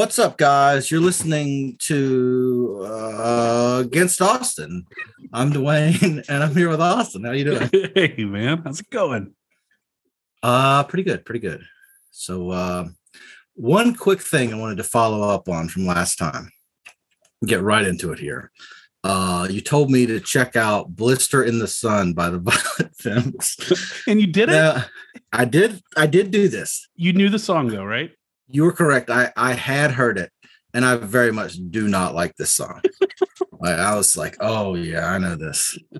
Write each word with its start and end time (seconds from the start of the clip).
What's 0.00 0.18
up, 0.18 0.38
guys? 0.38 0.90
You're 0.90 1.02
listening 1.02 1.76
to 1.80 2.80
uh, 2.86 3.82
Against 3.84 4.22
Austin. 4.22 4.86
I'm 5.30 5.50
Duane, 5.50 6.22
and 6.30 6.42
I'm 6.42 6.56
here 6.56 6.70
with 6.70 6.80
Austin. 6.80 7.22
How 7.22 7.32
you 7.32 7.44
doing? 7.44 7.70
Hey, 7.94 8.24
man, 8.24 8.62
how's 8.64 8.80
it 8.80 8.88
going? 8.88 9.34
Uh, 10.42 10.84
pretty 10.84 11.02
good, 11.02 11.26
pretty 11.26 11.40
good. 11.40 11.62
So, 12.12 12.48
uh, 12.48 12.88
one 13.56 13.94
quick 13.94 14.22
thing 14.22 14.54
I 14.54 14.56
wanted 14.56 14.78
to 14.78 14.84
follow 14.84 15.28
up 15.28 15.50
on 15.50 15.68
from 15.68 15.84
last 15.84 16.16
time. 16.16 16.50
Get 17.44 17.60
right 17.60 17.86
into 17.86 18.10
it 18.10 18.18
here. 18.18 18.52
Uh, 19.04 19.48
you 19.50 19.60
told 19.60 19.90
me 19.90 20.06
to 20.06 20.18
check 20.18 20.56
out 20.56 20.96
"Blister 20.96 21.44
in 21.44 21.58
the 21.58 21.68
Sun" 21.68 22.14
by 22.14 22.30
the 22.30 22.38
Violent 22.78 22.96
Femmes. 22.96 24.02
And 24.06 24.18
you 24.18 24.28
did 24.28 24.48
it. 24.48 24.52
Now, 24.52 24.82
I 25.30 25.44
did. 25.44 25.82
I 25.94 26.06
did 26.06 26.30
do 26.30 26.48
this. 26.48 26.88
You 26.96 27.12
knew 27.12 27.28
the 27.28 27.38
song 27.38 27.68
though, 27.68 27.84
right? 27.84 28.12
You 28.50 28.64
were 28.64 28.72
correct. 28.72 29.10
I 29.10 29.32
I 29.36 29.52
had 29.52 29.92
heard 29.92 30.18
it, 30.18 30.30
and 30.74 30.84
I 30.84 30.96
very 30.96 31.32
much 31.32 31.54
do 31.70 31.88
not 31.88 32.14
like 32.14 32.36
this 32.36 32.52
song. 32.52 32.80
like, 33.60 33.78
I 33.78 33.94
was 33.96 34.16
like, 34.16 34.36
oh 34.40 34.74
yeah, 34.74 35.06
I 35.10 35.18
know 35.18 35.36
this. 35.36 35.78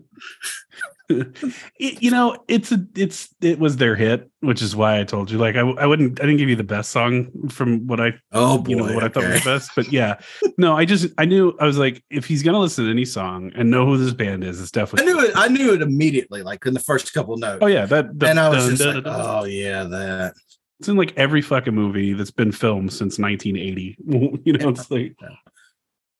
It- 1.08 2.00
you 2.02 2.10
know, 2.12 2.36
it's 2.46 2.70
a, 2.70 2.86
it's, 2.94 3.34
it 3.40 3.58
was 3.58 3.76
their 3.78 3.96
hit, 3.96 4.30
which 4.42 4.62
is 4.62 4.76
why 4.76 5.00
I 5.00 5.04
told 5.04 5.28
you. 5.28 5.38
Like, 5.38 5.56
I, 5.56 5.60
I 5.60 5.84
wouldn't, 5.84 6.20
I 6.20 6.22
didn't 6.24 6.36
give 6.38 6.48
you 6.48 6.54
the 6.54 6.62
best 6.62 6.90
song 6.92 7.48
from 7.48 7.86
what 7.88 8.00
I, 8.00 8.12
Oh 8.30 8.58
boy, 8.58 8.70
you 8.70 8.76
know, 8.76 8.94
what 8.94 9.02
I 9.02 9.08
thought 9.08 9.24
was 9.24 9.42
the 9.42 9.50
best. 9.50 9.70
But 9.74 9.88
yeah, 9.92 10.20
no, 10.56 10.76
I 10.76 10.84
just, 10.84 11.08
I 11.18 11.24
knew, 11.24 11.56
I 11.58 11.66
was 11.66 11.78
like, 11.78 12.04
if 12.10 12.26
he's 12.26 12.44
gonna 12.44 12.60
listen 12.60 12.84
to 12.84 12.90
any 12.92 13.04
song 13.04 13.50
and 13.56 13.72
know 13.72 13.86
who 13.86 13.96
this 13.98 14.12
band 14.14 14.44
is, 14.44 14.60
it's 14.60 14.70
definitely 14.70 15.10
I 15.10 15.14
knew 15.16 15.24
it. 15.24 15.32
I 15.34 15.48
knew 15.48 15.74
it 15.74 15.82
immediately, 15.82 16.42
like 16.42 16.64
in 16.64 16.74
the 16.74 16.80
first 16.80 17.12
couple 17.12 17.36
notes. 17.38 17.58
Oh 17.60 17.66
yeah, 17.66 17.86
that. 17.86 18.16
the- 18.16 18.28
and 18.28 18.38
I 18.38 18.48
was 18.48 18.58
dun, 18.64 18.70
just 18.70 18.82
dun, 18.84 18.94
like, 18.94 19.04
dun. 19.04 19.20
oh 19.20 19.44
yeah, 19.46 19.82
that. 19.82 20.34
It's 20.80 20.88
in 20.88 20.96
like 20.96 21.16
every 21.16 21.42
fucking 21.42 21.74
movie 21.74 22.14
that's 22.14 22.32
been 22.32 22.52
filmed 22.52 22.92
since 22.92 23.18
1980. 23.18 23.96
you 24.44 24.52
know, 24.54 24.70
it's 24.70 24.90
like 24.90 25.14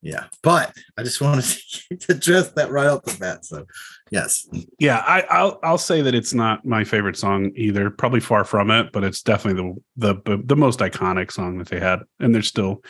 Yeah, 0.03 0.27
but 0.43 0.77
I 0.97 1.03
just 1.03 1.21
wanted 1.21 1.45
to 2.01 2.13
address 2.13 2.53
that 2.53 2.71
right 2.71 2.87
off 2.87 3.05
the 3.05 3.19
bat. 3.19 3.45
So, 3.45 3.67
yes, 4.11 4.49
yeah 4.79 5.03
I, 5.07 5.23
i'll 5.31 5.61
i'll 5.63 5.79
say 5.79 6.03
that 6.03 6.15
it's 6.15 6.35
not 6.35 6.65
my 6.65 6.85
favorite 6.85 7.17
song 7.17 7.53
either 7.55 7.91
probably 7.91 8.19
far 8.19 8.45
from 8.45 8.71
it 8.71 8.91
but 8.93 9.05
it's 9.05 9.23
definitely 9.23 9.77
the 9.97 10.17
the 10.25 10.43
the 10.45 10.57
most 10.57 10.81
iconic 10.81 11.31
song 11.31 11.59
that 11.59 11.69
they 11.69 11.79
had 11.79 12.01
and 12.19 12.35
they're 12.35 12.43
still 12.43 12.83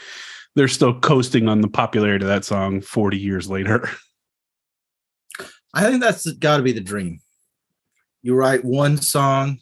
they're 0.57 0.67
still 0.67 0.99
coasting 0.99 1.47
on 1.47 1.61
the 1.61 1.69
popularity 1.69 2.25
of 2.25 2.29
that 2.29 2.45
song 2.45 2.81
40 2.81 3.19
years 3.19 3.51
later 3.51 3.89
I 5.73 5.85
think 5.85 6.03
that's 6.03 6.31
got 6.33 6.57
to 6.57 6.63
be 6.63 6.73
the 6.73 6.81
dream. 6.81 7.21
You 8.23 8.35
write 8.35 8.65
one 8.65 8.97
song, 8.97 9.59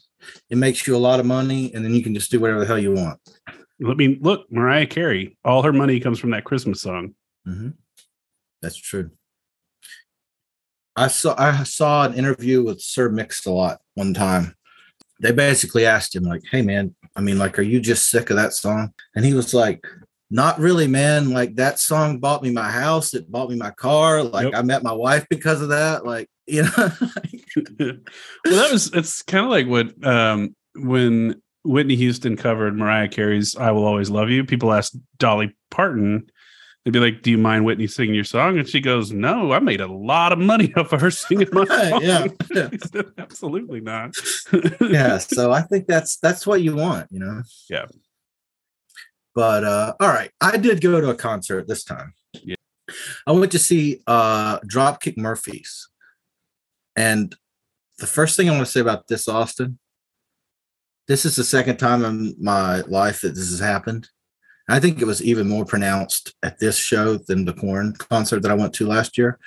it 0.49 0.57
makes 0.57 0.85
you 0.87 0.95
a 0.95 0.97
lot 0.97 1.19
of 1.19 1.25
money, 1.25 1.73
and 1.73 1.83
then 1.83 1.93
you 1.93 2.03
can 2.03 2.13
just 2.13 2.31
do 2.31 2.39
whatever 2.39 2.59
the 2.59 2.65
hell 2.65 2.79
you 2.79 2.91
want. 2.93 3.19
i 3.49 3.93
mean 3.93 4.17
look 4.21 4.51
mariah 4.51 4.85
carey 4.85 5.37
all 5.45 5.63
her 5.63 5.71
money 5.73 5.99
comes 6.01 6.19
from 6.19 6.31
that 6.31 6.43
christmas 6.43 6.81
song 6.81 7.13
Mhm. 7.47 7.73
That's 8.61 8.75
true. 8.75 9.11
I 10.95 11.07
saw 11.07 11.33
I 11.37 11.63
saw 11.63 12.03
an 12.05 12.13
interview 12.13 12.61
with 12.63 12.81
Sir 12.81 13.07
Mix-a-Lot 13.09 13.79
one 13.95 14.13
time. 14.13 14.53
They 15.21 15.31
basically 15.31 15.85
asked 15.85 16.13
him 16.15 16.23
like, 16.23 16.41
"Hey 16.51 16.61
man, 16.61 16.93
I 17.15 17.21
mean 17.21 17.37
like 17.37 17.57
are 17.57 17.63
you 17.63 17.79
just 17.79 18.09
sick 18.09 18.29
of 18.29 18.35
that 18.35 18.53
song?" 18.53 18.93
And 19.15 19.23
he 19.25 19.33
was 19.33 19.53
like, 19.53 19.87
"Not 20.29 20.59
really, 20.59 20.87
man. 20.87 21.31
Like 21.31 21.55
that 21.55 21.79
song 21.79 22.19
bought 22.19 22.43
me 22.43 22.51
my 22.51 22.69
house, 22.69 23.13
it 23.13 23.31
bought 23.31 23.49
me 23.49 23.55
my 23.55 23.71
car. 23.71 24.23
Like 24.23 24.45
Yep. 24.45 24.55
I 24.55 24.61
met 24.61 24.83
my 24.83 24.93
wife 24.93 25.25
because 25.29 25.61
of 25.61 25.69
that. 25.69 26.05
Like, 26.05 26.29
you 26.47 26.63
know, 26.63 26.69
well 27.79 28.55
that 28.55 28.69
was 28.71 28.91
it's 28.93 29.21
kind 29.21 29.45
of 29.45 29.51
like 29.51 29.67
what 29.67 30.05
um 30.05 30.55
when 30.75 31.39
whitney 31.63 31.95
houston 31.95 32.35
covered 32.37 32.75
mariah 32.75 33.07
carey's 33.07 33.55
i 33.55 33.69
will 33.69 33.85
always 33.85 34.09
love 34.09 34.29
you 34.29 34.43
people 34.43 34.71
asked 34.71 34.97
dolly 35.17 35.55
parton 35.69 36.27
they'd 36.85 36.91
be 36.91 36.99
like 36.99 37.21
do 37.21 37.29
you 37.31 37.37
mind 37.37 37.65
whitney 37.65 37.85
singing 37.85 38.15
your 38.15 38.23
song 38.23 38.57
and 38.57 38.67
she 38.67 38.79
goes 38.79 39.11
no 39.11 39.51
i 39.51 39.59
made 39.59 39.81
a 39.81 39.91
lot 39.91 40.31
of 40.31 40.39
money 40.39 40.73
off 40.77 40.93
of 40.93 41.01
her 41.01 41.11
singing 41.11 41.47
my 41.51 41.65
song 41.65 42.01
yeah, 42.01 42.27
yeah. 42.51 42.69
Absolutely 43.17 43.81
not 43.81 44.15
yeah 44.81 45.17
so 45.17 45.51
i 45.51 45.61
think 45.61 45.85
that's 45.85 46.17
that's 46.17 46.47
what 46.47 46.61
you 46.61 46.75
want 46.75 47.07
you 47.11 47.19
know 47.19 47.43
Yeah. 47.69 47.85
But 49.39 49.63
uh 49.63 49.93
all 50.01 50.09
right 50.09 50.31
i 50.41 50.57
did 50.57 50.81
go 50.81 50.99
to 50.99 51.11
a 51.11 51.15
concert 51.15 51.65
this 51.65 51.85
time. 51.85 52.13
Yeah. 52.43 52.55
i 53.25 53.31
went 53.31 53.53
to 53.53 53.59
see 53.59 54.01
uh 54.05 54.59
dropkick 54.59 55.15
murphys. 55.15 55.87
And 56.97 57.33
the 57.99 58.05
first 58.07 58.35
thing 58.35 58.49
i 58.49 58.51
want 58.51 58.65
to 58.65 58.71
say 58.71 58.81
about 58.81 59.07
this 59.07 59.29
austin 59.29 59.79
this 61.07 61.23
is 61.23 61.37
the 61.37 61.45
second 61.45 61.77
time 61.77 62.03
in 62.03 62.35
my 62.37 62.81
life 62.81 63.21
that 63.21 63.33
this 63.33 63.49
has 63.49 63.61
happened. 63.61 64.09
I 64.67 64.81
think 64.81 65.01
it 65.01 65.07
was 65.07 65.23
even 65.23 65.47
more 65.47 65.63
pronounced 65.63 66.35
at 66.43 66.59
this 66.59 66.77
show 66.77 67.15
than 67.15 67.45
the 67.45 67.53
Korn 67.53 67.93
concert 67.93 68.41
that 68.41 68.51
i 68.51 68.55
went 68.55 68.73
to 68.73 68.87
last 68.87 69.17
year. 69.17 69.39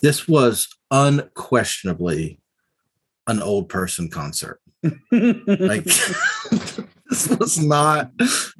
This 0.00 0.26
was 0.26 0.66
unquestionably 0.90 2.40
an 3.28 3.40
old 3.40 3.68
person 3.68 4.10
concert. 4.10 4.60
Like 5.12 5.86
this 7.28 7.38
was 7.38 7.58
not 7.58 8.10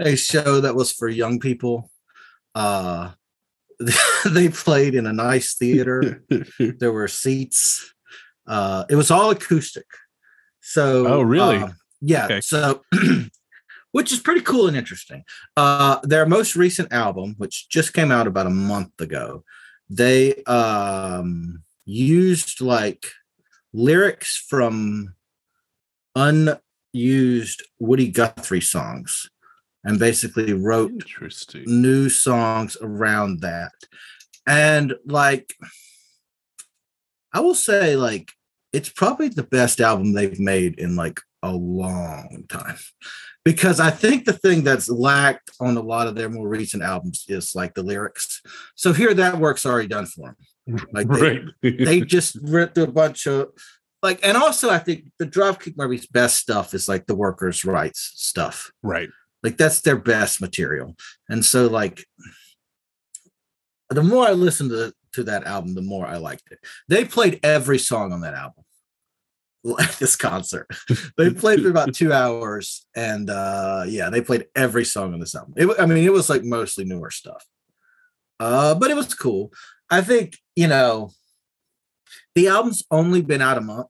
a 0.01 0.17
show 0.17 0.61
that 0.61 0.75
was 0.75 0.93
for 0.93 1.09
young 1.09 1.39
people. 1.39 1.91
Uh 2.55 3.13
they 4.25 4.49
played 4.49 4.95
in 4.95 5.07
a 5.07 5.13
nice 5.13 5.55
theater. 5.55 6.25
There 6.59 6.93
were 6.93 7.09
seats. 7.09 7.93
Uh 8.47 8.85
it 8.89 8.97
was 8.97 9.11
all 9.11 9.31
acoustic. 9.31 9.87
So 10.61 11.07
Oh, 11.07 11.23
really? 11.23 11.59
uh, 11.59 11.69
yeah 12.01 12.25
Okay. 12.27 12.41
so 12.41 12.83
which 13.93 14.13
is 14.13 14.21
pretty 14.21 14.41
cool 14.43 14.69
and 14.69 14.77
interesting. 14.77 15.25
Uh 15.57 15.99
their 16.03 16.25
most 16.27 16.57
recent 16.57 16.93
album 16.93 17.35
which 17.37 17.69
just 17.69 17.93
came 17.93 18.11
out 18.11 18.27
about 18.27 18.47
a 18.47 18.51
month 18.51 18.99
ago 19.01 19.45
they 19.91 20.43
um 20.45 21.63
used 21.85 22.61
like 22.61 23.07
lyrics 23.73 24.37
from 24.49 25.15
unused 26.97 27.63
Woody 27.79 28.09
Guthrie 28.09 28.61
songs 28.61 29.29
and 29.85 29.99
basically 29.99 30.53
wrote 30.53 30.91
Interesting. 30.91 31.65
new 31.67 32.09
songs 32.09 32.77
around 32.81 33.41
that. 33.41 33.73
And 34.47 34.95
like, 35.05 35.55
I 37.33 37.41
will 37.41 37.55
say, 37.55 37.97
like, 37.97 38.33
it's 38.73 38.89
probably 38.89 39.29
the 39.29 39.43
best 39.43 39.81
album 39.81 40.13
they've 40.13 40.41
made 40.41 40.79
in 40.79 40.97
like 40.97 41.21
a 41.43 41.53
long 41.53 42.45
time. 42.49 42.79
Because 43.45 43.79
I 43.79 43.91
think 43.91 44.25
the 44.25 44.33
thing 44.33 44.65
that's 44.65 44.89
lacked 44.89 45.51
on 45.61 45.77
a 45.77 45.81
lot 45.81 46.09
of 46.09 46.17
their 46.17 46.29
more 46.29 46.49
recent 46.49 46.83
albums 46.83 47.25
is 47.29 47.55
like 47.55 47.75
the 47.75 47.83
lyrics. 47.83 48.43
So 48.75 48.93
here, 48.93 49.15
that 49.15 49.39
work's 49.39 49.65
already 49.65 49.87
done 49.87 50.07
for 50.07 50.37
them. 50.67 50.87
Like 50.93 51.09
they, 51.09 51.21
right. 51.63 51.79
they 51.79 52.01
just 52.01 52.37
ripped 52.43 52.77
a 52.77 52.89
bunch 52.89 53.27
of 53.27 53.51
like, 54.03 54.21
and 54.23 54.37
also 54.37 54.71
I 54.71 54.79
think 54.79 55.05
the 55.19 55.27
Dropkick 55.27 55.77
Murphys' 55.77 56.07
best 56.07 56.37
stuff 56.37 56.75
is 56.75 56.89
like 56.89 57.07
the 57.07 57.15
workers' 57.15 57.65
rights 57.65 58.13
stuff. 58.17 58.71
right. 58.83 59.09
Like 59.43 59.57
that's 59.59 59.81
their 59.81 59.97
best 59.97 60.41
material. 60.41 60.97
And 61.29 61.45
so 61.45 61.67
like 61.67 62.05
the 63.91 64.03
more 64.03 64.27
I 64.27 64.33
listened 64.33 64.71
to 64.71 64.93
to 65.13 65.23
that 65.25 65.45
album, 65.45 65.75
the 65.75 65.83
more 65.83 66.07
I 66.07 66.17
liked 66.17 66.51
it. 66.51 66.59
They 66.89 67.05
played 67.05 67.41
every 67.43 67.79
song 67.79 68.13
on 68.13 68.23
that 68.23 68.35
album 68.35 68.65
at 69.81 69.93
this 69.99 70.17
concert. 70.17 70.69
they 71.17 71.31
played 71.31 71.63
for 71.63 71.71
about 71.71 71.95
two 71.95 72.13
hours, 72.13 72.87
and 72.97 73.31
uh 73.31 73.85
yeah, 73.87 74.11
they 74.11 74.21
played 74.21 74.47
every 74.57 74.85
song 74.85 75.15
on 75.15 75.21
this 75.21 75.35
album. 75.35 75.55
It, 75.57 75.69
I 75.79 75.87
mean, 75.87 76.05
it 76.05 76.13
was 76.13 76.29
like 76.29 76.43
mostly 76.43 76.85
newer 76.85 77.11
stuff. 77.11 77.45
Uh, 78.39 78.75
but 78.75 78.91
it 78.91 78.97
was 78.97 79.15
cool. 79.15 79.53
I 79.91 80.03
think, 80.03 80.37
you 80.55 80.67
know, 80.67 81.11
the 82.37 82.49
album's 82.49 82.85
only 82.91 83.23
been 83.23 83.43
out 83.43 83.59
a 83.59 83.63
month. 83.63 83.89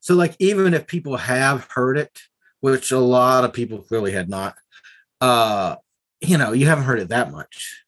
So, 0.00 0.14
like, 0.14 0.34
even 0.40 0.74
if 0.74 0.86
people 0.86 1.16
have 1.16 1.68
heard 1.70 1.96
it, 1.96 2.20
which 2.60 2.90
a 2.90 2.98
lot 2.98 3.44
of 3.44 3.52
people 3.52 3.78
clearly 3.78 4.12
had 4.12 4.28
not, 4.28 4.56
uh, 5.20 5.76
you 6.20 6.36
know, 6.36 6.52
you 6.52 6.66
haven't 6.66 6.84
heard 6.84 6.98
it 6.98 7.08
that 7.08 7.30
much. 7.30 7.84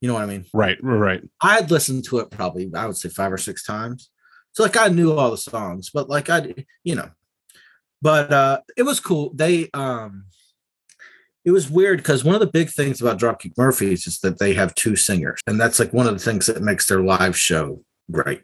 You 0.00 0.08
know 0.08 0.14
what 0.14 0.22
I 0.22 0.26
mean? 0.26 0.46
Right. 0.54 0.78
Right. 0.82 1.22
I 1.42 1.54
had 1.54 1.70
listened 1.70 2.04
to 2.06 2.18
it 2.18 2.30
probably, 2.30 2.70
I 2.74 2.86
would 2.86 2.96
say 2.96 3.08
five 3.08 3.32
or 3.32 3.38
six 3.38 3.64
times. 3.64 4.10
So 4.52 4.62
like 4.62 4.76
I 4.76 4.88
knew 4.88 5.12
all 5.12 5.30
the 5.30 5.36
songs, 5.36 5.90
but 5.90 6.08
like 6.08 6.30
I, 6.30 6.54
you 6.82 6.94
know, 6.94 7.10
but 8.00 8.32
uh 8.32 8.60
it 8.76 8.84
was 8.84 9.00
cool. 9.00 9.32
They 9.34 9.68
um 9.74 10.26
it 11.44 11.50
was 11.50 11.70
weird 11.70 11.98
because 11.98 12.24
one 12.24 12.34
of 12.34 12.40
the 12.40 12.46
big 12.46 12.70
things 12.70 13.00
about 13.00 13.18
Dropkick 13.18 13.56
Murphys 13.56 14.06
is 14.06 14.20
that 14.20 14.38
they 14.38 14.54
have 14.54 14.74
two 14.74 14.96
singers, 14.96 15.40
and 15.46 15.58
that's 15.60 15.78
like 15.78 15.92
one 15.92 16.06
of 16.06 16.12
the 16.12 16.18
things 16.20 16.46
that 16.46 16.62
makes 16.62 16.86
their 16.86 17.00
live 17.00 17.36
show 17.36 17.82
great. 18.10 18.42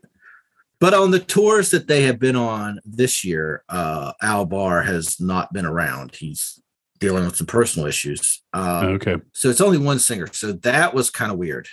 But 0.84 0.92
on 0.92 1.12
the 1.12 1.18
tours 1.18 1.70
that 1.70 1.88
they 1.88 2.02
have 2.02 2.18
been 2.18 2.36
on 2.36 2.78
this 2.84 3.24
year, 3.24 3.64
uh 3.70 4.12
Al 4.20 4.44
Barr 4.44 4.82
has 4.82 5.18
not 5.18 5.50
been 5.50 5.64
around. 5.64 6.14
He's 6.14 6.60
dealing 6.98 7.24
with 7.24 7.36
some 7.36 7.46
personal 7.46 7.88
issues. 7.88 8.42
Uh, 8.52 8.88
okay. 8.96 9.16
so 9.32 9.48
it's 9.48 9.62
only 9.62 9.78
one 9.78 9.98
singer. 9.98 10.26
So 10.30 10.52
that 10.52 10.92
was 10.92 11.08
kind 11.08 11.32
of 11.32 11.38
weird. 11.38 11.68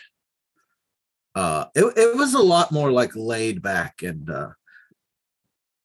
Uh 1.36 1.66
it, 1.76 1.84
it 1.98 2.16
was 2.16 2.34
a 2.34 2.40
lot 2.40 2.72
more 2.72 2.90
like 2.90 3.12
laid 3.14 3.62
back 3.62 4.02
and 4.02 4.30
uh 4.30 4.52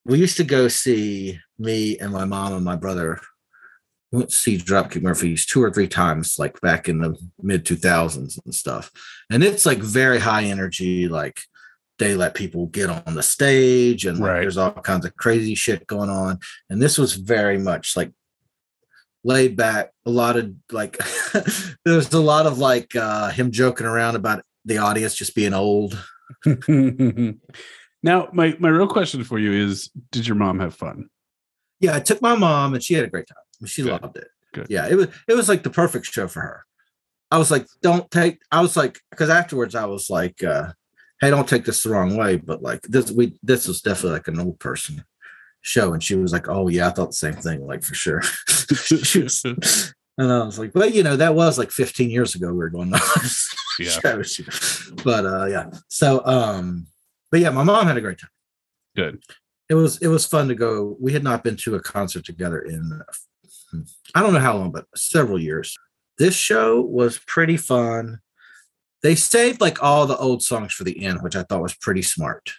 we 0.05 0.21
used 0.21 0.37
to 0.37 0.45
go 0.45 0.69
see 0.69 1.41
me 1.59 1.99
and 1.99 2.13
my 2.13 2.27
mom 2.27 2.53
and 2.53 2.65
my 2.65 2.77
brother 2.77 3.21
We 4.13 4.19
went 4.19 4.31
to 4.31 4.37
see 4.37 4.57
Dropkick 4.57 5.03
Murphys 5.03 5.47
two 5.47 5.65
or 5.65 5.73
three 5.73 5.89
times, 5.89 6.39
like 6.39 6.61
back 6.61 6.89
in 6.89 7.01
the 7.01 7.17
mid 7.43 7.65
2000s 7.65 8.39
and 8.45 8.55
stuff. 8.55 8.93
And 9.33 9.43
it's 9.43 9.67
like 9.67 9.79
very 9.79 10.21
high 10.21 10.45
energy, 10.45 11.09
like 11.09 11.41
they 11.99 12.15
let 12.15 12.35
people 12.35 12.67
get 12.67 12.91
on 12.91 13.15
the 13.15 13.23
stage 13.23 14.05
and 14.05 14.19
like, 14.19 14.43
there's 14.43 14.59
all 14.59 14.73
kinds 14.73 15.07
of 15.07 15.17
crazy 15.17 15.55
shit 15.55 15.87
going 15.87 16.11
on. 16.11 16.39
And 16.69 16.81
this 16.81 16.99
was 16.99 17.15
very 17.15 17.59
much 17.59 17.97
like 17.97 18.13
laid 19.25 19.57
back, 19.57 19.93
a 20.05 20.11
lot 20.11 20.37
of 20.37 20.53
like, 20.71 20.99
there 21.85 21.97
was 21.97 22.13
a 22.13 22.21
lot 22.21 22.47
of 22.47 22.59
like 22.59 22.95
uh, 22.95 23.31
him 23.31 23.51
joking 23.51 23.87
around 23.87 24.17
about 24.17 24.43
the 24.65 24.79
audience 24.79 25.15
just 25.15 25.35
being 25.35 25.55
old. 25.55 25.99
now, 26.69 28.29
my 28.33 28.57
my 28.59 28.69
real 28.69 28.89
question 28.89 29.25
for 29.25 29.39
you 29.39 29.53
is: 29.53 29.91
Did 30.11 30.27
your 30.27 30.35
mom 30.35 30.59
have 30.61 30.75
fun? 30.75 31.09
Yeah, 31.81 31.95
I 31.95 32.01
took 32.01 32.21
my 32.21 32.35
mom 32.35 32.75
and 32.75 32.83
she 32.83 32.95
had 32.95 33.05
a 33.05 33.09
great 33.09 33.27
time. 33.27 33.67
She 33.67 33.83
Good. 33.83 34.03
loved 34.03 34.17
it. 34.17 34.29
Good. 34.53 34.67
Yeah, 34.69 34.89
it 34.89 34.97
was 34.97 35.09
it 35.29 35.35
was 35.35 35.49
like 35.49 35.63
the 35.63 35.71
perfect 35.71 36.07
show 36.07 36.29
for 36.29 36.41
her. 36.41 36.65
I 37.31 37.39
was 37.39 37.51
like, 37.51 37.67
don't 37.83 38.11
take. 38.11 38.41
I 38.51 38.61
was 38.61 38.77
like, 38.77 39.01
because 39.11 39.31
afterwards 39.31 39.75
I 39.75 39.87
was 39.87 40.11
like, 40.11 40.43
uh, 40.43 40.73
hey, 41.21 41.31
don't 41.31 41.49
take 41.49 41.65
this 41.65 41.83
the 41.83 41.91
wrong 41.91 42.17
way, 42.17 42.37
but 42.37 42.63
like 42.63 42.83
this 42.83 43.11
we 43.11 43.39
this 43.43 43.67
was 43.69 43.81
definitely 43.83 44.13
like 44.13 44.29
an 44.29 44.41
old 44.41 44.59
person 44.61 45.05
show, 45.63 45.93
and 45.93 46.03
she 46.03 46.15
was 46.15 46.33
like, 46.33 46.49
oh 46.49 46.69
yeah, 46.69 46.89
I 46.89 46.91
thought 46.91 47.09
the 47.11 47.13
same 47.15 47.35
thing, 47.35 47.67
like 47.67 47.83
for 47.83 47.95
sure. 47.95 48.23
She 48.75 49.23
was- 49.23 49.43
and 50.19 50.33
I 50.33 50.45
was 50.45 50.59
like, 50.59 50.75
well, 50.75 50.89
you 50.89 51.03
know, 51.03 51.15
that 51.17 51.35
was 51.35 51.59
like 51.59 51.71
15 51.71 52.09
years 52.11 52.35
ago. 52.35 52.49
We 52.49 52.55
were 52.57 52.71
going 52.71 52.93
on 52.95 53.01
Yeah. 53.79 54.23
but 55.05 55.27
uh, 55.27 55.45
yeah. 55.47 55.71
So, 55.89 56.25
um, 56.25 56.87
but 57.31 57.41
yeah, 57.41 57.51
my 57.51 57.63
mom 57.65 57.87
had 57.87 57.97
a 57.99 58.01
great 58.01 58.19
time 58.19 58.31
Good. 58.97 59.21
it 59.69 59.75
was 59.75 59.99
it 59.99 60.09
was 60.09 60.25
fun 60.27 60.49
to 60.49 60.55
go. 60.55 60.97
We 61.01 61.13
had 61.13 61.23
not 61.23 61.45
been 61.45 61.57
to 61.59 61.75
a 61.75 61.81
concert 61.83 62.25
together 62.25 62.61
in 62.61 63.03
I 64.15 64.23
don't 64.23 64.33
know 64.33 64.39
how 64.41 64.57
long, 64.57 64.73
but 64.73 64.87
several 64.97 65.39
years. 65.39 65.77
This 66.19 66.35
show 66.35 66.81
was 66.81 67.19
pretty 67.27 67.59
fun. 67.59 68.21
They 69.07 69.15
saved 69.15 69.61
like 69.61 69.81
all 69.85 70.05
the 70.09 70.17
old 70.17 70.43
songs 70.43 70.73
for 70.73 70.83
the 70.83 71.05
end, 71.05 71.23
which 71.23 71.37
I 71.37 71.45
thought 71.45 71.63
was 71.63 71.77
pretty 71.77 72.03
smart. 72.03 72.53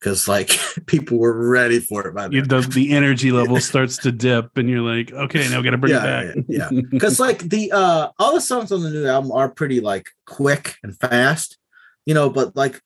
Because 0.00 0.26
like 0.26 0.48
people 0.86 1.18
were 1.18 1.50
ready 1.50 1.78
for 1.78 2.06
it 2.08 2.14
by 2.14 2.28
then. 2.28 2.48
the, 2.48 2.60
the 2.62 2.92
energy 2.94 3.30
level 3.40 3.60
starts 3.60 3.98
to 3.98 4.12
dip, 4.12 4.56
and 4.56 4.66
you're 4.70 4.80
like, 4.80 5.12
okay, 5.12 5.46
now 5.50 5.58
we 5.58 5.64
got 5.64 5.72
to 5.72 5.76
bring 5.76 5.92
Yeah, 5.92 6.20
it 6.20 6.34
back. 6.36 6.44
yeah, 6.48 6.80
Because 6.88 7.20
like 7.20 7.40
the 7.40 7.70
uh 7.70 8.08
all 8.18 8.32
the 8.32 8.40
songs 8.40 8.72
on 8.72 8.82
the 8.82 8.88
new 8.88 9.06
album 9.06 9.30
are 9.30 9.50
pretty 9.50 9.80
like 9.80 10.06
quick 10.26 10.76
and 10.82 10.98
fast, 10.98 11.58
you 12.06 12.14
know, 12.14 12.30
but 12.30 12.56
like 12.56 12.80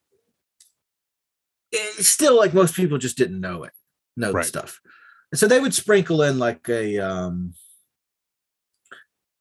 it's 1.70 2.08
still 2.08 2.36
like 2.36 2.52
most 2.52 2.74
people 2.74 2.98
just 2.98 3.16
didn't 3.16 3.40
know 3.40 3.62
it, 3.62 3.72
know 4.16 4.32
Right. 4.32 4.42
the 4.42 4.48
stuff. 4.48 4.80
And 5.30 5.38
so 5.38 5.46
they 5.46 5.60
would 5.60 5.72
sprinkle 5.72 6.20
in 6.22 6.40
like 6.40 6.68
a 6.68 6.98
um 6.98 7.54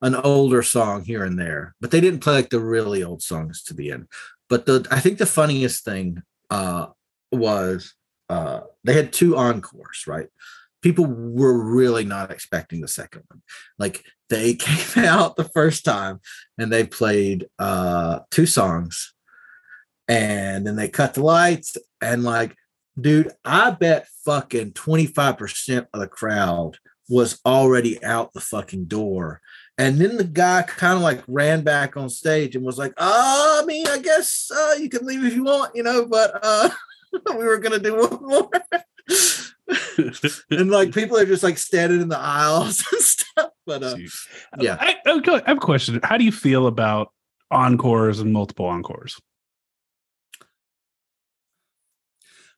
an 0.01 0.15
older 0.15 0.61
song 0.61 1.03
here 1.03 1.23
and 1.23 1.39
there, 1.39 1.75
but 1.79 1.91
they 1.91 2.01
didn't 2.01 2.19
play 2.21 2.33
like 2.33 2.49
the 2.49 2.59
really 2.59 3.03
old 3.03 3.21
songs 3.21 3.63
to 3.63 3.73
the 3.73 3.91
end. 3.91 4.07
But 4.49 4.65
the 4.65 4.87
I 4.91 4.99
think 4.99 5.17
the 5.17 5.25
funniest 5.25 5.83
thing 5.83 6.21
uh 6.49 6.87
was 7.31 7.93
uh 8.29 8.61
they 8.83 8.93
had 8.93 9.13
two 9.13 9.35
encores, 9.37 10.05
right? 10.07 10.27
People 10.81 11.05
were 11.05 11.57
really 11.57 12.05
not 12.05 12.29
expecting 12.29 12.81
the 12.81 12.87
second 12.87 13.23
one. 13.29 13.41
Like 13.79 14.03
they 14.29 14.53
came 14.55 15.05
out 15.05 15.35
the 15.35 15.49
first 15.49 15.85
time 15.85 16.19
and 16.57 16.71
they 16.71 16.85
played 16.85 17.47
uh 17.59 18.19
two 18.31 18.45
songs 18.45 19.13
and 20.07 20.65
then 20.65 20.75
they 20.75 20.87
cut 20.87 21.15
the 21.15 21.23
lights 21.23 21.77
and 22.01 22.23
like 22.23 22.55
dude 22.99 23.31
i 23.43 23.71
bet 23.71 24.07
fucking 24.23 24.71
25% 24.71 25.87
of 25.93 25.99
the 25.99 26.07
crowd 26.07 26.77
was 27.09 27.39
already 27.45 28.03
out 28.03 28.33
the 28.33 28.41
fucking 28.41 28.85
door 28.85 29.41
and 29.77 29.97
then 29.97 30.17
the 30.17 30.23
guy 30.23 30.61
kind 30.63 30.95
of 30.95 31.01
like 31.01 31.21
ran 31.27 31.61
back 31.61 31.97
on 31.97 32.09
stage 32.09 32.55
and 32.55 32.65
was 32.65 32.77
like 32.77 32.93
uh, 32.97 33.61
i 33.61 33.63
mean 33.65 33.87
i 33.87 33.97
guess 33.97 34.49
uh, 34.55 34.75
you 34.79 34.89
can 34.89 35.05
leave 35.05 35.23
if 35.23 35.33
you 35.33 35.43
want 35.43 35.75
you 35.75 35.83
know 35.83 36.05
but 36.05 36.39
uh 36.41 36.69
we 37.37 37.45
were 37.45 37.59
gonna 37.59 37.79
do 37.79 37.97
one 37.97 38.19
more 38.21 38.49
and 40.51 40.69
like 40.69 40.93
people 40.93 41.17
are 41.17 41.25
just 41.25 41.43
like 41.43 41.57
standing 41.57 42.01
in 42.01 42.09
the 42.09 42.17
aisles 42.17 42.83
and 42.91 43.01
stuff 43.01 43.51
but 43.65 43.83
uh 43.83 43.95
yeah. 44.59 44.77
I, 44.79 44.95
okay, 45.07 45.41
I 45.45 45.49
have 45.49 45.57
a 45.57 45.61
question. 45.61 45.99
How 46.03 46.17
do 46.17 46.23
you 46.23 46.31
feel 46.31 46.67
about 46.67 47.11
encores 47.51 48.19
and 48.19 48.31
multiple 48.31 48.67
encores? 48.67 49.19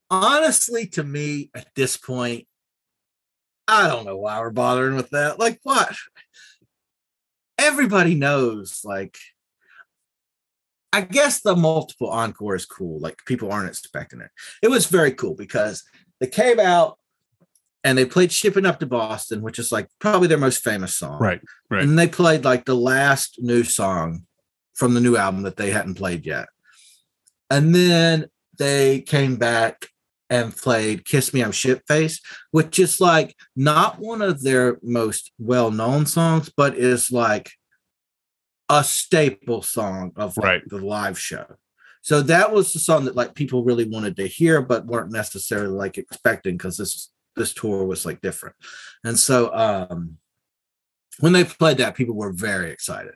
honestly 0.10 0.88
to 0.88 1.04
me 1.04 1.50
at 1.54 1.68
this 1.76 1.98
point 1.98 2.48
i 3.68 3.88
don't 3.88 4.06
know 4.06 4.18
why 4.18 4.40
we're 4.40 4.50
bothering 4.50 4.96
with 4.96 5.10
that 5.10 5.38
like 5.40 5.60
what 5.64 5.94
everybody 7.68 8.16
knows 8.16 8.82
like 8.84 9.18
i 10.94 11.02
guess 11.02 11.42
the 11.42 11.56
multiple 11.56 12.10
encore 12.10 12.56
is 12.56 12.66
cool 12.66 13.00
like 13.00 13.18
people 13.26 13.52
aren't 13.52 13.70
expecting 13.70 14.22
it 14.22 14.32
it 14.62 14.70
was 14.70 14.86
very 14.88 15.12
cool 15.12 15.36
because 15.36 15.84
they 16.20 16.28
came 16.28 16.60
out 16.60 16.98
and 17.84 17.98
they 17.98 18.06
played 18.06 18.32
shipping 18.32 18.66
up 18.66 18.80
to 18.80 18.86
boston 18.86 19.42
which 19.42 19.60
is 19.60 19.72
like 19.72 19.88
probably 20.00 20.28
their 20.28 20.38
most 20.38 20.64
famous 20.64 20.96
song 20.96 21.20
Right, 21.20 21.42
right. 21.70 21.84
and 21.84 21.98
they 22.00 22.08
played 22.08 22.46
like 22.46 22.66
the 22.66 22.76
last 22.76 23.38
new 23.40 23.64
song 23.64 24.24
from 24.74 24.94
the 24.94 25.02
new 25.02 25.18
album 25.18 25.42
that 25.44 25.58
they 25.58 25.72
hadn't 25.72 25.96
played 25.96 26.24
yet. 26.24 26.50
And 27.50 27.74
then 27.74 28.28
they 28.60 29.02
came 29.02 29.38
back 29.38 29.88
and 30.30 30.56
played 30.56 31.06
Kiss 31.06 31.34
Me 31.34 31.42
I'm 31.42 31.52
Shit 31.52 31.84
Face, 31.88 32.20
which 32.52 32.80
is 32.80 33.00
like 33.00 33.36
not 33.56 34.00
one 34.00 34.22
of 34.22 34.44
their 34.44 34.78
most 34.84 35.32
well-known 35.40 36.06
songs, 36.06 36.50
but 36.56 36.76
is 36.76 37.12
like 37.12 37.52
a 38.70 38.84
staple 38.84 39.62
song 39.62 40.12
of 40.18 40.36
like, 40.38 40.44
Right. 40.46 40.62
the 40.68 40.80
live 40.80 41.18
show. 41.20 41.46
So 42.02 42.22
that 42.22 42.52
was 42.52 42.74
the 42.74 42.80
song 42.80 43.06
that 43.06 43.16
like 43.16 43.36
people 43.36 43.64
really 43.64 43.86
wanted 43.86 44.16
to 44.18 44.28
hear, 44.28 44.62
but 44.62 44.86
weren't 44.86 45.12
necessarily 45.12 45.74
like 45.74 45.98
expecting 45.98 46.56
because 46.58 46.78
this 46.78 47.10
this 47.36 47.54
tour 47.54 47.86
was 47.86 48.06
like 48.06 48.20
different. 48.22 48.56
And 49.04 49.18
so 49.20 49.54
um 49.54 50.18
when 51.20 51.34
they 51.34 51.44
played 51.44 51.78
that, 51.78 51.96
people 51.96 52.16
were 52.16 52.32
very 52.32 52.72
excited. 52.72 53.16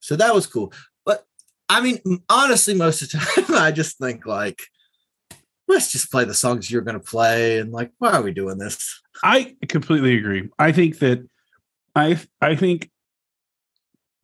So 0.00 0.16
that 0.16 0.34
was 0.34 0.46
cool. 0.46 0.72
But 1.04 1.24
I 1.68 1.80
mean, 1.80 1.98
honestly, 2.28 2.74
most 2.74 3.02
of 3.02 3.10
the 3.10 3.18
time, 3.46 3.54
I 3.56 3.72
just 3.72 3.98
think 3.98 4.26
like, 4.26 4.62
let's 5.68 5.92
just 5.92 6.10
play 6.10 6.24
the 6.24 6.34
songs 6.34 6.70
you're 6.70 6.82
going 6.82 6.98
to 6.98 7.04
play. 7.04 7.58
And 7.58 7.72
like, 7.72 7.92
why 7.98 8.12
are 8.12 8.22
we 8.22 8.32
doing 8.32 8.58
this? 8.58 9.00
I 9.22 9.54
completely 9.68 10.16
agree. 10.16 10.48
I 10.58 10.72
think 10.72 10.98
that 11.00 11.26
I 11.94 12.18
I 12.40 12.56
think 12.56 12.90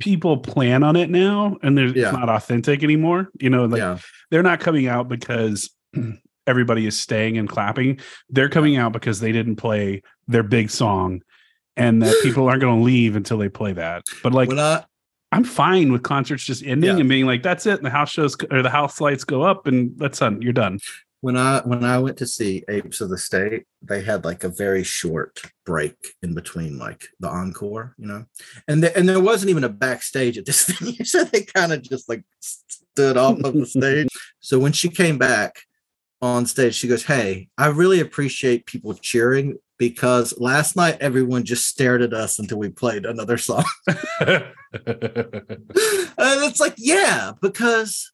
people 0.01 0.39
plan 0.39 0.83
on 0.83 0.97
it 0.97 1.09
now 1.11 1.57
and 1.63 1.79
there's 1.79 1.93
Yeah. 1.95 2.09
it's 2.09 2.17
not 2.19 2.29
authentic 2.29 2.83
anymore. 2.83 3.29
You 3.41 3.51
know, 3.51 3.65
like 3.67 3.79
yeah. 3.79 3.99
they're 4.31 4.43
not 4.43 4.61
coming 4.61 4.87
out 4.89 5.09
because 5.09 5.71
everybody 6.47 6.87
is 6.87 6.99
staying 6.99 7.39
and 7.39 7.49
clapping. 7.49 8.01
They're 8.29 8.49
coming 8.49 8.77
out 8.77 8.93
because 8.93 9.21
they 9.21 9.33
didn't 9.33 9.57
play 9.57 10.03
their 10.29 10.43
big 10.43 10.71
song 10.71 11.23
and 11.77 12.03
that 12.03 12.15
people 12.23 12.49
aren't 12.49 12.61
going 12.61 12.79
to 12.81 12.85
leave 12.85 13.17
until 13.17 13.39
they 13.39 13.49
play 13.49 13.73
that. 13.75 14.03
But 14.23 14.33
like 14.33 14.51
I'm 15.33 15.43
fine 15.45 15.91
with 15.91 16.03
concerts 16.05 16.45
just 16.45 16.63
ending 16.65 16.95
Yeah. 16.95 17.01
and 17.01 17.09
being 17.09 17.27
like 17.27 17.43
that's 17.43 17.67
it 17.67 17.77
and 17.77 17.85
the 17.87 17.91
house 17.91 18.11
shows 18.11 18.37
or 18.53 18.63
the 18.63 18.71
house 18.71 19.01
lights 19.01 19.25
go 19.25 19.43
up 19.43 19.67
and 19.67 19.99
that's 19.99 20.19
done. 20.21 20.41
You're 20.43 20.53
done. 20.53 20.79
When 21.25 21.39
I 21.39 21.63
when 21.65 21.85
I 21.85 21.99
went 22.01 22.19
to 22.19 22.27
see 22.27 22.65
Apes 22.69 23.01
of 23.01 23.09
the 23.09 23.17
State, 23.17 23.65
they 23.81 24.03
had 24.03 24.27
like 24.27 24.45
a 24.45 24.51
very 24.51 24.83
short 24.85 25.41
break 25.65 25.97
in 26.23 26.35
between 26.35 26.77
like 26.77 27.09
the 27.19 27.31
encore, 27.31 27.95
you 27.97 28.07
know, 28.07 28.27
and 28.69 28.83
the, 28.83 28.95
and 28.95 29.09
there 29.09 29.23
wasn't 29.23 29.49
even 29.49 29.65
a 29.65 29.71
backstage 29.71 30.37
at 30.37 30.45
this 30.45 30.65
thing, 30.69 31.03
so 31.03 31.25
they 31.25 31.41
kind 31.41 31.73
of 31.73 31.81
just 31.81 32.11
like 32.11 32.25
stood 32.41 33.17
off 33.17 33.39
of 33.41 33.55
the 33.55 33.65
stage. 33.65 34.09
So 34.41 34.59
when 34.59 34.73
she 34.73 34.91
came 34.91 35.17
back 35.17 35.57
on 36.21 36.45
stage, 36.45 36.75
she 36.75 36.89
goes, 36.89 37.05
"Hey, 37.05 37.49
I 37.57 37.69
really 37.69 38.01
appreciate 38.01 38.67
people 38.67 38.93
cheering." 38.93 39.57
Because 39.79 40.39
last 40.39 40.77
night 40.77 40.99
everyone 41.01 41.45
just 41.45 41.67
stared 41.67 42.03
at 42.03 42.13
us 42.13 42.39
until 42.39 42.59
we 42.59 42.69
played 42.69 43.07
another 43.07 43.39
song. 43.39 43.65
and 44.21 44.45
it's 46.19 46.61
like, 46.61 46.75
yeah, 46.77 47.33
because 47.41 48.13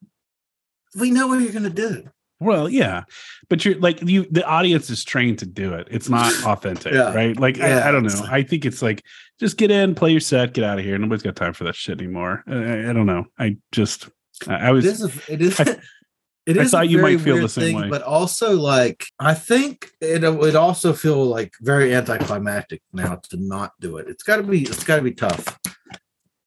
we 0.97 1.11
know 1.11 1.27
what 1.27 1.41
you're 1.41 1.51
gonna 1.51 1.69
do. 1.69 2.07
Well, 2.41 2.67
yeah, 2.67 3.03
but 3.49 3.63
you're 3.63 3.75
like 3.79 4.01
you. 4.01 4.25
The 4.31 4.43
audience 4.45 4.89
is 4.89 5.03
trained 5.05 5.39
to 5.39 5.45
do 5.45 5.73
it. 5.75 5.87
It's 5.91 6.09
not 6.09 6.33
authentic, 6.45 6.91
Yeah. 6.93 7.13
right? 7.13 7.39
Like 7.39 7.57
Yeah, 7.57 7.85
I, 7.85 7.89
I 7.89 7.91
don't 7.91 8.03
know. 8.03 8.19
like- 8.19 8.31
I 8.31 8.43
think 8.43 8.65
it's 8.65 8.81
like 8.81 9.03
just 9.39 9.57
get 9.57 9.69
in, 9.71 9.93
play 9.95 10.11
your 10.11 10.19
set, 10.19 10.53
get 10.53 10.63
out 10.63 10.79
of 10.79 10.83
here. 10.85 10.97
Nobody's 10.97 11.21
got 11.23 11.35
time 11.35 11.53
for 11.53 11.63
that 11.65 11.75
shit 11.75 11.99
anymore. 12.01 12.43
I, 12.47 12.89
I- 12.89 12.93
don't 12.93 13.05
know. 13.05 13.25
I 13.39 13.57
just 13.71 14.09
I, 14.47 14.55
I 14.55 14.71
was 14.71 14.85
it 14.85 14.91
is 14.91 15.03
a, 15.03 15.33
it 15.33 15.41
is 15.41 15.59
I- 15.59 15.63
it 16.47 16.57
I 16.57 16.65
thought 16.65 16.89
you 16.89 16.97
might 16.97 17.21
feel 17.21 17.37
the 17.39 17.47
same 17.47 17.75
way. 17.75 17.87
but 17.87 18.01
also 18.01 18.55
like 18.55 19.05
i 19.19 19.31
think 19.35 19.91
it 20.01 20.27
would 20.27 20.55
also 20.55 20.91
feel 20.91 21.23
like 21.23 21.53
very 21.61 21.93
anticlimactic 21.93 22.81
now 22.91 23.17
to 23.29 23.37
not 23.37 23.73
do 23.79 23.97
it 23.97 24.07
it's 24.09 24.23
got 24.23 24.37
to 24.37 24.43
be 24.43 24.63
it's 24.63 24.83
got 24.83 24.95
to 24.95 25.03
be 25.03 25.11
tough 25.13 25.59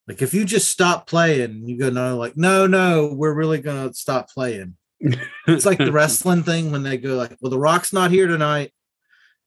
like 0.08 0.20
if 0.20 0.34
you 0.34 0.44
just 0.44 0.68
stop 0.68 1.06
playing 1.06 1.68
you 1.68 1.78
go 1.78 1.90
no 1.90 2.16
like 2.18 2.36
no 2.36 2.66
no 2.66 3.14
we're 3.14 3.32
really 3.32 3.60
gonna 3.60 3.94
stop 3.94 4.28
playing 4.28 4.74
it's 5.00 5.66
like 5.66 5.78
the 5.78 5.92
wrestling 5.98 6.42
thing 6.42 6.70
when 6.70 6.82
they 6.82 6.96
go 6.96 7.14
like 7.16 7.36
well 7.40 7.50
the 7.50 7.58
rock's 7.58 7.92
not 7.92 8.10
here 8.10 8.26
tonight 8.26 8.72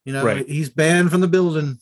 you 0.04 0.12
know 0.12 0.24
Right. 0.24 0.46
he's 0.48 0.68
banned 0.68 1.10
from 1.10 1.20
the 1.20 1.28
building 1.28 1.78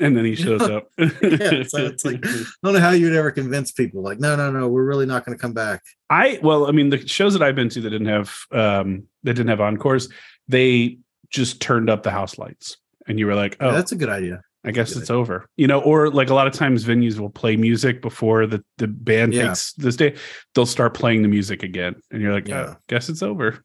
and 0.00 0.16
then 0.16 0.24
he 0.24 0.36
shows 0.36 0.62
up. 0.62 0.86
yeah, 0.98 1.64
so 1.64 1.84
it's 1.86 2.04
like 2.04 2.24
I 2.24 2.44
don't 2.62 2.72
know 2.74 2.78
how 2.78 2.90
you'd 2.92 3.14
ever 3.16 3.32
convince 3.32 3.72
people. 3.72 4.00
Like, 4.00 4.20
no, 4.20 4.36
no, 4.36 4.48
no, 4.48 4.68
we're 4.68 4.84
really 4.84 5.06
not 5.06 5.24
going 5.24 5.36
to 5.36 5.42
come 5.42 5.52
back. 5.52 5.82
I 6.08 6.38
well, 6.40 6.68
I 6.68 6.70
mean, 6.70 6.90
the 6.90 7.04
shows 7.08 7.32
that 7.32 7.42
I've 7.42 7.56
been 7.56 7.68
to 7.70 7.80
that 7.80 7.90
didn't 7.90 8.06
have 8.06 8.32
um 8.52 9.08
that 9.24 9.34
didn't 9.34 9.48
have 9.48 9.60
encores, 9.60 10.08
they 10.46 10.98
just 11.30 11.60
turned 11.60 11.90
up 11.90 12.04
the 12.04 12.12
house 12.12 12.38
lights, 12.38 12.76
and 13.08 13.18
you 13.18 13.26
were 13.26 13.34
like, 13.34 13.56
oh, 13.58 13.66
Yeah, 13.70 13.72
that's 13.74 13.90
a 13.90 13.96
good 13.96 14.08
idea. 14.08 14.42
I 14.64 14.72
guess 14.72 14.96
it's 14.96 15.10
over. 15.10 15.46
You 15.56 15.66
know, 15.68 15.80
or 15.80 16.10
like 16.10 16.30
a 16.30 16.34
lot 16.34 16.46
of 16.46 16.52
times 16.52 16.84
venues 16.84 17.18
will 17.18 17.30
play 17.30 17.56
music 17.56 18.02
before 18.02 18.46
the 18.46 18.62
the 18.78 18.88
band 18.88 19.32
Yeah. 19.34 19.48
takes 19.48 19.72
this 19.74 19.96
day. 19.96 20.16
They'll 20.54 20.66
start 20.66 20.94
playing 20.94 21.22
the 21.22 21.28
music 21.28 21.62
again, 21.62 21.94
and 22.10 22.20
you're 22.20 22.32
like, 22.32 22.48
oh, 22.48 22.52
Yeah. 22.52 22.66
oh, 22.70 22.76
guess 22.88 23.08
it's 23.08 23.22
over. 23.22 23.62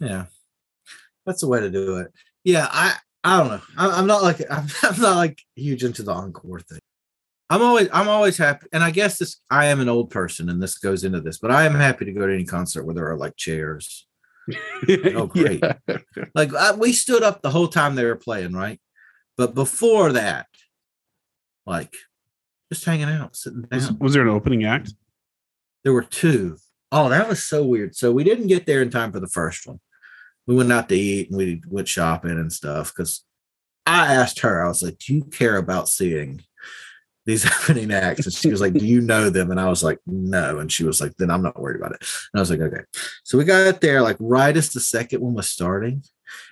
Yeah, 0.00 0.24
that's 1.26 1.40
the 1.42 1.48
way 1.48 1.60
to 1.60 1.70
do 1.70 1.98
it. 1.98 2.12
Yeah, 2.44 2.66
I 2.70 2.94
I 3.22 3.38
don't 3.38 3.48
know. 3.48 3.60
I, 3.76 3.90
I'm 3.98 4.06
not 4.06 4.22
like 4.22 4.40
I'm, 4.50 4.66
I'm 4.82 5.00
not 5.00 5.16
like 5.16 5.40
huge 5.54 5.84
into 5.84 6.02
the 6.02 6.12
encore 6.12 6.60
thing. 6.60 6.80
I'm 7.50 7.62
always 7.62 7.88
I'm 7.92 8.08
always 8.08 8.38
happy, 8.38 8.66
and 8.72 8.82
I 8.82 8.90
guess 8.90 9.18
this 9.18 9.36
I 9.50 9.66
am 9.66 9.80
an 9.80 9.88
old 9.90 10.10
person, 10.10 10.48
and 10.48 10.62
this 10.62 10.78
goes 10.78 11.04
into 11.04 11.20
this, 11.20 11.38
but 11.38 11.50
I 11.50 11.64
am 11.66 11.74
happy 11.74 12.06
to 12.06 12.12
go 12.12 12.26
to 12.26 12.32
any 12.34 12.44
concert 12.44 12.84
where 12.84 12.94
there 12.94 13.10
are 13.10 13.16
like 13.18 13.36
chairs. 13.36 14.06
Oh, 15.14 15.26
great. 15.26 15.62
Yeah. 15.62 15.98
Like 16.34 16.52
I, 16.54 16.72
we 16.72 16.92
stood 16.92 17.22
up 17.22 17.40
the 17.40 17.50
whole 17.50 17.68
time 17.68 17.94
they 17.94 18.04
were 18.04 18.16
playing, 18.16 18.52
right? 18.52 18.78
But 19.36 19.54
before 19.54 20.12
that, 20.12 20.46
like 21.66 21.94
just 22.72 22.84
hanging 22.84 23.08
out, 23.08 23.36
sitting 23.36 23.66
Was, 23.70 23.88
down. 23.88 23.98
was 23.98 24.12
there 24.14 24.22
an 24.22 24.28
opening 24.28 24.64
act? 24.64 24.94
There 25.82 25.92
were 25.92 26.02
two. 26.02 26.56
Oh, 26.92 27.08
that 27.08 27.28
was 27.28 27.42
so 27.42 27.64
weird. 27.64 27.96
So 27.96 28.12
we 28.12 28.24
didn't 28.24 28.46
get 28.46 28.66
there 28.66 28.82
in 28.82 28.90
time 28.90 29.12
for 29.12 29.20
the 29.20 29.28
first 29.28 29.66
one. 29.66 29.80
We 30.46 30.54
went 30.54 30.72
out 30.72 30.88
to 30.90 30.94
eat 30.94 31.28
and 31.30 31.38
we 31.38 31.62
went 31.68 31.88
shopping 31.88 32.32
and 32.32 32.52
stuff 32.52 32.92
because 32.94 33.24
I 33.86 34.14
asked 34.14 34.40
her, 34.40 34.64
I 34.64 34.68
was 34.68 34.82
like, 34.82 34.98
Do 34.98 35.14
you 35.14 35.24
care 35.24 35.56
about 35.56 35.88
seeing 35.88 36.42
these 37.26 37.46
opening 37.62 37.90
acts? 37.92 38.26
And 38.26 38.34
she 38.34 38.50
was 38.50 38.60
like, 38.60 38.74
Do 38.74 38.84
you 38.84 39.00
know 39.00 39.30
them? 39.30 39.50
And 39.50 39.58
I 39.58 39.68
was 39.68 39.82
like, 39.82 39.98
No. 40.06 40.58
And 40.58 40.70
she 40.70 40.84
was 40.84 41.00
like, 41.00 41.16
Then 41.16 41.30
I'm 41.30 41.42
not 41.42 41.58
worried 41.60 41.80
about 41.80 41.92
it. 41.92 42.00
And 42.32 42.38
I 42.38 42.40
was 42.40 42.50
like, 42.50 42.60
Okay. 42.60 42.82
So 43.24 43.38
we 43.38 43.44
got 43.44 43.80
there 43.80 44.00
like 44.02 44.16
right 44.20 44.56
as 44.56 44.72
the 44.72 44.80
second 44.80 45.20
one 45.20 45.34
was 45.34 45.48
starting. 45.48 46.04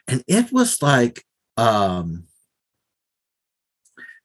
And 0.08 0.24
it 0.26 0.52
was 0.52 0.82
like, 0.82 1.24
um, 1.56 2.24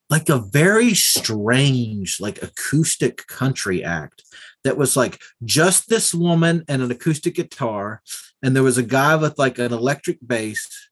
like 0.10 0.30
a 0.30 0.40
very 0.40 0.94
strange, 0.94 2.20
like 2.20 2.42
acoustic 2.42 3.28
country 3.28 3.84
act 3.84 4.24
that 4.64 4.78
was 4.78 4.96
like 4.96 5.20
just 5.44 5.90
this 5.90 6.14
woman 6.14 6.64
and 6.68 6.82
an 6.82 6.92
acoustic 6.92 7.36
guitar, 7.36 8.02
and 8.42 8.56
there 8.56 8.64
was 8.64 8.78
a 8.78 8.84
guy 8.84 9.16
with 9.16 9.38
like 9.38 9.60
an 9.60 9.74
electric 9.74 10.20
bass. 10.26 10.90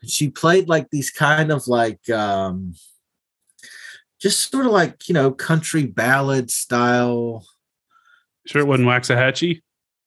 And 0.00 0.10
she 0.10 0.30
played 0.30 0.68
like 0.68 0.88
these 0.90 1.10
kind 1.10 1.50
of 1.52 1.66
like 1.68 2.08
um 2.10 2.74
just 4.20 4.50
sort 4.50 4.66
of 4.66 4.72
like 4.72 5.08
you 5.08 5.14
know 5.14 5.30
country 5.30 5.86
ballad 5.86 6.50
style. 6.50 7.46
Sure, 8.46 8.62
it 8.62 8.66
wasn't 8.66 8.88
Waxahatchee. 8.88 9.60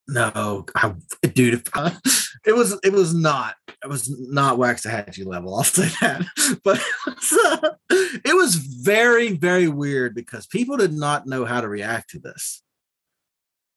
No, 0.08 0.66
I, 0.76 0.94
dude, 1.34 1.56
if 1.56 1.64
I- 1.76 1.98
it 2.46 2.56
was 2.56 2.80
it 2.84 2.94
was 2.94 3.14
not 3.14 3.56
it 3.84 3.90
was 3.90 4.10
not 4.30 4.58
Waxahatchee 4.58 5.26
level. 5.26 5.56
I'll 5.56 5.64
say 5.64 5.90
that, 6.02 6.26
but 6.64 6.82
it 7.90 8.36
was 8.36 8.56
very 8.56 9.34
very 9.34 9.68
weird 9.68 10.16
because 10.16 10.48
people 10.48 10.78
did 10.78 10.94
not 10.94 11.28
know 11.28 11.46
how 11.46 11.62
to 11.62 11.68
react 11.68 12.12
to 12.12 12.20
this. 12.20 12.64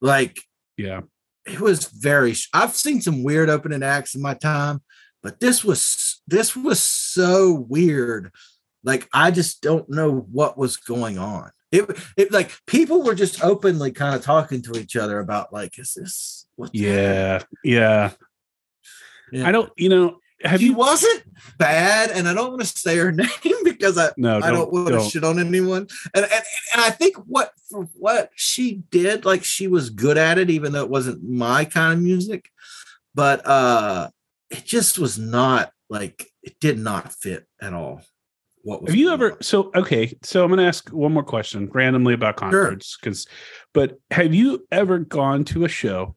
Like 0.00 0.38
Yeah, 0.76 1.00
it 1.46 1.60
was 1.60 1.86
very. 1.86 2.34
I've 2.54 2.76
seen 2.76 3.00
some 3.00 3.22
weird 3.24 3.50
opening 3.50 3.82
acts 3.82 4.14
in 4.14 4.22
my 4.22 4.34
time, 4.34 4.82
but 5.22 5.40
this 5.40 5.64
was 5.64 6.22
this 6.28 6.54
was 6.54 6.80
so 6.80 7.66
weird. 7.68 8.30
Like 8.84 9.08
I 9.12 9.30
just 9.30 9.62
don't 9.62 9.90
know 9.90 10.26
what 10.30 10.56
was 10.56 10.76
going 10.76 11.18
on. 11.18 11.50
It, 11.72 11.88
it 12.16 12.32
like 12.32 12.50
people 12.66 13.02
were 13.02 13.14
just 13.14 13.44
openly 13.44 13.92
kind 13.92 14.14
of 14.16 14.22
talking 14.22 14.60
to 14.62 14.78
each 14.78 14.96
other 14.96 15.20
about 15.20 15.52
like, 15.52 15.78
is 15.78 15.94
this 15.94 16.46
what? 16.56 16.70
yeah, 16.74 17.42
yeah. 17.64 18.10
Yeah. 19.32 19.46
I 19.48 19.52
don't. 19.52 19.70
You 19.76 19.88
know, 19.90 20.18
have 20.42 20.58
She 20.60 20.66
you? 20.66 20.72
wasn't 20.74 21.22
bad, 21.58 22.10
and 22.10 22.26
I 22.26 22.34
don't 22.34 22.50
want 22.50 22.62
to 22.62 22.66
say 22.66 22.96
her 22.96 23.12
name 23.12 23.28
because 23.62 23.96
I 23.98 24.10
No, 24.16 24.38
I 24.40 24.50
don't 24.50 24.72
want 24.72 24.88
to 24.88 24.94
don't. 24.94 25.08
shit 25.10 25.22
on 25.24 25.38
anyone. 25.38 25.86
And, 26.14 26.24
and 26.24 26.32
and 26.72 26.80
I 26.82 26.90
think 26.90 27.16
what 27.16 27.52
for 27.68 27.84
what 27.94 28.30
she 28.34 28.82
did, 28.90 29.24
like 29.24 29.44
she 29.44 29.68
was 29.68 29.90
good 29.90 30.18
at 30.18 30.38
it, 30.38 30.50
even 30.50 30.72
though 30.72 30.82
it 30.82 30.90
wasn't 30.90 31.22
my 31.22 31.64
kind 31.64 31.92
of 31.98 32.02
music. 32.02 32.48
But 33.14 33.46
uh 33.46 34.10
it 34.50 34.64
just 34.64 34.98
was 34.98 35.18
not 35.18 35.70
like 35.88 36.26
it 36.42 36.58
did 36.60 36.78
not 36.78 37.12
fit 37.12 37.46
at 37.60 37.72
all. 37.74 38.02
What 38.62 38.86
Have 38.88 38.96
you 38.96 39.10
ever? 39.12 39.32
on. 39.32 39.42
So 39.42 39.70
okay, 39.74 40.16
so 40.22 40.42
I'm 40.42 40.50
going 40.50 40.58
to 40.58 40.66
ask 40.66 40.88
one 40.90 41.12
more 41.12 41.22
question 41.22 41.70
randomly 41.72 42.14
about 42.14 42.36
concerts 42.36 42.96
because, 43.00 43.26
but 43.72 43.98
have 44.10 44.34
you 44.34 44.66
ever 44.70 44.98
gone 44.98 45.44
to 45.44 45.64
a 45.64 45.68
show 45.68 46.14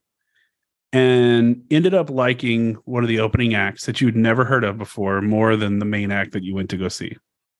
and 0.91 1.63
ended 1.71 1.93
up 1.93 2.09
liking 2.09 2.75
one 2.85 3.03
of 3.03 3.09
the 3.09 3.19
opening 3.19 3.55
acts 3.55 3.85
that 3.85 4.01
you'd 4.01 4.15
never 4.15 4.45
heard 4.45 4.63
of 4.63 4.77
before 4.77 5.21
more 5.21 5.55
than 5.55 5.79
the 5.79 5.85
main 5.85 6.11
act 6.11 6.33
that 6.33 6.43
you 6.43 6.53
went 6.53 6.69
to 6.71 6.77
go 6.77 6.87
see, 6.87 7.15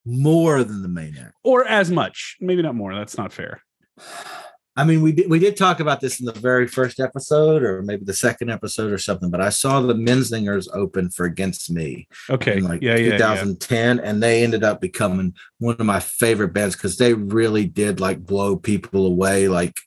more 0.06 0.64
than 0.64 0.82
the 0.82 0.90
main 0.90 1.18
act? 1.18 1.34
or 1.44 1.66
as 1.66 1.90
much? 1.90 2.38
Maybe 2.42 2.62
not 2.62 2.76
more. 2.76 2.94
That's 2.94 3.18
not 3.18 3.32
fair. 3.32 3.64
I 4.76 4.84
mean, 4.86 5.02
we 5.02 5.12
did 5.12 5.30
we 5.30 5.38
did 5.38 5.56
talk 5.56 5.80
about 5.80 6.02
this 6.02 6.20
in 6.20 6.26
the 6.26 6.32
very 6.32 6.68
first 6.68 7.00
episode, 7.00 7.62
or 7.62 7.84
maybe 7.84 8.06
the 8.06 8.14
second 8.14 8.50
episode 8.50 8.92
or 8.92 8.98
something. 8.98 9.30
But 9.30 9.42
I 9.42 9.50
saw 9.50 9.80
the 9.82 9.94
Menzingers 9.94 10.68
open 10.74 11.12
for 11.12 11.26
Against 11.26 11.70
Me, 11.70 12.08
Okay, 12.30 12.58
in 12.58 12.64
like 12.64 12.82
yeah, 12.82 12.96
yeah, 12.96 13.12
yeah. 13.12 13.18
2010 13.18 14.00
and 14.00 14.22
they 14.22 14.44
ended 14.44 14.64
up 14.64 14.82
becoming 14.82 15.36
one 15.60 15.76
of 15.78 15.86
my 15.86 16.00
favorite 16.00 16.54
bands 16.54 16.76
because 16.76 16.98
they 16.98 17.14
really 17.14 17.66
did 17.66 18.00
like 18.00 18.26
blow 18.26 18.56
people 18.56 19.06
away 19.06 19.48
like 19.48 19.80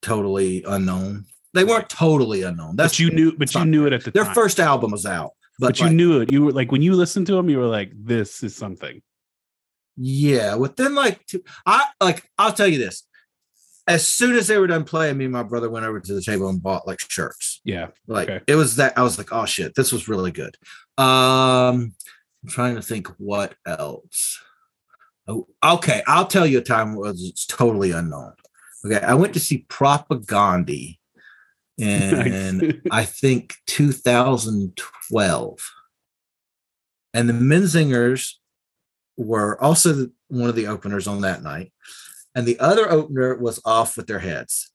totally 0.00 0.64
unknown 0.66 1.24
they 1.54 1.62
weren't 1.62 1.88
totally 1.88 2.42
unknown 2.42 2.74
that's 2.74 2.94
But 2.94 2.98
you 2.98 3.10
knew, 3.10 3.36
but 3.38 3.54
you 3.54 3.64
knew 3.64 3.86
it 3.86 3.92
at 3.92 4.00
the 4.00 4.10
time. 4.10 4.12
their 4.14 4.24
time. 4.24 4.34
first 4.34 4.58
album 4.58 4.90
was 4.90 5.06
out 5.06 5.30
but, 5.60 5.68
but 5.68 5.78
you 5.78 5.86
like, 5.86 5.94
knew 5.94 6.20
it. 6.20 6.32
You 6.32 6.46
were 6.46 6.52
like 6.52 6.72
when 6.72 6.82
you 6.82 6.94
listened 6.94 7.26
to 7.28 7.34
them, 7.34 7.48
you 7.48 7.58
were 7.58 7.66
like, 7.66 7.92
"This 7.94 8.42
is 8.42 8.56
something." 8.56 9.00
yeah 9.96 10.54
within 10.54 10.94
like 10.94 11.24
two, 11.26 11.42
i 11.66 11.84
like 12.00 12.24
i'll 12.38 12.52
tell 12.52 12.66
you 12.66 12.78
this 12.78 13.04
as 13.88 14.06
soon 14.06 14.36
as 14.36 14.46
they 14.46 14.58
were 14.58 14.66
done 14.68 14.84
playing 14.84 15.18
me 15.18 15.24
and 15.24 15.32
my 15.32 15.42
brother 15.42 15.68
went 15.68 15.84
over 15.86 15.98
to 16.00 16.14
the 16.14 16.22
table 16.22 16.48
and 16.48 16.62
bought 16.62 16.86
like 16.86 17.00
shirts. 17.00 17.60
Yeah, 17.64 17.88
like 18.06 18.30
Okay. 18.30 18.44
it 18.46 18.54
was 18.54 18.76
that 18.76 18.96
i 18.96 19.02
was 19.02 19.18
like 19.18 19.32
oh 19.32 19.44
shit 19.44 19.74
this 19.74 19.92
was 19.92 20.08
really 20.08 20.30
good. 20.30 20.56
Um 20.98 21.94
i'm 22.44 22.48
trying 22.48 22.74
to 22.76 22.82
think 22.82 23.08
what 23.18 23.54
else. 23.66 24.40
Oh 25.26 25.46
okay 25.64 26.02
i'll 26.06 26.26
tell 26.26 26.46
you 26.46 26.58
a 26.58 26.62
time 26.62 26.94
where 26.96 27.10
it's 27.10 27.46
totally 27.46 27.92
unknown. 27.92 28.34
Okay 28.84 29.00
i 29.04 29.14
went 29.14 29.34
to 29.34 29.40
see 29.40 29.66
Propagandhi 29.68 30.98
in 31.78 32.82
i 32.90 33.04
think 33.04 33.54
2012 33.66 35.70
and 37.14 37.28
the 37.28 37.32
menzingers 37.32 38.34
were 39.16 39.60
also 39.62 40.08
one 40.28 40.48
of 40.48 40.56
the 40.56 40.66
openers 40.66 41.06
on 41.06 41.20
that 41.22 41.42
night 41.42 41.72
and 42.34 42.46
the 42.46 42.58
other 42.58 42.90
opener 42.90 43.36
was 43.36 43.60
off 43.64 43.96
with 43.96 44.06
their 44.06 44.20
heads 44.20 44.72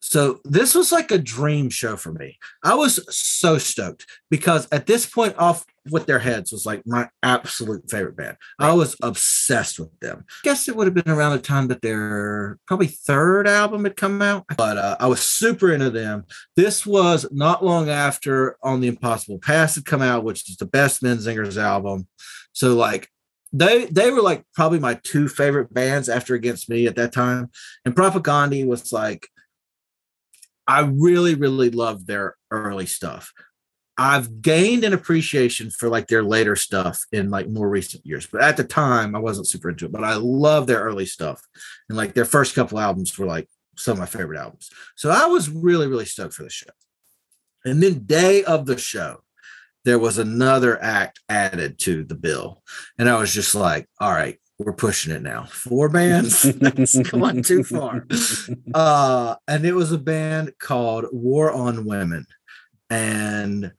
so 0.00 0.40
this 0.44 0.74
was 0.74 0.90
like 0.90 1.10
a 1.10 1.18
dream 1.18 1.70
show 1.70 1.96
for 1.96 2.12
me 2.12 2.38
I 2.62 2.74
was 2.74 3.00
so 3.14 3.58
stoked 3.58 4.06
because 4.30 4.66
at 4.72 4.86
this 4.86 5.06
point, 5.06 5.36
off 5.38 5.64
with 5.90 6.06
their 6.06 6.18
heads 6.18 6.52
was 6.52 6.64
like 6.64 6.82
my 6.86 7.08
absolute 7.22 7.90
favorite 7.90 8.16
band. 8.16 8.36
I 8.58 8.72
was 8.72 8.96
obsessed 9.02 9.80
with 9.80 9.98
them. 10.00 10.24
I 10.28 10.32
guess 10.44 10.68
it 10.68 10.76
would 10.76 10.86
have 10.86 10.94
been 10.94 11.12
around 11.12 11.32
the 11.32 11.42
time 11.42 11.68
that 11.68 11.82
their 11.82 12.58
probably 12.66 12.86
third 12.86 13.48
album 13.48 13.84
had 13.84 13.96
come 13.96 14.22
out, 14.22 14.44
but 14.56 14.78
uh, 14.78 14.96
I 15.00 15.06
was 15.08 15.20
super 15.20 15.72
into 15.72 15.90
them. 15.90 16.24
This 16.56 16.86
was 16.86 17.26
not 17.32 17.64
long 17.64 17.88
after 17.88 18.56
On 18.62 18.80
the 18.80 18.88
Impossible 18.88 19.38
Past 19.38 19.74
had 19.74 19.84
come 19.84 20.02
out, 20.02 20.24
which 20.24 20.48
is 20.48 20.56
the 20.56 20.66
best 20.66 21.02
Menzingers 21.02 21.60
album. 21.60 22.06
So 22.52 22.74
like 22.74 23.08
they 23.52 23.86
they 23.86 24.10
were 24.10 24.22
like 24.22 24.44
probably 24.54 24.78
my 24.78 24.98
two 25.02 25.28
favorite 25.28 25.72
bands 25.72 26.08
after 26.08 26.34
Against 26.34 26.68
Me 26.68 26.86
at 26.86 26.96
that 26.96 27.12
time, 27.12 27.50
and 27.84 27.94
Propagandhi 27.94 28.66
was 28.66 28.92
like 28.92 29.28
I 30.66 30.80
really, 30.80 31.34
really 31.34 31.70
loved 31.70 32.06
their 32.06 32.36
early 32.50 32.86
stuff. 32.86 33.32
I've 33.98 34.40
gained 34.40 34.84
an 34.84 34.94
appreciation 34.94 35.70
for 35.70 35.88
like 35.88 36.06
their 36.06 36.22
later 36.22 36.56
stuff 36.56 37.00
in 37.12 37.30
like 37.30 37.48
more 37.48 37.68
recent 37.68 38.06
years, 38.06 38.26
but 38.26 38.40
at 38.40 38.56
the 38.56 38.64
time 38.64 39.14
I 39.14 39.18
wasn't 39.18 39.48
super 39.48 39.68
into 39.68 39.84
it. 39.86 39.92
But 39.92 40.04
I 40.04 40.14
love 40.14 40.66
their 40.66 40.80
early 40.80 41.06
stuff, 41.06 41.42
and 41.88 41.98
like 41.98 42.14
their 42.14 42.24
first 42.24 42.54
couple 42.54 42.78
albums 42.78 43.16
were 43.18 43.26
like 43.26 43.48
some 43.76 43.92
of 43.92 43.98
my 43.98 44.06
favorite 44.06 44.38
albums. 44.38 44.70
So 44.96 45.10
I 45.10 45.26
was 45.26 45.50
really, 45.50 45.86
really 45.86 46.04
stoked 46.04 46.34
for 46.34 46.42
the 46.42 46.50
show. 46.50 46.70
And 47.64 47.82
then 47.82 48.04
day 48.04 48.44
of 48.44 48.66
the 48.66 48.76
show, 48.76 49.22
there 49.84 49.98
was 49.98 50.18
another 50.18 50.82
act 50.82 51.20
added 51.28 51.78
to 51.80 52.04
the 52.04 52.14
bill, 52.14 52.62
and 52.98 53.08
I 53.08 53.18
was 53.18 53.32
just 53.32 53.54
like, 53.54 53.88
all 54.00 54.12
right. 54.12 54.38
We're 54.58 54.74
pushing 54.74 55.12
it 55.12 55.22
now. 55.22 55.46
Four 55.46 55.88
bands. 55.88 56.42
That's 56.60 56.96
gone 56.96 57.42
too 57.42 57.64
far 57.64 58.06
uh 58.74 59.34
and 59.48 59.64
it 59.64 59.72
was 59.72 59.90
a 59.90 59.98
band 59.98 60.52
called 60.60 61.06
war 61.10 61.50
on 61.50 61.84
women 61.84 62.26
and 62.88 63.72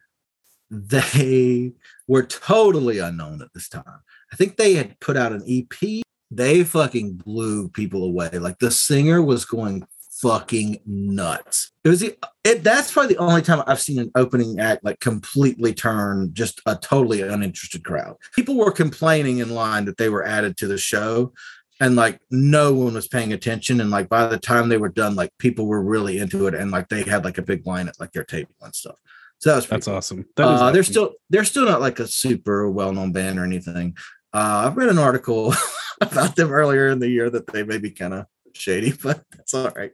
they 0.70 1.72
were 2.06 2.24
totally 2.24 3.00
unknown 3.00 3.42
at 3.42 3.54
this 3.54 3.70
time 3.70 4.02
I 4.34 4.36
think 4.36 4.58
they 4.58 4.74
had 4.74 5.00
put 5.00 5.16
out 5.16 5.32
an 5.32 5.44
EP. 5.48 6.02
They 6.32 6.64
fucking 6.64 7.18
blew 7.18 7.70
people 7.70 8.04
away. 8.04 8.30
Like 8.32 8.58
the 8.58 8.72
singer 8.72 9.22
was 9.22 9.46
going 9.46 9.86
fucking 10.24 10.80
nuts. 10.86 11.72
It 11.84 11.90
was 11.90 12.00
the, 12.00 12.18
it. 12.46 12.64
That's 12.64 12.92
probably 12.92 13.14
the 13.14 13.22
only 13.22 13.42
time 13.42 13.62
I've 13.68 13.82
seen 13.82 14.00
an 14.00 14.10
opening 14.16 14.60
act 14.60 14.84
like 14.84 15.00
completely 15.02 15.74
turn 15.74 16.32
just 16.34 16.62
a 16.66 16.76
totally 16.78 17.22
uninterested 17.22 17.84
crowd. 17.84 18.16
People 18.34 18.56
were 18.56 18.72
complaining 18.72 19.40
in 19.40 19.50
line 19.50 19.84
that 19.86 19.98
they 19.98 20.08
were 20.10 20.26
added 20.26 20.56
to 20.58 20.68
the 20.68 20.78
show, 20.78 21.34
and 21.82 21.96
like 21.98 22.20
no 22.32 22.74
one 22.74 22.94
was 22.94 23.08
paying 23.10 23.34
attention. 23.34 23.82
And 23.82 23.92
like 23.92 24.08
by 24.08 24.26
the 24.28 24.40
time 24.40 24.70
they 24.70 24.78
were 24.78 24.90
done, 24.90 25.16
like 25.16 25.32
people 25.40 25.68
were 25.68 25.84
really 25.84 26.18
into 26.20 26.48
it, 26.48 26.56
and 26.56 26.72
like 26.72 26.88
they 26.88 27.04
had 27.04 27.26
like 27.26 27.38
a 27.38 27.44
big 27.44 27.68
line 27.68 27.90
at 27.90 28.00
like 28.00 28.14
their 28.14 28.24
table 28.24 28.56
and 28.62 28.74
stuff. 28.74 28.98
So 29.40 29.50
that 29.50 29.56
was 29.58 29.68
That's 29.68 29.88
cool. 29.88 29.96
awesome. 29.96 30.26
That 30.38 30.48
Uh, 30.48 30.72
they're 30.72 30.84
still 30.84 31.16
they're 31.30 31.44
still 31.44 31.66
not 31.66 31.82
like 31.82 32.00
a 32.00 32.08
super 32.08 32.70
well 32.72 32.94
known 32.94 33.12
band 33.12 33.38
or 33.38 33.44
anything. 33.44 33.98
Uh, 34.34 34.64
I've 34.66 34.78
read 34.78 34.90
an 34.90 34.98
article 34.98 35.54
about 36.02 36.36
them 36.38 36.52
earlier 36.52 36.88
in 36.88 37.00
the 37.00 37.10
year 37.10 37.30
that 37.30 37.46
they 37.48 37.64
maybe 37.64 37.92
kind 37.92 38.14
of 38.14 38.26
shady, 38.54 38.94
but 39.04 39.24
that's 39.36 39.54
all 39.54 39.70
right. 39.72 39.92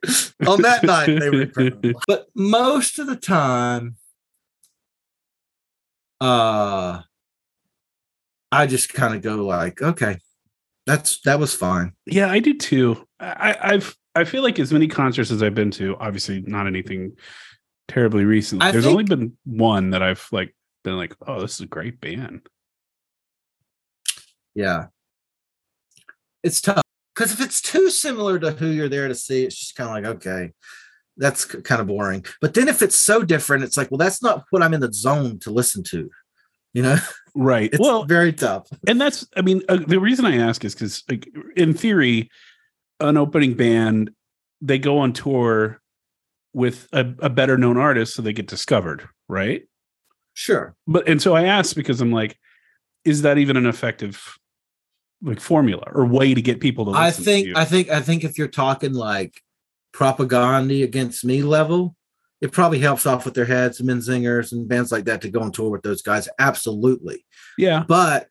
On 0.48 0.62
that 0.62 0.84
night, 0.84 1.20
they 1.20 1.30
were 1.30 1.42
incredible. 1.44 2.02
But 2.08 2.28
most 2.36 3.00
of 3.00 3.08
the 3.08 3.16
time, 3.16 3.96
uh, 6.22 7.02
I 8.52 8.68
just 8.68 8.94
kind 8.94 9.16
of 9.16 9.22
go 9.22 9.46
like, 9.46 9.82
okay, 9.82 10.18
that's 10.86 11.22
that 11.22 11.40
was 11.40 11.54
fine. 11.54 11.94
Yeah, 12.06 12.30
I 12.32 12.40
do 12.40 12.54
too. 12.56 13.06
I, 13.20 13.56
I've 13.62 13.96
I 14.16 14.24
feel 14.24 14.44
like 14.44 14.60
as 14.60 14.74
many 14.74 14.88
concerts 14.88 15.32
as 15.32 15.44
I've 15.44 15.56
been 15.56 15.72
to, 15.72 15.96
obviously 16.00 16.42
not 16.42 16.68
anything 16.68 17.16
terribly 17.88 18.26
recent. 18.26 18.64
I 18.64 18.72
There's 18.72 18.86
think- 18.86 18.92
only 18.92 19.04
been 19.06 19.38
one 19.46 19.92
that 19.92 20.02
I've 20.02 20.28
like 20.32 20.56
been 20.84 20.98
like, 20.98 21.16
oh, 21.28 21.42
this 21.42 21.56
is 21.56 21.62
a 21.62 21.68
great 21.68 22.00
band. 22.02 22.42
Yeah. 24.56 24.88
It's 26.44 26.62
tough 26.62 26.82
because 27.20 27.34
if 27.34 27.42
it's 27.42 27.60
too 27.60 27.90
similar 27.90 28.40
to 28.40 28.52
who 28.52 28.68
you're 28.68 28.88
there 28.88 29.10
to 29.10 29.14
see, 29.14 29.44
it's 29.44 29.60
just 29.60 29.76
kind 29.76 29.90
of 29.90 29.94
like, 29.94 30.16
okay, 30.18 30.54
that's 31.18 31.44
kind 31.44 31.82
of 31.82 31.88
boring. 31.88 32.24
But 32.40 32.54
then 32.54 32.70
if 32.70 32.82
it's 32.82 32.96
so 32.96 33.24
different, 33.24 33.66
it's 33.66 33.76
like, 33.76 33.92
well, 33.92 33.98
that's 33.98 34.24
not 34.24 34.46
what 34.52 34.64
I'm 34.64 34.74
in 34.74 34.80
the 34.80 34.94
zone 34.94 35.38
to 35.40 35.52
listen 35.52 35.84
to. 35.90 36.10
You 36.72 36.84
know, 36.84 36.98
Right. 37.36 37.70
it's 37.74 37.82
well, 37.82 38.06
very 38.06 38.32
tough. 38.32 38.68
and 38.88 39.02
that's 39.02 39.28
I 39.36 39.42
mean 39.42 39.64
uh, 39.68 39.80
the 39.86 40.00
reason 40.00 40.26
I 40.26 40.38
ask 40.38 40.64
is 40.64 40.74
because 40.74 41.04
like 41.10 41.28
in 41.58 41.74
theory, 41.74 42.30
an 43.02 43.18
opening 43.18 43.54
band 43.54 44.12
they 44.62 44.80
go 44.80 45.00
on 45.00 45.12
tour 45.12 45.82
with 46.54 46.88
a, 46.94 47.02
a 47.20 47.30
better 47.30 47.58
known 47.58 47.76
artist, 47.76 48.14
so 48.14 48.22
they 48.22 48.34
get 48.34 48.48
discovered, 48.48 49.10
right? 49.28 49.64
Sure. 50.36 50.74
But 50.88 51.10
and 51.10 51.22
so 51.22 51.36
I 51.36 51.44
asked 51.44 51.76
because 51.76 52.00
I'm 52.00 52.14
like, 52.14 52.38
is 53.04 53.24
that 53.24 53.38
even 53.38 53.58
an 53.58 53.66
effective 53.66 54.38
like 55.22 55.40
formula 55.40 55.84
or 55.94 56.06
way 56.06 56.34
to 56.34 56.42
get 56.42 56.60
people 56.60 56.86
to? 56.86 56.92
Listen 56.92 57.04
I 57.04 57.12
to 57.12 57.22
think, 57.22 57.48
you? 57.48 57.54
I 57.56 57.66
think, 57.66 57.90
I 57.90 58.02
think 58.02 58.24
if 58.24 58.38
you're 58.38 58.48
talking 58.48 58.94
like 58.94 59.42
Propagandhi 59.94 60.84
against 60.84 61.26
me 61.26 61.42
level, 61.42 61.96
it 62.42 62.52
probably 62.52 62.80
helps 62.80 63.06
off 63.06 63.26
with 63.26 63.34
their 63.34 63.46
heads, 63.46 63.82
Menzingers 63.82 64.52
and 64.52 64.68
bands 64.68 64.92
like 64.92 65.06
that 65.06 65.22
to 65.22 65.30
go 65.30 65.42
on 65.42 65.52
tour 65.52 65.70
with 65.70 65.82
those 65.82 66.02
guys. 66.02 66.30
Absolutely. 66.40 67.26
yeah, 67.58 67.84
but 67.88 68.30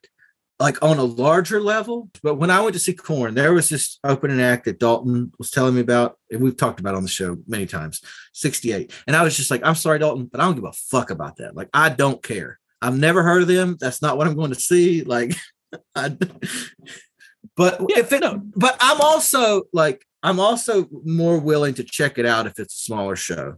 like 0.59 0.81
on 0.83 0.97
a 0.99 1.03
larger 1.03 1.61
level. 1.61 2.09
But 2.21 2.35
when 2.35 2.51
I 2.51 2.61
went 2.61 2.73
to 2.73 2.79
see 2.79 2.93
Korn, 2.93 3.33
there 3.33 3.53
was 3.53 3.69
this 3.69 3.97
opening 4.03 4.41
act 4.41 4.65
that 4.65 4.79
Dalton 4.79 5.31
was 5.39 5.51
telling 5.51 5.75
me 5.75 5.81
about, 5.81 6.17
and 6.29 6.41
we've 6.41 6.57
talked 6.57 6.79
about 6.79 6.95
on 6.95 7.03
the 7.03 7.09
show 7.09 7.37
many 7.47 7.65
times. 7.65 8.01
68, 8.33 8.91
and 9.07 9.15
I 9.15 9.23
was 9.23 9.37
just 9.37 9.51
like, 9.51 9.61
I'm 9.63 9.75
sorry, 9.75 9.99
Dalton, 9.99 10.25
but 10.25 10.41
I 10.41 10.45
don't 10.45 10.55
give 10.55 10.65
a 10.65 10.73
fuck 10.73 11.11
about 11.11 11.37
that. 11.37 11.55
Like, 11.55 11.69
I 11.73 11.89
don't 11.89 12.21
care. 12.21 12.59
I've 12.81 12.97
never 12.97 13.23
heard 13.23 13.41
of 13.41 13.47
them. 13.47 13.77
That's 13.79 14.01
not 14.01 14.17
what 14.17 14.27
I'm 14.27 14.35
going 14.35 14.51
to 14.51 14.59
see. 14.59 15.03
Like, 15.03 15.35
but 15.95 17.79
Yeah, 17.89 17.99
if 17.99 18.11
it, 18.13 18.21
no. 18.21 18.41
but 18.55 18.77
I'm 18.79 19.01
also 19.01 19.63
like, 19.73 20.05
I'm 20.23 20.39
also 20.39 20.87
more 21.05 21.39
willing 21.39 21.73
to 21.75 21.83
check 21.83 22.17
it 22.17 22.25
out 22.25 22.45
if 22.47 22.59
it's 22.59 22.73
a 22.75 22.77
smaller 22.77 23.15
show. 23.15 23.55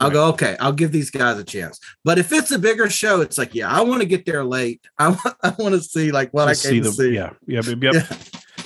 I'll 0.00 0.08
Right. 0.08 0.14
go, 0.14 0.26
okay, 0.30 0.56
I'll 0.58 0.72
give 0.72 0.90
these 0.90 1.10
guys 1.10 1.38
a 1.38 1.44
chance. 1.44 1.78
But 2.04 2.18
if 2.18 2.32
it's 2.32 2.50
a 2.50 2.58
bigger 2.58 2.90
show, 2.90 3.20
it's 3.20 3.38
like, 3.38 3.54
yeah, 3.54 3.70
I 3.70 3.82
want 3.82 4.00
to 4.00 4.06
get 4.06 4.26
there 4.26 4.44
late. 4.44 4.82
I 4.98 5.08
want, 5.08 5.36
I 5.42 5.54
want 5.58 5.74
to 5.74 5.80
see 5.80 6.10
like 6.12 6.30
what 6.32 6.48
I 6.48 6.54
came 6.54 6.82
to 6.82 6.90
see. 6.92 7.10
yeah, 7.14 7.30
yeah, 7.46 7.60
but- 7.64 7.82
yep. 7.82 7.94
Yeah. 7.94 8.16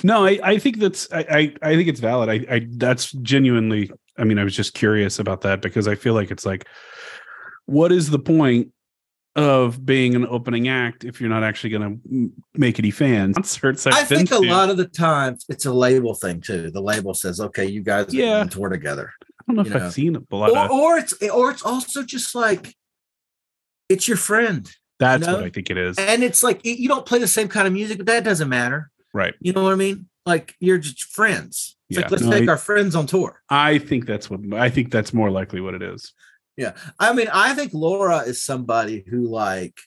No, 0.03 0.25
I, 0.27 0.39
I 0.43 0.59
think 0.59 0.77
that's 0.77 1.11
I, 1.11 1.19
I 1.29 1.55
I 1.71 1.75
think 1.75 1.89
it's 1.89 1.99
valid. 1.99 2.29
I, 2.29 2.55
I 2.55 2.67
that's 2.69 3.11
genuinely. 3.13 3.89
I 4.15 4.25
mean, 4.25 4.37
I 4.37 4.43
was 4.43 4.55
just 4.55 4.75
curious 4.75 5.17
about 5.17 5.41
that 5.41 5.59
because 5.59 5.87
I 5.87 5.95
feel 5.95 6.13
like 6.13 6.29
it's 6.29 6.45
like, 6.45 6.67
what 7.65 7.91
is 7.91 8.11
the 8.11 8.19
point 8.19 8.71
of 9.37 9.85
being 9.85 10.15
an 10.15 10.25
opening 10.27 10.67
act 10.67 11.05
if 11.05 11.21
you're 11.21 11.29
not 11.29 11.43
actually 11.43 11.69
going 11.69 12.01
to 12.03 12.31
make 12.55 12.79
any 12.79 12.91
fans? 12.91 13.35
Concerts 13.37 13.87
I've 13.87 13.93
I 13.93 14.03
think 14.03 14.31
a 14.31 14.35
to. 14.39 14.41
lot 14.49 14.69
of 14.69 14.77
the 14.77 14.87
time 14.87 15.37
it's 15.47 15.65
a 15.65 15.71
label 15.71 16.13
thing 16.15 16.41
too. 16.41 16.71
The 16.71 16.81
label 16.81 17.13
says, 17.13 17.39
okay, 17.39 17.65
you 17.65 17.81
guys 17.83 18.13
are 18.13 18.17
Yeah. 18.17 18.39
on 18.39 18.49
tour 18.49 18.67
together. 18.69 19.13
I 19.21 19.53
don't 19.53 19.55
know 19.55 19.61
if 19.61 19.69
know. 19.69 19.85
I've 19.85 19.93
seen 19.93 20.15
a 20.15 20.35
lot 20.35 20.51
Or, 20.51 20.57
of. 20.57 20.71
or 20.71 20.97
it's 20.97 21.13
or 21.29 21.51
it's 21.51 21.63
also 21.63 22.03
just 22.03 22.35
like 22.35 22.75
it's 23.87 24.07
your 24.07 24.17
friend. 24.17 24.69
That's 24.99 25.25
know, 25.25 25.35
what 25.35 25.43
I 25.43 25.49
think 25.49 25.69
it 25.69 25.77
is. 25.77 25.97
And 25.97 26.23
it's 26.23 26.41
like 26.43 26.61
you 26.65 26.87
don't 26.87 27.05
play 27.05 27.19
the 27.19 27.27
same 27.27 27.47
kind 27.47 27.67
of 27.67 27.73
music, 27.73 27.97
but 27.97 28.07
that 28.07 28.23
doesn't 28.23 28.49
matter. 28.49 28.89
Right. 29.13 29.35
You 29.39 29.53
know 29.53 29.63
what 29.63 29.71
I 29.71 29.75
mean? 29.77 30.09
Like 30.25 30.55
you're 30.59 30.79
just 30.79 31.03
friends. 31.03 31.77
It's 31.89 31.97
Yeah. 31.97 32.03
like 32.05 32.11
let's 32.11 32.23
No, 32.23 32.31
take 32.31 32.49
I- 32.49 32.51
our 32.53 32.57
friends 32.57 32.95
on 32.95 33.05
tour. 33.05 33.41
I 33.49 33.77
think 33.77 34.05
that's 34.07 34.29
what 34.29 34.39
I 34.53 34.69
think 34.69 34.91
that's 34.91 35.13
more 35.13 35.29
likely 35.29 35.61
what 35.61 35.75
it 35.75 35.81
is. 35.83 36.11
Yeah. 36.57 36.73
I 36.99 37.13
mean, 37.13 37.27
I 37.31 37.53
think 37.53 37.73
Laura 37.73 38.19
is 38.19 38.43
somebody 38.43 39.03
who 39.07 39.27
like 39.27 39.79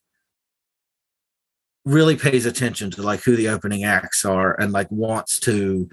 really 1.85 2.17
pays 2.17 2.47
attention 2.47 2.91
to 2.93 3.03
like 3.03 3.23
who 3.23 3.37
the 3.37 3.49
opening 3.49 3.85
acts 3.85 4.25
are 4.25 4.59
and 4.61 4.73
like 4.73 4.91
wants 4.91 5.41
to 5.41 5.89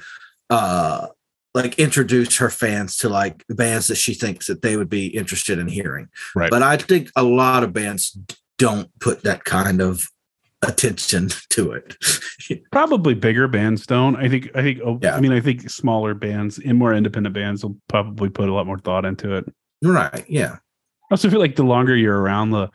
uh 0.49 1.07
like 1.53 1.79
introduce 1.79 2.37
her 2.37 2.49
fans 2.49 2.97
to 2.97 3.09
like 3.09 3.43
bands 3.49 3.87
that 3.87 3.95
she 3.95 4.13
thinks 4.13 4.45
that 4.47 4.61
they 4.61 4.77
would 4.77 4.89
be 4.89 5.07
interested 5.07 5.57
in 5.57 5.67
hearing. 5.67 6.07
Right. 6.35 6.51
But 6.51 6.61
I 6.61 6.77
think 6.77 7.09
a 7.15 7.23
lot 7.23 7.63
of 7.63 7.73
bands 7.73 8.17
don't 8.57 8.89
put 8.99 9.23
that 9.23 9.43
kind 9.43 9.81
of 9.81 10.07
attention 10.61 11.29
to 11.49 11.71
it. 11.71 11.97
Probably 12.71 13.15
bigger 13.15 13.47
bands 13.47 13.87
don't. 13.87 14.15
I 14.15 14.29
think. 14.29 14.49
I 14.55 14.61
think. 14.61 14.79
Yeah. 15.01 15.15
I 15.15 15.19
mean, 15.19 15.31
I 15.31 15.39
think 15.39 15.69
smaller 15.69 16.13
bands 16.13 16.59
and 16.59 16.77
more 16.77 16.93
independent 16.93 17.33
bands 17.33 17.63
will 17.63 17.77
probably 17.87 18.29
put 18.29 18.49
a 18.49 18.53
lot 18.53 18.67
more 18.67 18.79
thought 18.79 19.05
into 19.05 19.35
it. 19.35 19.45
right. 19.83 20.25
Yeah. 20.29 20.57
I 21.09 21.13
also 21.13 21.29
feel 21.29 21.39
like 21.39 21.55
the 21.55 21.63
longer 21.63 21.95
you're 21.95 22.19
around, 22.19 22.51
the 22.51 22.69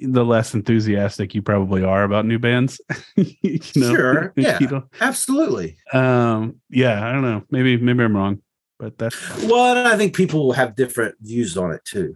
the 0.00 0.24
less 0.24 0.54
enthusiastic 0.54 1.34
you 1.34 1.42
probably 1.42 1.84
are 1.84 2.04
about 2.04 2.24
new 2.24 2.38
bands. 2.38 2.80
you 3.16 3.60
know? 3.76 3.94
Sure, 3.94 4.32
yeah. 4.36 4.58
You 4.60 4.68
know? 4.68 4.84
Absolutely. 5.00 5.76
Um. 5.92 6.60
Yeah. 6.70 7.06
I 7.06 7.12
don't 7.12 7.22
know. 7.22 7.44
Maybe. 7.50 7.76
Maybe 7.76 8.02
I'm 8.02 8.16
wrong. 8.16 8.40
But 8.78 8.98
that's 8.98 9.16
Well, 9.44 9.76
and 9.76 9.86
I 9.86 9.96
think 9.96 10.16
people 10.16 10.52
have 10.52 10.74
different 10.74 11.16
views 11.20 11.56
on 11.56 11.72
it 11.72 11.84
too. 11.84 12.14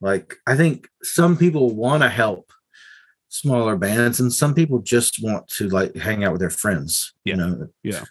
Like, 0.00 0.36
I 0.46 0.56
think 0.56 0.88
some 1.02 1.36
people 1.36 1.74
want 1.74 2.02
to 2.02 2.08
help 2.08 2.50
smaller 3.28 3.76
bands, 3.76 4.18
and 4.18 4.32
some 4.32 4.54
people 4.54 4.80
just 4.80 5.22
want 5.22 5.46
to 5.48 5.68
like 5.68 5.94
hang 5.94 6.24
out 6.24 6.32
with 6.32 6.40
their 6.40 6.50
friends. 6.50 7.12
Yeah. 7.24 7.34
You 7.34 7.36
know. 7.36 7.68
Yeah. 7.82 8.04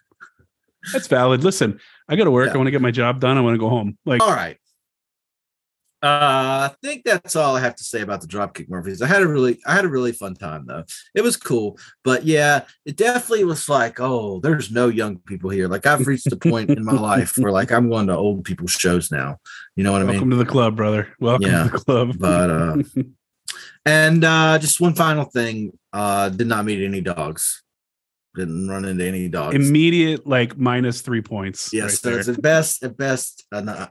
That's 0.93 1.07
valid. 1.07 1.43
Listen, 1.43 1.79
I 2.07 2.15
got 2.15 2.23
to 2.23 2.31
work. 2.31 2.47
Yeah. 2.47 2.53
I 2.53 2.57
want 2.57 2.67
to 2.67 2.71
get 2.71 2.81
my 2.81 2.91
job 2.91 3.19
done. 3.19 3.37
I 3.37 3.41
want 3.41 3.55
to 3.55 3.59
go 3.59 3.69
home. 3.69 3.97
Like, 4.05 4.21
All 4.21 4.31
right. 4.31 4.57
Uh, 6.01 6.69
I 6.71 6.75
think 6.81 7.03
that's 7.03 7.35
all 7.35 7.57
I 7.57 7.59
have 7.59 7.75
to 7.75 7.83
say 7.83 8.01
about 8.01 8.21
the 8.21 8.27
Dropkick 8.27 8.69
Murphys. 8.69 9.01
I 9.01 9.07
had 9.07 9.21
a 9.21 9.27
really, 9.27 9.59
I 9.67 9.73
had 9.75 9.83
a 9.83 9.89
really 9.89 10.13
fun 10.13 10.33
time 10.33 10.65
though. 10.65 10.85
It 11.13 11.21
was 11.21 11.35
cool, 11.35 11.77
but 12.05 12.23
yeah, 12.25 12.61
it 12.85 12.95
definitely 12.95 13.43
was 13.43 13.67
like, 13.67 13.99
oh, 13.99 14.39
there's 14.39 14.71
no 14.71 14.87
young 14.87 15.17
people 15.19 15.49
here. 15.49 15.67
Like 15.67 15.85
I've 15.85 16.07
reached 16.07 16.31
a 16.31 16.37
point 16.37 16.69
in 16.69 16.85
my 16.85 16.93
life 16.93 17.33
where 17.37 17.51
like 17.51 17.71
I'm 17.71 17.89
going 17.89 18.07
to 18.07 18.15
old 18.15 18.45
people 18.45 18.67
shows 18.67 19.11
now. 19.11 19.37
You 19.75 19.83
know 19.83 19.91
what 19.91 20.01
I 20.01 20.05
mean? 20.05 20.13
welcome 20.15 20.29
to 20.29 20.35
the 20.37 20.45
club, 20.45 20.77
brother. 20.77 21.13
Welcome 21.19 21.49
Yeah. 21.51 21.63
to 21.65 21.69
the 21.69 21.79
club. 21.79 22.17
But 22.17 22.49
uh 22.49 22.77
and 23.85 24.23
uh 24.23 24.57
just 24.59 24.79
one 24.79 24.93
final 24.95 25.25
thing, 25.25 25.77
uh 25.91 26.29
did 26.29 26.47
not 26.47 26.63
meet 26.65 26.83
any 26.83 27.01
dogs. 27.01 27.61
Didn't 28.35 28.69
run 28.69 28.85
into 28.85 29.05
any 29.05 29.27
dogs. 29.27 29.55
immediate 29.55 30.25
like 30.25 30.57
minus 30.57 31.01
three 31.01 31.21
points. 31.21 31.71
yes, 31.73 32.03
right 32.05 32.13
so 32.13 32.19
it's 32.19 32.27
at 32.29 32.41
best 32.41 32.83
at 32.83 32.95
best 32.95 33.45
uh, 33.51 33.59
no, 33.61 33.87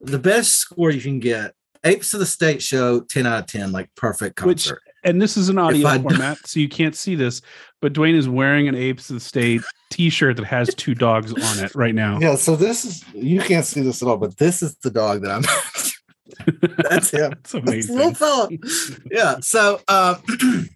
the 0.00 0.18
best 0.18 0.52
score 0.58 0.90
you 0.90 1.00
can 1.00 1.18
get. 1.20 1.54
Apes 1.82 2.12
of 2.12 2.20
the 2.20 2.26
State 2.26 2.60
show, 2.62 3.00
10 3.00 3.26
out 3.26 3.40
of 3.40 3.46
10, 3.46 3.72
like 3.72 3.88
perfect 3.96 4.44
Which- 4.44 4.64
concert. 4.66 4.82
and 5.02 5.20
this 5.22 5.38
is 5.38 5.48
an 5.48 5.56
audio 5.56 5.88
I 5.88 5.96
d- 5.96 6.02
format, 6.02 6.36
so 6.46 6.60
you 6.60 6.68
can't 6.68 6.94
see 6.94 7.14
this. 7.14 7.40
But 7.80 7.94
Duane 7.94 8.14
is 8.16 8.28
wearing 8.28 8.68
an 8.68 8.74
Apes 8.74 9.08
of 9.08 9.14
the 9.14 9.20
State 9.20 9.62
T-shirt 9.88 10.36
that 10.36 10.44
has 10.44 10.74
two 10.74 10.94
dogs 10.94 11.32
on 11.32 11.64
it 11.64 11.74
right 11.74 11.94
now. 11.94 12.18
Yeah, 12.20 12.34
so 12.34 12.54
this 12.54 12.84
is 12.84 13.02
you 13.14 13.40
can't 13.40 13.64
see 13.64 13.80
this 13.80 14.02
at 14.02 14.08
all, 14.08 14.18
but 14.18 14.36
this 14.36 14.62
is 14.62 14.76
the 14.82 14.90
dog 14.90 15.22
that 15.22 15.30
I'm 15.30 15.42
that's 16.90 17.10
him. 17.10 17.32
That's 17.42 17.54
It's 17.54 17.54
a 17.54 17.56
little 17.92 18.08
amazing. 18.10 18.14
fella. 18.14 18.48
Yeah. 19.10 19.36
So 19.40 19.80
um 19.88 20.16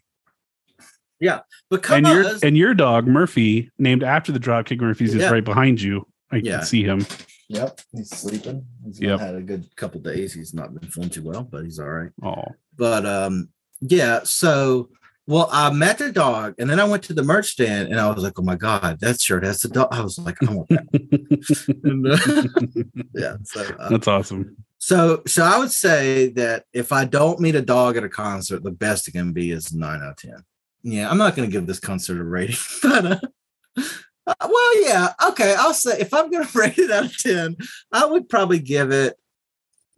yeah, 1.20 1.40
because 1.70 1.96
And 1.98 2.06
your 2.06 2.24
and 2.42 2.56
your 2.56 2.74
dog 2.74 3.06
Murphy, 3.06 3.70
named 3.78 4.02
after 4.02 4.32
the 4.32 4.40
Dropkick 4.40 4.80
Murphys, 4.80 5.14
is 5.14 5.20
Yeah. 5.22 5.30
right 5.30 5.44
behind 5.44 5.80
you. 5.82 6.06
I 6.32 6.36
Yeah. 6.36 6.56
can 6.58 6.66
see 6.66 6.82
him. 6.82 7.06
Yep, 7.54 7.80
he's 7.92 8.10
sleeping. 8.10 8.66
He's 8.84 9.00
Yep. 9.00 9.20
had 9.20 9.34
a 9.36 9.40
good 9.42 9.64
couple 9.76 10.00
days. 10.00 10.32
He's 10.34 10.52
not 10.54 10.74
been 10.74 10.88
feeling 10.90 11.10
too 11.10 11.22
well, 11.22 11.42
but 11.44 11.64
he's 11.64 11.78
all 11.78 11.88
right. 11.88 12.10
Oh, 12.22 12.44
But 12.76 13.06
um, 13.06 13.48
yeah. 13.80 14.20
So 14.24 14.90
Well, 15.26 15.48
I 15.50 15.72
met 15.72 15.96
the 15.98 16.12
dog, 16.12 16.54
and 16.58 16.68
then 16.68 16.78
I 16.78 16.84
went 16.84 17.02
to 17.04 17.14
the 17.14 17.22
merch 17.22 17.46
stand, 17.48 17.88
and 17.88 17.98
I 17.98 18.10
was 18.10 18.22
like, 18.22 18.38
"Oh 18.38 18.42
my 18.42 18.56
god, 18.56 19.00
that 19.00 19.20
shirt 19.22 19.42
has 19.44 19.60
the 19.62 19.68
dog." 19.70 19.88
I 19.90 20.02
was 20.02 20.18
like, 20.18 20.36
"I 20.46 20.52
want 20.52 20.68
that." 20.68 20.84
Uh, 22.94 23.02
yeah. 23.14 23.36
So, 23.44 23.62
uh, 23.78 23.88
That's 23.88 24.06
awesome. 24.08 24.56
so, 24.78 25.22
so 25.26 25.42
I 25.44 25.58
would 25.58 25.70
say 25.72 26.28
that 26.32 26.64
if 26.74 26.92
I 26.92 27.04
don't 27.06 27.40
meet 27.40 27.54
a 27.54 27.62
dog 27.62 27.96
at 27.96 28.04
a 28.04 28.08
concert, 28.08 28.62
the 28.62 28.70
best 28.70 29.08
it 29.08 29.12
can 29.12 29.32
be 29.32 29.50
is 29.50 29.72
nine 29.72 30.00
out 30.02 30.10
of 30.10 30.16
ten. 30.16 30.44
Yeah, 30.82 31.10
I'm 31.10 31.16
not 31.18 31.34
going 31.36 31.48
to 31.48 31.52
give 31.52 31.66
this 31.66 31.80
concert 31.80 32.20
a 32.20 32.24
rating, 32.24 32.56
but 32.82 33.06
uh, 33.06 33.82
uh, 34.26 34.34
well, 34.40 34.82
yeah, 34.82 35.12
okay. 35.28 35.54
I'll 35.58 35.74
say 35.74 35.98
if 36.00 36.12
I'm 36.14 36.30
going 36.30 36.46
to 36.46 36.58
rate 36.58 36.78
it 36.78 36.90
out 36.90 37.06
of 37.06 37.18
ten, 37.18 37.56
I 37.92 38.06
would 38.06 38.28
probably 38.28 38.58
give 38.58 38.90
it. 38.90 39.16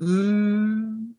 Mm, 0.01 1.13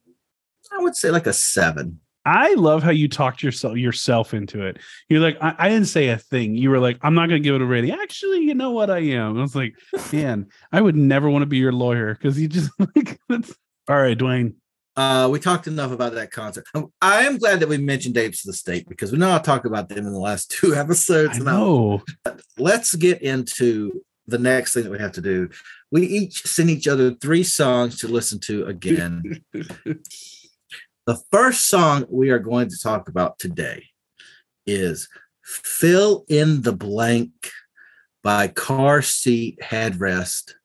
I 0.72 0.78
would 0.80 0.96
say 0.96 1.12
like 1.12 1.28
a 1.28 1.34
seven. 1.34 2.00
I 2.28 2.56
love 2.56 2.84
how 2.84 2.91
you 2.91 3.08
talked 3.08 3.41
yourself 3.41 3.78
yourself 3.78 4.34
into 4.34 4.62
it. 4.65 4.80
You're 5.08 5.22
like, 5.22 5.38
I, 5.41 5.56
I 5.58 5.70
didn't 5.70 5.88
say 5.88 6.10
a 6.10 6.17
thing. 6.17 6.56
You 6.56 6.70
were 6.70 6.80
like, 6.80 7.00
I'm 7.02 7.13
not 7.13 7.30
going 7.30 7.41
to 7.41 7.43
give 7.48 7.56
it 7.56 7.62
a 7.62 7.65
rating. 7.65 7.91
Actually, 7.91 8.39
you 8.39 8.54
know 8.54 8.72
what 8.72 8.89
I 8.89 9.00
am. 9.00 9.38
I 9.38 9.41
was 9.41 9.56
like, 9.56 9.76
man, 10.12 10.48
I 10.74 10.82
would 10.82 10.98
never 10.98 11.30
want 11.30 11.43
to 11.43 11.48
be 11.48 11.58
your 11.58 11.72
lawyer 11.72 12.13
because 12.13 12.39
you 12.39 12.50
just 12.50 12.70
like. 12.96 13.17
That's... 13.30 13.56
All 13.88 13.96
right, 13.96 14.17
Duane. 14.17 14.56
Uh, 14.97 15.29
we 15.31 15.39
talked 15.39 15.67
enough 15.67 15.91
about 15.91 16.15
that 16.15 16.31
concert. 16.31 16.65
Um, 16.73 16.91
I 16.99 17.21
am 17.27 17.38
glad 17.38 17.60
that 17.60 17.69
we 17.69 17.77
mentioned 17.77 18.17
Apes 18.17 18.43
of 18.43 18.47
the 18.47 18.57
State 18.57 18.89
because 18.89 19.12
we 19.12 19.19
know 19.19 19.31
I 19.31 19.38
talked 19.38 19.67
about 19.67 19.89
them 19.89 19.99
in 19.99 20.12
the 20.12 20.19
last 20.19 20.49
two 20.60 20.73
episodes. 20.73 21.39
I- 21.39 21.43
know. 21.43 22.01
let's 22.57 22.95
get 22.95 23.21
into 23.21 24.03
the 24.25 24.39
next 24.39 24.73
thing 24.73 24.83
that 24.83 24.91
we 24.91 24.97
have 24.97 25.12
to 25.13 25.21
do. 25.21 25.49
We 25.91 26.01
each 26.07 26.41
send 26.47 26.71
each 26.71 26.88
other 26.88 27.13
three 27.13 27.43
songs 27.43 27.99
to 27.99 28.07
listen 28.07 28.39
to 28.41 28.65
again. 28.65 29.43
the 29.53 31.21
first 31.31 31.67
song 31.67 32.05
we 32.10 32.31
are 32.31 32.39
going 32.39 32.67
to 32.69 32.81
talk 32.81 33.07
about 33.07 33.38
today 33.38 33.86
is 34.65 35.07
Fill 35.43 36.25
in 36.27 36.63
the 36.63 36.73
Blank 36.73 37.51
by 38.23 38.47
Car 38.47 39.03
Seat 39.03 39.60
Headrest. 39.63 40.55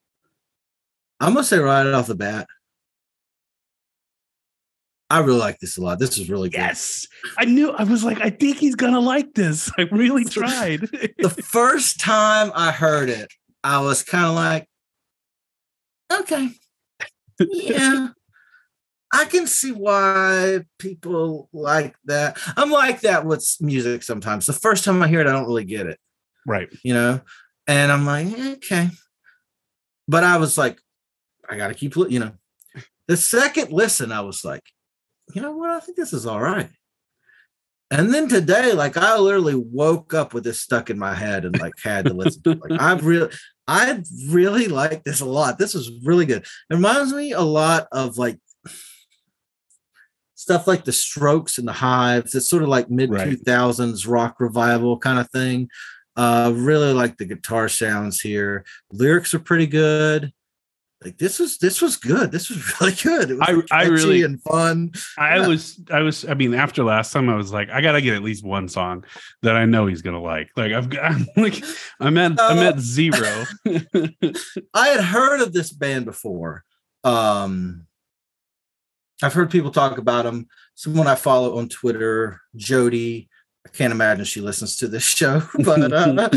I'm 1.20 1.34
going 1.34 1.44
to 1.44 1.48
say 1.48 1.58
right 1.58 1.86
off 1.86 2.08
the 2.08 2.16
bat, 2.16 2.48
I 5.12 5.18
really 5.18 5.40
like 5.40 5.58
this 5.58 5.76
a 5.76 5.82
lot. 5.82 5.98
This 5.98 6.16
is 6.16 6.30
really 6.30 6.48
good. 6.48 6.60
Yes, 6.60 7.06
I 7.36 7.44
knew. 7.44 7.70
I 7.70 7.84
was 7.84 8.02
like, 8.02 8.22
I 8.22 8.30
think 8.30 8.56
he's 8.56 8.74
gonna 8.74 8.98
like 8.98 9.34
this. 9.34 9.70
I 9.78 9.82
really 9.92 10.24
tried. 10.38 10.80
the 10.80 11.28
first 11.28 12.00
time 12.00 12.50
I 12.54 12.72
heard 12.72 13.10
it, 13.10 13.30
I 13.62 13.82
was 13.82 14.02
kind 14.02 14.24
of 14.24 14.34
like, 14.34 14.66
okay, 16.10 16.48
yeah, 17.38 18.08
I 19.12 19.26
can 19.26 19.46
see 19.46 19.72
why 19.72 20.60
people 20.78 21.50
like 21.52 21.94
that. 22.06 22.38
I'm 22.56 22.70
like 22.70 23.02
that 23.02 23.26
with 23.26 23.46
music 23.60 24.04
sometimes. 24.04 24.46
The 24.46 24.54
first 24.54 24.82
time 24.82 25.02
I 25.02 25.08
hear 25.08 25.20
it, 25.20 25.26
I 25.26 25.32
don't 25.32 25.46
really 25.46 25.66
get 25.66 25.86
it, 25.86 25.98
right. 26.46 26.70
you 26.82 26.94
know, 26.94 27.20
and 27.66 27.92
I'm 27.92 28.06
like, 28.06 28.28
okay, 28.56 28.88
but 30.08 30.24
I 30.24 30.38
was 30.38 30.56
like, 30.56 30.80
I 31.50 31.58
got 31.58 31.68
to 31.68 31.74
keep, 31.74 31.94
you 31.96 32.18
know. 32.18 32.32
The 33.08 33.18
second 33.18 33.72
listen, 33.72 34.10
I 34.10 34.22
was 34.22 34.42
like, 34.42 34.62
you 35.34 35.42
know 35.42 35.52
what? 35.52 35.70
I 35.70 35.80
think 35.80 35.96
this 35.96 36.12
is 36.12 36.26
all 36.26 36.40
right. 36.40 36.68
And 37.90 38.12
then 38.12 38.26
today, 38.28 38.72
like 38.72 38.96
I 38.96 39.18
literally 39.18 39.54
woke 39.54 40.14
up 40.14 40.32
with 40.32 40.44
this 40.44 40.60
stuck 40.60 40.88
in 40.88 40.98
my 40.98 41.14
head 41.14 41.44
and 41.44 41.58
like 41.60 41.74
had 41.82 42.06
to 42.06 42.14
listen. 42.14 42.42
to 42.44 42.50
it. 42.52 42.60
Like 42.70 42.80
I've 42.80 43.04
really, 43.04 43.30
I 43.68 44.02
really 44.28 44.66
like 44.66 45.04
this 45.04 45.20
a 45.20 45.26
lot. 45.26 45.58
This 45.58 45.74
was 45.74 45.90
really 46.02 46.24
good. 46.24 46.42
It 46.42 46.74
reminds 46.74 47.12
me 47.12 47.32
a 47.32 47.42
lot 47.42 47.88
of 47.92 48.16
like 48.16 48.38
stuff 50.34 50.66
like 50.66 50.84
the 50.84 50.92
Strokes 50.92 51.58
and 51.58 51.68
the 51.68 51.72
Hives. 51.72 52.34
It's 52.34 52.48
sort 52.48 52.62
of 52.62 52.70
like 52.70 52.90
mid 52.90 53.10
two 53.10 53.36
thousands 53.36 54.06
rock 54.06 54.40
revival 54.40 54.98
kind 54.98 55.18
of 55.18 55.30
thing. 55.30 55.68
Uh, 56.16 56.52
really 56.54 56.92
like 56.92 57.16
the 57.18 57.24
guitar 57.26 57.68
sounds 57.68 58.20
here. 58.20 58.64
Lyrics 58.90 59.34
are 59.34 59.38
pretty 59.38 59.66
good. 59.66 60.32
Like 61.04 61.18
this 61.18 61.38
was 61.38 61.58
this 61.58 61.80
was 61.82 61.96
good. 61.96 62.30
This 62.32 62.48
was 62.48 62.58
really 62.80 62.92
good. 62.94 63.30
It 63.30 63.34
was 63.38 63.48
I- 63.48 63.52
like, 63.52 63.66
I 63.72 63.84
really- 63.86 64.22
and 64.22 64.40
fun. 64.42 64.92
I 65.18 65.36
Yeah. 65.38 65.46
was, 65.48 65.80
I 65.90 66.00
was, 66.00 66.24
I 66.24 66.34
mean, 66.34 66.54
after 66.54 66.84
last 66.84 67.12
time, 67.12 67.28
I 67.28 67.34
was 67.34 67.52
like, 67.52 67.70
I 67.70 67.80
gotta 67.80 68.00
get 68.00 68.14
at 68.14 68.22
least 68.22 68.44
one 68.44 68.68
song 68.68 69.04
that 69.42 69.56
I 69.56 69.64
know 69.64 69.86
he's 69.86 70.02
gonna 70.02 70.22
like. 70.22 70.50
Like 70.56 70.72
I've 70.72 70.88
got, 70.90 71.04
I'm 71.12 71.26
like, 71.36 71.64
I'm 72.00 72.16
at, 72.18 72.40
I'm 72.40 72.58
Uh, 72.58 72.62
at 72.62 72.78
zero. 72.78 73.44
I 74.74 74.88
had 74.88 75.00
heard 75.00 75.40
of 75.40 75.52
this 75.52 75.72
band 75.72 76.04
before. 76.04 76.64
Um, 77.04 77.86
I've 79.22 79.32
heard 79.34 79.50
people 79.50 79.70
talk 79.70 79.98
about 79.98 80.24
them. 80.24 80.46
Someone 80.74 81.06
I 81.06 81.14
follow 81.14 81.58
on 81.58 81.68
Twitter, 81.68 82.40
Jody. 82.56 83.28
I 83.64 83.68
can't 83.70 83.92
imagine 83.92 84.24
she 84.24 84.40
listens 84.40 84.76
to 84.78 84.88
this 84.88 85.04
show, 85.04 85.40
but 85.64 85.92
uh, 85.92 86.28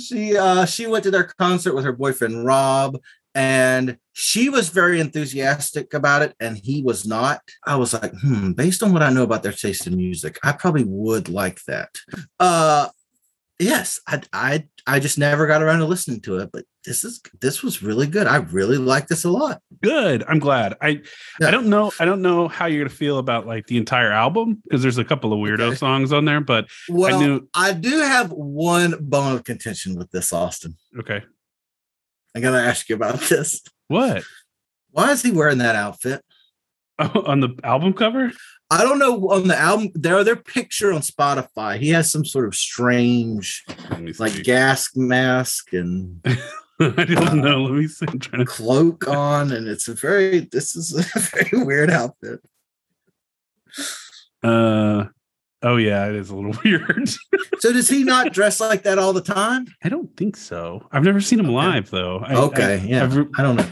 she 0.00 0.36
uh, 0.36 0.64
she 0.64 0.86
went 0.86 1.02
to 1.04 1.10
their 1.10 1.24
concert 1.24 1.74
with 1.74 1.84
her 1.84 1.92
boyfriend 1.92 2.44
Rob, 2.44 2.96
and 3.36 3.98
she 4.14 4.48
was 4.48 4.70
very 4.70 4.98
enthusiastic 4.98 5.92
about 5.94 6.22
it, 6.22 6.34
and 6.40 6.56
he 6.56 6.82
was 6.82 7.06
not. 7.06 7.42
I 7.66 7.76
was 7.76 7.92
like, 7.92 8.12
hmm, 8.22 8.52
based 8.52 8.82
on 8.82 8.92
what 8.92 9.02
I 9.02 9.10
know 9.10 9.22
about 9.24 9.42
their 9.42 9.52
taste 9.52 9.86
in 9.86 9.94
music, 9.96 10.38
I 10.42 10.52
probably 10.52 10.84
would 10.84 11.28
like 11.28 11.60
that. 11.66 11.90
Uh, 12.40 12.88
yes, 13.58 14.00
I 14.08 14.22
I 14.32 14.64
I 14.86 15.00
just 15.00 15.18
never 15.18 15.46
got 15.46 15.62
around 15.62 15.80
to 15.80 15.84
listening 15.84 16.20
to 16.22 16.38
it, 16.38 16.50
but 16.52 16.64
this 16.84 17.04
is 17.04 17.20
this 17.40 17.62
was 17.62 17.82
really 17.82 18.06
good. 18.06 18.26
I 18.26 18.36
really 18.36 18.78
like 18.78 19.08
this 19.08 19.24
a 19.24 19.30
lot. 19.30 19.60
Good. 19.82 20.24
I'm 20.28 20.38
glad. 20.38 20.74
I, 20.80 21.02
Yeah. 21.40 21.48
I 21.48 21.50
don't 21.50 21.66
know. 21.66 21.90
I 21.98 22.04
don't 22.04 22.22
know 22.22 22.46
how 22.48 22.66
you're 22.66 22.84
gonna 22.84 22.94
feel 22.94 23.18
about 23.18 23.46
like 23.46 23.66
the 23.66 23.76
entire 23.76 24.12
album 24.12 24.62
because 24.62 24.82
there's 24.82 24.96
a 24.98 25.04
couple 25.04 25.32
of 25.32 25.40
weirdo 25.40 25.60
Okay. 25.68 25.76
songs 25.76 26.12
on 26.12 26.24
there. 26.24 26.40
But 26.40 26.68
Well, 26.88 27.16
I, 27.16 27.18
knew- 27.26 27.48
I 27.54 27.72
do 27.72 27.98
have 28.00 28.30
one 28.30 28.94
bone 29.00 29.34
of 29.34 29.42
contention 29.44 29.96
with 29.96 30.10
this, 30.12 30.32
Austin. 30.32 30.76
okay, 31.00 31.24
I 32.36 32.40
gotta 32.40 32.58
ask 32.58 32.88
you 32.90 32.94
about 32.94 33.18
this. 33.30 33.62
what 33.88 34.22
Why 34.90 35.10
is 35.10 35.22
he 35.22 35.30
wearing 35.30 35.58
that 35.58 35.74
outfit? 35.74 36.22
oh, 36.98 37.22
on 37.26 37.40
the 37.40 37.48
album 37.64 37.94
cover? 37.94 38.30
I 38.70 38.82
don't 38.82 38.98
know 38.98 39.30
on 39.30 39.48
the 39.48 39.58
album. 39.58 39.90
There, 39.94 40.22
their 40.22 40.36
picture 40.36 40.92
on 40.92 41.00
Spotify. 41.00 41.78
He 41.78 41.90
has 41.90 42.10
some 42.10 42.24
sort 42.24 42.46
of 42.46 42.54
strange, 42.54 43.64
like 44.18 44.42
gas 44.42 44.90
mask 44.94 45.72
and 45.72 46.20
I 46.80 47.04
don't 47.04 47.40
know. 47.40 47.62
Let 47.62 47.72
me 47.72 47.86
see. 47.86 48.06
I'm 48.06 48.18
trying 48.18 48.44
to. 48.44 48.44
cloak 48.44 49.08
on, 49.08 49.52
and 49.52 49.66
it's 49.66 49.88
a 49.88 49.94
very. 49.94 50.40
This 50.40 50.76
is 50.76 50.92
a 50.94 51.18
very 51.42 51.64
weird 51.64 51.90
outfit. 51.90 52.40
Uh, 54.42 55.06
oh 55.66 55.76
yeah, 55.76 56.08
it 56.08 56.14
is 56.14 56.30
a 56.30 56.36
little 56.36 56.54
weird. 56.64 57.08
So 57.58 57.72
does 57.72 57.88
he 57.88 58.04
not 58.04 58.32
dress 58.32 58.60
like 58.60 58.84
that 58.84 58.98
all 58.98 59.12
the 59.12 59.20
time? 59.20 59.66
I 59.82 59.88
don't 59.88 60.14
think 60.16 60.36
so. 60.36 60.86
I've 60.92 61.04
never 61.04 61.20
seen 61.20 61.40
him 61.40 61.46
Okay. 61.46 61.54
live 61.54 61.90
though. 61.90 62.18
I, 62.18 62.34
okay, 62.36 62.74
I, 62.74 62.86
yeah. 62.86 63.04
I've 63.04 63.18
I 63.36 63.42
don't 63.42 63.56
know, 63.56 63.68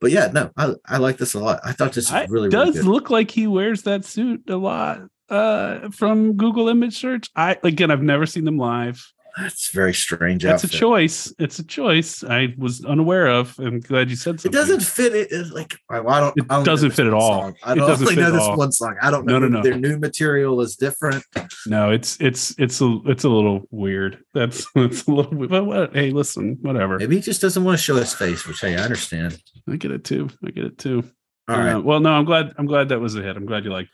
but 0.00 0.10
yeah, 0.10 0.28
no, 0.32 0.50
I, 0.56 0.74
I 0.86 0.98
like 0.98 1.18
this 1.18 1.34
a 1.34 1.38
lot. 1.38 1.60
I 1.64 1.72
thought 1.72 1.92
this 1.92 2.10
was 2.10 2.28
really, 2.28 2.48
does 2.48 2.76
really 2.76 2.88
look 2.88 3.10
like 3.10 3.30
he 3.30 3.46
wears 3.46 3.82
that 3.82 4.04
suit 4.04 4.42
a 4.48 4.56
lot 4.56 5.02
uh 5.28 5.90
from 5.90 6.34
Google 6.36 6.68
image 6.68 6.98
search. 6.98 7.28
I 7.36 7.56
again 7.62 7.90
I've 7.90 8.02
never 8.02 8.26
seen 8.26 8.44
them 8.44 8.58
live. 8.58 9.06
That's 9.36 9.70
very 9.72 9.94
strange. 9.94 10.42
That's 10.42 10.64
a 10.64 10.68
choice. 10.68 11.32
It's 11.38 11.58
a 11.58 11.64
choice 11.64 12.22
I 12.22 12.54
was 12.58 12.84
unaware 12.84 13.28
of. 13.28 13.58
I'm 13.58 13.80
glad 13.80 14.10
you 14.10 14.16
said 14.16 14.40
something. 14.40 14.52
It 14.52 14.60
doesn't 14.60 14.82
fit. 14.82 15.14
It 15.14 15.28
it's 15.30 15.50
like 15.50 15.78
I 15.88 16.00
don't. 16.20 16.36
It 16.36 16.44
I 16.50 16.58
know 16.58 16.64
doesn't 16.64 16.90
fit 16.90 17.06
at 17.06 17.14
all. 17.14 17.52
I 17.62 17.74
don't 17.74 17.96
fit 17.98 18.18
know 18.18 18.30
this 18.30 18.58
one 18.58 18.72
song. 18.72 18.96
I 19.00 19.10
don't 19.10 19.24
know. 19.24 19.38
No, 19.38 19.48
no, 19.48 19.58
no. 19.58 19.62
Their 19.62 19.78
new 19.78 19.98
material 19.98 20.60
is 20.60 20.76
different. 20.76 21.24
No, 21.66 21.90
it's 21.90 22.20
it's 22.20 22.54
it's 22.58 22.80
a 22.82 22.98
it's 23.06 23.24
a 23.24 23.28
little 23.28 23.62
weird. 23.70 24.22
That's 24.34 24.66
it's 24.74 25.06
a 25.06 25.10
little 25.10 25.46
but 25.46 25.64
what 25.64 25.94
hey, 25.94 26.10
listen, 26.10 26.58
whatever. 26.60 26.98
Maybe 26.98 27.16
he 27.16 27.22
just 27.22 27.40
doesn't 27.40 27.64
want 27.64 27.78
to 27.78 27.82
show 27.82 27.96
his 27.96 28.12
face, 28.12 28.46
which 28.46 28.60
hey, 28.60 28.76
I 28.76 28.82
understand. 28.82 29.40
I 29.68 29.76
get 29.76 29.92
it 29.92 30.04
too. 30.04 30.28
I 30.44 30.50
get 30.50 30.64
it 30.64 30.78
too. 30.78 31.04
All 31.48 31.56
right, 31.58 31.72
Uh, 31.72 31.80
well, 31.80 32.00
no, 32.00 32.10
I'm 32.12 32.24
glad 32.24 32.52
I'm 32.58 32.66
glad 32.66 32.90
that 32.90 33.00
was 33.00 33.14
a 33.16 33.22
hit. 33.22 33.36
I'm 33.36 33.46
glad 33.46 33.64
you 33.64 33.70
like. 33.70 33.88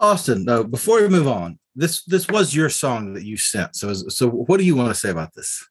Austin. 0.00 0.44
No, 0.44 0.64
before 0.64 1.00
we 1.00 1.08
move 1.08 1.28
on, 1.28 1.58
this 1.74 2.04
this 2.04 2.28
was 2.28 2.54
your 2.54 2.68
song 2.68 3.14
that 3.14 3.24
you 3.24 3.36
sent. 3.36 3.76
So 3.76 3.92
so, 3.94 4.28
what 4.28 4.58
do 4.58 4.64
you 4.64 4.76
want 4.76 4.88
to 4.90 4.94
say 4.94 5.10
about 5.10 5.34
this? 5.34 5.66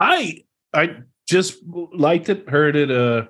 I 0.00 0.44
I 0.72 0.96
just 1.28 1.62
liked 1.66 2.28
it, 2.28 2.48
heard 2.48 2.76
it 2.76 2.90
uh 2.90 3.26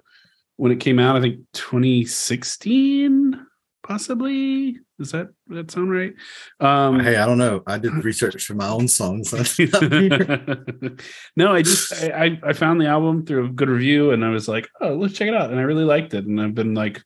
when 0.56 0.72
it 0.72 0.80
came 0.80 0.98
out, 0.98 1.16
I 1.16 1.20
think 1.20 1.40
2016, 1.54 3.46
possibly. 3.82 4.78
Does 4.98 5.10
that 5.12 5.28
that 5.48 5.70
sound 5.70 5.90
right? 5.90 6.14
Um 6.60 7.00
hey, 7.00 7.16
I 7.16 7.26
don't 7.26 7.38
know. 7.38 7.62
I 7.66 7.78
did 7.78 8.04
research 8.04 8.44
for 8.44 8.54
my 8.54 8.68
own 8.68 8.86
songs. 8.86 9.32
no, 11.36 11.52
I 11.52 11.62
just 11.62 11.92
I, 12.04 12.24
I 12.24 12.40
I 12.50 12.52
found 12.52 12.80
the 12.80 12.86
album 12.86 13.26
through 13.26 13.46
a 13.46 13.50
good 13.50 13.68
review 13.68 14.12
and 14.12 14.24
I 14.24 14.30
was 14.30 14.46
like, 14.46 14.68
oh, 14.80 14.94
let's 14.94 15.14
check 15.14 15.28
it 15.28 15.34
out. 15.34 15.50
And 15.50 15.58
I 15.58 15.64
really 15.64 15.84
liked 15.84 16.14
it. 16.14 16.26
And 16.26 16.40
I've 16.40 16.54
been 16.54 16.74
like 16.74 17.02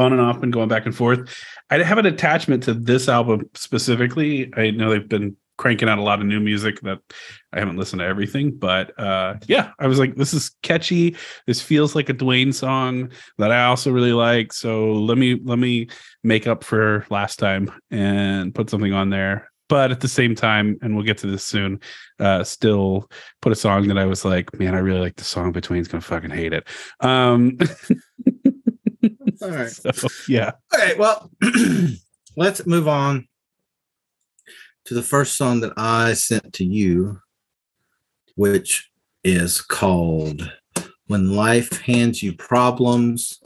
on 0.00 0.12
and 0.12 0.20
off 0.20 0.42
and 0.42 0.52
going 0.52 0.68
back 0.68 0.86
and 0.86 0.96
forth. 0.96 1.28
I 1.70 1.82
have 1.82 1.98
an 1.98 2.06
attachment 2.06 2.62
to 2.64 2.74
this 2.74 3.08
album 3.08 3.48
specifically. 3.54 4.52
I 4.56 4.70
know 4.70 4.90
they've 4.90 5.08
been 5.08 5.36
cranking 5.60 5.90
out 5.90 5.98
a 5.98 6.02
lot 6.02 6.20
of 6.20 6.26
new 6.26 6.40
music 6.40 6.80
that 6.80 6.98
I 7.52 7.58
haven't 7.58 7.76
listened 7.76 8.00
to 8.00 8.06
everything, 8.06 8.56
but 8.56 8.98
uh, 8.98 9.34
yeah, 9.46 9.72
I 9.78 9.88
was 9.88 9.98
like, 9.98 10.16
this 10.16 10.32
is 10.32 10.56
catchy. 10.62 11.16
This 11.46 11.60
feels 11.60 11.94
like 11.94 12.08
a 12.08 12.14
Duane 12.14 12.54
song 12.54 13.10
that 13.36 13.52
I 13.52 13.66
also 13.66 13.92
really 13.92 14.14
like. 14.14 14.54
So 14.54 14.92
let 14.92 15.18
me 15.18 15.38
let 15.44 15.58
me 15.58 15.88
make 16.24 16.46
up 16.46 16.64
for 16.64 17.04
last 17.10 17.38
time 17.38 17.70
and 17.90 18.54
put 18.54 18.70
something 18.70 18.94
on 18.94 19.10
there. 19.10 19.50
But 19.68 19.92
at 19.92 20.00
the 20.00 20.08
same 20.08 20.34
time, 20.34 20.78
and 20.82 20.96
we'll 20.96 21.04
get 21.04 21.18
to 21.18 21.28
this 21.28 21.44
soon, 21.44 21.78
uh, 22.18 22.42
still 22.42 23.08
put 23.40 23.52
a 23.52 23.54
song 23.54 23.86
that 23.88 23.98
I 23.98 24.06
was 24.06 24.24
like, 24.24 24.58
man, 24.58 24.74
I 24.74 24.78
really 24.78 24.98
like 24.98 25.16
the 25.16 25.24
song, 25.24 25.52
but 25.52 25.62
Duane's 25.62 25.88
gonna 25.88 26.00
fucking 26.00 26.30
hate 26.30 26.54
it. 26.54 26.66
Um, 27.00 27.58
All 29.42 29.50
right. 29.50 29.70
so, 29.94 30.08
yeah. 30.28 30.52
All 30.72 30.78
right. 30.78 30.98
Well, 30.98 31.30
let's 32.36 32.66
move 32.66 32.88
on 32.88 33.26
to 34.84 34.94
the 34.94 35.02
first 35.02 35.36
song 35.36 35.60
that 35.60 35.72
I 35.76 36.12
sent 36.12 36.52
to 36.54 36.64
you, 36.64 37.20
which 38.34 38.90
is 39.24 39.62
called 39.62 40.52
When 41.06 41.34
Life 41.34 41.80
Hands 41.80 42.22
You 42.22 42.34
Problems 42.34 43.40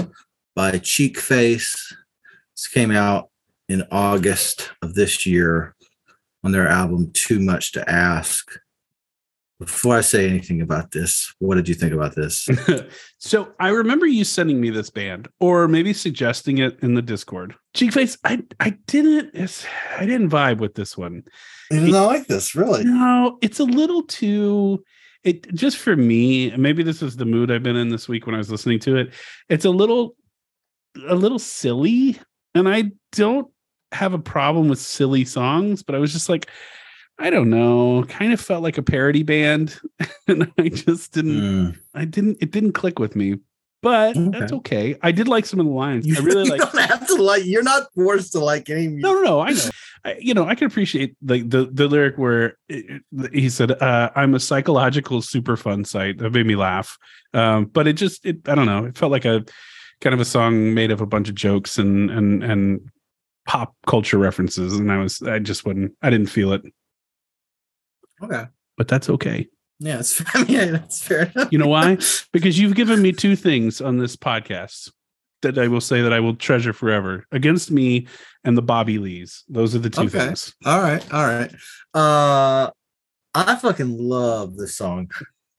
by 0.56 0.72
Cheekface. 0.72 1.94
This 2.56 2.66
came 2.66 2.90
out 2.90 3.30
in 3.68 3.84
August 3.92 4.72
of 4.82 4.94
this 4.94 5.26
year 5.26 5.76
on 6.42 6.50
their 6.50 6.68
album 6.68 7.12
Too 7.12 7.38
Much 7.38 7.72
to 7.72 7.88
Ask. 7.88 8.58
Before 9.64 9.96
I 9.96 10.00
say 10.00 10.28
anything 10.28 10.60
about 10.60 10.90
this, 10.90 11.32
what 11.38 11.54
did 11.54 11.68
you 11.68 11.74
think 11.74 11.92
about 11.92 12.14
this? 12.14 12.48
so 13.18 13.52
I 13.58 13.68
remember 13.68 14.06
you 14.06 14.24
sending 14.24 14.60
me 14.60 14.70
this 14.70 14.90
band, 14.90 15.28
or 15.40 15.68
maybe 15.68 15.92
suggesting 15.92 16.58
it 16.58 16.78
in 16.82 16.94
the 16.94 17.02
Discord. 17.02 17.54
Cheekface, 17.74 18.18
I 18.24 18.42
I 18.60 18.70
didn't 18.86 19.34
I 19.98 20.06
didn't 20.06 20.30
vibe 20.30 20.58
with 20.58 20.74
this 20.74 20.96
one. 20.96 21.22
You 21.70 21.80
did 21.80 21.92
not 21.92 22.06
like 22.06 22.26
this, 22.26 22.54
really? 22.54 22.84
No, 22.84 23.38
it's 23.40 23.58
a 23.58 23.64
little 23.64 24.02
too. 24.02 24.84
It 25.22 25.52
just 25.54 25.78
for 25.78 25.96
me. 25.96 26.54
Maybe 26.56 26.82
this 26.82 27.00
is 27.00 27.16
the 27.16 27.24
mood 27.24 27.50
I've 27.50 27.62
been 27.62 27.76
in 27.76 27.88
this 27.88 28.08
week 28.08 28.26
when 28.26 28.34
I 28.34 28.38
was 28.38 28.50
listening 28.50 28.78
to 28.80 28.96
it. 28.96 29.14
It's 29.48 29.64
a 29.64 29.70
little, 29.70 30.16
a 31.08 31.14
little 31.14 31.38
silly, 31.38 32.18
and 32.54 32.68
I 32.68 32.92
don't 33.12 33.48
have 33.92 34.12
a 34.12 34.18
problem 34.18 34.68
with 34.68 34.78
silly 34.78 35.24
songs, 35.24 35.82
but 35.82 35.94
I 35.94 35.98
was 35.98 36.12
just 36.12 36.28
like, 36.28 36.50
I 37.18 37.30
don't 37.30 37.50
know, 37.50 38.04
kind 38.08 38.32
of 38.32 38.40
felt 38.40 38.62
like 38.62 38.76
a 38.78 38.82
parody 38.82 39.22
band. 39.22 39.78
and 40.28 40.50
I 40.58 40.68
just 40.68 41.12
didn't, 41.12 41.34
Mm. 41.40 41.78
I 41.94 42.04
didn't, 42.04 42.38
it 42.40 42.50
didn't 42.50 42.72
click 42.72 42.98
with 42.98 43.14
me. 43.16 43.36
But 43.82 44.16
Okay. 44.16 44.38
that's 44.38 44.52
okay. 44.52 44.96
I 45.02 45.12
did 45.12 45.28
like 45.28 45.44
some 45.44 45.60
of 45.60 45.66
the 45.66 45.72
lines. 45.72 46.06
You, 46.06 46.16
I 46.16 46.20
really 46.20 46.44
you 46.46 46.50
like. 46.50 46.60
don't 46.72 46.78
have 46.88 47.06
to 47.08 47.14
like. 47.22 47.44
You're 47.44 47.62
not 47.62 47.82
forced 47.94 48.32
to 48.32 48.38
like 48.40 48.70
any 48.70 48.88
music. 48.88 49.02
No, 49.02 49.12
no, 49.12 49.22
no. 49.22 49.40
I 49.40 49.50
know. 49.52 49.60
I, 50.06 50.16
you 50.18 50.32
know, 50.32 50.46
I 50.46 50.54
can 50.54 50.66
appreciate 50.66 51.16
the 51.20 51.42
the, 51.42 51.66
the 51.70 51.86
lyric 51.86 52.16
where 52.16 52.56
it, 52.70 53.02
it- 53.12 53.34
he 53.34 53.50
said, 53.50 53.72
uh, 53.72 54.10
"I'm 54.16 54.34
a 54.34 54.40
psychological 54.40 55.20
Superfund 55.20 55.86
site." 55.86 56.16
That 56.18 56.32
made 56.32 56.46
me 56.46 56.56
laugh. 56.56 56.96
Um, 57.34 57.66
but 57.66 57.86
it 57.86 57.92
just, 57.94 58.24
it, 58.24 58.48
I 58.48 58.54
don't 58.54 58.64
know. 58.66 58.86
It 58.86 58.96
felt 58.96 59.12
like 59.12 59.26
a 59.26 59.44
kind 60.00 60.14
of 60.14 60.20
a 60.20 60.24
song 60.24 60.72
made 60.72 60.90
of 60.90 61.02
a 61.02 61.06
bunch 61.06 61.28
of 61.28 61.34
jokes 61.34 61.76
and 61.76 62.10
and 62.10 62.42
and 62.42 62.88
pop 63.46 63.76
culture 63.86 64.16
references, 64.18 64.72
and 64.78 64.90
I 64.90 64.96
was, 64.96 65.20
I 65.20 65.40
just 65.40 65.66
wouldn't, 65.66 65.92
I 66.00 66.08
didn't 66.08 66.28
feel 66.28 66.52
it. 66.54 66.62
Okay. 68.24 68.44
But 68.76 68.88
that's 68.88 69.08
okay. 69.10 69.48
Yeah, 69.80 69.98
it's. 70.00 70.22
I 70.34 70.38
mean, 70.44 70.46
yeah, 70.50 70.64
that's 70.72 71.02
fair 71.02 71.30
enough. 71.34 71.48
You 71.52 71.58
know 71.58 71.66
why? 71.68 71.98
because 72.32 72.58
you've 72.58 72.74
given 72.74 73.00
me 73.02 73.12
two 73.12 73.36
things 73.36 73.80
on 73.80 73.98
this 73.98 74.16
podcast 74.16 74.90
that 75.42 75.58
I 75.58 75.68
will 75.68 75.80
say 75.80 76.00
that 76.02 76.12
I 76.12 76.20
will 76.20 76.34
treasure 76.36 76.72
forever 76.72 77.26
against 77.32 77.70
me 77.70 78.06
and 78.44 78.56
the 78.56 78.62
Bobby 78.62 78.98
Lees. 78.98 79.44
Those 79.48 79.74
are 79.74 79.78
the 79.78 79.90
two 79.90 80.02
Okay. 80.02 80.18
things. 80.18 80.54
All 80.64 80.80
right, 80.80 81.04
all 81.12 81.26
right. 81.26 81.52
Uh, 81.92 82.70
I 83.34 83.56
fucking 83.56 83.98
love 83.98 84.56
this 84.56 84.76
song. 84.76 85.10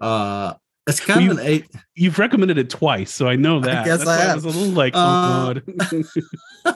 Uh, 0.02 0.54
it's 0.88 1.00
kind 1.00 1.28
Well, 1.28 1.32
of 1.34 1.38
an 1.40 1.46
eight. 1.46 1.66
You've 1.96 2.18
recommended 2.20 2.58
it 2.58 2.70
twice, 2.70 3.12
so 3.14 3.28
I 3.28 3.36
know 3.36 3.60
that. 3.60 3.86
guess 3.86 4.00
That's 4.06 4.10
I 4.10 4.22
have. 4.24 4.36
was 4.44 4.56
a 4.56 4.60
little 4.60 4.74
like, 4.74 4.94
Uh, 4.96 5.54
oh 5.54 5.54
god. 6.64 6.76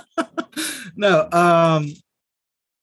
no, 0.95 1.27
um, 1.31 1.91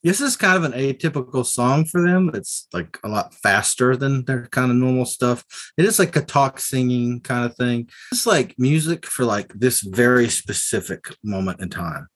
this 0.07 0.21
is 0.21 0.37
kind 0.37 0.57
of 0.57 0.63
an 0.63 0.79
atypical 0.79 1.45
song 1.45 1.85
for 1.85 2.01
them. 2.01 2.31
It's 2.33 2.69
like 2.73 2.97
a 3.03 3.09
lot 3.09 3.35
faster 3.35 3.97
than 3.97 4.25
their 4.25 4.47
kind 4.47 4.71
of 4.71 4.77
normal 4.77 5.05
stuff. 5.05 5.45
It 5.77 5.85
is 5.85 5.99
like 5.99 6.15
a 6.15 6.23
talk 6.23 6.61
singing 6.61 7.21
kind 7.21 7.45
of 7.45 7.57
thing. 7.57 7.89
It's 8.13 8.27
like 8.27 8.55
music 8.57 9.05
for 9.05 9.25
like 9.25 9.53
this 9.53 9.81
very 9.81 10.29
specific 10.29 11.13
moment 11.25 11.61
in 11.61 11.71
time. 11.71 12.07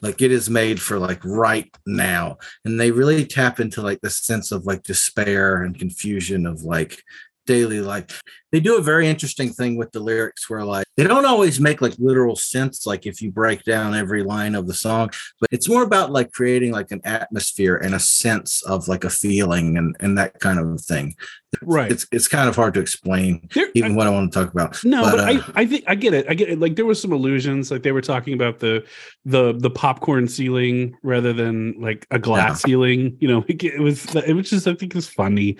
Like 0.00 0.22
it 0.22 0.32
is 0.32 0.48
made 0.48 0.80
for 0.80 0.98
like 0.98 1.22
right 1.22 1.70
now. 1.86 2.38
And 2.64 2.80
they 2.80 2.90
really 2.90 3.26
tap 3.26 3.60
into 3.60 3.82
like 3.82 4.00
the 4.00 4.10
sense 4.10 4.50
of 4.50 4.64
like 4.64 4.82
despair 4.82 5.62
and 5.62 5.78
confusion 5.78 6.46
of 6.46 6.62
like 6.62 7.02
daily 7.46 7.80
life. 7.80 8.22
They 8.52 8.60
do 8.60 8.78
a 8.78 8.82
very 8.82 9.08
interesting 9.08 9.52
thing 9.52 9.76
with 9.76 9.90
the 9.90 9.98
lyrics 10.00 10.48
where 10.48 10.64
like 10.64 10.86
they 10.96 11.02
don't 11.04 11.26
always 11.26 11.58
make 11.58 11.80
like 11.80 11.94
literal 11.98 12.36
sense, 12.36 12.86
like 12.86 13.04
if 13.04 13.20
you 13.20 13.32
break 13.32 13.64
down 13.64 13.94
every 13.94 14.22
line 14.22 14.54
of 14.54 14.68
the 14.68 14.74
song, 14.74 15.10
but 15.40 15.48
it's 15.50 15.68
more 15.68 15.82
about 15.82 16.12
like 16.12 16.30
creating 16.30 16.70
like 16.70 16.92
an 16.92 17.00
atmosphere 17.04 17.74
and 17.76 17.94
a 17.96 17.98
sense 17.98 18.62
of 18.62 18.86
like 18.86 19.02
a 19.02 19.10
feeling 19.10 19.76
and, 19.76 19.96
and 19.98 20.16
that 20.18 20.38
kind 20.38 20.60
of 20.60 20.80
thing. 20.80 21.16
right. 21.62 21.90
It's 21.90 22.06
it's 22.12 22.28
kind 22.28 22.48
of 22.48 22.54
hard 22.54 22.74
to 22.74 22.80
explain 22.80 23.48
There- 23.54 23.70
even 23.74 23.92
I- 23.92 23.94
what 23.96 24.06
I 24.06 24.10
want 24.10 24.32
to 24.32 24.38
talk 24.38 24.52
about. 24.52 24.82
no, 24.84 25.02
but, 25.02 25.18
uh, 25.18 25.22
I, 25.24 25.62
I 25.62 25.66
think 25.66 25.82
I 25.88 25.96
get 25.96 26.14
it. 26.14 26.26
I 26.28 26.34
get 26.34 26.48
it. 26.48 26.60
Like 26.60 26.76
there 26.76 26.84
was 26.86 27.02
some 27.02 27.12
illusions, 27.12 27.72
like 27.72 27.82
they 27.82 27.92
were 27.92 28.00
talking 28.02 28.34
about 28.34 28.60
the 28.60 28.84
the 29.24 29.52
the 29.58 29.70
popcorn 29.70 30.28
ceiling 30.28 30.94
rather 31.02 31.32
than 31.32 31.74
like 31.80 32.06
a 32.12 32.20
glass 32.20 32.62
ceiling. 32.62 33.16
You 33.20 33.26
know, 33.28 33.44
it, 33.48 33.62
it 33.64 33.80
was 33.80 34.14
it 34.14 34.34
was 34.34 34.48
just 34.48 34.68
I 34.68 34.74
think 34.74 34.92
it 34.92 34.96
was 34.96 35.08
funny. 35.08 35.56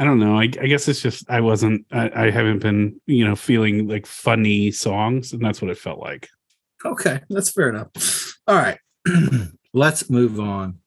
I 0.00 0.04
don't 0.04 0.18
know. 0.18 0.36
I, 0.36 0.44
I 0.44 0.66
guess 0.66 0.88
it's 0.88 1.02
just 1.02 1.28
I 1.28 1.42
wasn't. 1.42 1.84
I, 1.92 2.10
I 2.26 2.30
haven't 2.30 2.60
been 2.60 2.98
you 3.04 3.26
know 3.28 3.36
feeling 3.36 3.86
like 3.86 4.06
funny 4.06 4.70
songs, 4.70 5.34
and 5.34 5.44
that's 5.44 5.60
what 5.60 5.70
it 5.70 5.76
felt 5.76 6.00
like. 6.00 6.26
Okay, 6.82 7.20
that's 7.28 7.50
fair 7.50 7.68
enough. 7.68 8.38
All 8.48 8.56
right. 8.56 8.78
Let's 9.74 10.08
move 10.08 10.40
on 10.40 10.78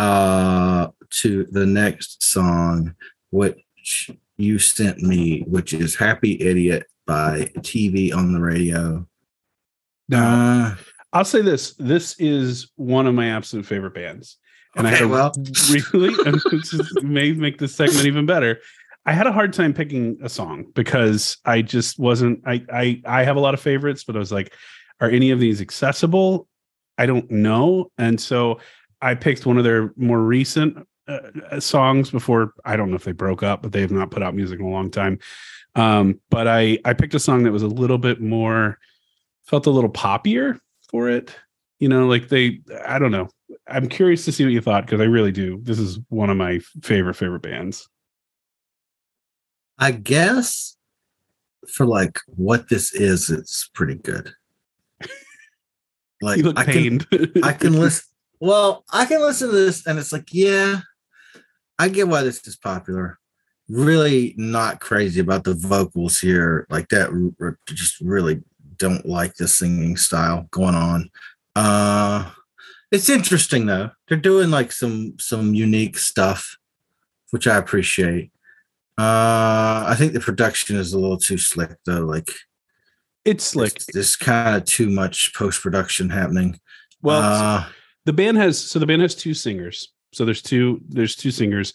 uh 0.00 0.88
to 1.10 1.46
the 1.50 1.64
next 1.64 2.22
song 2.22 2.94
which 3.30 4.10
you 4.36 4.58
sent 4.58 4.98
me, 5.00 5.42
which 5.46 5.72
is 5.72 5.94
Happy 5.94 6.40
Idiot 6.40 6.86
by 7.06 7.52
TV 7.58 8.12
on 8.12 8.32
the 8.32 8.40
radio. 8.40 9.06
Now, 10.08 10.72
Uh, 10.72 10.74
I'll 11.12 11.24
say 11.24 11.40
this: 11.42 11.74
this 11.74 12.16
is 12.18 12.72
one 12.74 13.06
of 13.06 13.14
my 13.14 13.28
absolute 13.28 13.66
favorite 13.66 13.94
bands, 13.94 14.38
and 14.76 14.86
I 14.86 14.90
had 14.90 15.02
okay, 15.02 15.04
a 15.04 15.08
well, 15.08 15.32
really 15.92 17.02
may 17.02 17.32
make 17.32 17.58
this 17.58 17.74
segment 17.74 18.06
even 18.06 18.26
better. 18.26 18.60
I 19.06 19.12
had 19.12 19.26
a 19.26 19.32
hard 19.32 19.52
time 19.52 19.72
picking 19.72 20.18
a 20.22 20.28
song 20.28 20.66
because 20.74 21.38
I 21.44 21.62
just 21.62 21.98
wasn't. 21.98 22.40
I 22.46 22.64
I 22.72 23.02
I 23.06 23.24
have 23.24 23.36
a 23.36 23.40
lot 23.40 23.54
of 23.54 23.60
favorites, 23.60 24.04
but 24.04 24.16
I 24.16 24.18
was 24.18 24.32
like, 24.32 24.52
are 25.00 25.08
any 25.08 25.30
of 25.30 25.40
these 25.40 25.60
accessible? 25.60 26.46
I 26.98 27.06
don't 27.06 27.30
know, 27.30 27.90
and 27.98 28.20
so 28.20 28.60
I 29.00 29.14
picked 29.14 29.46
one 29.46 29.58
of 29.58 29.64
their 29.64 29.92
more 29.96 30.20
recent 30.20 30.86
uh, 31.08 31.18
uh, 31.50 31.60
songs 31.60 32.10
before. 32.10 32.52
I 32.64 32.76
don't 32.76 32.90
know 32.90 32.96
if 32.96 33.04
they 33.04 33.12
broke 33.12 33.42
up, 33.42 33.62
but 33.62 33.72
they 33.72 33.80
have 33.80 33.90
not 33.90 34.10
put 34.10 34.22
out 34.22 34.34
music 34.34 34.60
in 34.60 34.66
a 34.66 34.70
long 34.70 34.90
time. 34.90 35.18
Um, 35.74 36.20
but 36.30 36.46
I 36.46 36.78
I 36.84 36.92
picked 36.92 37.14
a 37.14 37.20
song 37.20 37.42
that 37.44 37.52
was 37.52 37.62
a 37.62 37.68
little 37.68 37.98
bit 37.98 38.20
more 38.20 38.78
felt 39.44 39.66
a 39.66 39.70
little 39.70 39.90
poppier 39.90 40.58
for 40.90 41.08
it. 41.08 41.34
You 41.78 41.88
know, 41.88 42.06
like 42.06 42.28
they. 42.28 42.60
I 42.86 42.98
don't 42.98 43.12
know. 43.12 43.28
I'm 43.68 43.88
curious 43.88 44.24
to 44.24 44.32
see 44.32 44.44
what 44.44 44.52
you 44.52 44.60
thought 44.60 44.86
because 44.86 45.00
I 45.00 45.04
really 45.04 45.32
do. 45.32 45.60
This 45.62 45.78
is 45.78 45.98
one 46.08 46.30
of 46.30 46.36
my 46.36 46.60
favorite 46.82 47.14
favorite 47.14 47.42
bands. 47.42 47.88
I 49.78 49.92
guess 49.92 50.76
for 51.68 51.86
like 51.86 52.18
what 52.26 52.68
this 52.68 52.92
is, 52.94 53.30
it's 53.30 53.68
pretty 53.74 53.96
good. 53.96 54.32
Like 56.22 56.44
I 56.54 56.64
can. 56.64 57.00
I 57.42 57.54
can 57.54 57.80
listen. 57.80 58.04
Well, 58.40 58.84
I 58.92 59.06
can 59.06 59.22
listen 59.22 59.48
to 59.48 59.54
this, 59.54 59.86
and 59.86 59.98
it's 59.98 60.12
like, 60.12 60.28
yeah, 60.32 60.80
I 61.78 61.88
get 61.88 62.08
why 62.08 62.22
this 62.22 62.46
is 62.46 62.56
popular. 62.56 63.18
Really 63.70 64.34
not 64.36 64.80
crazy 64.80 65.20
about 65.20 65.44
the 65.44 65.54
vocals 65.54 66.18
here, 66.18 66.66
like 66.68 66.88
that. 66.88 67.56
Just 67.68 68.02
really 68.02 68.42
don't 68.76 69.06
like 69.06 69.36
the 69.36 69.48
singing 69.48 69.96
style 69.96 70.46
going 70.50 70.74
on. 70.74 71.10
Uh, 71.56 72.30
it's 72.90 73.08
interesting 73.08 73.66
though. 73.66 73.90
They're 74.08 74.18
doing 74.18 74.50
like 74.50 74.72
some 74.72 75.14
some 75.18 75.54
unique 75.54 75.98
stuff, 75.98 76.56
which 77.30 77.46
I 77.46 77.56
appreciate. 77.56 78.32
Uh, 78.98 79.84
I 79.86 79.94
think 79.96 80.12
the 80.12 80.20
production 80.20 80.76
is 80.76 80.92
a 80.92 80.98
little 80.98 81.16
too 81.16 81.38
slick 81.38 81.70
though. 81.86 82.04
Like, 82.04 82.30
it's 83.24 83.44
slick. 83.44 83.74
there's, 83.74 83.86
there's 83.92 84.16
kind 84.16 84.56
of 84.56 84.64
too 84.64 84.90
much 84.90 85.32
post 85.34 85.62
production 85.62 86.10
happening. 86.10 86.58
Well, 87.00 87.22
uh, 87.22 87.64
the 88.04 88.12
band 88.12 88.36
has 88.38 88.58
so 88.58 88.78
the 88.78 88.86
band 88.86 89.02
has 89.02 89.14
two 89.14 89.34
singers. 89.34 89.92
So 90.12 90.24
there's 90.24 90.42
two 90.42 90.80
there's 90.88 91.14
two 91.14 91.30
singers. 91.30 91.72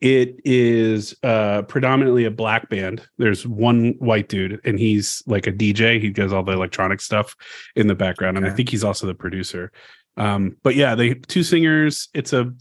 It 0.00 0.40
is 0.44 1.14
uh 1.22 1.62
predominantly 1.62 2.26
a 2.26 2.30
black 2.30 2.68
band. 2.68 3.02
There's 3.16 3.46
one 3.46 3.94
white 3.98 4.28
dude 4.28 4.60
and 4.64 4.78
he's 4.78 5.22
like 5.26 5.46
a 5.46 5.52
DJ. 5.52 6.00
He 6.00 6.10
does 6.10 6.32
all 6.32 6.42
the 6.42 6.52
electronic 6.52 7.00
stuff 7.00 7.34
in 7.74 7.86
the 7.86 7.94
background 7.94 8.36
and 8.36 8.46
I 8.46 8.50
think 8.50 8.68
he's 8.68 8.84
also 8.84 9.06
the 9.06 9.14
producer. 9.14 9.72
Um 10.16 10.56
but 10.62 10.74
yeah, 10.74 10.94
they 10.94 11.14
two 11.14 11.42
singers. 11.42 12.08
It's 12.14 12.32
a 12.32 12.52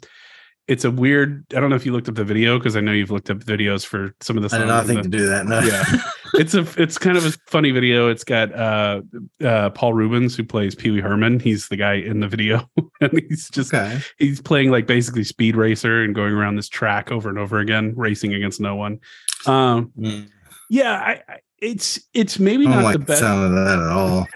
it's 0.67 0.83
a 0.83 0.91
weird. 0.91 1.45
I 1.55 1.61
don't 1.61 1.69
know 1.69 1.77
if 1.77 1.85
you 1.85 1.93
looked 1.93 2.09
up 2.09 2.15
the 2.15 2.25
video 2.25 2.57
because 2.59 2.75
I 2.75 2.81
know 2.81 2.91
you've 2.91 3.11
looked 3.11 3.29
up 3.29 3.37
videos 3.37 3.85
for 3.85 4.13
some 4.19 4.35
of 4.35 4.43
the. 4.43 4.49
Songs 4.49 4.63
I 4.63 4.65
did 4.65 4.67
not 4.67 4.85
think 4.85 5.03
the, 5.03 5.09
to 5.09 5.17
do 5.17 5.25
that. 5.27 5.45
No. 5.45 5.59
Yeah, 5.59 5.83
it's 6.33 6.53
a 6.55 6.67
it's 6.81 6.97
kind 6.97 7.17
of 7.17 7.25
a 7.25 7.31
funny 7.47 7.71
video. 7.71 8.09
It's 8.09 8.25
got 8.25 8.53
uh, 8.53 9.01
uh, 9.43 9.69
Paul 9.69 9.93
Rubens 9.93 10.35
who 10.35 10.43
plays 10.43 10.75
Pee 10.75 10.91
Wee 10.91 10.99
Herman. 10.99 11.39
He's 11.39 11.69
the 11.69 11.77
guy 11.77 11.93
in 11.93 12.19
the 12.19 12.27
video, 12.27 12.69
and 13.01 13.11
he's 13.29 13.49
just 13.49 13.73
okay. 13.73 13.99
he's 14.17 14.41
playing 14.41 14.69
like 14.69 14.87
basically 14.87 15.23
speed 15.23 15.55
racer 15.55 16.03
and 16.03 16.13
going 16.13 16.33
around 16.33 16.57
this 16.57 16.67
track 16.67 17.11
over 17.11 17.29
and 17.29 17.39
over 17.39 17.59
again, 17.59 17.93
racing 17.95 18.33
against 18.33 18.59
no 18.59 18.75
one. 18.75 18.99
Um, 19.45 19.93
mm. 19.97 20.29
Yeah, 20.69 20.91
I, 20.91 21.21
I, 21.29 21.39
it's 21.59 22.01
it's 22.13 22.39
maybe 22.39 22.67
not 22.67 22.83
like 22.83 22.99
the 22.99 23.05
best 23.05 23.21
sound 23.21 23.45
of 23.45 23.51
that 23.53 23.79
at 23.79 23.87
all. 23.87 24.27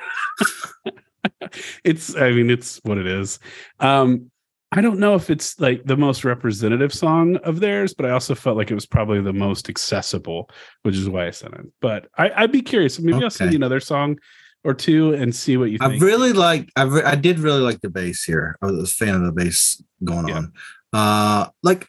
it's 1.84 2.16
I 2.16 2.32
mean 2.32 2.50
it's 2.50 2.80
what 2.84 2.98
it 2.98 3.08
is. 3.08 3.40
Um, 3.80 4.32
I 4.74 4.80
don't 4.80 5.00
know 5.00 5.16
if 5.16 5.30
it's 5.30 5.60
like 5.60 5.84
the 5.84 5.98
most 5.98 6.24
representative 6.24 6.94
song 6.94 7.36
of 7.38 7.60
theirs, 7.60 7.94
but 7.94 8.06
I 8.06 8.12
also 8.12 8.34
felt 8.36 8.56
like 8.56 8.72
it 8.72 8.76
was 8.76 8.86
probably 8.86 9.20
the 9.20 9.34
most 9.34 9.68
accessible, 9.68 10.50
which 10.84 10.96
is 10.96 11.10
why 11.10 11.28
I 11.28 11.32
sent 11.32 11.56
it. 11.56 11.66
But 11.82 12.08
I, 12.18 12.42
would 12.42 12.54
be 12.54 12.62
curious. 12.62 12.98
Maybe 12.98 13.18
okay. 13.18 13.26
I'll 13.26 13.30
send 13.32 13.52
you 13.52 13.58
another 13.58 13.82
song 13.82 14.18
or 14.64 14.74
two 14.74 15.14
and 15.14 15.36
see 15.36 15.58
what 15.58 15.72
you 15.72 15.78
think. 15.78 16.02
I 16.02 16.06
really 16.06 16.32
like. 16.32 16.70
I 16.78 16.84
re- 16.84 17.04
I 17.04 17.16
did 17.16 17.40
really 17.40 17.60
like 17.60 17.82
the 17.82 17.90
bass 17.90 18.24
here. 18.24 18.58
I 18.62 18.68
was 18.68 18.92
a 18.92 18.96
fan 18.96 19.16
of 19.16 19.24
the 19.24 19.34
bass 19.34 19.84
going 20.06 20.30
yeah. 20.30 20.36
on. 20.36 20.54
Uh, 20.94 21.48
like, 21.64 21.86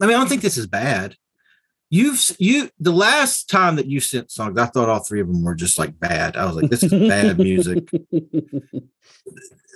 I 0.00 0.06
mean, 0.06 0.14
I 0.14 0.18
don't 0.18 0.28
think 0.28 0.42
this 0.42 0.56
is 0.56 0.66
bad. 0.66 1.16
You've 1.88 2.20
you 2.38 2.68
the 2.80 2.92
last 2.92 3.48
time 3.48 3.76
that 3.76 3.86
you 3.86 4.00
sent 4.00 4.30
songs, 4.30 4.58
I 4.58 4.66
thought 4.66 4.88
all 4.88 5.04
three 5.04 5.20
of 5.20 5.28
them 5.28 5.44
were 5.44 5.54
just 5.54 5.78
like 5.78 5.98
bad. 5.98 6.36
I 6.36 6.44
was 6.46 6.56
like, 6.56 6.70
this 6.70 6.82
is 6.82 6.90
bad 6.90 7.38
music. 7.38 7.88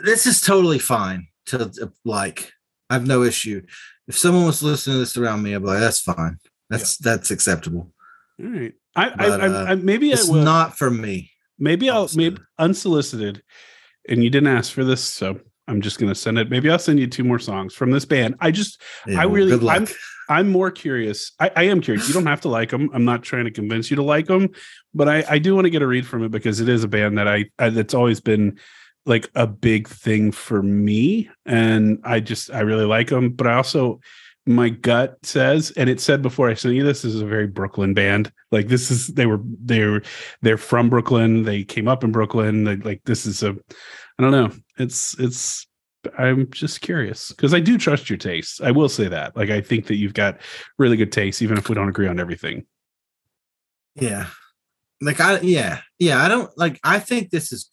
this 0.05 0.27
is 0.27 0.41
totally 0.41 0.81
fine 0.81 1.29
to 1.47 1.93
like 2.05 2.53
I 2.89 2.95
have 2.95 3.07
no 3.07 3.23
issue. 3.23 3.63
If 4.09 4.19
someone 4.19 4.45
was 4.45 4.63
listening 4.63 4.97
to 4.97 4.99
this 5.01 5.17
around 5.17 5.43
me, 5.43 5.55
I'd 5.55 5.63
be 5.63 5.69
like, 5.69 5.81
that's 5.81 6.01
fine. 6.01 6.39
That's 6.69 6.99
yeah. 7.01 7.13
that's 7.13 7.31
acceptable. 7.31 7.93
All 8.43 8.51
right. 8.51 8.73
I, 8.97 9.11
but, 9.11 9.41
I, 9.41 9.47
I, 9.47 9.49
uh, 9.49 9.65
I 9.67 9.75
maybe 9.77 10.11
it's 10.11 10.29
not 10.29 10.77
for 10.77 10.91
me. 10.91 11.31
Maybe 11.59 11.89
I'll 11.91 12.09
maybe 12.15 12.39
unsolicited, 12.59 13.43
and 14.09 14.25
you 14.25 14.31
didn't 14.31 14.49
ask 14.49 14.73
for 14.73 14.83
this, 14.83 15.03
so 15.03 15.39
I'm 15.69 15.81
just 15.81 15.99
gonna 16.01 16.15
send 16.15 16.39
it. 16.39 16.51
Maybe 16.51 16.71
I'll 16.71 16.79
send 16.79 16.99
you 16.99 17.07
two 17.07 17.23
more 17.23 17.39
songs 17.39 17.75
from 17.75 17.93
this 17.93 18.05
band. 18.05 18.35
I 18.41 18.51
just 18.51 18.83
yeah, 19.07 19.21
I 19.21 19.25
really 19.25 19.69
I'm 19.69 19.87
I'm 20.31 20.49
more 20.49 20.71
curious. 20.71 21.33
I, 21.41 21.51
I 21.57 21.63
am 21.65 21.81
curious. 21.81 22.07
You 22.07 22.15
don't 22.15 22.27
have 22.27 22.41
to 22.43 22.49
like 22.49 22.71
them. 22.71 22.89
I'm 22.95 23.05
not 23.05 23.23
trying 23.23 23.45
to 23.45 23.51
convince 23.51 23.91
you 23.91 23.97
to 23.97 24.03
like 24.03 24.27
them, 24.27 24.49
but 24.95 25.09
I, 25.09 25.25
I 25.29 25.39
do 25.39 25.55
want 25.55 25.65
to 25.65 25.71
get 25.71 25.83
a 25.83 25.87
read 25.87 26.07
from 26.07 26.25
it 26.25 26.31
because 26.31 26.61
it 26.61 26.69
is 26.69 26.85
a 26.85 26.89
band 26.89 27.19
that 27.19 27.29
I, 27.29 27.47
I 27.59 27.71
that's 27.71 27.95
always 27.95 28.21
been 28.21 28.59
like 29.07 29.29
a 29.35 29.47
big 29.47 29.89
thing 29.89 30.31
for 30.31 30.63
me 30.63 31.29
and 31.47 31.99
i 32.05 32.21
just 32.21 32.51
i 32.53 32.61
really 32.61 32.85
like 32.85 33.09
them 33.09 33.31
but 33.31 33.47
i 33.47 33.55
also 33.55 33.99
my 34.47 34.69
gut 34.69 35.17
says 35.23 35.71
and 35.73 35.89
it 35.89 36.01
said 36.01 36.23
before 36.23 36.49
i 36.51 36.55
sent 36.55 36.75
you 36.75 36.85
this, 36.85 37.03
this 37.03 37.15
is 37.15 37.23
a 37.23 37.27
very 37.27 37.47
brooklyn 37.47 37.95
band 37.95 38.31
like 38.53 38.69
this 38.69 38.91
is 38.91 39.09
they 39.09 39.27
were 39.27 39.41
they're 39.65 40.03
they're 40.43 40.59
from 40.59 40.91
brooklyn 40.91 41.45
they 41.45 41.65
came 41.65 41.89
up 41.89 42.05
in 42.05 42.13
brooklyn 42.13 42.65
they, 42.65 42.77
like 42.77 43.01
this 43.05 43.27
is 43.27 43.43
a 43.43 43.57
i 44.19 44.23
don't 44.23 44.33
know 44.33 44.51
it's 44.79 45.19
it's 45.19 45.67
i'm 46.19 46.51
just 46.51 46.81
curious 46.81 47.31
because 47.31 47.53
i 47.53 47.61
do 47.61 47.77
trust 47.77 48.09
your 48.09 48.17
taste 48.17 48.61
i 48.63 48.71
will 48.71 48.89
say 48.89 49.09
that 49.09 49.37
like 49.37 49.51
i 49.51 49.61
think 49.61 49.87
that 49.87 49.97
you've 49.97 50.15
got 50.15 50.41
really 50.79 50.97
good 50.97 51.13
taste 51.13 51.43
even 51.43 51.59
if 51.59 51.69
we 51.69 51.75
don't 51.75 51.89
agree 51.89 52.07
on 52.07 52.19
everything 52.19 52.65
yeah 53.97 54.27
like 55.03 55.21
i 55.21 55.39
yeah 55.41 55.81
yeah 55.99 56.23
i 56.23 56.29
don't 56.29 56.57
like 56.57 56.81
i 56.85 56.99
think 56.99 57.31
this 57.31 57.53
is 57.53 57.71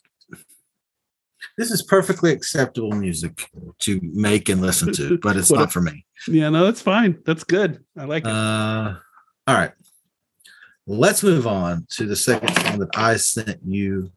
this 1.58 1.72
is 1.72 1.82
perfectly 1.82 2.32
acceptable 2.32 2.92
music 2.92 3.50
to 3.80 4.00
make 4.04 4.48
and 4.48 4.62
listen 4.62 4.94
to, 4.94 5.18
but 5.18 5.36
it's 5.36 5.52
not 5.52 5.72
for 5.72 5.82
me. 5.82 6.06
Yeah, 6.28 6.50
no, 6.50 6.66
that's 6.66 6.82
fine. 6.82 7.20
That's 7.26 7.44
good. 7.44 7.84
I 7.98 8.06
like 8.06 8.24
it. 8.24 8.30
Uh, 8.30 8.96
all 9.48 9.56
right. 9.56 9.72
Let's 10.86 11.24
move 11.24 11.48
on 11.48 11.86
to 11.92 12.06
the 12.06 12.16
second 12.16 12.56
song 12.56 12.80
that 12.80 12.96
I 12.96 13.18
sent 13.18 13.60
you, 13.66 14.12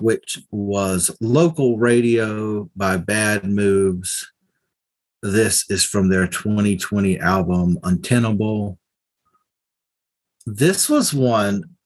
which 0.00 0.40
was 0.50 1.16
Local 1.20 1.78
Radio 1.78 2.70
by 2.76 2.96
Bad 2.96 3.44
Moves. 3.44 4.30
This 5.22 5.68
is 5.70 5.84
from 5.84 6.08
their 6.08 6.26
2020 6.26 7.18
album, 7.18 7.78
Untenable. 7.82 8.78
This 10.46 10.88
was 10.88 11.12
one, 11.12 11.76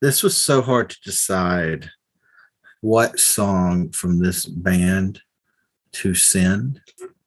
this 0.00 0.22
was 0.22 0.36
so 0.36 0.62
hard 0.62 0.90
to 0.90 1.00
decide 1.04 1.90
what 2.80 3.18
song 3.18 3.90
from 3.90 4.22
this 4.22 4.46
band 4.46 5.20
to 5.92 6.14
send. 6.14 6.80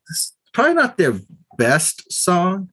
It's 0.09 0.35
probably 0.53 0.75
not 0.75 0.97
their 0.97 1.19
best 1.57 2.11
song 2.11 2.69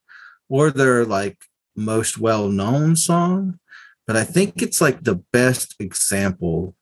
or 0.49 0.71
their 0.71 1.05
like 1.05 1.39
most 1.77 2.19
well 2.19 2.49
known 2.49 2.97
song, 2.97 3.59
but 4.07 4.17
I 4.17 4.25
think 4.25 4.63
it's 4.63 4.81
like 4.81 5.03
the 5.03 5.23
best 5.33 5.77
example 5.79 6.75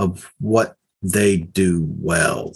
of 0.00 0.32
what 0.40 0.76
they 1.02 1.36
do 1.36 1.86
well. 1.98 2.52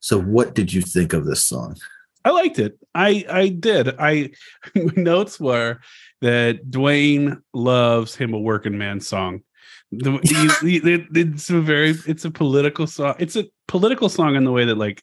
So, 0.00 0.20
what 0.20 0.54
did 0.54 0.72
you 0.72 0.82
think 0.82 1.12
of 1.14 1.24
this 1.24 1.44
song? 1.44 1.76
I 2.24 2.30
liked 2.30 2.58
it. 2.58 2.78
I 2.94 3.24
I 3.28 3.48
did. 3.48 3.96
I 3.98 4.30
notes 4.74 5.40
were 5.40 5.80
that 6.20 6.70
Duane 6.70 7.42
loves 7.52 8.14
him 8.14 8.34
a 8.34 8.38
working 8.38 8.78
man 8.78 9.00
song. 9.00 9.42
The, 9.90 10.20
it's 11.14 11.50
a 11.50 11.60
very 11.60 11.94
it's 12.06 12.24
a 12.24 12.30
political 12.30 12.86
song. 12.86 13.14
It's 13.18 13.36
a 13.36 13.46
political 13.66 14.08
song 14.08 14.36
in 14.36 14.44
the 14.44 14.52
way 14.52 14.66
that 14.66 14.76
like 14.76 15.02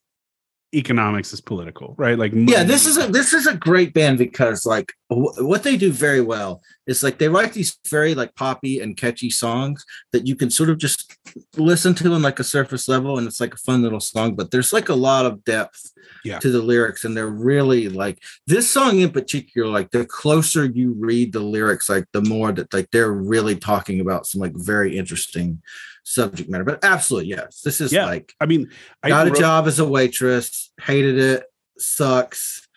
economics 0.74 1.34
is 1.34 1.42
political, 1.42 1.96
right? 1.98 2.18
Like 2.18 2.32
yeah, 2.36 2.64
this 2.64 2.86
is 2.86 2.98
a 2.98 3.08
this 3.08 3.34
is 3.34 3.48
a 3.48 3.56
great 3.56 3.94
band 3.94 4.18
because 4.18 4.66
like 4.66 4.94
w- 5.10 5.48
what 5.48 5.64
they 5.64 5.76
do 5.76 5.92
very 5.92 6.22
well 6.22 6.62
is 6.90 7.04
like 7.04 7.20
they 7.20 7.30
write 7.30 7.54
these 7.54 7.78
very 7.88 8.16
like 8.16 8.34
poppy 8.36 8.80
and 8.80 8.98
catchy 8.98 9.30
songs 9.30 9.86
that 10.12 10.26
you 10.26 10.36
can 10.36 10.50
sort 10.50 10.72
of 10.72 10.80
just 10.80 11.16
listen 11.56 11.94
to 11.94 12.14
on 12.14 12.24
like 12.24 12.40
a 12.40 12.44
surface 12.44 12.88
level, 12.88 13.18
and 13.18 13.28
it's 13.28 13.40
like 13.40 13.54
a 13.54 13.58
fun 13.58 13.84
little 13.84 14.00
song. 14.00 14.36
But 14.36 14.50
there's 14.50 14.74
like 14.74 14.90
a 14.90 14.96
lot 14.96 15.28
of 15.28 15.44
depth 15.46 15.92
yeah. 16.26 16.40
to 16.40 16.50
the 16.50 16.64
lyrics, 16.64 17.06
and 17.06 17.16
they're 17.16 17.28
really 17.28 17.90
like 17.90 18.18
this 18.48 18.68
song 18.68 19.00
in 19.00 19.12
particular. 19.12 19.70
Like 19.70 19.92
the 19.92 20.04
closer 20.04 20.66
you 20.66 20.96
read 20.98 21.32
the 21.32 21.42
lyrics, 21.42 21.90
like 21.90 22.06
the 22.12 22.24
more 22.24 22.52
that 22.54 22.74
like 22.74 22.90
they're 22.92 23.14
really 23.14 23.56
talking 23.56 24.00
about 24.00 24.26
some 24.26 24.42
like 24.42 24.54
very 24.56 24.98
interesting 24.98 25.62
subject 26.04 26.50
matter. 26.50 26.64
But 26.64 26.84
absolutely, 26.84 27.30
yes. 27.30 27.62
This 27.62 27.82
is 27.82 27.94
yeah. 27.94 28.06
like 28.06 28.34
I 28.42 28.48
mean, 28.48 28.68
I 29.04 29.10
got 29.10 29.28
a 29.28 29.32
job 29.32 29.68
as 29.68 29.78
a 29.78 29.86
waitress, 29.86 30.72
hated 30.82 31.20
it, 31.20 31.44
sucks. 31.78 32.68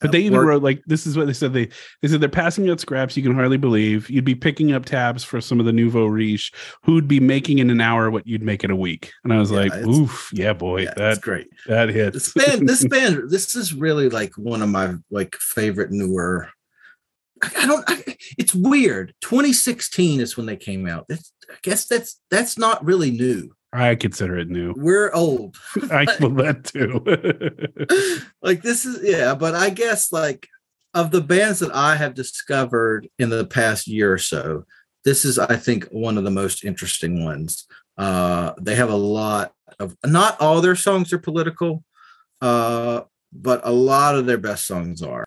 But 0.00 0.12
they 0.12 0.20
even 0.20 0.40
wrote 0.40 0.62
like 0.62 0.82
this 0.86 1.06
is 1.06 1.16
what 1.16 1.26
they 1.26 1.32
said. 1.32 1.54
They 1.54 1.68
they 2.02 2.08
said 2.08 2.20
they're 2.20 2.28
passing 2.28 2.68
out 2.68 2.80
scraps 2.80 3.16
you 3.16 3.22
can 3.22 3.34
hardly 3.34 3.56
believe. 3.56 4.10
You'd 4.10 4.26
be 4.26 4.34
picking 4.34 4.72
up 4.72 4.84
tabs 4.84 5.24
for 5.24 5.40
some 5.40 5.58
of 5.58 5.64
the 5.64 5.72
nouveau 5.72 6.06
riche 6.06 6.52
who'd 6.82 7.08
be 7.08 7.18
making 7.18 7.60
in 7.60 7.70
an 7.70 7.80
hour 7.80 8.10
what 8.10 8.26
you'd 8.26 8.42
make 8.42 8.62
in 8.62 8.70
a 8.70 8.76
week. 8.76 9.12
And 9.24 9.32
I 9.32 9.38
was 9.38 9.50
yeah, 9.50 9.60
like, 9.60 9.74
oof, 9.86 10.30
yeah, 10.34 10.52
boy, 10.52 10.82
yeah, 10.82 10.94
that's 10.96 11.18
great. 11.18 11.48
That 11.66 11.88
hits. 11.88 12.32
This 12.32 12.46
band, 12.46 12.68
this 12.68 12.84
band, 12.88 13.30
this 13.30 13.56
is 13.56 13.72
really 13.72 14.10
like 14.10 14.36
one 14.36 14.60
of 14.60 14.68
my 14.68 14.94
like 15.10 15.34
favorite 15.36 15.90
newer 15.92 16.50
I 17.42 17.66
don't. 17.66 17.84
I, 17.86 18.16
it's 18.38 18.54
weird. 18.54 19.14
2016 19.20 20.20
is 20.20 20.36
when 20.36 20.46
they 20.46 20.56
came 20.56 20.86
out. 20.86 21.06
It's, 21.08 21.32
I 21.50 21.56
guess 21.62 21.86
that's 21.86 22.20
that's 22.30 22.56
not 22.56 22.84
really 22.84 23.10
new. 23.10 23.54
I 23.76 23.94
consider 23.94 24.38
it 24.38 24.48
new. 24.48 24.74
We're 24.76 25.12
old. 25.12 25.56
I 25.90 26.06
feel 26.06 26.30
that 26.30 26.64
too. 26.64 28.24
like 28.42 28.62
this 28.62 28.86
is 28.86 29.00
yeah, 29.02 29.34
but 29.34 29.54
I 29.54 29.70
guess 29.70 30.12
like 30.12 30.48
of 30.94 31.10
the 31.10 31.20
bands 31.20 31.58
that 31.58 31.74
I 31.74 31.96
have 31.96 32.14
discovered 32.14 33.08
in 33.18 33.28
the 33.28 33.44
past 33.44 33.86
year 33.86 34.12
or 34.14 34.18
so, 34.18 34.64
this 35.04 35.26
is 35.26 35.38
I 35.38 35.56
think 35.56 35.84
one 35.90 36.16
of 36.16 36.24
the 36.24 36.30
most 36.30 36.64
interesting 36.64 37.24
ones. 37.24 37.66
Uh, 37.98 38.52
they 38.60 38.74
have 38.74 38.90
a 38.90 38.96
lot 38.96 39.52
of 39.78 39.94
not 40.04 40.40
all 40.40 40.62
their 40.62 40.76
songs 40.76 41.12
are 41.12 41.18
political, 41.18 41.84
uh, 42.40 43.02
but 43.32 43.60
a 43.64 43.72
lot 43.72 44.14
of 44.14 44.24
their 44.24 44.38
best 44.38 44.66
songs 44.66 45.02
are. 45.02 45.26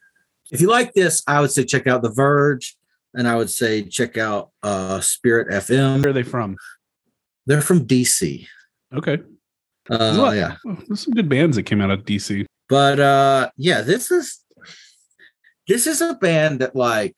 If 0.51 0.59
you 0.59 0.69
like 0.69 0.93
this, 0.93 1.21
I 1.27 1.39
would 1.39 1.51
say 1.51 1.65
check 1.65 1.85
out 1.85 2.01
The 2.01 2.09
Verge, 2.09 2.75
and 3.13 3.27
I 3.27 3.35
would 3.35 3.51
say 3.51 3.83
check 3.83 4.17
out 4.17 4.49
uh, 4.63 5.01
Spirit 5.01 5.49
FM. 5.49 6.01
Where 6.01 6.09
are 6.09 6.13
they 6.13 6.23
from? 6.23 6.57
They're 7.49 7.62
from 7.62 7.85
DC. 7.85 8.47
Okay. 8.93 9.19
Uh, 9.89 10.31
yeah, 10.35 10.55
oh, 10.65 10.77
there's 10.88 11.03
some 11.03 11.13
good 11.15 11.27
bands 11.27 11.55
that 11.57 11.63
came 11.63 11.81
out 11.81 11.89
of 11.89 12.05
DC. 12.05 12.45
But 12.69 12.99
uh, 12.99 13.49
yeah, 13.57 13.81
this 13.81 14.12
is 14.12 14.39
this 15.67 15.85
is 15.85 16.00
a 16.00 16.13
band 16.13 16.60
that 16.60 16.75
like 16.75 17.17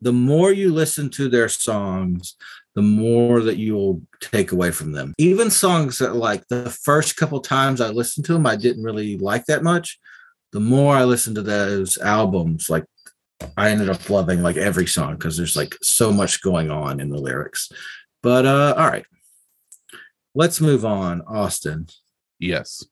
the 0.00 0.12
more 0.12 0.50
you 0.52 0.72
listen 0.72 1.10
to 1.10 1.28
their 1.28 1.48
songs, 1.48 2.36
the 2.74 2.82
more 2.82 3.40
that 3.42 3.58
you'll 3.58 4.02
take 4.20 4.50
away 4.50 4.72
from 4.72 4.92
them. 4.92 5.14
Even 5.18 5.50
songs 5.50 5.98
that 5.98 6.16
like 6.16 6.48
the 6.48 6.70
first 6.70 7.16
couple 7.16 7.40
times 7.40 7.80
I 7.80 7.90
listened 7.90 8.26
to 8.26 8.32
them, 8.32 8.46
I 8.46 8.56
didn't 8.56 8.82
really 8.82 9.16
like 9.18 9.44
that 9.44 9.62
much 9.62 10.00
the 10.54 10.60
more 10.60 10.94
I 10.94 11.02
listened 11.02 11.34
to 11.34 11.42
those 11.42 11.98
albums, 11.98 12.70
like 12.70 12.84
I 13.56 13.70
ended 13.70 13.90
up 13.90 14.08
loving 14.08 14.40
like 14.40 14.56
every 14.56 14.86
song 14.86 15.14
because 15.14 15.36
there's 15.36 15.56
like 15.56 15.76
so 15.82 16.12
much 16.12 16.40
going 16.42 16.70
on 16.70 17.00
in 17.00 17.10
the 17.10 17.18
lyrics. 17.18 17.70
But 18.22 18.46
uh 18.46 18.74
all 18.78 18.86
right. 18.86 19.04
Let's 20.34 20.60
move 20.60 20.84
on, 20.84 21.22
Austin. 21.22 21.86
Yes. 22.40 22.84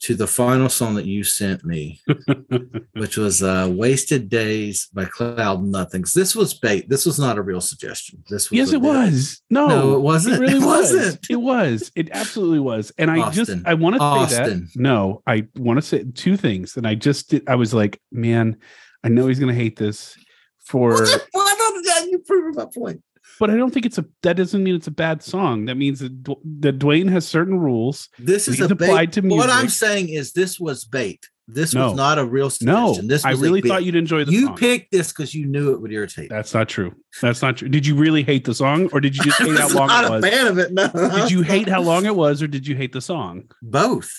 to 0.00 0.14
the 0.14 0.26
final 0.26 0.68
song 0.68 0.94
that 0.94 1.06
you 1.06 1.24
sent 1.24 1.64
me, 1.64 2.00
which 2.94 3.16
was 3.16 3.42
uh, 3.42 3.68
"Wasted 3.70 4.28
Days" 4.28 4.88
by 4.92 5.04
Cloud 5.06 5.64
Nothings. 5.64 6.12
This 6.12 6.36
was 6.36 6.54
bait. 6.54 6.88
This 6.88 7.04
was 7.06 7.18
not 7.18 7.38
a 7.38 7.42
real 7.42 7.60
suggestion. 7.60 8.22
This 8.28 8.50
was 8.50 8.58
yes, 8.58 8.68
it 8.72 8.82
bit- 8.82 8.82
was. 8.82 9.42
No, 9.50 9.68
No, 9.68 9.94
it 9.94 10.00
wasn't. 10.00 10.36
It 10.36 10.40
really 10.44 10.54
It 10.54 10.66
was. 10.66 10.92
wasn't. 10.92 11.26
It 11.30 11.36
was. 11.36 11.92
It 11.96 12.10
absolutely 12.12 12.60
was. 12.60 12.92
And 12.98 13.10
I 13.10 13.30
just 13.30 13.50
I 13.64 13.74
want 13.74 13.96
to 13.96 14.26
say 14.34 14.44
that. 14.44 14.68
No, 14.76 15.22
I 15.26 15.46
want 15.56 15.78
to 15.78 15.82
say 15.82 16.04
two 16.14 16.36
things. 16.36 16.76
And 16.76 16.86
I 16.86 16.94
just 16.94 17.30
did, 17.30 17.48
I 17.48 17.54
was 17.56 17.72
like, 17.74 18.00
man, 18.12 18.58
I 19.04 19.08
know 19.08 19.26
he's 19.28 19.40
gonna 19.40 19.54
hate 19.54 19.76
this 19.76 20.16
for 20.58 20.92
Why 21.32 21.54
not? 21.58 22.08
You 22.10 22.18
proved 22.20 22.56
my 22.56 22.66
point. 22.72 23.02
But 23.40 23.50
I 23.50 23.56
don't 23.56 23.72
think 23.72 23.86
it's 23.86 23.98
a 23.98 24.04
that 24.22 24.36
doesn't 24.36 24.62
mean 24.62 24.74
it's 24.74 24.86
a 24.88 24.92
bad 24.92 25.22
song. 25.22 25.66
That 25.66 25.76
means 25.76 26.00
that, 26.00 26.22
Dw- 26.24 26.40
that 26.60 26.78
Duane 26.78 27.08
has 27.08 27.26
certain 27.26 27.58
rules. 27.58 28.08
This 28.18 28.48
is 28.48 28.60
applied 28.60 29.10
bait. 29.12 29.22
to 29.22 29.28
What 29.28 29.50
I'm 29.50 29.68
saying 29.68 30.08
is, 30.08 30.32
this 30.32 30.58
was 30.58 30.84
bait. 30.84 31.28
This 31.50 31.72
No. 31.72 31.88
was 31.88 31.96
not 31.96 32.18
a 32.18 32.24
real 32.26 32.50
No, 32.60 32.88
suggestion. 32.88 33.08
this 33.08 33.24
I 33.24 33.30
a 33.32 33.36
really 33.36 33.62
thought 33.62 33.82
you'd 33.84 33.94
enjoy 33.94 34.18
the 34.24 34.26
song. 34.26 34.34
you 34.34 34.46
song. 34.48 34.56
picked 34.58 34.92
this 34.92 35.08
because 35.12 35.34
you 35.34 35.46
knew 35.46 35.72
it 35.72 35.80
would 35.80 35.92
irritate. 35.92 36.28
That's 36.28 36.52
not 36.52 36.68
true. 36.68 36.94
That's 37.22 37.40
not 37.40 37.56
true. 37.56 37.68
Did 37.70 37.86
you 37.86 37.94
really 37.94 38.22
hate 38.22 38.44
the 38.44 38.54
song, 38.54 38.90
or 38.92 39.00
did 39.00 39.16
you 39.16 39.22
just 39.22 39.38
hate 39.42 39.56
how 39.58 39.68
long 39.68 39.86
not 39.86 40.04
it 40.04 40.08
a 40.08 40.10
was? 40.14 40.24
fan 40.26 40.46
of 40.46 40.58
it. 40.58 40.72
No. 40.72 40.88
Did 40.92 41.30
you 41.30 41.40
hate 41.42 41.66
how 41.68 41.80
long 41.80 42.04
it 42.04 42.14
was, 42.14 42.42
or 42.42 42.48
did 42.48 42.66
you 42.66 42.76
hate 42.76 42.92
the 42.92 43.00
song? 43.00 43.44
both? 43.62 44.10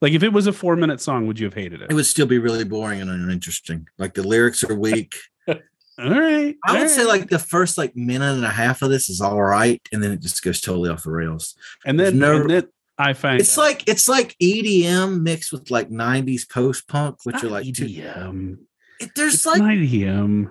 Like, 0.00 0.14
if 0.14 0.22
it 0.22 0.32
was 0.32 0.46
a 0.46 0.52
four 0.54 0.76
minute 0.76 0.98
song, 1.02 1.26
would 1.26 1.38
you 1.38 1.44
have 1.44 1.52
hated 1.52 1.82
it? 1.82 1.90
It 1.90 1.94
would 1.94 2.06
still 2.06 2.24
be 2.24 2.38
really 2.38 2.64
boring 2.64 3.02
and 3.02 3.10
uninteresting. 3.10 3.86
Like 3.98 4.14
the 4.14 4.22
lyrics 4.22 4.64
are 4.64 4.74
weak. 4.74 5.14
All 6.02 6.10
right. 6.10 6.56
I 6.64 6.72
would 6.72 6.82
all 6.82 6.88
say 6.88 7.04
like 7.04 7.28
the 7.28 7.38
first 7.38 7.76
like 7.78 7.94
minute 7.96 8.34
and 8.36 8.44
a 8.44 8.48
half 8.50 8.82
of 8.82 8.90
this 8.90 9.08
is 9.10 9.20
all 9.20 9.42
right, 9.42 9.80
and 9.92 10.02
then 10.02 10.12
it 10.12 10.20
just 10.20 10.42
goes 10.42 10.60
totally 10.60 10.90
off 10.90 11.02
the 11.04 11.10
rails. 11.10 11.54
and 11.84 11.98
then, 11.98 12.18
no- 12.18 12.40
and 12.42 12.50
then 12.50 12.68
I 12.98 13.12
find 13.14 13.40
It's 13.40 13.56
out- 13.58 13.62
like 13.62 13.88
it's 13.88 14.08
like 14.08 14.36
EDM 14.42 15.22
mixed 15.22 15.52
with 15.52 15.70
like 15.70 15.90
'90s 15.90 16.48
post 16.48 16.86
punk, 16.88 17.16
which 17.24 17.34
Not 17.34 17.44
are 17.44 17.48
like 17.48 17.66
EDM. 17.66 18.58
there's 19.16 19.34
It's 19.34 19.46
like 19.46 19.62
EDM. 19.62 20.50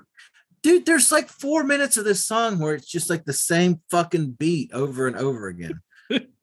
dude, 0.64 0.86
there's 0.86 1.12
like 1.12 1.30
four 1.30 1.64
minutes 1.64 1.98
of 1.98 2.06
this 2.06 2.26
song 2.26 2.58
where 2.60 2.74
it's 2.76 2.88
just 2.90 3.10
like 3.10 3.26
the 3.26 3.34
same 3.34 3.82
fucking 3.92 4.32
beat 4.32 4.72
over 4.74 5.08
and 5.08 5.16
over 5.16 5.48
again. 5.48 5.80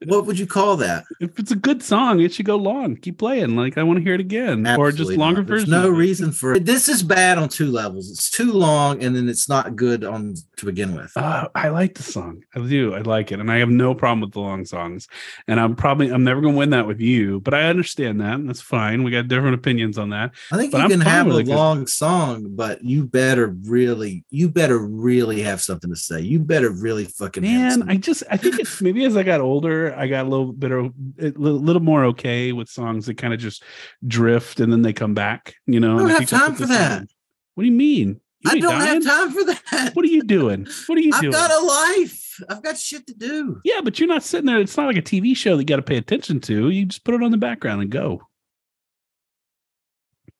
What 0.05 0.25
would 0.25 0.39
you 0.39 0.47
call 0.47 0.77
that? 0.77 1.05
If 1.19 1.39
it's 1.39 1.51
a 1.51 1.55
good 1.55 1.83
song, 1.83 2.21
it 2.21 2.33
should 2.33 2.45
go 2.45 2.55
long. 2.55 2.95
Keep 2.97 3.17
playing. 3.17 3.55
Like 3.55 3.77
I 3.77 3.83
want 3.83 3.97
to 3.97 4.03
hear 4.03 4.13
it 4.13 4.19
again, 4.19 4.65
or 4.65 4.91
just 4.91 5.11
longer 5.11 5.41
not. 5.41 5.47
There's 5.47 5.63
versions. 5.63 5.71
No 5.71 5.89
reason 5.89 6.31
for 6.31 6.53
it. 6.53 6.65
This 6.65 6.87
is 6.87 7.03
bad 7.03 7.37
on 7.37 7.49
two 7.49 7.71
levels. 7.71 8.09
It's 8.11 8.29
too 8.29 8.51
long, 8.51 9.03
and 9.03 9.15
then 9.15 9.27
it's 9.27 9.49
not 9.49 9.75
good 9.75 10.03
on 10.03 10.35
to 10.57 10.65
begin 10.65 10.95
with. 10.95 11.11
Uh, 11.15 11.49
I 11.55 11.69
like 11.69 11.95
the 11.95 12.03
song. 12.03 12.43
I 12.55 12.59
do. 12.59 12.93
I 12.93 13.01
like 13.01 13.31
it, 13.31 13.39
and 13.39 13.51
I 13.51 13.57
have 13.57 13.69
no 13.69 13.93
problem 13.93 14.21
with 14.21 14.33
the 14.33 14.39
long 14.39 14.65
songs. 14.65 15.07
And 15.47 15.59
I'm 15.59 15.75
probably 15.75 16.09
I'm 16.09 16.23
never 16.23 16.41
going 16.41 16.53
to 16.53 16.57
win 16.57 16.69
that 16.71 16.87
with 16.87 17.01
you, 17.01 17.39
but 17.41 17.53
I 17.53 17.63
understand 17.63 18.21
that. 18.21 18.35
And 18.35 18.47
that's 18.47 18.61
fine. 18.61 19.03
We 19.03 19.11
got 19.11 19.27
different 19.27 19.55
opinions 19.55 19.97
on 19.97 20.09
that. 20.09 20.31
I 20.51 20.57
think 20.57 20.71
but 20.71 20.79
you 20.79 20.83
I'm 20.85 20.89
can 20.91 21.01
have 21.01 21.27
a 21.27 21.43
long 21.43 21.87
song, 21.87 22.47
but 22.51 22.83
you 22.83 23.05
better 23.05 23.47
really, 23.65 24.23
you 24.29 24.49
better 24.49 24.77
really 24.77 25.41
have 25.41 25.61
something 25.61 25.89
to 25.89 25.95
say. 25.95 26.21
You 26.21 26.39
better 26.39 26.69
really 26.69 27.05
fucking. 27.05 27.43
Man. 27.43 27.89
I 27.89 27.97
just 27.97 28.23
I 28.29 28.37
think 28.37 28.59
it's 28.59 28.81
maybe 28.81 29.03
as 29.05 29.17
I 29.17 29.23
got 29.23 29.41
older, 29.41 29.56
I 29.65 30.07
got 30.07 30.25
a 30.25 30.29
little 30.29 30.51
bit 30.51 30.71
of 30.71 30.93
a 31.19 31.29
little, 31.37 31.81
more 31.81 32.05
okay 32.05 32.51
with 32.51 32.69
songs 32.69 33.05
that 33.05 33.17
kind 33.17 33.33
of 33.33 33.39
just 33.39 33.63
drift 34.07 34.59
and 34.59 34.71
then 34.71 34.81
they 34.81 34.93
come 34.93 35.13
back. 35.13 35.55
You 35.65 35.79
know, 35.79 35.95
I 35.95 35.99
don't 35.99 36.09
and 36.09 36.19
have 36.19 36.29
time 36.29 36.55
for 36.55 36.65
that. 36.65 37.03
is. 37.03 37.07
What 37.55 37.63
do 37.63 37.69
you 37.69 37.75
mean? 37.75 38.19
You 38.41 38.51
I 38.51 38.59
don't 38.59 38.79
dying? 38.79 39.01
have 39.01 39.03
time 39.03 39.31
for 39.31 39.43
that. 39.45 39.91
What 39.93 40.05
are 40.05 40.09
you 40.09 40.23
doing? 40.23 40.67
What 40.87 40.97
are 40.97 41.01
you 41.01 41.11
doing? 41.19 41.25
I've 41.35 41.49
got 41.49 41.51
a 41.51 41.65
life. 41.65 42.43
I've 42.49 42.63
got 42.63 42.77
shit 42.77 43.07
to 43.07 43.13
do. 43.13 43.59
Yeah, 43.63 43.81
but 43.83 43.99
you're 43.99 44.07
not 44.07 44.23
sitting 44.23 44.45
there. 44.45 44.59
It's 44.59 44.77
not 44.77 44.87
like 44.87 44.97
a 44.97 45.01
TV 45.01 45.35
show 45.35 45.55
that 45.55 45.63
you 45.63 45.65
got 45.67 45.77
to 45.77 45.81
pay 45.81 45.97
attention 45.97 46.39
to. 46.41 46.69
You 46.69 46.85
just 46.85 47.03
put 47.03 47.15
it 47.15 47.23
on 47.23 47.31
the 47.31 47.37
background 47.37 47.81
and 47.81 47.89
go. 47.91 48.21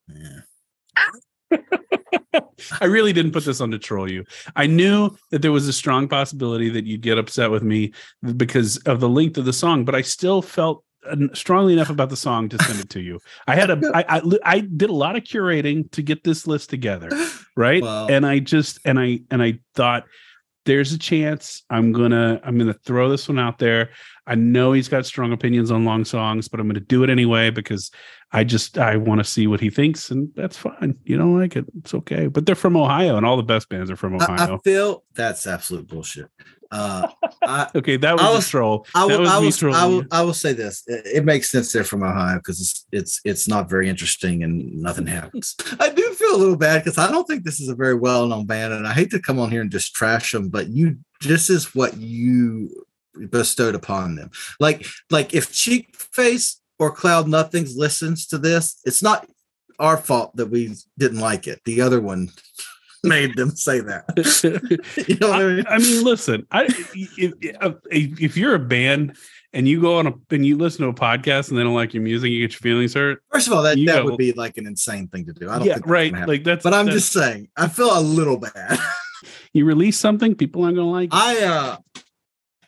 Yeah. 0.08 0.40
I 2.82 2.86
really 2.86 3.14
didn't 3.14 3.32
put 3.32 3.46
this 3.46 3.62
on 3.62 3.72
to 3.72 3.80
troll 3.80 4.10
you. 4.10 4.26
I 4.56 4.68
knew 4.68 5.16
that 5.32 5.42
there 5.42 5.52
was 5.52 5.68
a 5.68 5.74
strong 5.74 6.08
possibility 6.08 6.70
that 6.70 6.86
you'd 6.86 7.02
get 7.02 7.18
upset 7.18 7.52
with 7.52 7.64
me 7.64 7.94
because 8.36 8.78
of 8.80 9.00
the 9.00 9.10
length 9.10 9.38
of 9.38 9.46
the 9.46 9.54
song, 9.54 9.86
but 9.86 9.96
I 9.96 10.02
still 10.02 10.42
felt 10.42 10.84
strongly 11.34 11.74
enough 11.74 11.90
about 11.90 12.10
the 12.10 12.18
song 12.18 12.50
to 12.50 12.62
send 12.64 12.80
it 12.80 12.90
to 12.90 13.02
you. 13.02 13.20
I 13.48 13.56
had 13.56 13.70
a, 13.70 13.80
I, 13.94 14.22
I, 14.44 14.60
did 14.60 14.90
a 14.90 14.94
lot 14.94 15.16
of 15.16 15.24
curating 15.24 15.90
to 15.92 16.02
get 16.02 16.24
this 16.24 16.48
list 16.48 16.70
together, 16.70 17.10
right? 17.56 17.82
Well- 17.82 18.12
and 18.12 18.26
I 18.26 18.40
just, 18.40 18.80
and 18.84 19.00
I, 19.00 19.22
and 19.32 19.42
I 19.42 19.60
thought, 19.76 20.04
they're's 20.68 20.92
a 20.92 21.00
chance 21.00 21.64
I'm 21.70 21.92
gonna, 21.94 22.40
I'm 22.44 22.58
gonna 22.58 22.74
throw 22.74 23.10
this 23.10 23.28
one 23.28 23.40
out 23.40 23.58
there. 23.58 23.90
I 24.28 24.36
know 24.36 24.74
he's 24.74 24.90
got 24.90 25.06
strong 25.06 25.32
opinions 25.32 25.72
on 25.72 25.86
long 25.86 26.04
songs, 26.06 26.50
but 26.50 26.60
I'm 26.60 26.68
gonna 26.68 26.82
do 26.82 27.04
it 27.04 27.10
anyway 27.10 27.50
because 27.50 27.90
I 28.32 28.44
just 28.44 28.78
I 28.78 28.98
want 28.98 29.20
to 29.20 29.24
see 29.24 29.48
what 29.48 29.62
he 29.62 29.70
thinks, 29.70 30.12
and 30.12 30.30
that's 30.36 30.58
fine. 30.58 30.98
You 31.06 31.18
don't 31.18 31.40
like 31.40 31.56
it, 31.56 31.66
it's 31.80 31.94
okay. 31.94 32.28
But 32.28 32.46
they're 32.46 32.56
from 32.56 32.76
Ohio, 32.76 33.16
and 33.16 33.26
all 33.26 33.38
the 33.38 33.44
best 33.44 33.70
bands 33.70 33.90
are 33.90 33.96
from 33.96 34.16
Ohio. 34.16 34.56
I 34.56 34.58
feel 34.60 35.04
that's 35.16 35.48
absolute 35.48 35.88
bullshit. 35.88 36.30
Uh, 36.70 37.08
I, 37.44 37.70
okay, 37.76 37.98
that 37.98 38.14
was, 38.14 38.22
I 38.22 38.32
a 38.32 38.36
was- 38.36 38.50
troll. 38.50 38.86
I 38.94 39.06
will, 39.06 39.28
I 39.28 39.40
will, 39.40 39.74
I 39.74 39.86
will. 39.86 40.04
I 40.12 40.22
will 40.22 40.34
say 40.34 40.54
this. 40.54 40.84
It, 40.88 41.06
it 41.06 41.26
makes 41.26 41.50
sense 41.50 41.72
there 41.72 41.86
from 41.86 42.04
Ohio 42.04 42.38
because 42.38 42.60
it's, 42.60 42.86
it's, 42.92 43.22
it's 43.24 43.48
not 43.48 43.70
very 43.70 43.88
interesting 43.88 44.44
and 44.44 44.82
nothing 44.82 45.08
happens. 45.08 45.56
I 45.80 45.90
do 45.90 46.06
a 46.07 46.07
little 46.38 46.58
bad 46.58 46.84
because 46.84 46.98
I 46.98 47.12
don't 47.12 47.26
think 47.26 47.44
this 47.44 47.60
is 47.60 47.70
a 47.70 47.76
very 47.76 47.96
well 47.96 48.28
known 48.28 48.46
band, 48.46 48.74
and 48.74 48.88
I 48.88 48.94
hate 48.94 49.12
to 49.12 49.22
come 49.22 49.40
on 49.40 49.52
here 49.52 49.62
and 49.62 49.72
just 49.72 49.94
trash 49.94 50.32
them, 50.32 50.50
but 50.50 50.70
you, 50.70 50.98
this 51.22 51.50
is 51.50 51.76
what 51.76 51.98
you 51.98 52.86
bestowed 53.30 53.76
upon 53.76 54.16
them. 54.16 54.32
Like, 54.60 54.86
like 55.10 55.34
if 55.34 55.52
Cheekface 55.52 56.58
or 56.80 56.92
Cloud 56.92 57.28
Nothings 57.28 57.76
listens 57.76 58.28
to 58.28 58.38
this, 58.38 58.80
it's 58.86 59.02
not 59.02 59.28
our 59.80 59.98
fault 59.98 60.36
that 60.36 60.48
we 60.48 60.76
didn't 60.98 61.20
like 61.20 61.48
it. 61.48 61.62
The 61.66 61.82
other 61.82 62.02
one 62.02 62.30
made 63.04 63.36
them 63.36 63.52
say 63.52 63.80
that. 63.82 64.06
you 65.08 65.16
know 65.16 65.30
what 65.30 65.42
I 65.42 65.46
mean? 65.46 65.68
I, 65.68 65.76
I 65.76 65.78
mean, 65.78 66.04
listen. 66.04 66.48
I 66.52 66.66
if, 66.66 66.96
if, 67.42 67.76
if 67.92 68.38
you're 68.38 68.56
a 68.56 68.60
band 68.60 69.18
and 69.58 69.68
you 69.68 69.82
go 69.82 69.98
on 69.98 70.08
a 70.08 70.14
and 70.30 70.46
you 70.46 70.56
listen 70.56 70.84
to 70.84 70.90
a 70.90 70.94
podcast 70.94 71.50
and 71.50 71.58
they 71.58 71.64
don't 71.64 71.74
like 71.74 71.94
your 71.94 72.04
music, 72.04 72.30
you 72.30 72.40
get 72.48 72.52
your 72.54 72.60
feelings 72.60 72.94
hurt. 72.94 73.22
First 73.32 73.48
of 73.48 73.54
all, 73.54 73.64
that, 73.64 73.76
that 73.86 73.86
go- 73.86 74.06
would 74.06 74.18
be 74.18 74.32
like 74.34 74.58
an 74.58 74.68
insane 74.68 75.08
thing 75.08 75.26
to 75.26 75.34
do. 75.34 75.50
I 75.50 75.58
don't 75.58 75.68
Yeah, 75.68 75.74
think 75.76 75.88
right. 75.88 76.14
Like 76.28 76.44
that's. 76.44 76.64
but 76.64 76.74
I'm 76.74 76.86
that's- 76.86 77.02
just 77.02 77.12
saying, 77.14 77.50
I 77.58 77.68
feel 77.68 77.90
a 77.92 78.00
little 78.00 78.38
bad. 78.38 78.80
you 79.54 79.66
release 79.66 79.98
something, 79.98 80.36
people 80.36 80.64
aren't 80.64 80.78
gonna 80.78 80.90
like. 80.92 81.08
it. 81.10 81.16
I 81.16 81.44
uh 81.44 81.78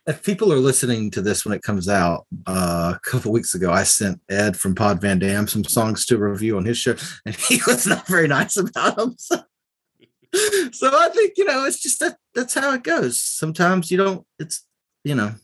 if 0.07 0.23
people 0.23 0.51
are 0.51 0.57
listening 0.57 1.11
to 1.11 1.21
this 1.21 1.45
when 1.45 1.53
it 1.53 1.61
comes 1.61 1.87
out, 1.87 2.25
uh, 2.47 2.93
a 2.95 2.99
couple 3.07 3.31
weeks 3.31 3.53
ago, 3.53 3.71
I 3.71 3.83
sent 3.83 4.19
Ed 4.27 4.57
from 4.57 4.73
Pod 4.73 4.99
Van 4.99 5.19
Dam 5.19 5.47
some 5.47 5.63
songs 5.63 6.03
to 6.07 6.17
review 6.17 6.57
on 6.57 6.65
his 6.65 6.79
show, 6.79 6.95
and 7.27 7.35
he 7.35 7.59
was 7.67 7.85
not 7.85 8.07
very 8.07 8.27
nice 8.27 8.57
about 8.57 8.95
them. 8.97 9.13
So, 9.19 9.35
so 10.71 10.89
I 10.91 11.09
think 11.09 11.33
you 11.37 11.45
know 11.45 11.65
it's 11.65 11.79
just 11.79 11.99
that 11.99 12.17
that's 12.33 12.55
how 12.55 12.73
it 12.73 12.81
goes. 12.83 13.21
Sometimes 13.21 13.91
you 13.91 13.97
don't. 13.97 14.25
It's 14.39 14.65
you 15.03 15.13
know. 15.13 15.35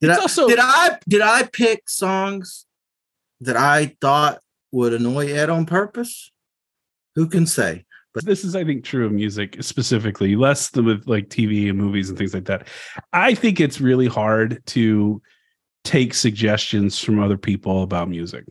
Did 0.00 0.10
It's 0.10 0.18
I 0.18 0.22
also- 0.22 0.48
did 0.48 0.58
I 0.60 0.98
did 1.08 1.20
I 1.22 1.44
pick 1.44 1.88
songs 1.88 2.66
that 3.40 3.56
I 3.56 3.96
thought 4.00 4.40
would 4.72 4.92
annoy 4.94 5.32
Ed 5.32 5.50
on 5.50 5.66
purpose? 5.66 6.30
Who 7.14 7.28
can 7.28 7.46
say? 7.46 7.84
But 8.14 8.24
this 8.24 8.44
is, 8.44 8.56
I 8.56 8.64
think, 8.64 8.82
true 8.82 9.04
of 9.04 9.12
music 9.12 9.62
specifically, 9.62 10.36
less 10.36 10.70
than 10.70 10.86
with 10.86 11.06
like 11.06 11.28
TV 11.28 11.68
and 11.68 11.78
movies 11.78 12.08
and 12.08 12.16
things 12.16 12.32
like 12.32 12.46
that. 12.46 12.66
I 13.12 13.34
think 13.34 13.60
it's 13.60 13.78
really 13.80 14.06
hard 14.06 14.62
to 14.68 15.20
take 15.84 16.14
suggestions 16.14 16.98
from 16.98 17.20
other 17.22 17.36
people 17.36 17.82
about 17.82 18.08
music. 18.08 18.44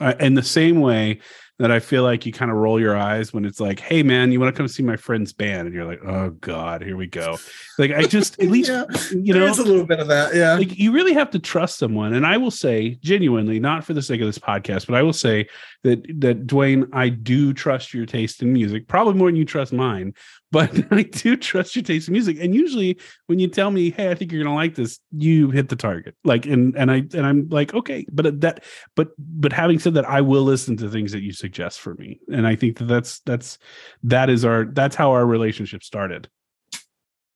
Uh, 0.00 0.14
in 0.20 0.34
the 0.34 0.42
same 0.42 0.80
way 0.80 1.20
that 1.58 1.70
I 1.70 1.78
feel 1.78 2.02
like 2.02 2.26
you 2.26 2.32
kind 2.32 2.50
of 2.50 2.56
roll 2.56 2.80
your 2.80 2.96
eyes 2.96 3.32
when 3.32 3.44
it's 3.44 3.60
like, 3.60 3.78
"Hey, 3.78 4.02
man, 4.02 4.32
you 4.32 4.40
want 4.40 4.54
to 4.54 4.58
come 4.58 4.66
see 4.66 4.82
my 4.82 4.96
friend's 4.96 5.32
band?" 5.32 5.66
and 5.66 5.74
you're 5.74 5.84
like, 5.84 6.04
"Oh 6.04 6.30
God, 6.30 6.82
here 6.82 6.96
we 6.96 7.06
go." 7.06 7.36
Like 7.78 7.92
I 7.92 8.04
just 8.04 8.40
at 8.40 8.48
least 8.48 8.68
Yeah, 8.70 8.84
you 9.12 9.34
know 9.34 9.46
is 9.46 9.58
a 9.58 9.64
little 9.64 9.86
bit 9.86 10.00
of 10.00 10.08
that. 10.08 10.34
Yeah. 10.34 10.54
like 10.54 10.78
you 10.78 10.92
really 10.92 11.12
have 11.14 11.30
to 11.30 11.38
trust 11.38 11.78
someone 11.78 12.14
and 12.14 12.26
i 12.26 12.36
will 12.36 12.50
say 12.50 12.96
genuinely 13.00 13.58
not 13.60 13.84
for 13.84 13.94
the 13.94 14.02
sake 14.02 14.20
of 14.20 14.26
this 14.26 14.38
podcast 14.38 14.86
but 14.86 14.94
i 14.94 15.02
will 15.02 15.12
say 15.12 15.46
that 15.82 16.04
that 16.20 16.46
duane 16.46 16.86
i 16.92 17.08
do 17.08 17.52
trust 17.52 17.92
your 17.94 18.06
taste 18.06 18.42
in 18.42 18.52
music 18.52 18.86
probably 18.88 19.14
more 19.14 19.28
than 19.28 19.36
you 19.36 19.44
trust 19.44 19.72
mine 19.72 20.14
but 20.54 20.70
i 20.92 21.02
do 21.02 21.36
trust 21.36 21.74
your 21.74 21.82
taste 21.82 22.06
in 22.08 22.12
music. 22.12 22.38
And 22.40 22.54
usually 22.54 22.96
when 23.26 23.40
you 23.40 23.48
tell 23.48 23.72
me 23.72 23.90
hey 23.90 24.10
i 24.10 24.14
think 24.14 24.30
you're 24.30 24.42
gonna 24.42 24.54
like 24.54 24.76
this 24.76 25.00
you 25.10 25.50
hit 25.50 25.68
the 25.68 25.76
target. 25.76 26.14
Like 26.24 26.46
and 26.46 26.76
and 26.76 26.90
i 26.90 26.98
and 27.12 27.26
i'm 27.26 27.48
like 27.48 27.74
okay. 27.74 28.06
But 28.10 28.40
that 28.40 28.62
but 28.94 29.08
but 29.18 29.52
having 29.52 29.80
said 29.80 29.94
that 29.94 30.08
i 30.08 30.20
will 30.20 30.44
listen 30.44 30.76
to 30.78 30.88
things 30.88 31.10
that 31.12 31.22
you 31.22 31.32
suggest 31.32 31.80
for 31.80 31.94
me. 31.94 32.20
And 32.32 32.46
i 32.46 32.54
think 32.54 32.78
that 32.78 32.84
that's 32.84 33.20
that's 33.26 33.58
that 34.04 34.30
is 34.30 34.44
our 34.44 34.64
that's 34.64 34.94
how 34.94 35.10
our 35.10 35.26
relationship 35.26 35.82
started. 35.82 36.28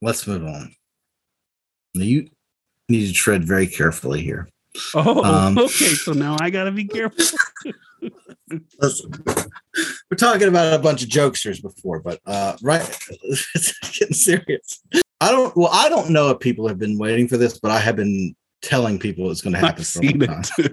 Let's 0.00 0.24
move 0.28 0.44
on. 0.44 0.76
You 1.94 2.28
need 2.88 3.08
to 3.08 3.12
tread 3.12 3.44
very 3.44 3.66
carefully 3.66 4.22
here. 4.22 4.48
oh 4.94 5.24
Um, 5.24 5.58
okay. 5.58 5.94
So 6.04 6.12
now 6.12 6.36
i 6.40 6.50
gotta 6.50 6.70
be 6.70 6.84
careful 6.84 7.24
Listen, 8.80 9.12
we're 10.10 10.16
talking 10.16 10.48
about 10.48 10.72
a 10.72 10.78
bunch 10.78 11.02
of 11.02 11.08
jokesters 11.08 11.60
before, 11.60 12.00
but 12.00 12.20
uh, 12.26 12.56
right, 12.62 12.82
it's 13.54 13.78
getting 13.98 14.14
serious. 14.14 14.82
I 15.20 15.30
don't. 15.30 15.54
Well, 15.56 15.70
I 15.72 15.88
don't 15.88 16.10
know 16.10 16.30
if 16.30 16.38
people 16.40 16.68
have 16.68 16.78
been 16.78 16.98
waiting 16.98 17.28
for 17.28 17.36
this, 17.36 17.58
but 17.58 17.70
I 17.70 17.78
have 17.78 17.96
been 17.96 18.34
telling 18.62 18.98
people 18.98 19.30
it's 19.30 19.40
going 19.40 19.54
to 19.54 19.60
happen 19.60 19.80
I've 19.80 19.86
for 19.86 20.00
a 20.00 20.02
long 20.02 20.42
seen 20.44 20.64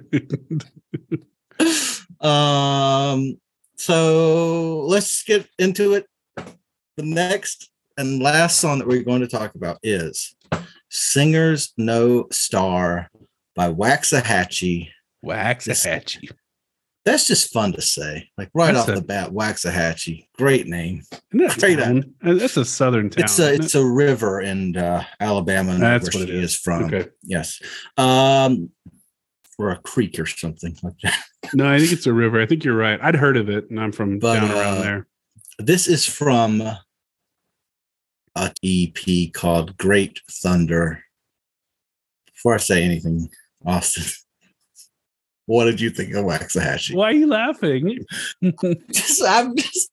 it. 1.59 2.25
Um, 2.25 3.39
so 3.75 4.81
let's 4.87 5.23
get 5.23 5.47
into 5.59 5.93
it. 5.93 6.07
The 6.35 7.03
next 7.03 7.69
and 7.97 8.21
last 8.21 8.59
song 8.59 8.79
that 8.79 8.87
we're 8.87 9.03
going 9.03 9.21
to 9.21 9.27
talk 9.27 9.55
about 9.55 9.77
is 9.83 10.35
Singers 10.89 11.73
No 11.77 12.27
Star 12.31 13.09
by 13.55 13.71
Waxahatchee. 13.71 14.89
Waxahatchee. 15.25 16.31
That's 17.05 17.27
just 17.27 17.53
fun 17.53 17.71
to 17.73 17.81
say. 17.81 18.29
Like 18.35 18.49
right 18.55 18.73
That's 18.73 18.89
off 18.89 18.95
a- 18.95 18.99
the 18.99 19.05
bat, 19.05 19.29
Waxahatchee. 19.31 20.27
Great 20.37 20.65
name. 20.67 21.03
That 21.33 21.51
Straight 21.51 21.77
town? 21.77 22.15
Uh, 22.23 22.33
That's 22.33 22.57
a 22.57 22.65
southern 22.65 23.11
town. 23.11 23.23
It's 23.25 23.37
a 23.39 23.53
it's 23.53 23.75
a 23.75 23.85
river 23.85 24.41
in 24.41 24.75
uh, 24.75 25.03
Alabama. 25.19 25.75
That's 25.77 26.13
where 26.15 26.23
what 26.23 26.29
it 26.29 26.33
she 26.33 26.39
is. 26.39 26.51
is 26.53 26.57
from. 26.57 26.85
okay. 26.85 27.07
Yes. 27.21 27.61
Um, 27.97 28.71
or 29.59 29.69
a 29.69 29.77
creek 29.77 30.19
or 30.19 30.25
something 30.25 30.75
like 30.83 30.97
that. 31.03 31.23
No, 31.53 31.71
I 31.71 31.77
think 31.79 31.91
it's 31.91 32.07
a 32.07 32.13
river. 32.13 32.41
I 32.41 32.47
think 32.47 32.63
you're 32.63 32.75
right. 32.75 32.99
I'd 33.01 33.15
heard 33.15 33.37
of 33.37 33.49
it, 33.49 33.69
and 33.69 33.79
I'm 33.79 33.91
from 33.91 34.17
But, 34.17 34.39
down 34.39 34.49
uh, 34.51 34.55
around 34.55 34.81
there. 34.81 35.07
This 35.59 35.87
is 35.87 36.05
from 36.07 36.61
a 38.35 38.51
EP 38.63 39.31
called 39.31 39.77
Great 39.77 40.21
Thunder. 40.29 41.03
Before 42.33 42.55
I 42.55 42.57
say 42.57 42.83
anything, 42.83 43.29
Austin, 43.65 44.03
what 45.45 45.65
did 45.65 45.79
you 45.81 45.89
think 45.89 46.13
of 46.13 46.25
Waxahatchee? 46.25 46.95
Why 46.95 47.09
are 47.09 47.13
you 47.13 47.27
laughing? 47.27 48.05
Just, 48.91 49.23
I'm 49.23 49.55
just, 49.55 49.91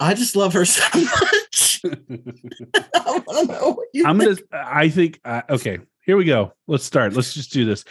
I 0.00 0.14
just 0.14 0.34
love 0.36 0.52
her 0.54 0.64
so 0.64 0.82
much. 0.98 1.80
I 1.84 3.22
want 3.26 3.46
to 3.48 3.52
know 3.52 3.72
what 3.72 3.88
you 3.92 4.04
I'm 4.06 4.18
think. 4.18 4.50
gonna. 4.50 4.64
I 4.66 4.88
think. 4.88 5.20
Uh, 5.24 5.42
okay, 5.50 5.78
here 6.04 6.16
we 6.16 6.24
go. 6.24 6.52
Let's 6.66 6.84
start. 6.84 7.12
Let's 7.14 7.34
just 7.34 7.52
do 7.52 7.64
this. 7.64 7.84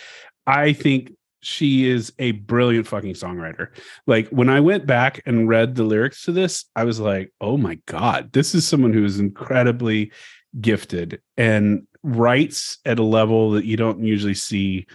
I 0.47 0.73
think 0.73 1.13
she 1.41 1.89
is 1.89 2.11
a 2.19 2.31
brilliant 2.33 2.87
fucking 2.87 3.13
songwriter. 3.13 3.67
Like 4.07 4.27
when 4.29 4.49
I 4.49 4.59
went 4.59 4.85
back 4.85 5.21
and 5.25 5.47
read 5.47 5.75
the 5.75 5.83
lyrics 5.83 6.25
to 6.25 6.31
this, 6.31 6.65
I 6.75 6.83
was 6.83 6.99
like, 6.99 7.31
"Oh 7.39 7.57
my 7.57 7.79
god, 7.85 8.31
this 8.33 8.53
is 8.55 8.67
someone 8.67 8.93
who 8.93 9.05
is 9.05 9.19
incredibly 9.19 10.11
gifted 10.59 11.21
and 11.37 11.87
writes 12.03 12.79
at 12.85 12.99
a 12.99 13.03
level 13.03 13.51
that 13.51 13.65
you 13.65 13.77
don't 13.77 14.03
usually 14.03 14.33
see 14.33 14.85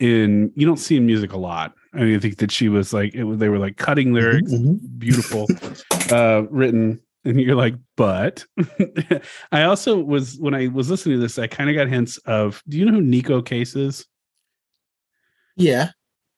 in 0.00 0.52
you 0.54 0.66
don't 0.66 0.76
see 0.78 0.96
in 0.96 1.06
music 1.06 1.32
a 1.32 1.38
lot." 1.38 1.72
I 1.94 2.00
mean, 2.00 2.16
I 2.16 2.18
think 2.18 2.36
that 2.38 2.50
she 2.50 2.68
was 2.68 2.92
like 2.92 3.14
it 3.14 3.24
was 3.24 3.38
they 3.38 3.48
were 3.48 3.58
like 3.58 3.76
cutting 3.78 4.12
lyrics 4.12 4.52
Mhm. 4.52 4.78
beautiful 4.98 5.46
uh 6.12 6.42
written 6.50 7.00
and 7.24 7.40
you're 7.40 7.56
like 7.56 7.74
but 7.96 8.44
i 9.52 9.62
also 9.62 9.98
was 9.98 10.36
when 10.38 10.54
i 10.54 10.68
was 10.68 10.88
listening 10.90 11.16
to 11.16 11.20
this 11.20 11.38
i 11.40 11.46
kind 11.48 11.68
of 11.70 11.74
got 11.74 11.88
hints 11.88 12.18
of 12.18 12.62
do 12.68 12.76
you 12.78 12.84
know 12.84 12.92
who 12.92 13.00
neko 13.02 13.44
case 13.44 13.74
is 13.74 14.06
Yeah. 15.56 15.90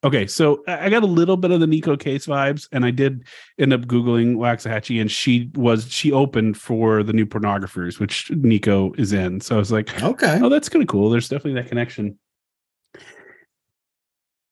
okay 0.05 0.27
so 0.27 0.63
i 0.69 0.87
I 0.87 0.89
got 0.91 1.03
a 1.03 1.07
little 1.07 1.37
bit 1.37 1.51
of 1.51 1.61
the 1.61 1.67
neko 1.67 1.99
case 1.99 2.27
vibes 2.27 2.69
and 2.73 2.85
i 2.87 2.91
did 2.91 3.25
end 3.59 3.73
up 3.73 3.83
googling 3.83 4.37
waxahatchee 4.37 5.01
and 5.01 5.11
she 5.11 5.51
was 5.55 5.91
she 5.93 6.13
opened 6.13 6.57
for 6.57 7.03
the 7.03 7.13
new 7.13 7.27
pornographers 7.27 7.99
which 8.01 8.29
neko 8.31 8.99
is 8.99 9.13
in 9.13 9.41
so 9.41 9.57
i 9.57 9.59
was 9.59 9.73
like 9.73 10.03
Okay. 10.03 10.39
oh 10.43 10.49
that's 10.49 10.69
kind 10.69 10.83
of 10.83 10.89
cool 10.89 11.11
there's 11.11 11.29
definitely 11.29 11.61
that 11.61 11.69
connection 11.69 12.17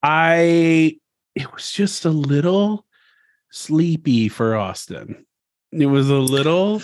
i 0.07 0.96
it 1.34 1.52
was 1.52 1.72
just 1.72 2.04
a 2.04 2.11
little 2.11 2.86
sleepy 3.50 4.28
for 4.28 4.57
austin 4.57 5.26
it 5.72 5.86
was 5.86 6.09
a 6.11 6.14
little 6.14 6.80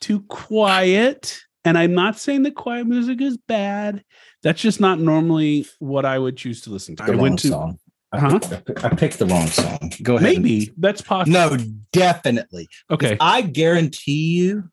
too 0.00 0.20
quiet 0.22 1.38
and 1.66 1.76
i'm 1.76 1.94
not 1.94 2.18
saying 2.18 2.42
that 2.44 2.54
quiet 2.54 2.86
music 2.86 3.20
is 3.20 3.36
bad 3.36 4.02
that's 4.42 4.60
just 4.62 4.80
not 4.80 4.98
normally 4.98 5.66
what 5.80 6.06
i 6.06 6.18
would 6.18 6.36
choose 6.36 6.62
to 6.62 6.70
listen 6.70 6.96
to 6.96 7.02
The 7.04 7.12
i 7.12 7.14
wrong 7.14 7.22
went 7.22 7.38
to 7.40 7.48
song. 7.48 7.78
I 8.14 8.18
Huh? 8.20 8.38
picked, 8.38 8.84
I 8.84 8.88
picked 8.90 9.18
the 9.18 9.24
wrong 9.26 9.46
song. 9.46 9.90
Go 10.02 10.16
ahead. 10.16 10.34
and- 10.34 10.42
maybe 10.42 10.70
that's 10.76 11.00
possible 11.02 11.32
No, 11.32 11.56
definitely. 11.92 12.68
okay 12.90 13.16
I 13.20 13.40
guarantee 13.42 14.36
you, 14.38 14.70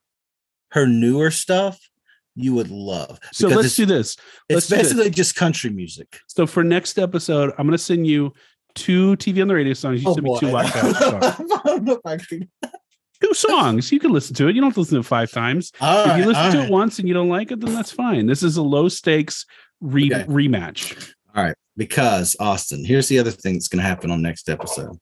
her 0.71 0.85
newer 0.87 1.31
stuff 1.31 1.79
you 2.39 2.53
would 2.53 2.69
love. 2.71 3.19
so 3.31 3.47
let's 3.47 3.75
do 3.75 3.85
this 3.85 4.15
let's 4.49 4.65
It's 4.65 4.67
do 4.67 4.75
this. 4.77 4.93
basically 4.93 5.09
just 5.11 5.35
country 5.35 5.69
music. 5.69 6.19
so 6.27 6.47
for 6.47 6.63
next 6.63 6.97
episode 6.97 7.51
i'm 7.57 7.65
going 7.67 7.77
to 7.77 7.83
send 7.83 8.07
you 8.07 8.33
two 8.75 9.15
tv 9.17 9.41
on 9.41 9.47
the 9.47 9.55
radio 9.55 9.73
songs 9.73 10.01
you 10.01 10.09
oh, 10.09 10.13
send 10.13 10.23
me 10.23 10.39
two 10.39 10.49
songs. 10.51 10.71
I 10.73 11.61
don't 11.65 11.83
know 11.83 11.93
if 11.93 12.05
I 12.05 12.17
can- 12.17 12.49
two 13.21 13.33
songs. 13.33 13.91
You 13.91 13.99
can 13.99 14.11
listen 14.11 14.33
to 14.35 14.47
it. 14.47 14.55
You 14.55 14.61
don't 14.61 14.69
have 14.69 14.75
to 14.75 14.79
listen 14.79 14.95
to 14.95 15.01
it 15.01 15.05
five 15.05 15.29
times. 15.31 15.71
All 15.81 16.09
if 16.09 16.17
you 16.19 16.25
listen 16.25 16.51
to 16.53 16.57
right. 16.59 16.67
it 16.67 16.71
once 16.71 16.99
and 16.99 17.07
you 17.07 17.13
don't 17.13 17.27
like 17.27 17.51
it, 17.51 17.59
then 17.59 17.73
that's 17.73 17.91
fine. 17.91 18.25
This 18.27 18.43
is 18.43 18.55
a 18.57 18.61
low 18.61 18.87
stakes 18.87 19.45
re- 19.81 20.13
Okay. 20.13 20.23
rematch. 20.23 21.11
All 21.35 21.43
right, 21.43 21.55
because 21.75 22.35
Austin, 22.39 22.85
here's 22.85 23.07
the 23.09 23.19
other 23.19 23.31
thing 23.31 23.53
that's 23.55 23.67
going 23.67 23.81
to 23.81 23.87
happen 23.87 24.09
on 24.11 24.21
next 24.21 24.49
episode. 24.49 24.97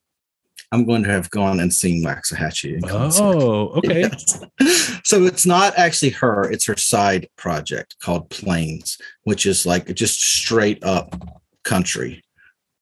I'm 0.72 0.86
going 0.86 1.04
to 1.04 1.10
have 1.10 1.30
gone 1.30 1.60
and 1.60 1.74
seen 1.74 2.04
Waxahatchee. 2.04 2.82
Oh, 2.92 3.70
okay. 3.78 4.10
Yes. 4.60 5.00
So 5.04 5.24
it's 5.24 5.46
not 5.46 5.78
actually 5.78 6.10
her, 6.12 6.50
it's 6.52 6.66
her 6.66 6.76
side 6.76 7.30
project 7.38 7.96
called 8.02 8.30
Plains, 8.30 8.98
which 9.24 9.46
is 9.46 9.66
like 9.66 9.94
just 9.94 10.20
straight 10.20 10.84
up 10.84 11.16
country. 11.64 12.24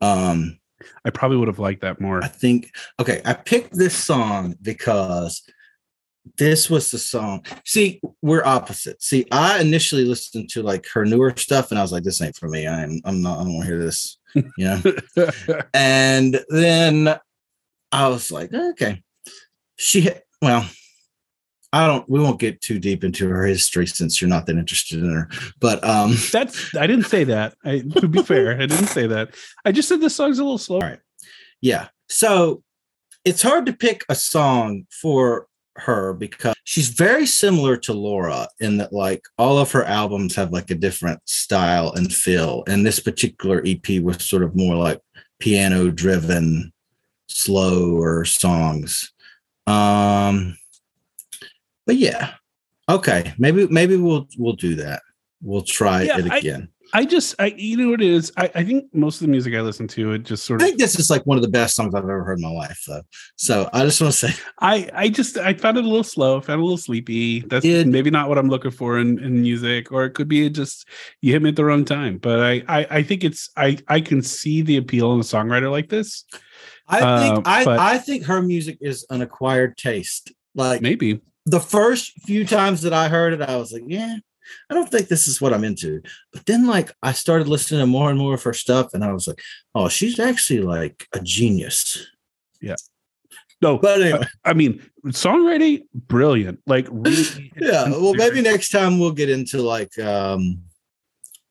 Um, 0.01 0.59
I 1.03 1.09
probably 1.11 1.37
would 1.37 1.47
have 1.47 1.59
liked 1.59 1.81
that 1.81 2.01
more. 2.01 2.23
I 2.23 2.27
think 2.27 2.71
okay, 2.99 3.21
I 3.25 3.33
picked 3.33 3.73
this 3.73 3.95
song 3.95 4.55
because 4.61 5.43
this 6.37 6.69
was 6.69 6.91
the 6.91 6.97
song. 6.97 7.45
See, 7.65 8.01
we're 8.21 8.43
opposite. 8.43 9.01
See, 9.01 9.25
I 9.31 9.59
initially 9.59 10.05
listened 10.05 10.49
to 10.49 10.63
like 10.63 10.87
her 10.93 11.05
newer 11.05 11.33
stuff 11.37 11.71
and 11.71 11.79
I 11.79 11.81
was 11.81 11.91
like, 11.91 12.03
this 12.03 12.21
ain't 12.21 12.35
for 12.35 12.49
me. 12.49 12.67
I'm 12.67 13.01
I'm 13.05 13.21
not 13.21 13.39
I 13.39 13.43
don't 13.43 13.53
want 13.53 13.67
to 13.67 13.71
hear 13.71 13.83
this. 13.83 14.17
You 14.33 14.45
know? 14.57 15.61
and 15.73 16.43
then 16.49 17.17
I 17.91 18.07
was 18.09 18.31
like, 18.31 18.53
okay. 18.53 19.01
She 19.77 20.09
well, 20.41 20.67
I 21.73 21.87
don't 21.87 22.09
we 22.09 22.19
won't 22.19 22.39
get 22.39 22.61
too 22.61 22.79
deep 22.79 23.03
into 23.03 23.27
her 23.27 23.45
history 23.45 23.87
since 23.87 24.21
you're 24.21 24.29
not 24.29 24.45
that 24.45 24.57
interested 24.57 24.99
in 24.99 25.13
her. 25.13 25.29
But 25.59 25.83
um 25.83 26.15
that's 26.31 26.73
I 26.75 26.87
didn't 26.87 27.07
say 27.07 27.25
that. 27.25 27.55
I, 27.63 27.79
to 27.99 28.07
be 28.07 28.23
fair, 28.23 28.53
I 28.53 28.65
didn't 28.65 28.87
say 28.87 29.07
that. 29.07 29.35
I 29.65 29.71
just 29.71 29.89
said 29.89 30.01
the 30.01 30.09
song's 30.09 30.39
a 30.39 30.43
little 30.43 30.57
slow. 30.57 30.77
All 30.77 30.83
right. 30.83 30.99
Yeah. 31.61 31.89
So 32.07 32.63
it's 33.25 33.41
hard 33.41 33.65
to 33.65 33.73
pick 33.73 34.05
a 34.07 34.15
song 34.15 34.85
for 34.89 35.47
her 35.77 36.13
because 36.13 36.55
she's 36.63 36.89
very 36.89 37.25
similar 37.25 37.75
to 37.77 37.93
Laura 37.93 38.47
in 38.59 38.77
that 38.77 38.93
like 38.93 39.23
all 39.37 39.57
of 39.57 39.71
her 39.71 39.83
albums 39.83 40.35
have 40.35 40.51
like 40.51 40.71
a 40.71 40.75
different 40.75 41.19
style 41.27 41.91
and 41.91 42.13
feel. 42.13 42.63
And 42.67 42.85
this 42.85 42.99
particular 42.99 43.61
EP 43.65 44.01
was 44.01 44.23
sort 44.23 44.43
of 44.43 44.55
more 44.55 44.75
like 44.75 45.01
piano 45.39 45.91
driven, 45.91 46.71
slower 47.27 48.25
songs. 48.25 49.11
Um 49.67 50.57
but 51.85 51.95
yeah. 51.97 52.33
Okay. 52.89 53.33
Maybe 53.37 53.67
maybe 53.67 53.97
we'll 53.97 54.27
we'll 54.37 54.53
do 54.53 54.75
that. 54.75 55.01
We'll 55.41 55.61
try 55.63 56.03
Yeah, 56.03 56.19
it 56.19 56.25
again. 56.33 56.69
I 56.93 57.03
just, 57.03 57.35
I 57.39 57.47
you 57.57 57.75
know 57.77 57.89
what 57.89 58.01
it 58.01 58.07
is. 58.07 58.31
I, 58.37 58.49
I 58.55 58.63
think 58.63 58.85
most 58.93 59.15
of 59.15 59.21
the 59.27 59.31
music 59.31 59.53
I 59.53 59.59
listen 59.61 59.87
to, 59.89 60.13
it 60.13 60.19
just 60.23 60.45
sort 60.45 60.61
of. 60.61 60.65
I 60.65 60.69
think 60.69 60.79
this 60.79 60.97
is 60.97 61.09
like 61.09 61.25
one 61.25 61.35
of 61.37 61.41
the 61.41 61.49
best 61.49 61.75
songs 61.75 61.93
I've 61.93 62.03
ever 62.03 62.23
heard 62.23 62.37
in 62.37 62.43
my 62.43 62.51
life, 62.51 62.83
though. 62.87 63.01
So 63.35 63.69
I 63.73 63.83
just 63.83 63.99
want 63.99 64.13
to 64.13 64.27
say 64.29 64.33
I 64.59 64.89
I 64.93 65.09
just 65.09 65.37
I 65.37 65.55
found 65.55 65.77
it 65.77 65.83
a 65.83 65.87
little 65.87 66.03
slow. 66.03 66.37
I 66.37 66.41
found 66.41 66.59
it 66.59 66.61
a 66.61 66.63
little 66.63 66.77
sleepy. 66.77 67.41
That's 67.41 67.63
Did- 67.63 67.87
maybe 67.87 68.11
not 68.11 68.29
what 68.29 68.37
I'm 68.37 68.49
looking 68.49 68.71
for 68.71 68.99
in, 68.99 69.19
in 69.19 69.41
music, 69.41 69.91
or 69.91 70.05
it 70.05 70.11
could 70.11 70.27
be 70.27 70.49
just 70.49 70.87
you 71.21 71.33
hit 71.33 71.41
me 71.41 71.49
at 71.49 71.55
the 71.55 71.65
wrong 71.65 71.85
time. 71.85 72.17
But 72.17 72.39
I 72.41 72.63
I, 72.67 72.87
I 72.89 73.03
think 73.03 73.23
it's 73.23 73.49
I 73.57 73.77
I 73.87 73.99
can 73.99 74.21
see 74.21 74.61
the 74.61 74.77
appeal 74.77 75.11
in 75.13 75.19
a 75.19 75.23
songwriter 75.23 75.69
like 75.71 75.89
this. 75.89 76.23
I 76.87 76.99
Uh, 77.01 77.19
think 77.35 77.47
I, 77.47 77.65
but- 77.65 77.79
I 77.79 77.97
think 77.97 78.25
her 78.25 78.41
music 78.41 78.77
is 78.81 79.05
an 79.09 79.21
acquired 79.21 79.77
taste. 79.77 80.31
Like 80.53 80.81
Maybe 80.81 81.19
the 81.45 81.59
first 81.59 82.11
few 82.23 82.45
times 82.45 82.81
that 82.83 82.93
I 82.93 83.07
heard 83.09 83.33
it, 83.33 83.41
I 83.41 83.57
was 83.57 83.71
like, 83.73 83.83
yeah, 83.87 84.15
I 84.69 84.73
don't 84.73 84.89
think 84.89 85.07
this 85.09 85.27
is 85.27 85.41
what 85.41 85.53
I'm 85.53 85.63
into. 85.63 86.01
But 86.31 86.45
then 86.45 86.65
like 86.67 86.91
I 87.03 87.11
started 87.11 87.47
listening 87.47 87.81
to 87.81 87.87
more 87.87 88.09
and 88.09 88.17
more 88.19 88.33
of 88.35 88.43
her 88.43 88.53
stuff, 88.53 88.93
and 88.93 89.03
I 89.03 89.11
was 89.11 89.27
like, 89.27 89.41
oh, 89.73 89.89
she's 89.89 90.19
actually 90.19 90.61
like 90.61 91.07
a 91.13 91.19
genius. 91.19 92.07
Yeah. 92.61 92.75
No. 93.61 93.77
But 93.79 94.01
anyway, 94.01 94.27
I 94.43 94.53
mean, 94.53 94.81
songwriting 95.07 95.83
brilliant. 95.93 96.59
Like 96.67 96.87
really. 96.91 97.51
yeah. 97.59 97.89
Well, 97.89 98.13
maybe 98.13 98.41
next 98.41 98.69
time 98.69 98.99
we'll 98.99 99.11
get 99.11 99.29
into 99.29 99.61
like 99.61 99.97
um 99.99 100.61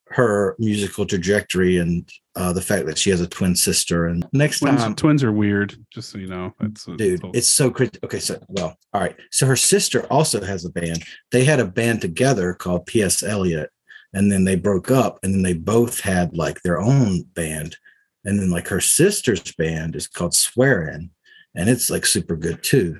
her 0.09 0.55
musical 0.59 1.05
trajectory 1.05 1.77
and 1.77 2.09
uh 2.35 2.51
the 2.53 2.61
fact 2.61 2.85
that 2.85 2.97
she 2.97 3.09
has 3.09 3.21
a 3.21 3.27
twin 3.27 3.55
sister. 3.55 4.05
And 4.07 4.27
next 4.33 4.59
twins, 4.59 4.81
time 4.81 4.95
twins 4.95 5.23
are 5.23 5.31
weird. 5.31 5.75
Just 5.91 6.09
so 6.09 6.17
you 6.17 6.27
know, 6.27 6.53
that's 6.59 6.87
a, 6.87 6.95
dude 6.97 7.21
it's 7.33 7.49
so 7.49 7.69
crazy 7.71 7.91
okay 8.03 8.19
so 8.19 8.39
well 8.49 8.77
all 8.93 9.01
right 9.01 9.15
so 9.31 9.45
her 9.45 9.55
sister 9.55 10.05
also 10.07 10.43
has 10.43 10.65
a 10.65 10.69
band 10.69 11.03
they 11.31 11.43
had 11.43 11.59
a 11.59 11.65
band 11.65 12.01
together 12.01 12.53
called 12.53 12.85
ps 12.85 13.23
eliot 13.23 13.69
and 14.13 14.31
then 14.31 14.43
they 14.45 14.55
broke 14.55 14.89
up 14.91 15.19
and 15.23 15.33
then 15.33 15.41
they 15.43 15.53
both 15.53 15.99
had 16.01 16.35
like 16.35 16.61
their 16.61 16.79
own 16.79 17.23
band 17.33 17.77
and 18.23 18.39
then 18.39 18.49
like 18.49 18.67
her 18.67 18.81
sister's 18.81 19.53
band 19.55 19.95
is 19.95 20.07
called 20.07 20.33
swearin 20.33 21.09
and 21.55 21.69
it's 21.69 21.89
like 21.89 22.05
super 22.05 22.35
good 22.35 22.61
too 22.63 22.99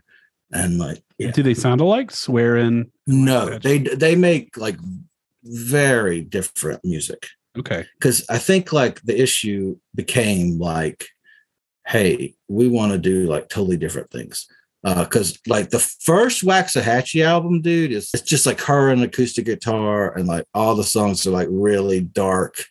and 0.52 0.78
like 0.78 1.04
yeah 1.18 1.32
Do 1.32 1.44
they 1.44 1.54
sound 1.54 1.82
alike? 1.82 2.12
Swearing. 2.12 2.92
no 3.08 3.58
they 3.60 3.80
they 3.80 4.16
make 4.16 4.58
like 4.58 4.78
very 5.44 6.22
different 6.22 6.84
music 6.84 7.28
Okay. 7.58 7.86
because 8.00 8.26
I 8.30 8.38
think 8.38 8.74
like 8.74 9.02
the 9.02 9.20
issue 9.20 9.78
became 9.96 10.60
like 10.60 11.08
hey, 11.86 12.34
we 12.48 12.68
want 12.68 12.92
to 12.92 12.98
do 12.98 13.28
like 13.28 13.50
totally 13.50 13.78
different 13.78 14.10
things. 14.12 14.48
Because 14.84 15.34
uh, 15.34 15.38
like 15.48 15.72
the 15.72 15.80
first 15.80 16.44
Waxahatchee 16.44 17.26
album, 17.26 17.62
dude, 17.62 17.92
is 17.92 18.12
it's 18.14 18.22
just 18.22 18.46
like 18.46 18.62
her 18.62 18.92
and 18.92 19.02
acoustic 19.02 19.46
guitar, 19.46 20.16
and 20.16 20.28
like 20.28 20.46
all 20.54 20.76
the 20.76 20.84
songs 20.84 21.26
are 21.26 21.32
like 21.32 21.48
really 21.50 22.02
dark. 22.02 22.64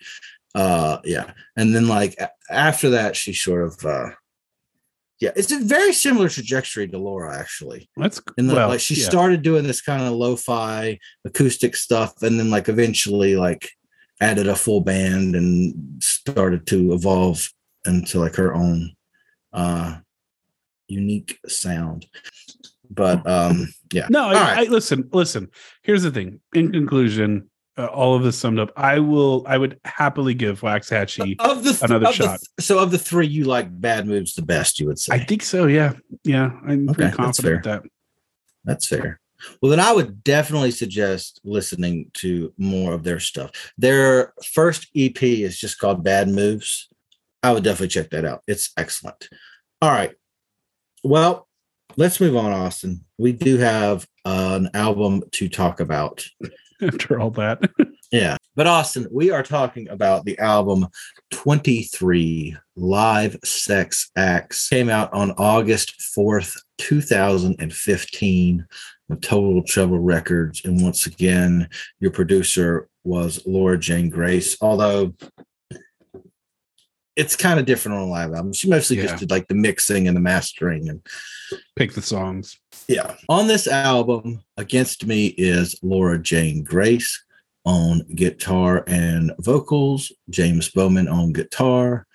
Uh, 0.55 0.99
yeah, 1.03 1.33
and 1.57 1.75
then 1.75 1.89
like 1.89 2.17
after 2.49 2.91
that, 2.91 3.17
she 3.17 3.33
sort 3.33 3.65
of 3.65 3.85
uh, 3.85 4.11
yeah, 5.19 5.33
it's 5.35 5.51
a 5.51 5.59
very 5.59 5.93
similar 5.93 6.29
trajectory 6.29 6.87
to 6.87 6.99
Laura 6.99 7.37
actually. 7.37 7.91
That's 7.97 8.21
the, 8.37 8.55
well, 8.55 8.69
like 8.69 8.79
she 8.79 8.95
yeah. 8.95 9.07
started 9.07 9.43
doing 9.43 9.65
this 9.65 9.83
kind 9.83 10.05
of 10.05 10.13
lo-fi 10.13 11.01
acoustic 11.25 11.75
stuff, 11.75 12.23
and 12.23 12.39
then 12.39 12.49
like 12.49 12.69
eventually 12.69 13.35
like 13.35 13.71
added 14.21 14.47
a 14.47 14.57
full 14.57 14.81
band 14.81 15.35
and 15.35 16.03
started 16.03 16.67
to 16.69 16.93
evolve 16.93 17.51
into 17.87 18.19
like 18.19 18.37
her 18.37 18.55
own 18.55 18.93
uh 19.53 19.99
unique 20.89 21.39
sound. 21.47 22.07
But 22.91 23.27
um 23.27 23.69
yeah. 23.93 24.07
No, 24.11 24.27
I, 24.27 24.33
right. 24.33 24.69
I, 24.69 24.71
listen, 24.71 25.09
listen. 25.13 25.49
Here's 25.83 26.03
the 26.03 26.11
thing. 26.11 26.41
In 26.55 26.73
conclusion, 26.73 27.51
uh, 27.77 27.87
all 27.87 28.15
of 28.15 28.23
this 28.23 28.39
summed 28.39 28.59
up, 28.59 28.71
I 28.77 29.01
will. 29.01 29.45
I 29.49 29.59
would 29.59 29.81
happily 29.85 30.35
give 30.35 30.61
Waxahatchee 30.61 31.41
of 31.41 31.65
the 31.65 31.73
th- 31.73 31.83
another 31.83 32.09
of 32.09 32.15
shot. 32.15 32.41
The, 32.57 32.63
so, 32.63 32.79
of 32.79 32.91
the 32.91 32.99
three, 32.99 33.27
you 33.27 33.45
like 33.45 33.69
Bad 33.81 34.07
Moves 34.07 34.35
the 34.35 34.43
best. 34.43 34.79
You 34.79 34.87
would 34.87 34.99
say. 34.99 35.15
I 35.15 35.19
think 35.19 35.43
so. 35.43 35.67
Yeah, 35.67 35.95
yeah. 36.23 36.51
I'm 36.67 36.89
okay, 36.91 37.03
pretty 37.03 37.17
confident 37.17 37.65
that's 37.65 37.83
that. 37.83 37.91
That's 38.65 38.87
fair. 38.87 39.21
Well, 39.61 39.71
then 39.71 39.81
I 39.81 39.93
would 39.93 40.25
definitely 40.25 40.71
suggest 40.71 41.41
listening 41.45 42.11
to 42.15 42.53
more 42.57 42.93
of 42.93 43.05
their 43.05 43.21
stuff. 43.21 43.51
Their 43.77 44.33
first 44.45 44.89
EP 44.95 45.23
is 45.23 45.59
just 45.59 45.79
called 45.79 46.05
Bad 46.05 46.29
Moves. 46.29 46.89
I 47.43 47.53
would 47.53 47.65
definitely 47.65 47.89
check 47.89 48.11
that 48.11 48.25
out. 48.25 48.43
It's 48.47 48.73
excellent. 48.77 49.29
All 49.83 49.91
right. 49.91 50.15
Well, 51.03 51.47
let's 51.97 52.21
move 52.21 52.37
on, 52.37 52.53
Austin. 52.53 53.05
We 53.19 53.33
do 53.33 53.59
have 53.59 54.07
an 54.25 54.71
album 54.75 55.23
to 55.33 55.49
talk 55.49 55.81
about. 55.81 56.25
after 56.83 57.21
all 57.21 57.31
that. 57.31 57.61
yeah. 58.13 58.37
But 58.57 58.67
Austin, 58.67 59.07
we 59.11 59.31
are 59.31 59.43
talking 59.43 59.89
about 59.89 60.25
the 60.25 60.39
album 60.39 60.87
23 61.33 62.57
Live 62.77 63.37
Sex 63.45 64.11
Acts. 64.17 64.69
Came 64.69 64.89
out 64.89 65.13
on 65.13 65.33
August 65.33 65.95
4th, 66.17 66.57
2015 66.79 68.59
with 68.59 68.67
Total 69.21 69.63
Trouble 69.63 69.99
Records. 69.99 70.63
And 70.65 70.83
once 70.83 71.07
again, 71.07 71.69
your 72.01 72.11
producer 72.11 72.89
was 73.05 73.41
Laura 73.47 73.79
Jane 73.79 74.09
Grace, 74.09 74.57
although 74.61 75.15
it's 77.17 77.37
kind 77.37 77.61
of 77.61 77.67
different 77.67 77.99
on 77.99 78.05
a 78.05 78.11
live 78.11 78.33
album. 78.33 78.53
She 78.53 78.69
mostly 78.69 78.97
yeah. 78.97 79.05
just 79.05 79.19
did 79.19 79.31
like 79.31 79.47
the 79.49 79.55
mixing 79.55 80.09
and 80.09 80.17
the 80.17 80.21
mastering 80.21 80.89
and 80.89 81.07
pick 81.77 81.93
the 81.93 82.03
songs. 82.03 82.59
Yeah. 82.89 83.15
On 83.29 83.47
this 83.47 83.69
album, 83.69 84.43
against 84.57 85.07
me 85.07 85.27
is 85.27 85.79
Laura 85.83 86.19
Jane 86.19 86.65
Grace 86.65 87.23
on 87.65 88.01
guitar 88.15 88.85
and 88.87 89.33
vocals, 89.39 90.13
James 90.29 90.71
Bowman 90.71 91.09
on 91.09 91.33
guitar, 91.33 92.07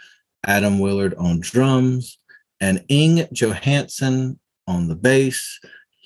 Adam 0.45 0.79
Willard 0.79 1.15
on 1.15 1.39
drums, 1.39 2.19
and 2.59 2.83
Inge 2.89 3.27
Johansson 3.31 4.39
on 4.67 4.87
the 4.87 4.95
bass. 4.95 5.59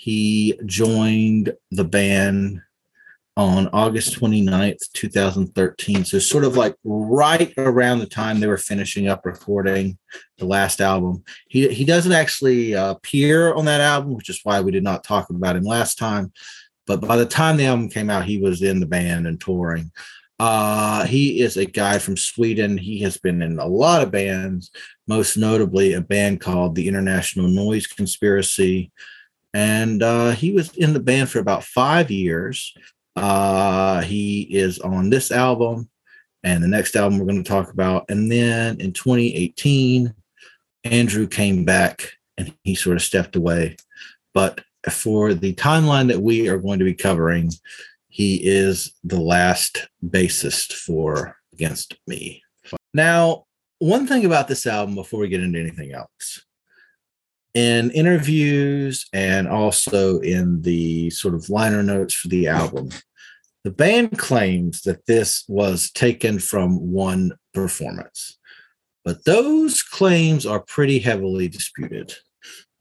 He 0.04 0.60
joined 0.66 1.54
the 1.72 1.86
band 1.86 2.62
on 3.38 3.70
August 3.70 4.20
29th, 4.20 4.91
2013. 4.91 6.04
So, 6.04 6.20
sort 6.20 6.43
of 6.43 6.58
like 6.58 6.76
right 6.84 7.54
around 7.56 7.99
the 7.99 8.06
time 8.06 8.41
they 8.41 8.47
were 8.47 8.58
finishing 8.58 9.08
up 9.08 9.26
recording 9.26 9.97
the 10.39 10.45
last 10.45 10.82
album. 10.82 11.24
He, 11.47 11.70
he 11.70 11.86
doesn't 11.86 12.12
actually 12.12 12.76
uh, 12.76 12.91
appear 12.91 13.54
on 13.54 13.64
that 13.64 13.80
album, 13.80 14.14
which 14.14 14.28
is 14.28 14.41
why 14.43 14.60
we 14.60 14.72
did 14.72 14.84
not 14.84 15.06
talk 15.06 15.30
about 15.30 15.56
him 15.56 15.64
last 15.64 15.97
time. 15.97 16.34
But 16.86 16.99
by 16.99 17.16
the 17.16 17.26
time 17.26 17.56
the 17.56 17.68
album 17.68 17.88
came 17.88 18.10
out, 18.10 18.26
he 18.26 18.39
was 18.39 18.62
in 18.62 18.82
the 18.82 18.86
band 18.86 19.26
and 19.26 19.39
touring. 19.39 19.89
Uh, 20.38 21.06
he 21.06 21.39
is 21.39 21.56
a 21.56 21.66
guy 21.66 21.97
from 21.97 22.18
Sweden. 22.18 22.78
He 22.78 22.99
has 23.04 23.16
been 23.16 23.41
in 23.41 23.58
a 23.58 23.66
lot 23.66 24.01
of 24.01 24.12
bands, 24.12 24.70
most 25.08 25.38
notably 25.38 25.93
a 25.93 26.01
band 26.01 26.41
called 26.41 26.76
the 26.76 26.89
International 26.89 27.47
Noise 27.47 27.88
Conspiracy. 27.88 28.91
And 29.54 30.01
uh, 30.01 30.32
he 30.32 30.51
was 30.51 30.76
in 30.76 30.93
the 30.93 30.99
band 30.99 31.30
for 31.30 31.39
about 31.39 31.64
five 31.64 32.10
years. 32.10 32.74
Uh, 33.16 34.01
he 34.01 34.41
is 34.41 34.80
on 34.80 35.10
this 35.10 35.32
album 35.32 35.89
and 36.43 36.64
the 36.64 36.68
next 36.68 36.95
album 36.95 37.20
we're 37.20 37.26
going 37.26 37.43
to 37.43 37.49
talk 37.49 37.72
about. 37.72 38.06
And 38.10 38.32
then 38.32 38.82
in 38.82 38.91
2018, 38.91 40.14
Andrew 40.84 41.28
came 41.28 41.64
back 41.64 42.14
and 42.38 42.54
he 42.64 42.76
sort 42.76 42.97
of 42.97 43.04
stepped 43.04 43.36
away. 43.36 43.78
But 44.34 44.62
for 44.89 45.34
the 45.34 45.54
timeline 45.54 46.08
that 46.08 46.22
we 46.22 46.49
are 46.49 46.58
going 46.58 46.80
to 46.80 46.86
be 46.86 46.95
covering, 46.95 47.51
he 48.10 48.36
is 48.36 48.93
the 49.04 49.20
last 49.20 49.88
bassist 50.06 50.74
for 50.74 51.38
Against 51.54 51.95
Me. 52.08 52.41
Now, 52.93 53.45
one 53.80 54.08
thing 54.08 54.26
about 54.26 54.47
this 54.47 54.66
album 54.66 54.95
before 54.95 55.20
we 55.20 55.30
get 55.30 55.41
into 55.41 55.60
anything 55.60 55.93
else 55.93 56.41
in 57.54 57.91
interviews 57.91 59.06
and 59.14 59.47
also 59.47 60.20
in 60.20 60.62
the 60.64 61.10
sort 61.12 61.36
of 61.36 61.49
liner 61.49 61.84
notes 61.84 62.14
for 62.14 62.28
the 62.28 62.47
album, 62.47 62.89
the 63.64 63.72
band 63.72 64.18
claims 64.18 64.82
that 64.82 65.06
this 65.06 65.45
was 65.47 65.91
taken 65.91 66.39
from 66.39 66.91
one 66.91 67.34
performance, 67.54 68.38
but 69.06 69.24
those 69.26 69.84
claims 69.84 70.45
are 70.45 70.60
pretty 70.62 70.99
heavily 70.99 71.47
disputed 71.47 72.14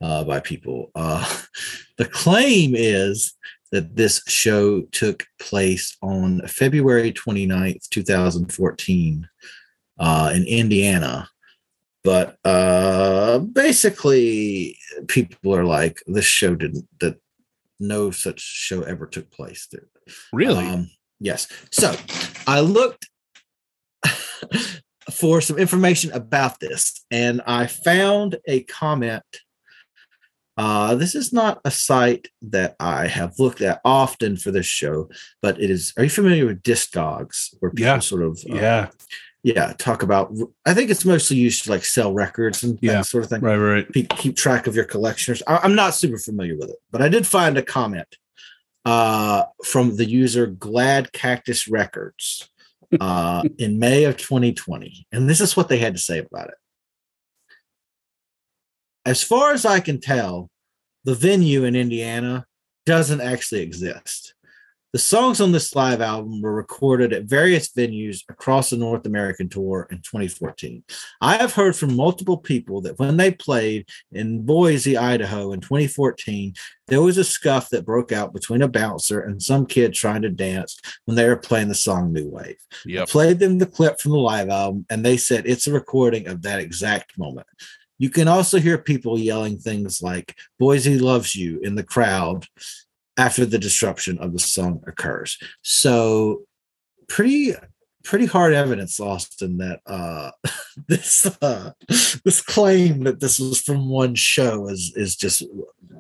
uh, 0.01 0.25
by 0.25 0.41
people. 0.41 0.91
Uh, 0.95 1.25
the 1.99 2.07
claim 2.07 2.75
is 2.75 3.35
that 3.70 3.97
this 3.97 4.23
show 4.27 4.83
took 4.93 5.25
place 5.39 5.97
on 6.03 6.41
February 6.47 7.12
29th, 7.12 7.89
2014, 7.89 9.29
uh, 9.99 10.33
in 10.35 10.45
Indiana 10.45 11.29
but 12.05 12.36
uh 12.44 13.38
basically 13.38 14.78
people 15.09 15.55
are 15.55 15.64
like 15.64 16.03
this 16.07 16.24
show 16.24 16.55
didn't 16.55 16.86
that 17.00 17.16
no 17.80 18.11
such 18.11 18.40
show 18.40 18.82
ever 18.82 19.07
took 19.07 19.30
place 19.30 19.68
there 19.70 19.88
really 20.32 20.66
um, 20.66 20.90
yes 21.20 21.48
so 21.70 21.94
i 22.46 22.61
looked 22.61 23.09
for 25.12 25.40
some 25.40 25.59
information 25.59 26.11
about 26.12 26.61
this 26.61 27.05
and 27.11 27.40
i 27.46 27.66
found 27.66 28.38
a 28.46 28.62
comment 28.64 29.24
uh, 30.59 30.94
this 30.94 31.14
is 31.14 31.32
not 31.32 31.61
a 31.64 31.70
site 31.70 32.28
that 32.42 32.76
I 32.78 33.07
have 33.07 33.38
looked 33.38 33.62
at 33.62 33.80
often 33.86 34.36
for 34.36 34.50
this 34.50 34.66
show, 34.66 35.09
but 35.40 35.59
it 35.59 35.70
is. 35.70 35.94
Are 35.96 36.05
you 36.05 36.11
familiar 36.11 36.44
with 36.44 36.62
Discogs, 36.62 37.55
where 37.61 37.70
people 37.70 37.86
yeah. 37.86 37.98
sort 38.00 38.22
of 38.22 38.38
uh, 38.50 38.57
yeah 38.57 38.88
yeah 39.43 39.72
talk 39.78 40.03
about 40.03 40.32
i 40.66 40.74
think 40.74 40.90
it's 40.90 41.05
mostly 41.05 41.36
used 41.36 41.64
to 41.64 41.70
like 41.70 41.84
sell 41.84 42.12
records 42.12 42.62
and 42.62 42.78
yeah, 42.80 42.95
that 42.95 43.07
sort 43.07 43.24
of 43.24 43.30
thing. 43.30 43.40
right 43.40 43.57
right 43.57 43.93
keep, 43.93 44.09
keep 44.11 44.36
track 44.36 44.66
of 44.66 44.76
your 44.76 44.84
collectioners 44.84 45.43
I, 45.47 45.64
am 45.64 45.74
not 45.74 45.95
super 45.95 46.18
familiar 46.18 46.57
with 46.57 46.70
it 46.70 46.76
but 46.90 47.03
i 47.03 47.09
did 47.09 47.26
find 47.26 47.59
a 47.59 47.62
comment 47.62 48.16
uh, 48.84 49.45
from 49.64 49.95
the 49.95 50.05
user 50.05 50.47
glad 50.47 51.12
cactus 51.12 51.68
records 51.68 52.51
uh, 53.01 53.43
in 53.59 53.78
may 53.78 54.05
of 54.05 54.16
2020 54.16 55.07
and 55.12 55.28
this 55.28 55.40
is 55.40 55.57
what 55.57 55.68
they 55.68 55.78
had 55.78 55.95
to 55.95 56.01
say 56.01 56.18
about 56.18 56.49
it. 56.49 56.55
As 59.05 59.22
far 59.22 59.53
as 59.53 59.64
i 59.64 59.80
can 59.80 60.01
tell 60.01 60.51
the 61.05 61.14
venue 61.14 61.64
in 61.64 61.74
indiana 61.74 62.47
doesn't 62.86 63.20
actually 63.20 63.61
exist 63.61 64.34
the 64.93 64.99
songs 64.99 65.40
on 65.40 65.53
this 65.53 65.74
live 65.74 66.03
album 66.03 66.43
were 66.43 66.55
recorded 66.55 67.12
at 67.14 67.24
various 67.24 67.68
venues 67.72 68.20
across 68.28 68.70
the 68.70 68.76
North 68.76 69.07
American 69.07 69.49
tour 69.49 69.88
in 69.90 69.99
2014. 69.99 70.84
I 71.20 71.38
have 71.38 71.55
heard 71.55 71.74
from 71.74 71.97
multiple 71.97 72.36
people 72.36 72.82
that 72.82 72.99
when 72.99 73.16
they 73.16 73.30
played 73.30 73.88
in 74.12 74.45
Boise, 74.45 74.99
Idaho 74.99 75.53
in 75.53 75.61
2014, 75.61 76.53
there 76.88 77.01
was 77.01 77.16
a 77.16 77.24
scuff 77.24 77.70
that 77.70 77.86
broke 77.86 78.12
out 78.12 78.34
between 78.34 78.61
a 78.61 78.68
bouncer 78.68 79.20
and 79.20 79.43
some 79.43 79.64
kid 79.64 79.95
trying 79.95 80.22
to 80.22 80.28
dance 80.28 80.78
when 81.07 81.16
they 81.16 81.26
were 81.26 81.36
playing 81.36 81.68
the 81.68 81.74
song 81.74 82.12
New 82.12 82.28
Wave. 82.28 82.59
Yep. 82.84 83.03
I 83.03 83.11
played 83.11 83.38
them 83.38 83.59
the 83.59 83.66
clip 83.66 83.99
from 83.99 84.12
the 84.12 84.18
live 84.18 84.51
album, 84.51 84.84
and 84.90 85.05
they 85.05 85.16
said 85.16 85.47
it's 85.47 85.66
a 85.66 85.72
recording 85.72 86.28
of 86.28 86.43
that 86.43 86.61
exact 86.61 87.18
moment. 87.18 87.47
You 87.99 88.11
can 88.11 88.28
also 88.28 88.59
hear 88.59 88.78
people 88.78 89.18
yelling 89.18 89.59
things 89.59 90.03
like 90.03 90.34
Boise 90.59 90.99
loves 90.99 91.34
you 91.34 91.61
in 91.62 91.76
the 91.76 91.84
crowd 91.84 92.47
after 93.16 93.44
the 93.44 93.58
disruption 93.58 94.18
of 94.18 94.32
the 94.32 94.38
song 94.38 94.82
occurs. 94.86 95.38
So 95.62 96.42
pretty 97.08 97.54
pretty 98.04 98.26
hard 98.26 98.52
evidence, 98.52 98.98
Austin, 99.00 99.58
that 99.58 99.80
uh, 99.86 100.30
this 100.88 101.26
uh, 101.42 101.72
this 101.88 102.40
claim 102.40 103.04
that 103.04 103.20
this 103.20 103.38
was 103.38 103.60
from 103.60 103.88
one 103.88 104.14
show 104.14 104.68
is 104.68 104.92
is 104.96 105.16
just 105.16 105.42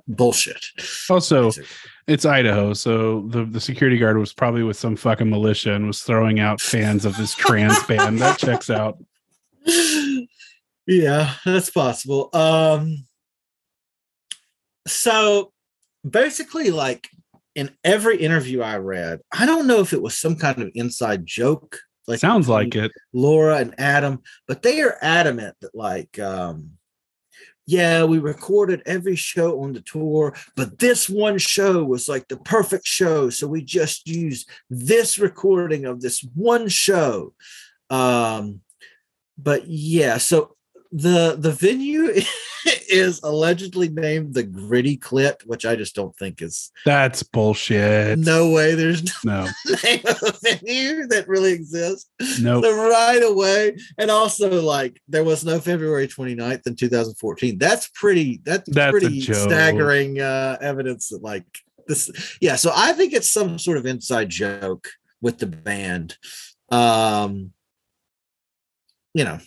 bullshit. 0.08 0.64
Also, 1.08 1.44
basically. 1.44 1.68
it's 2.06 2.24
Idaho, 2.24 2.74
so 2.74 3.26
the 3.28 3.44
the 3.44 3.60
security 3.60 3.98
guard 3.98 4.18
was 4.18 4.32
probably 4.32 4.62
with 4.62 4.76
some 4.76 4.96
fucking 4.96 5.30
militia 5.30 5.74
and 5.74 5.86
was 5.86 6.02
throwing 6.02 6.40
out 6.40 6.60
fans 6.60 7.04
of 7.04 7.16
this 7.16 7.34
trans 7.34 7.82
band. 7.86 8.18
That 8.18 8.38
checks 8.38 8.70
out. 8.70 8.98
Yeah, 10.86 11.34
that's 11.44 11.70
possible. 11.70 12.30
Um 12.32 13.06
so 14.86 15.51
basically 16.08 16.70
like 16.70 17.08
in 17.54 17.70
every 17.84 18.16
interview 18.18 18.62
I 18.62 18.78
read, 18.78 19.20
I 19.30 19.46
don't 19.46 19.66
know 19.66 19.80
if 19.80 19.92
it 19.92 20.02
was 20.02 20.16
some 20.16 20.36
kind 20.36 20.62
of 20.62 20.70
inside 20.74 21.26
joke 21.26 21.78
like 22.08 22.18
Sounds 22.18 22.48
like 22.48 22.74
it. 22.74 22.90
Laura 23.12 23.58
and 23.58 23.74
Adam, 23.78 24.22
but 24.48 24.62
they 24.62 24.80
are 24.82 24.98
adamant 25.02 25.56
that 25.60 25.74
like 25.74 26.18
um 26.18 26.72
yeah, 27.64 28.02
we 28.02 28.18
recorded 28.18 28.82
every 28.86 29.14
show 29.14 29.62
on 29.62 29.72
the 29.72 29.80
tour, 29.82 30.34
but 30.56 30.80
this 30.80 31.08
one 31.08 31.38
show 31.38 31.84
was 31.84 32.08
like 32.08 32.26
the 32.26 32.36
perfect 32.38 32.84
show. 32.84 33.30
So 33.30 33.46
we 33.46 33.62
just 33.62 34.08
used 34.08 34.50
this 34.68 35.16
recording 35.18 35.84
of 35.84 36.00
this 36.00 36.26
one 36.34 36.66
show. 36.66 37.34
Um, 37.88 38.62
but 39.38 39.68
yeah, 39.68 40.18
so 40.18 40.56
the 40.92 41.36
the 41.38 41.50
venue 41.52 42.12
is 42.88 43.20
allegedly 43.22 43.88
named 43.88 44.34
the 44.34 44.42
Gritty 44.42 44.98
Clit, 44.98 45.44
which 45.46 45.64
I 45.64 45.74
just 45.74 45.94
don't 45.94 46.14
think 46.16 46.42
is 46.42 46.70
That's 46.84 47.22
bullshit. 47.22 48.18
no 48.18 48.50
way. 48.50 48.74
There's 48.74 49.02
no 49.24 49.44
No. 49.44 49.50
name 49.84 50.00
of 50.04 50.22
a 50.22 50.32
venue 50.42 51.06
that 51.08 51.24
really 51.26 51.52
exists. 51.52 52.08
Nope. 52.40 52.64
So 52.64 52.88
right 52.90 53.22
away, 53.22 53.76
and 53.96 54.10
also 54.10 54.60
like 54.60 55.00
there 55.08 55.24
was 55.24 55.44
no 55.44 55.58
February 55.60 56.06
29th 56.06 56.66
in 56.66 56.76
2014. 56.76 57.58
That's 57.58 57.88
pretty. 57.94 58.40
That's, 58.44 58.68
That's 58.70 58.90
pretty 58.90 59.20
staggering 59.22 60.20
uh, 60.20 60.58
evidence 60.60 61.08
that 61.08 61.22
like 61.22 61.46
this. 61.88 62.36
Yeah. 62.40 62.56
So 62.56 62.70
I 62.74 62.92
think 62.92 63.14
it's 63.14 63.30
some 63.30 63.58
sort 63.58 63.78
of 63.78 63.86
inside 63.86 64.28
joke 64.28 64.88
with 65.22 65.38
the 65.38 65.46
band. 65.46 66.16
Um, 66.70 67.52
you 69.14 69.24
know, 69.24 69.38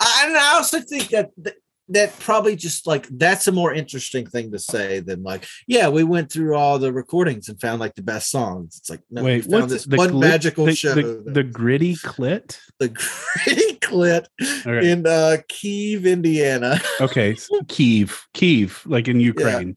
I, 0.00 0.24
and 0.26 0.36
I 0.36 0.54
also 0.54 0.80
think 0.80 1.08
that. 1.08 1.30
that 1.38 1.54
that 1.88 2.16
probably 2.20 2.54
just 2.56 2.86
like 2.86 3.06
that's 3.08 3.48
a 3.48 3.52
more 3.52 3.74
interesting 3.74 4.24
thing 4.24 4.52
to 4.52 4.58
say 4.58 5.00
than 5.00 5.22
like 5.24 5.44
yeah 5.66 5.88
we 5.88 6.04
went 6.04 6.30
through 6.32 6.54
all 6.54 6.78
the 6.78 6.92
recordings 6.92 7.48
and 7.48 7.60
found 7.60 7.80
like 7.80 7.94
the 7.96 8.02
best 8.02 8.30
songs 8.30 8.78
it's 8.78 8.88
like 8.88 9.00
no 9.10 9.22
Wait, 9.24 9.44
we 9.44 9.50
found 9.50 9.68
what's 9.70 9.84
this 9.84 9.98
one 9.98 10.10
clit- 10.10 10.20
magical 10.20 10.64
the, 10.66 10.74
show 10.76 10.94
The, 10.94 11.22
the 11.26 11.42
gritty 11.42 11.96
clit. 11.96 12.56
the 12.78 12.88
gritty 12.88 13.74
clit 13.80 14.26
Okay. 14.64 14.90
in 14.90 15.06
uh 15.06 15.38
Kiev, 15.48 16.06
Indiana. 16.06 16.80
Okay. 17.00 17.36
Kiev, 17.68 18.26
Kiev, 18.32 18.82
like 18.86 19.08
in 19.08 19.18
Ukraine. 19.20 19.76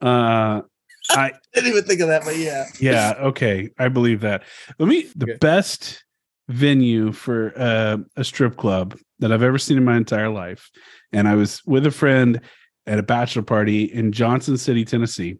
Uh, 0.00 0.62
I 1.10 1.32
Didn't 1.52 1.68
even 1.70 1.84
think 1.84 2.00
of 2.00 2.08
that, 2.08 2.24
but 2.24 2.36
yeah. 2.38 2.64
yeah. 2.80 3.14
Okay, 3.18 3.68
I 3.78 3.88
believe 3.88 4.22
that. 4.22 4.42
Let 4.78 4.88
me. 4.88 5.06
The 5.14 5.26
Okay. 5.32 5.38
best 5.40 6.04
venue 6.48 7.12
for 7.12 7.52
uh, 7.56 7.98
a 8.16 8.24
strip 8.24 8.56
club 8.56 8.96
that 9.24 9.32
I've 9.32 9.42
ever 9.42 9.56
seen 9.56 9.78
in 9.78 9.84
my 9.84 9.96
entire 9.96 10.28
life, 10.28 10.70
and 11.10 11.26
I 11.26 11.34
was 11.34 11.62
with 11.64 11.86
a 11.86 11.90
friend 11.90 12.42
at 12.86 12.98
a 12.98 13.02
bachelor 13.02 13.40
party 13.40 13.84
in 13.84 14.12
Johnson 14.12 14.58
City, 14.58 14.84
Tennessee. 14.84 15.38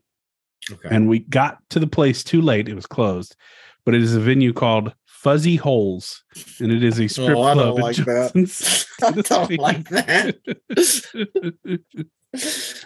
Okay. 0.73 0.89
and 0.91 1.07
we 1.07 1.19
got 1.19 1.59
to 1.69 1.79
the 1.79 1.87
place 1.87 2.25
too 2.25 2.41
late. 2.41 2.67
It 2.71 2.75
was 2.75 2.87
closed, 2.87 3.37
but 3.85 3.95
it 3.95 4.03
is 4.03 4.15
a 4.17 4.21
venue 4.21 4.55
called 4.55 4.95
Fuzzy 5.05 5.57
Holes, 5.57 6.25
and 6.61 6.73
it 6.73 6.83
is 6.83 6.99
a 6.99 7.07
strip 7.11 7.37
Oh, 7.37 7.43
I 7.43 7.53
club. 7.53 7.77
don't 7.77 7.81
like 7.83 7.97
that. 7.97 8.87
I 9.03 9.11
don't 9.11 9.59
like 9.59 9.87
that. 9.91 10.37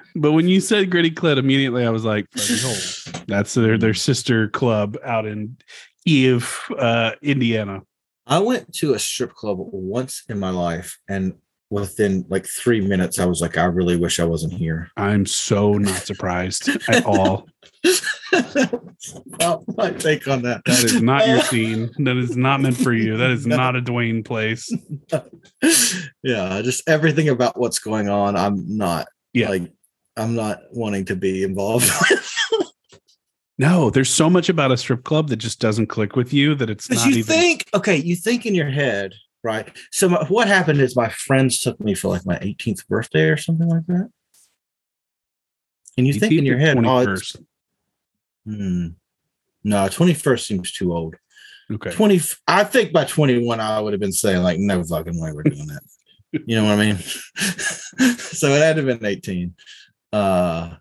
but 0.16 0.32
when 0.32 0.48
you 0.48 0.60
said 0.60 0.90
Gritty 0.90 1.12
Clit, 1.12 1.38
immediately 1.38 1.86
I 1.86 1.90
was 1.90 2.04
like, 2.04 2.26
Fuzzy 2.32 2.60
Holes. 2.66 3.08
That's 3.28 3.54
their 3.54 3.78
their 3.78 3.94
sister 3.94 4.48
club 4.48 4.96
out 5.04 5.26
in 5.26 5.56
Eve, 6.04 6.58
uh, 6.76 7.12
Indiana. 7.22 7.82
I 8.28 8.38
went 8.40 8.74
to 8.74 8.92
a 8.92 8.98
strip 8.98 9.34
club 9.34 9.56
once 9.58 10.22
in 10.28 10.38
my 10.38 10.50
life, 10.50 10.98
and 11.08 11.34
within 11.70 12.26
like 12.28 12.46
three 12.46 12.80
minutes, 12.80 13.18
I 13.18 13.24
was 13.24 13.40
like, 13.40 13.56
I 13.56 13.64
really 13.64 13.96
wish 13.96 14.20
I 14.20 14.24
wasn't 14.24 14.52
here. 14.52 14.90
I'm 14.96 15.24
so 15.26 15.72
not 15.72 16.02
surprised 16.02 16.68
at 16.88 17.04
all. 17.06 17.48
well, 19.40 19.64
my 19.76 19.90
take 19.92 20.28
on 20.28 20.42
that. 20.42 20.62
That 20.66 20.84
is 20.84 21.00
not 21.00 21.26
your 21.26 21.38
uh, 21.38 21.42
scene. 21.42 21.90
That 21.98 22.16
is 22.18 22.36
not 22.36 22.60
meant 22.60 22.76
for 22.76 22.92
you. 22.92 23.16
That 23.16 23.30
is 23.30 23.46
No. 23.48 23.56
not 23.56 23.76
a 23.76 23.80
Duane 23.80 24.22
place. 24.22 24.70
yeah, 26.22 26.60
just 26.62 26.88
everything 26.88 27.30
about 27.30 27.58
what's 27.58 27.78
going 27.78 28.08
on. 28.08 28.36
I'm 28.36 28.76
not. 28.76 29.08
Yeah. 29.32 29.48
Like, 29.48 29.72
I'm 30.16 30.34
not 30.34 30.60
wanting 30.72 31.04
to 31.06 31.16
be 31.16 31.44
involved 31.44 31.90
with. 32.10 32.27
No, 33.58 33.90
there's 33.90 34.10
so 34.10 34.30
much 34.30 34.48
about 34.48 34.70
a 34.70 34.76
strip 34.76 35.02
club 35.02 35.28
that 35.28 35.36
just 35.36 35.60
doesn't 35.60 35.88
click 35.88 36.14
with 36.14 36.32
you 36.32 36.54
that 36.54 36.70
it's 36.70 36.88
not 36.88 37.04
you 37.04 37.18
even. 37.18 37.24
think, 37.24 37.64
okay, 37.74 37.96
you 37.96 38.14
think 38.14 38.46
in 38.46 38.54
your 38.54 38.70
head, 38.70 39.14
right? 39.42 39.68
So 39.90 40.08
my, 40.08 40.24
what 40.26 40.46
happened 40.46 40.80
is 40.80 40.94
my 40.94 41.08
friends 41.08 41.60
took 41.60 41.80
me 41.80 41.94
for 41.94 42.08
like 42.08 42.24
my 42.24 42.36
18th 42.36 42.86
birthday 42.86 43.28
or 43.28 43.36
something 43.36 43.68
like 43.68 43.86
that. 43.86 44.10
And 45.96 46.06
you 46.06 46.12
think 46.14 46.32
in 46.32 46.46
your 46.46 46.58
head, 46.58 46.78
oh, 46.84 46.98
it's, 47.00 47.32
21st? 47.32 47.44
hmm, 48.46 48.86
no, 49.64 49.76
21st 49.86 50.46
seems 50.46 50.70
too 50.70 50.92
old. 50.92 51.16
Okay. 51.70 51.90
20, 51.90 52.20
I 52.46 52.62
think 52.62 52.92
by 52.92 53.04
21, 53.04 53.58
I 53.58 53.80
would 53.80 53.92
have 53.92 54.00
been 54.00 54.12
saying, 54.12 54.44
like, 54.44 54.60
no 54.60 54.84
fucking 54.84 55.20
way 55.20 55.32
we're 55.32 55.42
doing 55.42 55.66
that. 55.66 55.82
you 56.46 56.54
know 56.54 56.64
what 56.64 56.78
I 56.78 56.86
mean? 56.86 56.96
so 58.16 58.52
it 58.52 58.62
had 58.62 58.76
to 58.76 58.86
have 58.86 59.00
been 59.00 59.04
18. 59.04 59.54
Uh, 60.12 60.76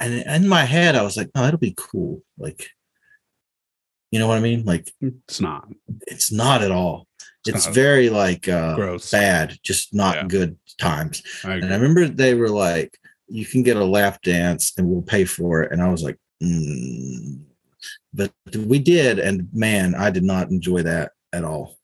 and 0.00 0.44
in 0.44 0.48
my 0.48 0.64
head, 0.64 0.96
I 0.96 1.02
was 1.02 1.16
like, 1.16 1.30
oh, 1.34 1.42
that'll 1.42 1.58
be 1.58 1.74
cool. 1.76 2.22
Like, 2.38 2.68
you 4.10 4.18
know 4.18 4.26
what 4.28 4.38
I 4.38 4.40
mean? 4.40 4.64
Like, 4.64 4.90
It's 5.00 5.40
not 5.40 5.68
it's 6.06 6.32
not 6.32 6.62
at 6.62 6.70
all. 6.70 7.06
It's 7.46 7.66
It's 7.66 7.74
very 7.74 8.10
like 8.10 8.48
uh 8.48 8.74
gross. 8.74 9.10
bad, 9.10 9.58
just 9.62 9.94
not 9.94 10.16
Yeah. 10.16 10.24
good 10.26 10.58
times. 10.78 11.22
I 11.44 11.54
And 11.54 11.66
I 11.72 11.76
remember 11.76 12.08
they 12.08 12.34
were 12.34 12.48
like, 12.50 12.98
you 13.28 13.46
can 13.46 13.62
get 13.62 13.76
a 13.76 13.84
lap 13.84 14.20
dance 14.22 14.72
and 14.76 14.88
we'll 14.88 15.02
pay 15.02 15.24
for 15.24 15.62
it. 15.62 15.70
And 15.72 15.80
I 15.82 15.88
was 15.88 16.02
like, 16.02 16.18
mm. 16.42 17.40
but 18.12 18.32
we 18.56 18.78
did, 18.80 19.18
and 19.20 19.48
man, 19.52 19.94
I 19.94 20.10
did 20.10 20.24
not 20.24 20.50
enjoy 20.50 20.82
that 20.82 21.12
at 21.32 21.44
all. 21.44 21.76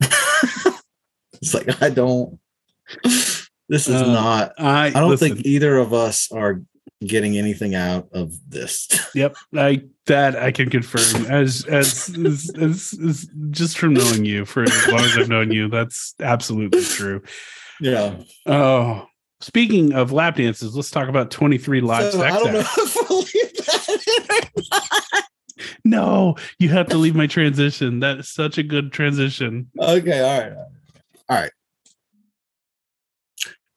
it's 0.00 1.54
like 1.54 1.82
I 1.82 1.90
don't 1.90 2.38
this 3.68 3.88
is 3.88 4.00
Uh, 4.02 4.12
not 4.12 4.52
I, 4.58 4.86
I 4.86 4.90
don't 4.90 5.10
listen, 5.10 5.34
think 5.34 5.46
either 5.46 5.76
of 5.76 5.92
us 5.92 6.30
are 6.32 6.62
getting 7.04 7.36
anything 7.36 7.74
out 7.74 8.08
of 8.12 8.34
this. 8.48 8.88
Yep, 9.14 9.36
I 9.54 9.82
that 10.06 10.36
I 10.36 10.52
can 10.52 10.68
confirm 10.68 11.24
as 11.26 11.64
as, 11.64 12.14
as, 12.22 12.50
as, 12.60 12.98
as 13.02 13.30
just 13.50 13.78
from 13.78 13.94
knowing 13.94 14.26
you 14.26 14.44
for 14.44 14.64
as 14.64 14.88
long 14.88 15.00
as 15.00 15.16
I've 15.16 15.28
known 15.30 15.50
you. 15.52 15.68
That's 15.68 16.14
absolutely 16.20 16.84
true. 16.84 17.22
yeah. 17.80 18.16
Oh, 18.44 19.06
speaking 19.40 19.94
of 19.94 20.12
lap 20.12 20.36
dances, 20.36 20.76
let's 20.76 20.90
talk 20.90 21.08
about 21.08 21.30
twenty 21.30 21.56
three 21.56 21.80
live 21.80 22.12
So 22.12 22.18
sex 22.18 22.36
I 22.36 22.38
don't 22.38 22.52
know 22.52 22.60
if 22.60 23.08
we'll 23.08 23.20
leave 23.20 23.56
that 23.56 24.06
in 24.06 24.60
or 24.60 24.62
not. 24.70 25.24
No, 25.84 26.34
you 26.58 26.68
have 26.68 26.88
to 26.88 26.98
leave 26.98 27.14
my 27.14 27.26
transition. 27.26 28.00
That 28.00 28.18
is 28.18 28.28
such 28.28 28.58
a 28.58 28.62
good 28.62 28.92
transition. 28.92 29.70
Okay, 29.80 30.20
all 30.20 30.40
right. 30.40 30.52
All 31.28 31.36
right. 31.36 31.52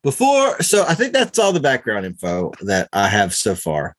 Before 0.04 0.62
so 0.62 0.86
I 0.88 0.96
think 0.96 1.14
that's 1.14 1.40
all 1.40 1.52
the 1.52 1.60
background 1.60 2.06
info 2.06 2.52
that 2.62 2.88
I 2.94 3.08
have 3.08 3.34
so 3.34 3.56
far. 3.56 3.96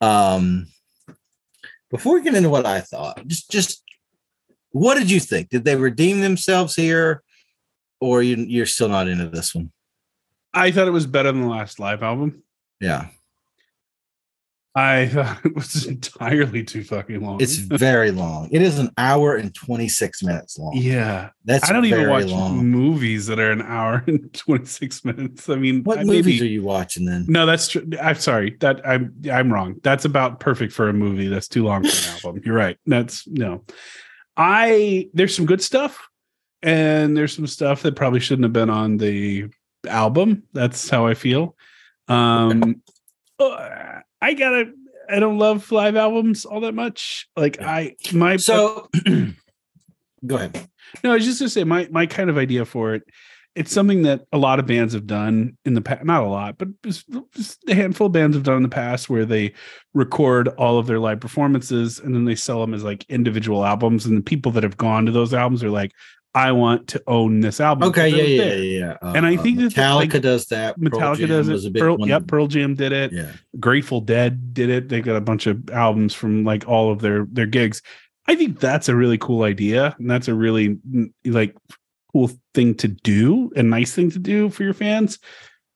Um 0.00 0.66
before 1.90 2.14
we 2.14 2.22
get 2.22 2.34
into 2.34 2.50
what 2.50 2.66
I 2.66 2.80
thought, 2.80 3.26
just 3.26 3.50
just 3.50 3.82
what 4.72 4.96
did 4.96 5.10
you 5.10 5.20
think? 5.20 5.48
Did 5.48 5.64
they 5.64 5.76
redeem 5.76 6.20
themselves 6.20 6.76
here? 6.76 7.22
Or 8.00 8.22
you 8.22 8.36
you're 8.36 8.66
still 8.66 8.88
not 8.88 9.08
into 9.08 9.28
this 9.28 9.54
one? 9.54 9.72
I 10.52 10.70
thought 10.70 10.88
it 10.88 10.92
was 10.92 11.06
better 11.06 11.32
than 11.32 11.42
the 11.42 11.48
last 11.48 11.78
live 11.78 12.02
album. 12.02 12.42
Yeah. 12.80 13.08
I 14.74 15.08
thought 15.08 15.38
it 15.44 15.54
was 15.56 15.86
entirely 15.86 16.62
too 16.62 16.84
fucking 16.84 17.20
long. 17.20 17.40
It's 17.40 17.56
very 17.56 18.12
long. 18.12 18.48
It 18.52 18.62
is 18.62 18.78
an 18.78 18.90
hour 18.96 19.34
and 19.34 19.52
26 19.52 20.22
minutes 20.22 20.56
long. 20.58 20.72
yeah. 20.76 21.30
That's 21.44 21.68
I 21.68 21.72
don't 21.72 21.86
even 21.86 22.08
watch 22.08 22.26
long. 22.26 22.64
movies 22.66 23.26
that 23.26 23.40
are 23.40 23.50
an 23.50 23.62
hour 23.62 24.04
and 24.06 24.32
26 24.32 25.04
minutes. 25.04 25.48
I 25.48 25.56
mean, 25.56 25.82
What 25.82 25.98
I- 25.98 26.04
movies 26.04 26.40
maybe, 26.40 26.42
are 26.42 26.52
you 26.52 26.62
watching 26.62 27.04
then? 27.04 27.24
No, 27.28 27.46
that's 27.46 27.66
true. 27.68 27.88
I'm 28.00 28.14
sorry. 28.14 28.56
That 28.60 28.86
I'm 28.86 29.12
I'm 29.32 29.52
wrong. 29.52 29.80
That's 29.82 30.04
about 30.04 30.38
perfect 30.38 30.72
for 30.72 30.88
a 30.88 30.92
movie. 30.92 31.26
That's 31.26 31.48
too 31.48 31.64
long 31.64 31.82
for 31.82 31.88
an 31.88 32.18
album. 32.24 32.42
You're 32.44 32.54
right. 32.54 32.76
That's 32.86 33.26
no. 33.26 33.64
I 34.36 35.08
there's 35.14 35.34
some 35.34 35.46
good 35.46 35.62
stuff 35.62 36.08
and 36.62 37.16
there's 37.16 37.34
some 37.34 37.46
stuff 37.48 37.82
that 37.82 37.96
probably 37.96 38.20
shouldn't 38.20 38.44
have 38.44 38.52
been 38.52 38.70
on 38.70 38.98
the 38.98 39.46
album. 39.88 40.44
That's 40.52 40.88
how 40.88 41.06
I 41.08 41.14
feel. 41.14 41.56
Um 42.06 42.82
uh, 43.40 43.89
I 44.20 44.34
gotta 44.34 44.72
I 45.08 45.18
don't 45.18 45.38
love 45.38 45.70
live 45.72 45.96
albums 45.96 46.44
all 46.44 46.60
that 46.60 46.74
much. 46.74 47.28
Like 47.36 47.58
Yeah. 47.58 47.70
I 47.70 47.96
my 48.12 48.36
So 48.36 48.88
go 50.26 50.36
ahead. 50.36 50.68
no, 51.02 51.12
I 51.12 51.14
was 51.14 51.24
just 51.24 51.40
gonna 51.40 51.50
say 51.50 51.64
my 51.64 51.88
my 51.90 52.06
kind 52.06 52.30
of 52.30 52.38
idea 52.38 52.64
for 52.64 52.94
it. 52.94 53.02
It's 53.56 53.72
something 53.72 54.02
that 54.02 54.26
a 54.32 54.38
lot 54.38 54.60
of 54.60 54.66
bands 54.66 54.94
have 54.94 55.08
done 55.08 55.56
in 55.64 55.74
the 55.74 55.80
past. 55.80 56.04
Not 56.04 56.22
a 56.22 56.28
lot, 56.28 56.56
but 56.56 56.68
just, 56.84 57.06
just 57.34 57.58
a 57.68 57.74
handful 57.74 58.06
of 58.06 58.12
bands 58.12 58.36
have 58.36 58.44
done 58.44 58.58
in 58.58 58.62
the 58.62 58.68
past 58.68 59.10
where 59.10 59.24
they 59.24 59.52
record 59.92 60.46
all 60.56 60.78
of 60.78 60.86
their 60.86 61.00
live 61.00 61.18
performances 61.18 61.98
and 61.98 62.14
then 62.14 62.26
they 62.26 62.36
sell 62.36 62.60
them 62.60 62.72
as 62.72 62.84
like 62.84 63.04
individual 63.08 63.64
albums. 63.64 64.06
And 64.06 64.16
the 64.16 64.22
people 64.22 64.52
that 64.52 64.62
have 64.62 64.76
gone 64.76 65.04
to 65.06 65.12
those 65.12 65.34
albums 65.34 65.64
are 65.64 65.70
like, 65.70 65.90
I 66.34 66.52
want 66.52 66.88
to 66.88 67.02
own 67.06 67.40
this 67.40 67.60
album. 67.60 67.88
Okay, 67.88 68.08
yeah, 68.08 68.44
yeah, 68.44 68.54
yeah. 68.54 68.96
yeah. 69.02 69.12
And 69.14 69.26
I 69.26 69.36
think 69.36 69.58
that, 69.58 69.72
Metallica 69.72 70.22
does 70.22 70.46
that. 70.46 70.78
Metallica 70.78 71.26
does 71.26 71.48
was 71.48 71.64
a 71.64 71.68
it. 71.68 71.76
Pearl, 71.76 71.96
yep, 72.06 72.26
Pearl 72.28 72.46
Jam 72.46 72.74
did 72.74 72.92
it. 72.92 73.12
Yeah. 73.12 73.32
Grateful 73.58 74.00
Dead 74.00 74.54
did 74.54 74.70
it. 74.70 74.88
They 74.88 75.00
got 75.00 75.16
a 75.16 75.20
bunch 75.20 75.46
of 75.46 75.68
albums 75.70 76.14
from 76.14 76.44
like 76.44 76.68
all 76.68 76.92
of 76.92 77.00
their 77.00 77.26
their 77.30 77.46
gigs. 77.46 77.82
I 78.28 78.36
think 78.36 78.60
that's 78.60 78.88
a 78.88 78.94
really 78.94 79.18
cool 79.18 79.42
idea, 79.42 79.96
and 79.98 80.08
that's 80.08 80.28
a 80.28 80.34
really 80.34 80.78
like 81.24 81.56
cool 82.12 82.30
thing 82.54 82.74
to 82.76 82.88
do, 82.88 83.50
a 83.56 83.62
nice 83.62 83.92
thing 83.92 84.10
to 84.12 84.18
do 84.18 84.50
for 84.50 84.62
your 84.62 84.74
fans. 84.74 85.18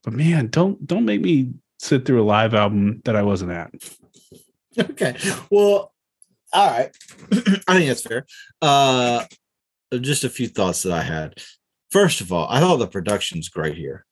But 0.05 0.13
man, 0.13 0.49
don't 0.49 0.87
don't 0.87 1.05
make 1.05 1.21
me 1.21 1.55
sit 1.81 2.05
through 2.05 2.23
a 2.23 2.25
live 2.25 2.55
album 2.55 3.03
that 3.05 3.17
I 3.17 3.23
wasn't 3.23 3.53
at. 3.53 3.73
Okay. 4.77 5.17
Well, 5.53 5.95
all 6.53 6.71
right. 6.71 6.91
I 7.69 7.79
think 7.79 7.87
that's 7.87 8.03
fair. 8.03 8.27
Uh 8.61 9.25
just 9.99 10.24
a 10.24 10.30
few 10.30 10.49
thoughts 10.49 10.82
that 10.82 10.92
I 10.92 11.03
had. 11.03 11.34
First 11.90 12.20
of 12.20 12.32
all, 12.32 12.49
I 12.51 12.61
thought 12.61 12.76
the 12.76 12.86
production's 12.86 13.49
great 13.49 13.76
here. 13.76 14.05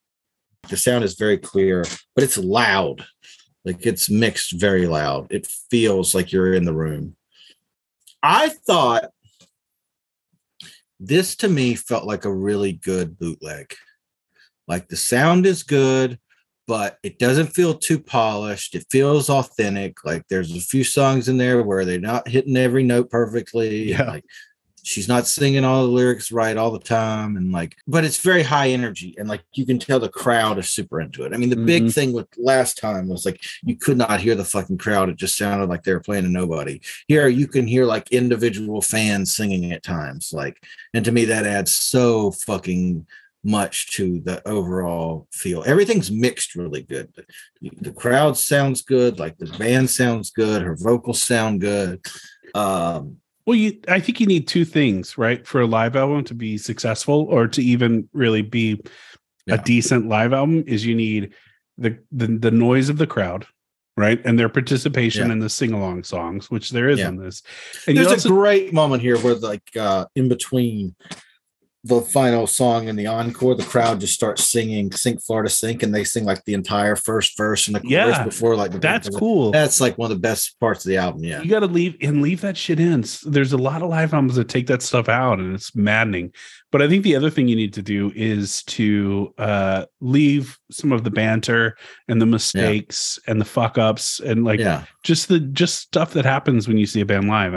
The 0.68 0.76
sound 0.76 1.04
is 1.04 1.14
very 1.14 1.38
clear, 1.38 1.84
but 2.14 2.22
it's 2.24 2.38
loud. 2.38 3.04
Like 3.64 3.84
it's 3.86 4.10
mixed 4.10 4.52
very 4.52 4.86
loud. 4.86 5.26
It 5.30 5.46
feels 5.70 6.14
like 6.14 6.32
you're 6.32 6.54
in 6.54 6.64
the 6.64 6.74
room. 6.74 7.16
I 8.22 8.48
thought 8.48 9.10
this 11.00 11.34
to 11.36 11.48
me 11.48 11.74
felt 11.74 12.04
like 12.04 12.24
a 12.24 12.32
really 12.32 12.72
good 12.72 13.18
bootleg. 13.18 13.74
Like 14.68 14.88
the 14.88 14.96
sound 14.96 15.46
is 15.46 15.64
good, 15.64 16.18
but 16.68 16.98
it 17.02 17.18
doesn't 17.18 17.48
feel 17.48 17.74
too 17.74 17.98
polished. 17.98 18.76
It 18.76 18.86
feels 18.90 19.28
authentic. 19.28 20.04
Like 20.04 20.22
there's 20.28 20.54
a 20.56 20.60
few 20.60 20.84
songs 20.84 21.28
in 21.28 21.36
there 21.36 21.62
where 21.62 21.84
they're 21.84 21.98
not 21.98 22.28
hitting 22.28 22.56
every 22.56 22.84
note 22.84 23.10
perfectly. 23.10 23.90
Yeah. 23.90 24.04
Like 24.04 24.24
she's 24.84 25.06
not 25.08 25.26
singing 25.26 25.64
all 25.64 25.82
the 25.82 25.92
lyrics 25.92 26.32
right 26.32 26.56
all 26.56 26.70
the 26.72 26.78
time. 26.78 27.36
And 27.36 27.52
like, 27.52 27.76
but 27.86 28.04
it's 28.04 28.18
very 28.18 28.42
high 28.42 28.70
energy. 28.70 29.14
And 29.16 29.28
like 29.28 29.42
you 29.54 29.64
can 29.64 29.78
tell 29.78 30.00
the 30.00 30.08
crowd 30.08 30.58
is 30.58 30.70
super 30.70 31.00
into 31.00 31.24
it. 31.24 31.32
I 31.32 31.36
mean, 31.36 31.50
the 31.50 31.56
big 31.56 31.84
Mhm. 31.84 31.94
thing 31.94 32.12
with 32.12 32.26
last 32.36 32.78
time 32.78 33.06
was 33.08 33.24
like 33.24 33.40
you 33.62 33.76
could 33.76 33.96
not 33.96 34.20
hear 34.20 34.34
the 34.34 34.44
fucking 34.44 34.78
crowd. 34.78 35.08
It 35.08 35.16
just 35.16 35.36
sounded 35.36 35.68
like 35.68 35.84
they 35.84 35.92
were 35.94 36.00
playing 36.00 36.24
to 36.24 36.30
nobody. 36.30 36.80
Here 37.06 37.28
you 37.28 37.46
can 37.46 37.66
hear 37.66 37.84
like 37.84 38.10
individual 38.10 38.82
fans 38.82 39.34
singing 39.34 39.72
at 39.72 39.82
times. 39.84 40.32
Like, 40.32 40.62
and 40.92 41.04
to 41.04 41.12
me, 41.12 41.26
that 41.26 41.46
adds 41.46 41.70
so 41.72 42.32
fucking 42.32 43.06
much 43.44 43.90
to 43.92 44.20
the 44.20 44.46
overall 44.48 45.26
feel. 45.32 45.64
Everything's 45.66 46.10
mixed 46.12 46.54
really 46.54 46.82
good. 46.82 47.12
The, 47.60 47.70
the 47.80 47.92
crowd 47.92 48.36
sounds 48.36 48.82
good, 48.82 49.18
like 49.18 49.36
the 49.38 49.46
band 49.58 49.90
sounds 49.90 50.30
good, 50.30 50.62
her 50.62 50.76
vocals 50.76 51.22
sound 51.22 51.60
good. 51.60 52.04
Um, 52.54 53.16
Well, 53.47 53.57
you 53.57 53.78
I 53.88 54.01
think 54.01 54.20
you 54.20 54.26
need 54.26 54.47
two 54.47 54.64
things, 54.64 55.18
right, 55.18 55.47
for 55.47 55.61
a 55.61 55.66
live 55.66 55.97
album 55.97 56.24
to 56.24 56.34
be 56.34 56.59
successful 56.59 57.26
or 57.28 57.49
to 57.49 57.62
even 57.62 58.09
really 58.12 58.43
be 58.43 58.80
Yeah. 59.47 59.55
a 59.57 59.59
decent 59.64 60.09
live 60.09 60.32
album 60.32 60.62
is 60.66 60.86
you 60.86 60.95
need 60.95 61.32
the 61.78 61.99
the, 62.12 62.26
the 62.28 62.51
noise 62.53 62.88
of 62.88 62.99
the 62.99 63.07
crowd, 63.07 63.47
right? 63.97 64.20
And 64.24 64.38
their 64.38 64.49
participation 64.49 65.26
Yeah. 65.26 65.32
in 65.32 65.38
the 65.40 65.49
sing-along 65.49 66.05
songs, 66.05 66.51
which 66.51 66.70
there 66.70 66.88
is 66.88 67.01
Yeah. 67.01 67.09
in 67.09 67.16
this. 67.16 67.43
And 67.88 67.97
you 67.97 68.03
there's 68.05 68.12
also 68.12 68.28
a 68.28 68.32
great 68.32 68.72
moment 68.72 69.03
here 69.03 69.18
where 69.18 69.34
like 69.34 69.68
uh 69.76 70.07
in 70.14 70.28
between 70.28 70.95
the 71.84 72.00
final 72.00 72.46
song 72.46 72.88
and 72.88 72.96
the 72.96 73.08
encore, 73.08 73.56
the 73.56 73.64
crowd 73.64 73.98
just 73.98 74.14
starts 74.14 74.48
singing 74.48 74.92
Sink 74.92 75.20
Florida 75.20 75.50
Sink 75.50 75.82
and 75.82 75.92
they 75.92 76.04
sing 76.04 76.24
like 76.24 76.44
the 76.44 76.54
entire 76.54 76.94
first 76.94 77.36
verse 77.36 77.66
and 77.66 77.74
the 77.74 77.80
chorus 77.80 77.90
Yeah, 77.90 78.24
before 78.24 78.54
like 78.54 78.70
the 78.70 78.78
that's 78.78 79.08
cool. 79.08 79.50
That's 79.50 79.80
like 79.80 79.98
one 79.98 80.10
of 80.10 80.16
the 80.16 80.20
best 80.20 80.58
parts 80.60 80.84
of 80.84 80.90
the 80.90 80.98
album. 80.98 81.24
Yeah. 81.24 81.42
You 81.42 81.50
got 81.50 81.60
to 81.60 81.66
leave 81.66 81.96
and 82.00 82.22
leave 82.22 82.40
that 82.42 82.56
shit 82.56 82.78
in. 82.78 83.04
There's 83.24 83.52
a 83.52 83.58
lot 83.58 83.82
of 83.82 83.90
live 83.90 84.14
albums 84.14 84.36
that 84.36 84.48
take 84.48 84.68
that 84.68 84.80
stuff 84.82 85.08
out, 85.08 85.40
and 85.40 85.54
it's 85.54 85.74
maddening. 85.74 86.32
But 86.70 86.82
I 86.82 86.88
think 86.88 87.02
the 87.02 87.16
other 87.16 87.30
thing 87.30 87.48
you 87.48 87.56
need 87.56 87.74
to 87.74 87.82
do 87.82 88.12
is 88.14 88.62
to 88.64 89.34
uh, 89.38 89.86
leave 90.00 90.58
some 90.70 90.92
of 90.92 91.04
the 91.04 91.10
banter 91.10 91.76
and 92.08 92.20
the 92.20 92.26
mistakes 92.26 93.18
and 93.26 93.40
the 93.40 93.44
fuck 93.44 93.76
ups 93.76 94.20
and 94.20 94.44
like 94.44 94.60
yeah. 94.60 94.84
just 95.02 95.28
the 95.28 95.40
just 95.40 95.80
stuff 95.80 96.14
that 96.14 96.24
happens 96.24 96.68
when 96.68 96.78
you 96.78 96.86
see 96.86 97.00
a 97.00 97.06
band 97.06 97.28
live. 97.28 97.56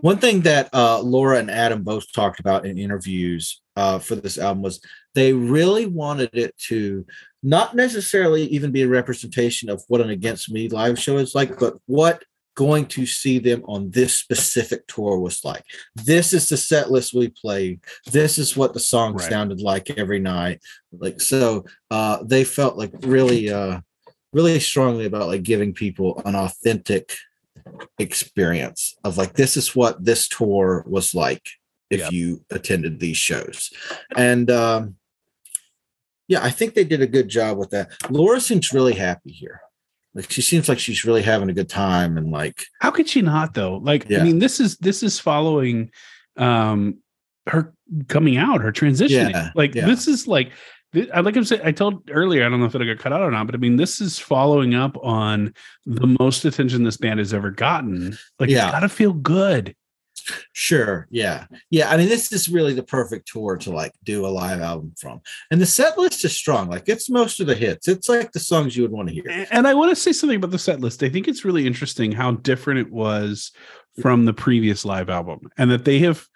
One 0.00 0.18
thing 0.18 0.42
that 0.42 0.68
uh, 0.72 1.00
Laura 1.00 1.38
and 1.38 1.50
Adam 1.50 1.82
both 1.82 2.10
talked 2.12 2.38
about 2.38 2.64
in 2.64 2.78
interviews 2.78 3.60
uh, 3.76 3.98
for 3.98 4.14
this 4.14 4.38
album 4.38 4.62
was 4.62 4.80
they 5.14 5.32
really 5.32 5.86
wanted 5.86 6.30
it 6.32 6.56
to 6.68 7.04
not 7.42 7.74
necessarily 7.74 8.44
even 8.44 8.70
be 8.70 8.82
a 8.82 8.88
representation 8.88 9.68
of 9.68 9.82
what 9.88 10.00
an 10.00 10.10
Against 10.10 10.50
Me 10.50 10.68
live 10.68 10.98
show 10.98 11.18
is 11.18 11.34
like, 11.34 11.58
but 11.58 11.74
what 11.86 12.22
going 12.54 12.86
to 12.86 13.06
see 13.06 13.38
them 13.38 13.62
on 13.66 13.88
this 13.90 14.14
specific 14.14 14.84
tour 14.88 15.16
was 15.18 15.44
like. 15.44 15.62
This 15.94 16.32
is 16.32 16.48
the 16.48 16.56
set 16.56 16.90
list 16.90 17.14
we 17.14 17.28
played. 17.28 17.80
This 18.10 18.36
is 18.36 18.56
what 18.56 18.74
the 18.74 18.80
song 18.80 19.14
Right. 19.14 19.28
sounded 19.30 19.60
like 19.60 19.90
every 19.96 20.18
night. 20.18 20.60
Like 20.92 21.20
so, 21.20 21.64
uh, 21.90 22.18
they 22.24 22.42
felt 22.42 22.76
like 22.76 22.92
really, 23.02 23.50
uh, 23.50 23.80
really 24.32 24.58
strongly 24.58 25.06
about 25.06 25.28
like 25.28 25.44
giving 25.44 25.72
people 25.72 26.20
an 26.24 26.34
authentic 26.34 27.14
experience 27.98 28.96
of 29.04 29.18
like 29.18 29.34
this 29.34 29.56
is 29.56 29.74
what 29.74 30.04
this 30.04 30.28
tour 30.28 30.84
was 30.86 31.14
like 31.14 31.48
if 31.90 32.00
Yep. 32.00 32.12
you 32.12 32.44
attended 32.50 33.00
these 33.00 33.16
shows 33.16 33.70
and 34.16 34.50
um 34.50 34.96
yeah 36.26 36.44
i 36.44 36.50
think 36.50 36.74
they 36.74 36.84
did 36.84 37.00
a 37.00 37.06
good 37.06 37.28
job 37.28 37.56
with 37.58 37.70
that 37.70 37.90
laura 38.10 38.40
seems 38.40 38.72
really 38.72 38.94
happy 38.94 39.32
here 39.32 39.60
like 40.14 40.30
she 40.30 40.42
seems 40.42 40.68
like 40.68 40.78
she's 40.78 41.04
really 41.04 41.22
having 41.22 41.48
a 41.48 41.54
good 41.54 41.68
time 41.68 42.18
and 42.18 42.30
like 42.30 42.64
How 42.80 42.90
could 42.90 43.08
she 43.08 43.22
not 43.22 43.54
though? 43.54 43.76
Like, 43.76 44.10
I 44.10 44.24
mean, 44.24 44.38
this 44.40 44.58
is 44.58 44.76
this 44.78 45.02
is 45.02 45.20
following 45.20 45.92
um 46.36 46.98
her 47.46 47.72
coming 48.08 48.36
out, 48.36 48.60
her 48.62 48.72
transitioning. 48.72 49.30
Yeah, 49.30 49.50
like 49.54 49.74
yeah. 49.74 49.86
this 49.86 50.08
is 50.08 50.26
like 50.26 50.50
I 51.12 51.20
like 51.20 51.36
I'm 51.36 51.44
saying 51.44 51.62
I 51.64 51.72
told 51.72 52.08
earlier, 52.10 52.46
I 52.46 52.48
don't 52.48 52.60
know 52.60 52.66
if 52.66 52.74
it 52.74 52.84
got 52.84 53.02
cut 53.02 53.12
out 53.12 53.20
or 53.22 53.30
not, 53.30 53.46
but 53.46 53.54
I 53.54 53.58
mean, 53.58 53.76
this 53.76 54.00
is 54.00 54.18
following 54.18 54.74
up 54.74 54.96
on 55.04 55.52
the 55.84 56.16
most 56.18 56.44
attention 56.44 56.82
this 56.82 56.96
band 56.96 57.18
has 57.18 57.34
ever 57.34 57.50
gotten. 57.50 58.16
Like, 58.38 58.48
Yeah. 58.48 58.64
it's 58.64 58.72
got 58.72 58.80
to 58.80 58.88
feel 58.88 59.12
good. 59.12 59.74
sure 60.52 61.06
yeah 61.10 61.46
yeah 61.70 61.88
i 61.90 61.96
mean 61.96 62.08
this 62.08 62.32
is 62.32 62.48
really 62.50 62.74
the 62.74 62.82
perfect 62.82 63.26
tour 63.28 63.56
to 63.56 63.70
like 63.70 63.92
do 64.04 64.26
a 64.26 64.28
live 64.28 64.60
album 64.60 64.92
from 64.98 65.20
and 65.50 65.58
the 65.60 65.64
set 65.64 65.96
list 65.96 66.22
is 66.22 66.36
strong 66.36 66.68
like 66.68 66.86
it's 66.86 67.08
most 67.08 67.40
of 67.40 67.46
the 67.46 67.54
hits 67.54 67.88
it's 67.88 68.08
like 68.10 68.30
the 68.32 68.40
songs 68.40 68.76
you 68.76 68.82
would 68.82 68.90
want 68.92 69.08
to 69.08 69.14
hear 69.14 69.46
And 69.50 69.66
I 69.66 69.72
want 69.72 69.90
to 69.90 69.96
say 69.96 70.12
something 70.12 70.36
about 70.36 70.50
the 70.50 70.58
set 70.58 70.80
list. 70.80 71.02
I 71.02 71.08
think 71.08 71.28
it's 71.28 71.44
really 71.46 71.66
interesting 71.66 72.12
how 72.12 72.32
different 72.32 72.80
it 72.80 72.90
was 72.92 73.52
from 74.02 74.26
the 74.26 74.34
previous 74.34 74.84
live 74.84 75.08
album, 75.08 75.48
and 75.56 75.70
that 75.70 75.84
they 75.86 75.98
have 76.00 76.26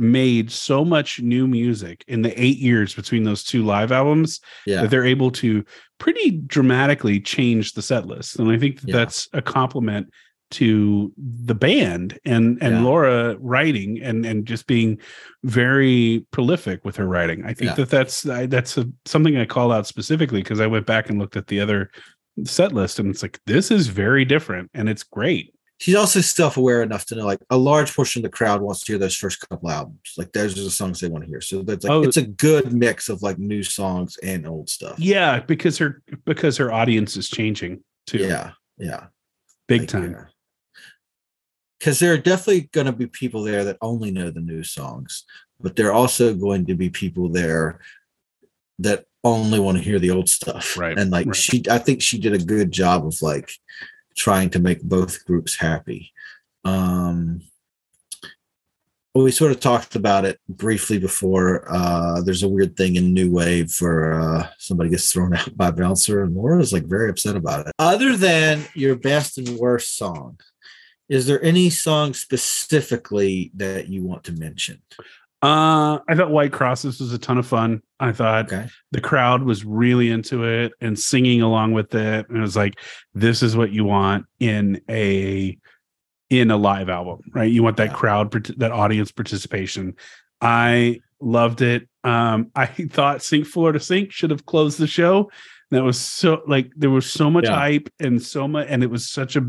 made 0.00 0.50
so 0.50 0.82
much 0.82 1.20
new 1.20 1.46
music 1.46 2.02
in 2.08 2.22
the 2.22 2.42
eight 2.42 2.56
years 2.56 2.94
between 2.94 3.22
those 3.22 3.44
two 3.44 3.62
live 3.62 3.92
albums 3.92 4.40
yeah 4.66 4.80
that 4.80 4.90
they're 4.90 5.04
able 5.04 5.30
to 5.30 5.62
pretty 5.98 6.30
dramatically 6.46 7.20
change 7.20 7.74
the 7.74 7.82
set 7.82 8.06
list. 8.06 8.38
And 8.38 8.50
I 8.50 8.58
think 8.58 8.80
that 8.80 8.88
Yeah. 8.88 8.96
that's 8.96 9.28
a 9.34 9.42
compliment 9.42 10.08
to 10.52 11.12
the 11.18 11.54
band 11.54 12.18
and 12.24 12.58
and 12.62 12.76
Yeah. 12.76 12.82
Laura 12.82 13.36
writing 13.38 14.00
and 14.02 14.24
and 14.24 14.46
just 14.46 14.66
being 14.66 14.98
very 15.44 16.24
prolific 16.32 16.82
with 16.84 16.96
her 16.96 17.06
writing. 17.06 17.44
I 17.44 17.52
think 17.52 17.70
Yeah. 17.72 17.74
that 17.74 17.90
that's 17.90 18.26
I, 18.26 18.46
that's 18.46 18.78
a, 18.78 18.86
something 19.04 19.36
I 19.36 19.44
call 19.44 19.70
out 19.70 19.86
specifically 19.86 20.42
because 20.42 20.60
I 20.60 20.66
went 20.66 20.86
back 20.86 21.10
and 21.10 21.18
looked 21.18 21.36
at 21.36 21.48
the 21.48 21.60
other 21.60 21.90
set 22.44 22.72
list 22.72 22.98
and 22.98 23.10
it's 23.10 23.22
like 23.22 23.38
this 23.44 23.70
is 23.70 23.88
very 23.88 24.24
different 24.24 24.70
and 24.72 24.88
it's 24.88 25.02
great. 25.02 25.52
She's 25.80 25.94
also 25.94 26.20
self-aware 26.20 26.82
enough 26.82 27.06
to 27.06 27.14
know 27.14 27.24
like 27.24 27.40
a 27.50 27.56
large 27.56 27.94
portion 27.94 28.20
of 28.20 28.30
the 28.30 28.36
crowd 28.36 28.60
wants 28.60 28.80
to 28.84 28.92
hear 28.92 28.98
those 28.98 29.16
first 29.16 29.40
couple 29.48 29.70
albums 29.70 30.12
like 30.18 30.30
those 30.32 30.58
are 30.58 30.62
the 30.64 30.70
songs 30.70 31.00
they 31.00 31.08
want 31.08 31.24
to 31.24 31.30
hear 31.30 31.40
so 31.40 31.62
that's 31.62 31.84
like 31.84 31.90
Oh. 31.92 32.02
it's 32.02 32.16
a 32.18 32.22
good 32.26 32.72
mix 32.72 33.08
of 33.08 33.22
like 33.22 33.38
new 33.38 33.62
songs 33.62 34.16
and 34.22 34.46
old 34.46 34.68
stuff 34.68 34.98
Yeah, 34.98 35.40
because 35.40 35.78
her 35.78 36.02
because 36.26 36.56
her 36.58 36.70
audience 36.72 37.16
is 37.16 37.28
changing 37.28 37.82
too. 38.06 38.18
yeah 38.18 38.52
yeah 38.78 39.06
big 39.68 39.80
Like, 39.82 39.88
time. 39.88 40.10
yeah. 40.12 40.24
because 41.78 41.98
there 41.98 42.12
are 42.12 42.18
definitely 42.18 42.68
going 42.72 42.86
to 42.86 42.92
be 42.92 43.06
people 43.06 43.42
there 43.42 43.64
that 43.64 43.78
only 43.80 44.10
know 44.10 44.30
the 44.30 44.40
new 44.40 44.62
songs 44.62 45.24
but 45.60 45.76
there 45.76 45.88
are 45.88 45.92
also 45.92 46.34
going 46.34 46.66
to 46.66 46.74
be 46.74 46.90
people 46.90 47.28
there 47.30 47.80
that 48.78 49.04
only 49.24 49.60
want 49.60 49.76
to 49.76 49.84
hear 49.84 49.98
the 49.98 50.10
old 50.10 50.28
stuff 50.28 50.76
Right, 50.78 50.98
and 50.98 51.10
like 51.10 51.26
right. 51.26 51.36
she 51.36 51.62
i 51.70 51.78
think 51.78 52.00
she 52.02 52.18
did 52.18 52.32
a 52.34 52.38
good 52.38 52.70
job 52.72 53.06
of 53.06 53.20
like 53.22 53.50
trying 54.20 54.50
to 54.50 54.58
make 54.58 54.82
both 54.82 55.24
groups 55.24 55.56
happy 55.56 56.12
um 56.64 57.42
we 59.14 59.30
sort 59.32 59.50
of 59.50 59.60
talked 59.60 59.96
about 59.96 60.24
it 60.24 60.38
briefly 60.48 60.98
before. 60.98 61.66
Uh, 61.68 62.20
there's 62.20 62.44
a 62.44 62.48
weird 62.48 62.76
thing 62.76 62.96
in 62.96 63.12
New 63.12 63.30
Wave 63.30 63.74
where 63.80 64.20
uh, 64.20 64.48
somebody 64.58 64.90
gets 64.90 65.12
thrown 65.12 65.34
out 65.36 65.56
by 65.56 65.70
bouncer, 65.70 66.22
and 66.22 66.34
Laura's 66.34 66.72
like 66.72 66.84
very 66.84 67.10
upset 67.10 67.36
about 67.36 67.66
it. 67.66 67.72
Other 67.78 68.16
than 68.16 68.64
your 68.74 68.96
best 68.96 69.38
and 69.38 69.48
worst 69.58 69.96
song, 69.96 70.38
is 71.08 71.26
there 71.26 71.42
any 71.42 71.70
song 71.70 72.14
specifically 72.14 73.50
that 73.54 73.88
you 73.88 74.04
want 74.04 74.24
to 74.24 74.32
mention? 74.32 74.80
Uh, 75.42 75.98
I 76.08 76.14
thought 76.14 76.30
White 76.30 76.52
Crosses 76.52 77.00
was 77.00 77.12
a 77.14 77.18
ton 77.18 77.38
of 77.38 77.46
fun. 77.46 77.80
I 77.98 78.12
thought 78.12 78.52
Okay. 78.52 78.68
the 78.92 79.00
crowd 79.00 79.42
was 79.42 79.64
really 79.64 80.10
into 80.10 80.44
it 80.44 80.72
and 80.80 80.98
singing 80.98 81.40
along 81.40 81.72
with 81.72 81.94
it. 81.94 82.28
And 82.28 82.36
it 82.36 82.40
was 82.42 82.56
like, 82.56 82.78
this 83.14 83.42
is 83.42 83.56
what 83.56 83.72
you 83.72 83.84
want 83.84 84.26
in 84.38 84.80
a 84.90 85.56
in 86.28 86.50
a 86.52 86.56
live 86.56 86.88
album, 86.88 87.20
right? 87.32 87.50
You 87.50 87.62
want 87.64 87.76
that 87.78 87.88
Yeah. 87.88 87.94
crowd, 87.94 88.32
that 88.58 88.70
audience 88.70 89.10
participation. 89.12 89.94
I 90.40 91.00
Loved 91.22 91.60
it. 91.60 91.86
Um, 92.02 92.50
I 92.56 92.64
thought 92.64 93.22
Sink 93.22 93.44
Florida 93.46 93.78
Sink 93.78 94.10
should 94.10 94.30
have 94.30 94.46
closed 94.46 94.78
the 94.78 94.86
show. 94.86 95.30
That 95.70 95.84
was 95.84 96.00
so 96.00 96.40
like 96.46 96.70
there 96.74 96.88
was 96.88 97.04
so 97.12 97.28
much 97.30 97.44
Yeah. 97.44 97.56
hype 97.56 97.90
and 98.00 98.22
so 98.22 98.48
much, 98.48 98.66
and 98.70 98.82
it 98.82 98.88
was 98.90 99.10
such 99.10 99.36
a 99.36 99.46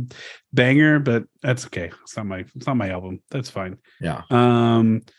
banger. 0.51 0.99
But 0.99 1.23
that's 1.41 1.65
okay. 1.67 1.89
It's 2.03 2.17
not 2.17 2.25
my 2.25 2.39
it's 2.55 2.67
not 2.67 2.75
my 2.75 2.89
album. 2.89 3.21
That's 3.31 3.49
fine. 3.49 3.77
Yeah. 4.01 4.23
Um, 4.29 5.01
I- 5.05 5.11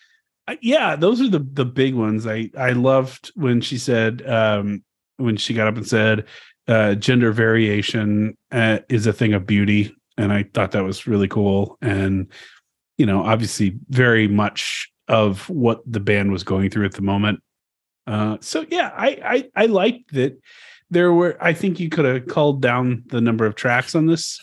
yeah, 0.60 0.96
those 0.96 1.20
are 1.20 1.28
the 1.28 1.38
the 1.38 1.64
big 1.64 1.94
ones. 1.94 2.26
I 2.26 2.50
I 2.56 2.70
loved 2.70 3.30
when 3.34 3.60
she 3.60 3.78
said 3.78 4.28
um 4.28 4.82
when 5.16 5.36
she 5.36 5.54
got 5.54 5.68
up 5.68 5.76
and 5.76 5.86
said 5.86 6.26
uh 6.68 6.94
gender 6.94 7.32
variation 7.32 8.36
uh, 8.50 8.78
is 8.88 9.06
a 9.06 9.12
thing 9.12 9.34
of 9.34 9.46
beauty, 9.46 9.94
and 10.16 10.32
I 10.32 10.44
thought 10.54 10.72
that 10.72 10.84
was 10.84 11.06
really 11.06 11.28
cool. 11.28 11.78
And 11.80 12.26
you 12.98 13.06
know, 13.06 13.22
obviously, 13.24 13.78
very 13.88 14.28
much 14.28 14.90
of 15.08 15.48
what 15.48 15.80
the 15.86 16.00
band 16.00 16.32
was 16.32 16.44
going 16.44 16.70
through 16.70 16.86
at 16.86 16.94
the 16.94 17.02
moment. 17.02 17.40
Uh, 18.06 18.36
so 18.40 18.64
yeah, 18.70 18.92
I 18.96 19.48
I 19.56 19.62
I 19.62 19.66
liked 19.66 20.12
that. 20.14 20.40
There 20.90 21.12
were, 21.14 21.38
I 21.40 21.54
think 21.54 21.80
you 21.80 21.88
could 21.88 22.04
have 22.04 22.26
culled 22.26 22.60
down 22.60 23.04
the 23.06 23.22
number 23.22 23.46
of 23.46 23.54
tracks 23.54 23.94
on 23.94 24.04
this. 24.04 24.38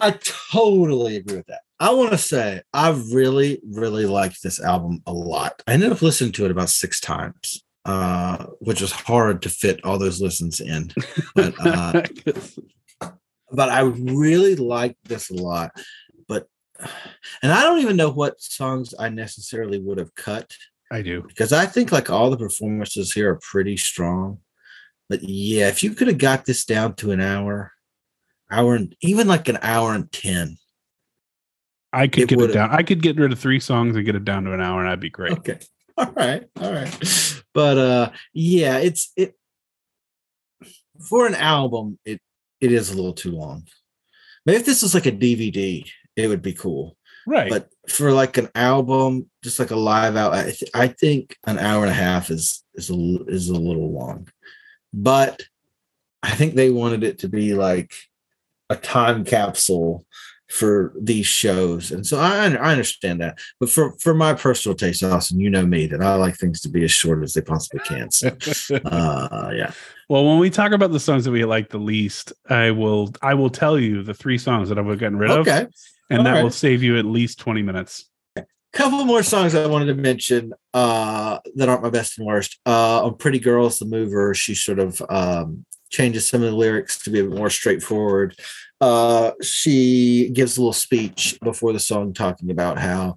I 0.00 0.12
totally 0.52 1.16
agree 1.16 1.38
with 1.38 1.46
that. 1.46 1.62
I 1.80 1.94
want 1.94 2.10
to 2.10 2.18
say 2.18 2.60
I 2.74 2.90
really, 2.90 3.58
really 3.66 4.04
liked 4.04 4.42
this 4.42 4.60
album 4.60 5.02
a 5.06 5.12
lot. 5.12 5.62
I 5.66 5.72
ended 5.72 5.90
up 5.90 6.02
listening 6.02 6.32
to 6.32 6.44
it 6.44 6.50
about 6.50 6.68
six 6.68 7.00
times, 7.00 7.64
uh, 7.86 8.44
which 8.58 8.82
was 8.82 8.92
hard 8.92 9.40
to 9.42 9.48
fit 9.48 9.82
all 9.82 9.98
those 9.98 10.20
listens 10.20 10.60
in. 10.60 10.92
But 11.34 11.54
uh, 11.66 12.02
but 13.50 13.70
I 13.70 13.80
really 13.80 14.56
liked 14.56 15.02
this 15.04 15.30
a 15.30 15.34
lot. 15.34 15.72
But 16.28 16.46
and 17.42 17.50
I 17.50 17.62
don't 17.62 17.80
even 17.80 17.96
know 17.96 18.10
what 18.10 18.42
songs 18.42 18.94
I 18.98 19.08
necessarily 19.08 19.78
would 19.78 19.98
have 19.98 20.14
cut 20.14 20.54
I 20.90 21.00
do. 21.00 21.22
because 21.22 21.52
I 21.52 21.64
think 21.64 21.92
like 21.92 22.10
all 22.10 22.30
the 22.30 22.36
performances 22.36 23.12
here 23.12 23.32
are 23.32 23.40
pretty 23.42 23.78
strong. 23.78 24.38
But 25.08 25.22
yeah, 25.22 25.68
if 25.68 25.82
you 25.82 25.92
could 25.94 26.08
have 26.08 26.18
got 26.18 26.44
this 26.44 26.66
down 26.66 26.94
to 26.96 27.10
an 27.10 27.22
hour, 27.22 27.72
hour 28.50 28.74
and 28.74 28.94
even 29.00 29.28
like 29.28 29.48
an 29.48 29.58
hour 29.62 29.94
and 29.94 30.12
ten. 30.12 30.58
I 31.92 32.06
could 32.06 32.24
It 32.24 32.28
get 32.28 32.38
it 32.38 32.40
would've- 32.40 32.54
down. 32.54 32.70
I 32.70 32.82
could 32.82 33.02
get 33.02 33.16
rid 33.18 33.32
of 33.32 33.38
three 33.38 33.60
songs 33.60 33.96
and 33.96 34.04
get 34.06 34.14
it 34.14 34.24
down 34.24 34.44
to 34.44 34.52
an 34.54 34.60
hour, 34.60 34.80
and 34.80 34.88
I'd 34.88 35.00
be 35.00 35.10
great. 35.10 35.32
Okay. 35.32 35.58
All 35.96 36.12
right. 36.16 36.44
All 36.60 36.72
right. 36.72 37.42
But 37.52 37.78
uh 37.78 38.10
yeah, 38.32 38.78
it's 38.78 39.12
it 39.16 39.34
for 41.08 41.26
an 41.26 41.34
album, 41.34 41.98
it 42.04 42.20
it 42.60 42.72
is 42.72 42.90
a 42.90 42.94
little 42.96 43.12
too 43.12 43.32
long. 43.32 43.66
Maybe 44.46 44.58
if 44.58 44.66
this 44.66 44.82
was 44.82 44.94
like 44.94 45.06
a 45.06 45.12
DVD, 45.12 45.84
it 46.16 46.28
would 46.28 46.42
be 46.42 46.52
cool. 46.52 46.96
Right. 47.26 47.50
But 47.50 47.68
for 47.88 48.12
like 48.12 48.38
an 48.38 48.48
album, 48.54 49.28
just 49.42 49.58
like 49.58 49.70
a 49.70 49.76
live 49.76 50.16
out, 50.16 50.32
I, 50.34 50.44
th- 50.44 50.70
I 50.74 50.88
think 50.88 51.36
an 51.46 51.58
hour 51.58 51.82
and 51.82 51.90
a 51.90 51.94
half 51.94 52.30
is 52.30 52.62
is 52.74 52.90
a 52.90 52.94
is 53.26 53.48
a 53.48 53.54
little 53.58 53.92
long. 53.92 54.28
But 54.92 55.42
I 56.22 56.30
think 56.32 56.54
they 56.54 56.70
wanted 56.70 57.02
it 57.04 57.20
to 57.20 57.28
be 57.28 57.54
like 57.54 57.92
a 58.68 58.76
time 58.76 59.24
capsule 59.24 60.06
for 60.50 60.92
these 61.00 61.26
shows, 61.26 61.92
and 61.92 62.04
so 62.04 62.18
I 62.18 62.46
I 62.46 62.72
understand 62.72 63.20
that. 63.20 63.38
But 63.60 63.70
for 63.70 63.92
for 64.00 64.12
my 64.12 64.34
personal 64.34 64.74
taste, 64.74 65.02
Austin, 65.02 65.40
you 65.40 65.48
know 65.48 65.64
me 65.64 65.86
that 65.86 66.02
I 66.02 66.16
like 66.16 66.36
things 66.36 66.60
to 66.62 66.68
be 66.68 66.84
as 66.84 66.90
short 66.90 67.22
as 67.22 67.34
they 67.34 67.40
possibly 67.40 67.80
can. 67.80 68.10
So 68.10 68.28
uh, 68.84 69.52
yeah, 69.54 69.72
well, 70.08 70.26
when 70.26 70.38
we 70.38 70.50
talk 70.50 70.72
about 70.72 70.90
the 70.90 70.98
songs 70.98 71.24
that 71.24 71.30
we 71.30 71.44
like 71.44 71.68
the 71.68 71.78
least, 71.78 72.32
I 72.48 72.72
will 72.72 73.12
I 73.22 73.34
will 73.34 73.50
tell 73.50 73.78
you 73.78 74.02
the 74.02 74.12
three 74.12 74.38
songs 74.38 74.68
that 74.68 74.78
I've 74.78 74.98
gotten 74.98 75.16
rid 75.16 75.30
of, 75.30 75.46
okay. 75.46 75.68
and 76.10 76.26
that 76.26 76.38
All 76.38 76.42
will 76.42 76.50
save 76.50 76.82
you 76.82 76.98
at 76.98 77.04
least 77.04 77.38
twenty 77.38 77.62
minutes. 77.62 78.10
couple 78.72 79.04
more 79.04 79.22
songs 79.22 79.54
I 79.54 79.66
wanted 79.66 79.86
to 79.86 79.94
mention 79.94 80.52
uh, 80.74 81.38
that 81.54 81.68
aren't 81.68 81.82
my 81.82 81.90
best 81.90 82.18
and 82.18 82.26
worst. 82.26 82.58
Uh, 82.66 83.04
on 83.04 83.18
Pretty 83.18 83.38
Girls, 83.38 83.78
the 83.78 83.84
mover, 83.84 84.34
she 84.34 84.56
sort 84.56 84.80
of 84.80 85.00
um, 85.08 85.64
changes 85.90 86.28
some 86.28 86.42
of 86.42 86.50
the 86.50 86.56
lyrics 86.56 87.00
to 87.04 87.10
be 87.10 87.20
a 87.20 87.24
bit 87.24 87.38
more 87.38 87.50
straightforward. 87.50 88.36
Uh, 88.80 89.32
she 89.42 90.30
gives 90.32 90.56
a 90.56 90.60
little 90.60 90.72
speech 90.72 91.38
before 91.42 91.72
the 91.72 91.78
song 91.78 92.12
talking 92.12 92.50
about 92.50 92.78
how 92.78 93.14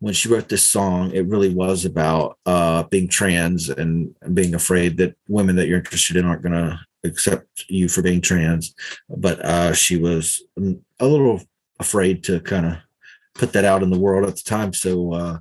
when 0.00 0.14
she 0.14 0.28
wrote 0.28 0.48
this 0.48 0.64
song, 0.64 1.12
it 1.12 1.26
really 1.26 1.52
was 1.54 1.84
about 1.84 2.38
uh, 2.46 2.82
being 2.84 3.06
trans 3.06 3.68
and 3.68 4.14
being 4.32 4.54
afraid 4.54 4.96
that 4.96 5.14
women 5.28 5.56
that 5.56 5.68
you're 5.68 5.78
interested 5.78 6.16
in 6.16 6.24
aren't 6.24 6.42
going 6.42 6.54
to 6.54 6.80
accept 7.04 7.64
you 7.68 7.88
for 7.88 8.02
being 8.02 8.20
trans. 8.20 8.74
But 9.08 9.44
uh, 9.44 9.74
she 9.74 9.98
was 9.98 10.42
a 10.56 11.06
little 11.06 11.42
afraid 11.78 12.24
to 12.24 12.40
kind 12.40 12.66
of 12.66 12.76
put 13.34 13.52
that 13.52 13.64
out 13.64 13.82
in 13.82 13.90
the 13.90 13.98
world 13.98 14.26
at 14.26 14.36
the 14.36 14.42
time. 14.42 14.72
So 14.72 15.12
uh, 15.12 15.38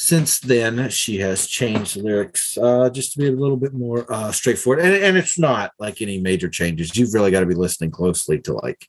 since 0.00 0.38
then, 0.38 0.88
she 0.90 1.18
has 1.18 1.48
changed 1.48 1.96
the 1.96 2.04
lyrics 2.04 2.56
uh, 2.56 2.88
just 2.88 3.12
to 3.12 3.18
be 3.18 3.26
a 3.26 3.32
little 3.32 3.56
bit 3.56 3.74
more 3.74 4.06
uh, 4.12 4.30
straightforward. 4.30 4.78
And, 4.78 4.94
and 4.94 5.16
it's 5.16 5.40
not 5.40 5.72
like 5.80 6.00
any 6.00 6.20
major 6.20 6.48
changes. 6.48 6.96
You've 6.96 7.12
really 7.14 7.32
got 7.32 7.40
to 7.40 7.46
be 7.46 7.56
listening 7.56 7.90
closely 7.90 8.38
to 8.42 8.52
like 8.52 8.86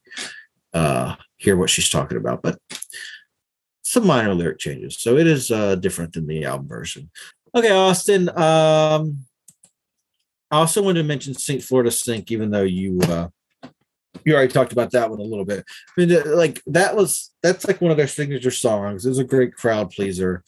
uh, 0.71 1.15
hear 1.37 1.57
what 1.57 1.71
she's 1.71 1.89
talking 1.89 2.19
about. 2.19 2.43
But 2.43 2.59
some 3.81 4.05
minor 4.05 4.35
lyric 4.35 4.59
changes. 4.59 4.99
So 4.99 5.17
it 5.17 5.25
is 5.25 5.49
uh, 5.49 5.77
different 5.77 6.13
than 6.13 6.27
the 6.27 6.45
album 6.45 6.67
version. 6.67 7.09
Okay, 7.55 7.71
Austin. 7.71 8.29
Um, 8.29 9.25
I 10.51 10.57
also 10.57 10.83
wanted 10.83 11.01
to 11.01 11.07
mention 11.07 11.33
Sink, 11.33 11.63
Florida, 11.63 11.89
Sink, 11.89 12.31
even 12.31 12.51
though 12.51 12.61
you 12.61 12.99
uh, 13.01 13.29
you 14.25 14.33
already 14.33 14.51
talked 14.51 14.71
about 14.71 14.91
that 14.91 15.09
one 15.09 15.19
a 15.19 15.23
little 15.23 15.45
bit. 15.45 15.65
I 15.97 16.05
mean, 16.05 16.35
like 16.35 16.61
that 16.67 16.95
was 16.95 17.31
that's 17.41 17.67
like 17.67 17.81
one 17.81 17.91
of 17.91 17.97
their 17.97 18.07
signature 18.07 18.51
songs. 18.51 19.05
It 19.05 19.09
was 19.09 19.19
a 19.19 19.23
great 19.23 19.53
crowd 19.53 19.91
pleaser. 19.91 20.43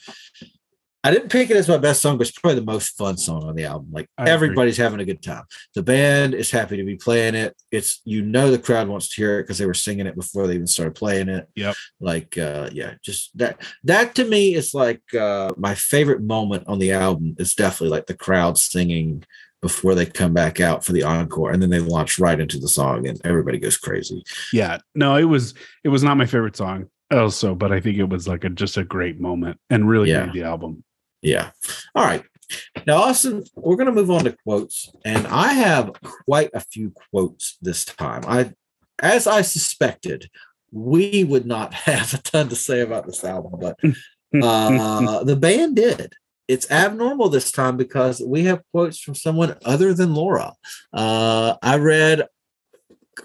I 1.04 1.10
didn't 1.10 1.30
pick 1.30 1.50
it 1.50 1.58
as 1.58 1.68
my 1.68 1.78
best 1.78 2.02
song, 2.02 2.18
but 2.18 2.28
it's 2.28 2.38
probably 2.38 2.60
the 2.60 2.66
most 2.66 2.96
fun 2.96 3.18
song 3.18 3.44
on 3.44 3.56
the 3.56 3.66
album. 3.66 3.90
Like 3.92 4.08
I 4.20 4.24
agree. 4.24 4.34
everybody's 4.34 4.78
having 4.78 5.00
a 5.00 5.06
good 5.06 5.24
time. 5.24 5.46
The 5.74 5.82
band 5.82 6.36
is 6.36 6.52
happy 6.52 6.78
to 6.78 6.84
be 6.84 6.96
playing 6.96 7.34
it. 7.34 7.56
It's 7.72 8.02
you 8.06 8.22
know 8.22 8.52
the 8.52 8.60
crowd 8.60 8.88
wants 8.88 9.10
to 9.10 9.16
hear 9.16 9.40
it 9.40 9.44
because 9.44 9.58
they 9.58 9.66
were 9.66 9.74
singing 9.74 10.06
it 10.06 10.16
before 10.16 10.46
they 10.46 10.54
even 10.54 10.68
started 10.68 10.94
playing 10.94 11.30
it. 11.30 11.48
Yep. 11.56 11.76
Like 12.00 12.38
uh 12.38 12.70
yeah, 12.72 12.96
just 13.04 13.36
that 13.40 13.62
that 13.84 14.14
to 14.16 14.26
me 14.26 14.54
is 14.54 14.76
like 14.76 15.02
uh 15.16 15.52
my 15.58 15.74
favorite 15.74 16.22
moment 16.22 16.66
on 16.68 16.78
the 16.78 16.92
album 16.92 17.36
is 17.40 17.56
definitely 17.56 17.90
like 17.90 18.06
the 18.06 18.14
crowd 18.14 18.60
singing 18.60 19.24
before 19.62 19.94
they 19.96 20.06
come 20.06 20.34
back 20.34 20.60
out 20.60 20.84
for 20.84 20.92
the 20.92 21.04
encore 21.04 21.52
and 21.52 21.62
then 21.62 21.70
they 21.70 21.80
launch 21.80 22.18
right 22.20 22.40
into 22.40 22.60
the 22.60 22.68
song 22.68 23.08
and 23.08 23.22
everybody 23.24 23.60
goes 23.60 23.78
crazy. 23.78 24.24
Yeah, 24.52 24.80
no, 24.96 25.16
it 25.18 25.26
was 25.26 25.54
it 25.84 25.90
was 25.90 26.04
not 26.04 26.18
my 26.18 26.26
favorite 26.26 26.56
song 26.56 26.88
also, 27.12 27.54
but 27.56 27.72
I 27.72 27.80
think 27.80 27.98
it 27.98 28.10
was 28.10 28.28
like 28.28 28.44
a 28.44 28.50
just 28.50 28.78
a 28.78 28.84
great 28.84 29.20
moment 29.20 29.60
and 29.70 29.88
really 29.88 30.10
Yeah. 30.10 30.26
made 30.26 30.34
the 30.34 30.44
album. 30.44 30.84
Yeah. 31.22 31.52
All 31.96 32.04
right. 32.06 32.24
Now, 32.86 32.98
Austin, 33.04 33.44
we're 33.56 33.78
going 33.78 33.86
to 33.88 33.94
move 33.94 34.12
on 34.12 34.26
to 34.26 34.36
quotes, 34.44 34.90
and 35.06 35.26
I 35.28 35.54
have 35.54 35.92
quite 36.26 36.50
a 36.54 36.60
few 36.60 36.92
quotes 37.12 37.58
this 37.62 37.86
time. 37.86 38.24
I, 38.28 38.52
as 39.00 39.26
I 39.26 39.42
suspected, 39.42 40.30
we 40.72 41.24
would 41.24 41.46
not 41.46 41.74
have 41.88 42.14
a 42.14 42.18
ton 42.18 42.50
to 42.50 42.56
say 42.58 42.82
about 42.82 43.06
this 43.06 43.24
album, 43.24 43.60
but 43.62 43.78
uh, 44.44 45.24
the 45.24 45.36
band 45.38 45.78
did. 45.78 46.14
It's 46.48 46.70
abnormal 46.70 47.30
this 47.30 47.52
time 47.52 47.78
because 47.78 48.22
we 48.26 48.44
have 48.44 48.62
quotes 48.72 49.00
from 49.00 49.16
someone 49.16 49.56
other 49.66 49.94
than 49.94 50.14
Laura. 50.14 50.54
Uh, 50.94 51.56
I 51.62 51.78
read 51.78 52.28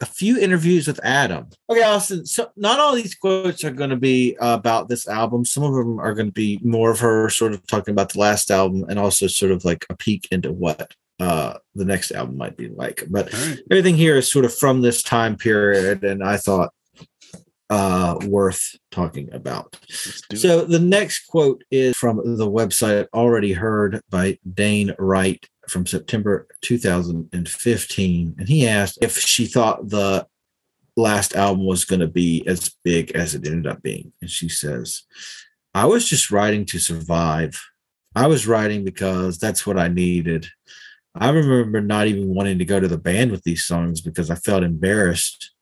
a 0.00 0.06
few 0.06 0.38
interviews 0.38 0.86
with 0.86 1.00
Adam. 1.04 1.48
Okay, 1.70 1.82
Austin. 1.82 2.26
So 2.26 2.50
not 2.56 2.80
all 2.80 2.94
these 2.94 3.14
quotes 3.14 3.64
are 3.64 3.70
going 3.70 3.90
to 3.90 3.96
be 3.96 4.36
about 4.40 4.88
this 4.88 5.08
album. 5.08 5.44
Some 5.44 5.62
of 5.62 5.74
them 5.74 5.98
are 5.98 6.14
going 6.14 6.26
to 6.26 6.32
be 6.32 6.58
more 6.62 6.90
of 6.90 7.00
her 7.00 7.28
sort 7.30 7.52
of 7.52 7.66
talking 7.66 7.92
about 7.92 8.12
the 8.12 8.20
last 8.20 8.50
album 8.50 8.84
and 8.88 8.98
also 8.98 9.26
sort 9.26 9.52
of 9.52 9.64
like 9.64 9.86
a 9.90 9.96
peek 9.96 10.28
into 10.30 10.52
what 10.52 10.92
uh 11.18 11.54
the 11.74 11.84
next 11.84 12.10
album 12.10 12.36
might 12.36 12.56
be 12.56 12.68
like. 12.68 13.04
But 13.08 13.32
right. 13.32 13.58
everything 13.70 13.96
here 13.96 14.16
is 14.16 14.30
sort 14.30 14.44
of 14.44 14.54
from 14.54 14.82
this 14.82 15.02
time 15.02 15.36
period, 15.36 16.04
and 16.04 16.22
I 16.22 16.36
thought 16.36 16.72
uh 17.70 18.16
worth 18.26 18.76
talking 18.90 19.32
about. 19.32 19.76
Let's 19.82 20.22
it. 20.30 20.36
So 20.38 20.64
the 20.64 20.78
next 20.78 21.26
quote 21.26 21.64
is 21.70 21.96
from 21.96 22.16
the 22.36 22.48
website 22.48 23.06
already 23.12 23.52
heard 23.52 24.00
by 24.10 24.38
Dane 24.54 24.94
Wright 24.98 25.44
from 25.68 25.86
September 25.86 26.46
2015. 26.62 28.34
And 28.38 28.48
he 28.48 28.68
asked 28.68 28.98
if 29.02 29.18
she 29.18 29.46
thought 29.46 29.88
the 29.88 30.26
last 30.96 31.34
album 31.34 31.66
was 31.66 31.84
going 31.84 32.00
to 32.00 32.06
be 32.06 32.46
as 32.46 32.74
big 32.84 33.12
as 33.12 33.34
it 33.34 33.46
ended 33.46 33.66
up 33.66 33.82
being. 33.82 34.12
And 34.20 34.30
she 34.30 34.48
says, 34.48 35.02
I 35.74 35.86
was 35.86 36.08
just 36.08 36.30
writing 36.30 36.64
to 36.66 36.78
survive. 36.78 37.60
I 38.14 38.28
was 38.28 38.46
writing 38.46 38.84
because 38.84 39.38
that's 39.38 39.66
what 39.66 39.78
I 39.78 39.88
needed. 39.88 40.46
I 41.14 41.30
remember 41.30 41.80
not 41.80 42.06
even 42.06 42.34
wanting 42.34 42.58
to 42.58 42.64
go 42.64 42.80
to 42.80 42.88
the 42.88 42.98
band 42.98 43.30
with 43.30 43.42
these 43.42 43.64
songs 43.64 44.00
because 44.00 44.30
I 44.30 44.36
felt 44.36 44.62
embarrassed. 44.62 45.52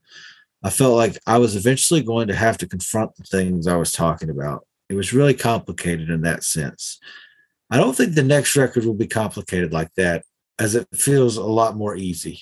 I 0.65 0.71
felt 0.71 0.97
like 0.97 1.19
I 1.27 1.37
was 1.37 1.57
eventually 1.57 2.03
going 2.03 2.27
to 2.29 2.35
have 2.35 2.57
to 2.59 2.67
confront 2.67 3.15
the 3.17 3.25
things 3.25 3.67
I 3.67 3.77
was 3.77 3.93
talking 3.93 4.31
about. 4.31 4.67
It 4.89 4.95
was 4.95 5.13
really 5.13 5.35
complicated 5.35 6.09
in 6.09 6.23
that 6.23 6.43
sense. 6.43 6.99
I 7.71 7.77
don't 7.77 7.95
think 7.95 8.15
the 8.15 8.23
next 8.23 8.57
record 8.57 8.87
will 8.87 8.95
be 8.95 9.07
complicated 9.07 9.75
like 9.75 9.93
that, 9.97 10.25
as 10.59 10.75
it 10.75 10.89
feels 10.95 11.37
a 11.37 11.45
lot 11.45 11.77
more 11.77 11.97
easy. 11.97 12.41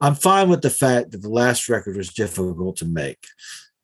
I'm 0.00 0.14
fine 0.14 0.50
with 0.50 0.60
the 0.60 0.70
fact 0.70 1.12
that 1.12 1.22
the 1.22 1.30
last 1.30 1.68
record 1.70 1.96
was 1.96 2.12
difficult 2.12 2.76
to 2.76 2.84
make, 2.84 3.24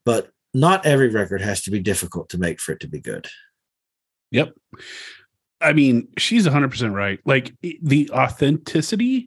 but 0.05 0.29
not 0.53 0.85
every 0.85 1.09
record 1.09 1.41
has 1.41 1.61
to 1.63 1.71
be 1.71 1.79
difficult 1.79 2.29
to 2.29 2.37
make 2.37 2.59
for 2.59 2.73
it 2.73 2.81
to 2.81 2.87
be 2.87 2.99
good. 2.99 3.27
Yep. 4.29 4.53
I 5.59 5.73
mean, 5.73 6.07
she's 6.17 6.45
100% 6.45 6.93
right. 6.93 7.19
Like 7.25 7.53
the 7.61 8.09
authenticity 8.11 9.25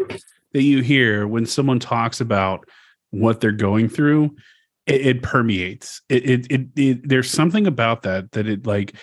that 0.52 0.62
you 0.62 0.80
hear 0.82 1.26
when 1.26 1.46
someone 1.46 1.80
talks 1.80 2.20
about 2.20 2.68
what 3.14 3.40
they're 3.40 3.52
going 3.52 3.88
through, 3.88 4.34
it, 4.86 5.06
it 5.06 5.22
permeates. 5.22 6.02
It, 6.08 6.28
it, 6.28 6.46
it, 6.50 6.68
it, 6.76 7.08
there's 7.08 7.30
something 7.30 7.66
about 7.66 8.02
that 8.02 8.32
that 8.32 8.46
it 8.46 8.66
like, 8.66 8.94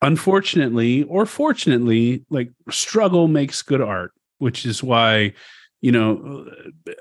unfortunately 0.00 1.04
or 1.04 1.26
fortunately, 1.26 2.24
like 2.30 2.50
struggle 2.70 3.28
makes 3.28 3.62
good 3.62 3.80
art, 3.80 4.12
which 4.38 4.66
is 4.66 4.82
why, 4.82 5.32
you 5.80 5.92
know, 5.92 6.46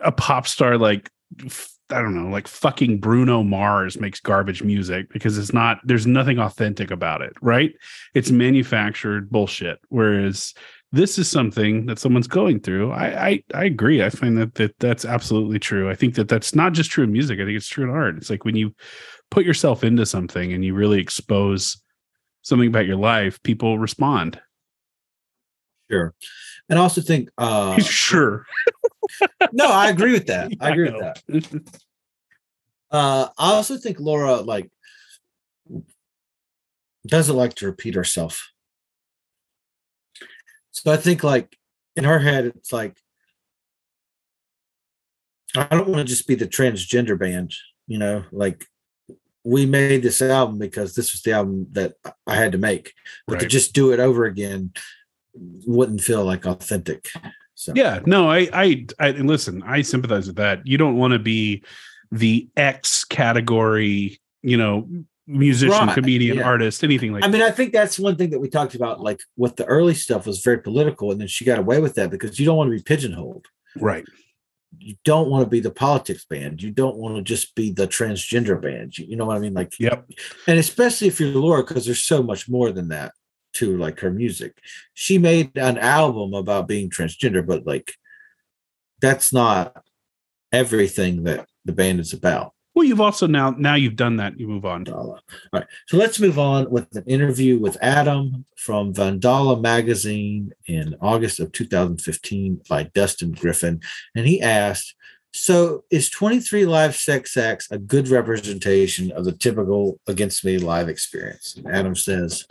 a 0.03 0.11
pop 0.11 0.47
star 0.47 0.77
like 0.77 1.09
I 1.91 2.01
don't 2.01 2.15
know, 2.15 2.29
like 2.29 2.47
fucking 2.47 2.99
Bruno 2.99 3.43
Mars 3.43 3.99
makes 3.99 4.19
garbage 4.19 4.63
music 4.63 5.11
because 5.11 5.37
it's 5.37 5.53
not 5.53 5.79
there's 5.83 6.07
nothing 6.07 6.39
authentic 6.39 6.91
about 6.91 7.21
it, 7.21 7.33
right? 7.41 7.73
It's 8.13 8.31
manufactured 8.31 9.29
bullshit. 9.29 9.79
Whereas 9.89 10.53
this 10.91 11.17
is 11.17 11.29
something 11.29 11.85
that 11.85 11.99
someone's 11.99 12.27
going 12.27 12.59
through. 12.59 12.91
I 12.91 13.27
I, 13.27 13.43
I 13.53 13.63
agree. 13.65 14.03
I 14.03 14.09
find 14.09 14.37
that, 14.37 14.55
that 14.55 14.75
that's 14.79 15.05
absolutely 15.05 15.59
true. 15.59 15.89
I 15.89 15.95
think 15.95 16.15
that 16.15 16.27
that's 16.27 16.53
not 16.53 16.73
just 16.73 16.91
true 16.91 17.03
in 17.03 17.11
music. 17.11 17.39
I 17.39 17.45
think 17.45 17.57
it's 17.57 17.67
true 17.67 17.83
in 17.83 17.89
art. 17.89 18.17
It's 18.17 18.29
like 18.29 18.45
when 18.45 18.55
you 18.55 18.75
put 19.29 19.45
yourself 19.45 19.83
into 19.83 20.05
something 20.05 20.51
and 20.51 20.65
you 20.65 20.73
really 20.73 20.99
expose 20.99 21.81
something 22.41 22.67
about 22.67 22.85
your 22.87 22.97
life, 22.97 23.41
people 23.43 23.79
respond. 23.79 24.39
Sure. 25.89 26.13
And 26.69 26.79
I 26.79 26.81
also 26.81 27.01
think 27.01 27.29
uh 27.37 27.77
sure. 27.81 28.45
no, 29.53 29.67
I 29.67 29.89
agree 29.89 30.11
with 30.11 30.27
that. 30.27 30.51
I 30.59 30.69
agree 30.71 30.91
with 30.91 31.01
that. 31.01 31.81
Uh, 32.91 33.29
I 33.37 33.53
also 33.53 33.77
think 33.77 34.01
Laura 34.01 34.35
like 34.41 34.69
doesn't 37.07 37.35
like 37.35 37.55
to 37.55 37.65
repeat 37.65 37.95
herself. 37.95 38.50
So 40.71 40.91
I 40.91 40.97
think 40.97 41.23
like 41.23 41.57
in 41.95 42.03
her 42.03 42.19
head, 42.19 42.45
it's 42.45 42.73
like 42.73 42.97
I 45.55 45.67
don't 45.69 45.89
want 45.89 45.99
to 45.99 46.03
just 46.05 46.27
be 46.27 46.35
the 46.35 46.47
transgender 46.47 47.19
band, 47.19 47.53
you 47.87 47.97
know, 47.97 48.23
like 48.31 48.65
we 49.43 49.65
made 49.65 50.03
this 50.03 50.21
album 50.21 50.59
because 50.59 50.95
this 50.95 51.11
was 51.11 51.21
the 51.23 51.33
album 51.33 51.67
that 51.71 51.93
I 52.27 52.35
had 52.35 52.53
to 52.53 52.57
make. 52.57 52.93
But 53.27 53.33
right. 53.33 53.41
to 53.41 53.47
just 53.47 53.73
do 53.73 53.91
it 53.91 53.99
over 53.99 54.25
again 54.25 54.71
wouldn't 55.33 56.01
feel 56.01 56.23
like 56.23 56.45
authentic. 56.45 57.09
So 57.55 57.73
yeah, 57.75 57.99
no, 58.05 58.29
I, 58.29 58.49
I, 58.53 58.85
I 58.99 59.11
listen. 59.11 59.61
I 59.63 59.81
sympathize 59.81 60.27
with 60.27 60.37
that. 60.37 60.65
You 60.65 60.77
don't 60.77 60.97
want 60.97 61.13
to 61.13 61.19
be 61.19 61.63
the 62.11 62.49
X 62.57 63.03
category, 63.03 64.19
you 64.41 64.57
know, 64.57 64.87
musician, 65.31 65.87
right. 65.87 65.93
comedian, 65.93 66.37
yeah. 66.37 66.43
artist, 66.43 66.83
anything 66.83 67.13
like. 67.13 67.23
I 67.23 67.27
that. 67.27 67.33
mean, 67.33 67.41
I 67.41 67.51
think 67.51 67.73
that's 67.73 67.97
one 67.97 68.15
thing 68.15 68.29
that 68.31 68.39
we 68.39 68.49
talked 68.49 68.75
about. 68.75 69.01
Like 69.01 69.19
with 69.37 69.55
the 69.55 69.65
early 69.65 69.93
stuff 69.93 70.27
was 70.27 70.41
very 70.41 70.59
political, 70.59 71.11
and 71.11 71.19
then 71.19 71.27
she 71.27 71.45
got 71.45 71.59
away 71.59 71.79
with 71.79 71.95
that 71.95 72.11
because 72.11 72.39
you 72.39 72.45
don't 72.45 72.57
want 72.57 72.69
to 72.69 72.77
be 72.77 72.83
pigeonholed. 72.83 73.47
Right. 73.77 74.05
You 74.77 74.95
don't 75.03 75.29
want 75.29 75.43
to 75.43 75.49
be 75.49 75.59
the 75.59 75.71
politics 75.71 76.25
band. 76.25 76.61
You 76.61 76.71
don't 76.71 76.95
want 76.95 77.15
to 77.17 77.21
just 77.21 77.55
be 77.55 77.71
the 77.71 77.87
transgender 77.87 78.61
band. 78.61 78.97
You, 78.97 79.05
you 79.05 79.15
know 79.17 79.25
what 79.25 79.35
I 79.35 79.39
mean? 79.39 79.53
Like, 79.53 79.77
yep. 79.79 80.09
And 80.47 80.57
especially 80.57 81.07
if 81.07 81.19
you're 81.19 81.29
Laura, 81.29 81.63
because 81.63 81.85
there's 81.85 82.03
so 82.03 82.23
much 82.23 82.47
more 82.47 82.71
than 82.71 82.87
that 82.87 83.11
to 83.53 83.77
like 83.77 83.99
her 83.99 84.11
music. 84.11 84.57
She 84.93 85.17
made 85.17 85.57
an 85.57 85.77
album 85.77 86.33
about 86.33 86.67
being 86.67 86.89
transgender, 86.89 87.45
but 87.45 87.65
like 87.65 87.93
that's 89.01 89.33
not 89.33 89.75
everything 90.51 91.23
that 91.23 91.47
the 91.65 91.73
band 91.73 91.99
is 91.99 92.13
about. 92.13 92.53
Well, 92.81 92.87
you've 92.87 92.99
also 92.99 93.27
now 93.27 93.51
now 93.51 93.75
you've 93.75 93.95
done 93.95 94.15
that. 94.15 94.39
You 94.39 94.47
move 94.47 94.65
on. 94.65 94.87
All 94.87 95.19
right. 95.53 95.67
So 95.87 95.97
let's 95.97 96.19
move 96.19 96.39
on 96.39 96.67
with 96.71 96.87
an 96.95 97.03
interview 97.05 97.59
with 97.59 97.77
Adam 97.79 98.43
from 98.57 98.91
Vandala 98.91 99.61
magazine 99.61 100.51
in 100.65 100.95
August 100.99 101.39
of 101.39 101.51
2015 101.51 102.61
by 102.67 102.89
Dustin 102.95 103.33
Griffin. 103.33 103.81
And 104.15 104.25
he 104.25 104.41
asked, 104.41 104.95
So 105.31 105.83
is 105.91 106.09
23 106.09 106.65
Live 106.65 106.95
Sex 106.95 107.37
Acts 107.37 107.69
a 107.69 107.77
good 107.77 108.07
representation 108.07 109.11
of 109.11 109.25
the 109.25 109.33
typical 109.33 109.99
Against 110.07 110.43
Me 110.43 110.57
live 110.57 110.89
experience? 110.89 111.55
And 111.55 111.67
Adam 111.67 111.95
says, 111.95 112.47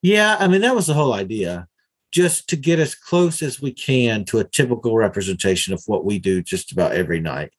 yeah, 0.00 0.38
I 0.40 0.48
mean, 0.48 0.62
that 0.62 0.74
was 0.74 0.86
the 0.86 0.94
whole 0.94 1.12
idea, 1.12 1.68
just 2.10 2.48
to 2.48 2.56
get 2.56 2.78
as 2.78 2.94
close 2.94 3.42
as 3.42 3.60
we 3.60 3.74
can 3.74 4.24
to 4.24 4.38
a 4.38 4.44
typical 4.44 4.96
representation 4.96 5.74
of 5.74 5.82
what 5.84 6.06
we 6.06 6.18
do 6.18 6.40
just 6.40 6.72
about 6.72 6.92
every 6.92 7.20
night. 7.20 7.52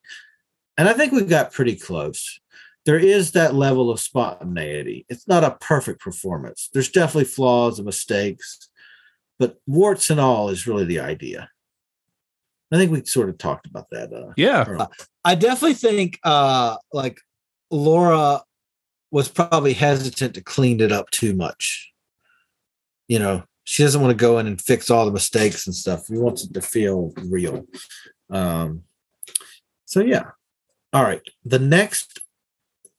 And 0.78 0.88
I 0.88 0.94
think 0.94 1.12
we 1.12 1.24
got 1.24 1.54
pretty 1.54 1.76
close. 1.76 2.40
There 2.86 2.98
is 2.98 3.32
that 3.32 3.54
level 3.54 3.92
of 3.92 4.00
spontaneity. 4.00 5.06
It's 5.10 5.28
not 5.28 5.44
a 5.44 5.58
perfect 5.60 6.02
performance. 6.02 6.70
There's 6.74 6.90
definitely 6.90 7.26
flaws 7.26 7.78
and 7.78 7.86
mistakes, 7.86 8.70
but 9.38 9.58
warts 9.68 10.10
and 10.10 10.20
all 10.20 10.50
is 10.50 10.66
really 10.66 10.86
the 10.86 11.00
idea. 11.00 11.50
I 12.72 12.78
think 12.78 12.92
we 12.92 13.04
sort 13.04 13.30
of 13.30 13.38
talked 13.38 13.68
about 13.68 13.88
that. 13.92 14.14
Uh, 14.14 14.34
yeah. 14.38 14.88
I 15.26 15.36
definitely 15.36 15.76
think 15.76 16.20
uh, 16.24 16.78
like 16.94 17.20
Laura 17.70 18.42
was 19.12 19.28
probably 19.28 19.74
hesitant 19.74 20.36
to 20.36 20.42
clean 20.42 20.80
it 20.80 20.92
up 20.92 21.10
too 21.12 21.36
much 21.36 21.92
you 23.12 23.20
know, 23.20 23.44
she 23.66 23.84
doesn't 23.84 24.00
want 24.00 24.18
to 24.18 24.26
go 24.26 24.40
in 24.40 24.48
and 24.48 24.62
fix 24.62 24.90
all 24.90 25.06
the 25.06 25.12
mistakes 25.12 25.68
and 25.68 25.76
stuff. 25.76 26.06
She 26.08 26.14
wants 26.14 26.46
it 26.46 26.54
to 26.54 26.62
feel 26.62 27.12
real. 27.18 27.66
Um, 28.30 28.84
so 29.84 30.00
yeah. 30.00 30.32
All 30.94 31.04
right. 31.04 31.22
The 31.46 31.60
next 31.60 32.20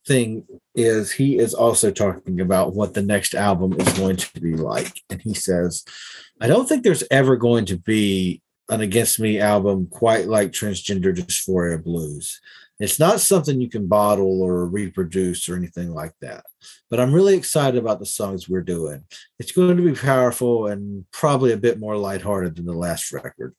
thing 0.07 0.47
is 0.74 1.12
he 1.12 1.38
is 1.38 1.55
also 1.55 1.90
talking 1.90 2.40
about 2.40 2.74
what 2.74 2.95
the 2.95 3.03
next 3.03 3.34
album 3.34 3.78
is 3.78 3.99
going 3.99 4.16
to 4.16 4.40
be 4.40 4.55
like. 4.55 5.01
And 5.11 5.20
he 5.20 5.34
says, 5.34 5.84
I 6.40 6.49
don't 6.49 6.68
think 6.68 6.82
there's 6.82 7.05
ever 7.11 7.36
going 7.36 7.66
to 7.66 7.78
be 7.78 8.40
an 8.68 8.80
Against 8.80 9.20
Me 9.20 9.38
album 9.38 9.86
quite 9.90 10.26
like 10.28 10.53
Transgender 10.53 11.14
Dysphoria 11.14 11.82
Blues. 11.82 12.40
It's 12.78 12.99
not 12.99 13.20
something 13.20 13.61
you 13.61 13.68
can 13.68 13.86
bottle 13.86 14.43
or 14.43 14.66
reproduce 14.66 15.49
or 15.49 15.57
anything 15.57 15.93
like 15.93 16.14
that. 16.20 16.45
But 16.90 16.99
I'm 16.99 17.12
really 17.12 17.36
excited 17.36 17.78
about 17.78 18.01
the 18.01 18.07
songs 18.07 18.49
we're 18.49 18.62
doing. 18.62 19.05
It's 19.38 19.53
going 19.53 19.76
to 19.76 19.82
be 19.82 19.95
powerful 19.95 20.66
and 20.66 21.05
probably 21.12 21.53
a 21.53 21.59
bit 21.59 21.78
more 21.78 21.97
lighthearted 21.97 22.57
than 22.57 22.66
the 22.66 22.72
last 22.72 23.12
record, 23.12 23.55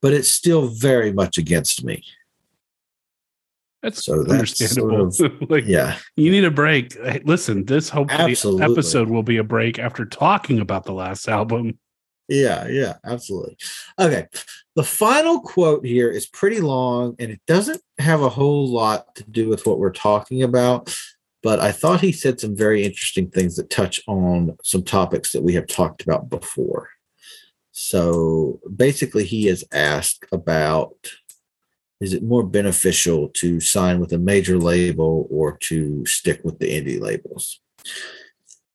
but 0.00 0.12
it's 0.12 0.30
still 0.30 0.68
very 0.68 1.12
much 1.12 1.38
against 1.38 1.84
me. 1.84 2.02
That's 3.84 4.02
so 4.02 4.22
that's 4.22 4.32
understandable. 4.32 5.10
Sort 5.10 5.42
of, 5.42 5.42
like, 5.50 5.66
yeah, 5.66 5.98
you 6.16 6.30
need 6.30 6.44
a 6.44 6.50
break. 6.50 6.94
Hey, 6.94 7.20
listen, 7.26 7.66
this 7.66 7.90
hopefully 7.90 8.30
Absolutely. 8.32 8.64
episode 8.64 9.10
will 9.10 9.22
be 9.22 9.36
a 9.36 9.44
break 9.44 9.78
after 9.78 10.06
talking 10.06 10.60
about 10.60 10.84
the 10.84 10.94
last 10.94 11.28
album. 11.28 11.78
Yeah, 12.26 12.66
yeah, 12.66 12.94
absolutely. 13.04 13.58
Okay. 14.00 14.26
The 14.74 14.84
final 14.84 15.42
quote 15.42 15.84
here 15.84 16.10
is 16.10 16.26
pretty 16.26 16.60
long 16.60 17.14
and 17.18 17.30
it 17.30 17.42
doesn't 17.46 17.82
have 17.98 18.22
a 18.22 18.30
whole 18.30 18.66
lot 18.66 19.14
to 19.16 19.24
do 19.24 19.50
with 19.50 19.66
what 19.66 19.78
we're 19.78 19.92
talking 19.92 20.42
about, 20.42 20.96
but 21.42 21.60
I 21.60 21.70
thought 21.70 22.00
he 22.00 22.10
said 22.10 22.40
some 22.40 22.56
very 22.56 22.84
interesting 22.84 23.30
things 23.30 23.56
that 23.56 23.68
touch 23.68 24.00
on 24.08 24.56
some 24.62 24.82
topics 24.82 25.32
that 25.32 25.42
we 25.42 25.52
have 25.52 25.66
talked 25.66 26.00
about 26.00 26.30
before. 26.30 26.88
So 27.72 28.60
basically, 28.74 29.24
he 29.24 29.48
is 29.48 29.62
asked 29.72 30.24
about 30.32 30.94
is 32.00 32.12
it 32.12 32.22
more 32.22 32.42
beneficial 32.42 33.28
to 33.28 33.60
sign 33.60 34.00
with 34.00 34.12
a 34.12 34.18
major 34.18 34.58
label 34.58 35.26
or 35.30 35.56
to 35.58 36.04
stick 36.06 36.40
with 36.44 36.58
the 36.58 36.68
indie 36.68 37.00
labels? 37.00 37.60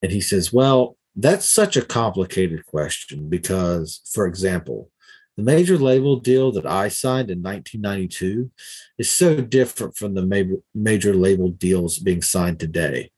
And 0.02 0.12
he 0.12 0.22
says, 0.22 0.54
well, 0.54 0.98
that's 1.16 1.46
such 1.46 1.76
a 1.76 1.82
complicated 1.82 2.66
question 2.66 3.30
because, 3.30 4.02
for 4.14 4.26
example, 4.26 4.90
the 5.36 5.44
major 5.44 5.78
label 5.78 6.18
deal 6.18 6.52
that 6.54 6.66
I 6.66 6.88
signed 6.90 7.30
in 7.32 7.41
1992 7.41 8.52
is 8.98 9.10
so 9.10 9.41
different 9.41 9.96
from 9.96 10.14
the 10.14 10.22
major, 10.22 10.58
major 10.74 11.14
label 11.14 11.50
deals 11.50 12.00
being 12.00 12.22
signed 12.22 12.60
today. 12.60 13.12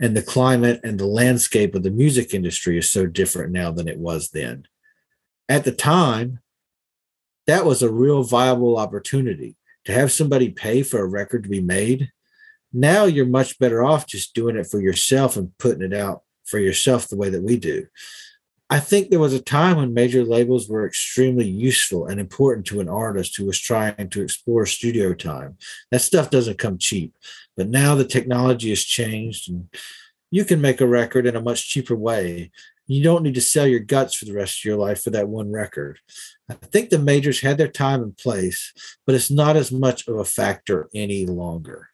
And 0.00 0.16
the 0.16 0.22
climate 0.22 0.80
and 0.84 0.98
the 0.98 1.06
landscape 1.06 1.74
of 1.74 1.82
the 1.82 1.90
music 1.90 2.32
industry 2.32 2.78
is 2.78 2.90
so 2.90 3.06
different 3.06 3.52
now 3.52 3.70
than 3.70 3.88
it 3.88 3.98
was 3.98 4.30
then. 4.30 4.66
At 5.48 5.64
the 5.64 5.72
time, 5.72 6.40
that 7.48 7.64
was 7.64 7.82
a 7.82 7.90
real 7.90 8.22
viable 8.22 8.78
opportunity 8.78 9.56
to 9.86 9.92
have 9.92 10.12
somebody 10.12 10.50
pay 10.50 10.82
for 10.82 11.00
a 11.00 11.06
record 11.08 11.42
to 11.42 11.48
be 11.48 11.62
made. 11.62 12.12
Now 12.74 13.04
you're 13.04 13.26
much 13.26 13.58
better 13.58 13.82
off 13.82 14.06
just 14.06 14.34
doing 14.34 14.54
it 14.56 14.66
for 14.66 14.80
yourself 14.80 15.34
and 15.36 15.56
putting 15.56 15.82
it 15.82 15.94
out 15.94 16.22
for 16.44 16.58
yourself 16.58 17.08
the 17.08 17.16
way 17.16 17.30
that 17.30 17.42
we 17.42 17.56
do. 17.56 17.86
I 18.68 18.80
think 18.80 19.08
there 19.08 19.18
was 19.18 19.32
a 19.32 19.40
time 19.40 19.78
when 19.78 19.94
major 19.94 20.24
labels 20.24 20.68
were 20.68 20.86
extremely 20.86 21.48
useful 21.48 22.06
and 22.06 22.20
important 22.20 22.66
to 22.66 22.80
an 22.80 22.88
artist 22.88 23.34
who 23.36 23.46
was 23.46 23.58
trying 23.58 24.10
to 24.10 24.22
explore 24.22 24.66
studio 24.66 25.14
time. 25.14 25.56
That 25.90 26.02
stuff 26.02 26.28
doesn't 26.28 26.58
come 26.58 26.76
cheap, 26.76 27.14
but 27.56 27.70
now 27.70 27.94
the 27.94 28.04
technology 28.04 28.68
has 28.68 28.84
changed 28.84 29.48
and 29.48 29.74
you 30.30 30.44
can 30.44 30.60
make 30.60 30.82
a 30.82 30.86
record 30.86 31.26
in 31.26 31.34
a 31.34 31.40
much 31.40 31.66
cheaper 31.66 31.96
way. 31.96 32.50
You 32.88 33.02
don't 33.02 33.22
need 33.22 33.34
to 33.34 33.40
sell 33.42 33.66
your 33.66 33.80
guts 33.80 34.14
for 34.16 34.24
the 34.24 34.32
rest 34.32 34.60
of 34.60 34.64
your 34.64 34.78
life 34.78 35.02
for 35.04 35.10
that 35.10 35.28
one 35.28 35.52
record. 35.52 36.00
I 36.48 36.54
think 36.54 36.88
the 36.88 36.98
majors 36.98 37.40
had 37.40 37.58
their 37.58 37.68
time 37.68 38.02
and 38.02 38.16
place, 38.16 38.72
but 39.06 39.14
it's 39.14 39.30
not 39.30 39.56
as 39.56 39.70
much 39.70 40.08
of 40.08 40.16
a 40.16 40.24
factor 40.24 40.88
any 40.94 41.26
longer. 41.26 41.90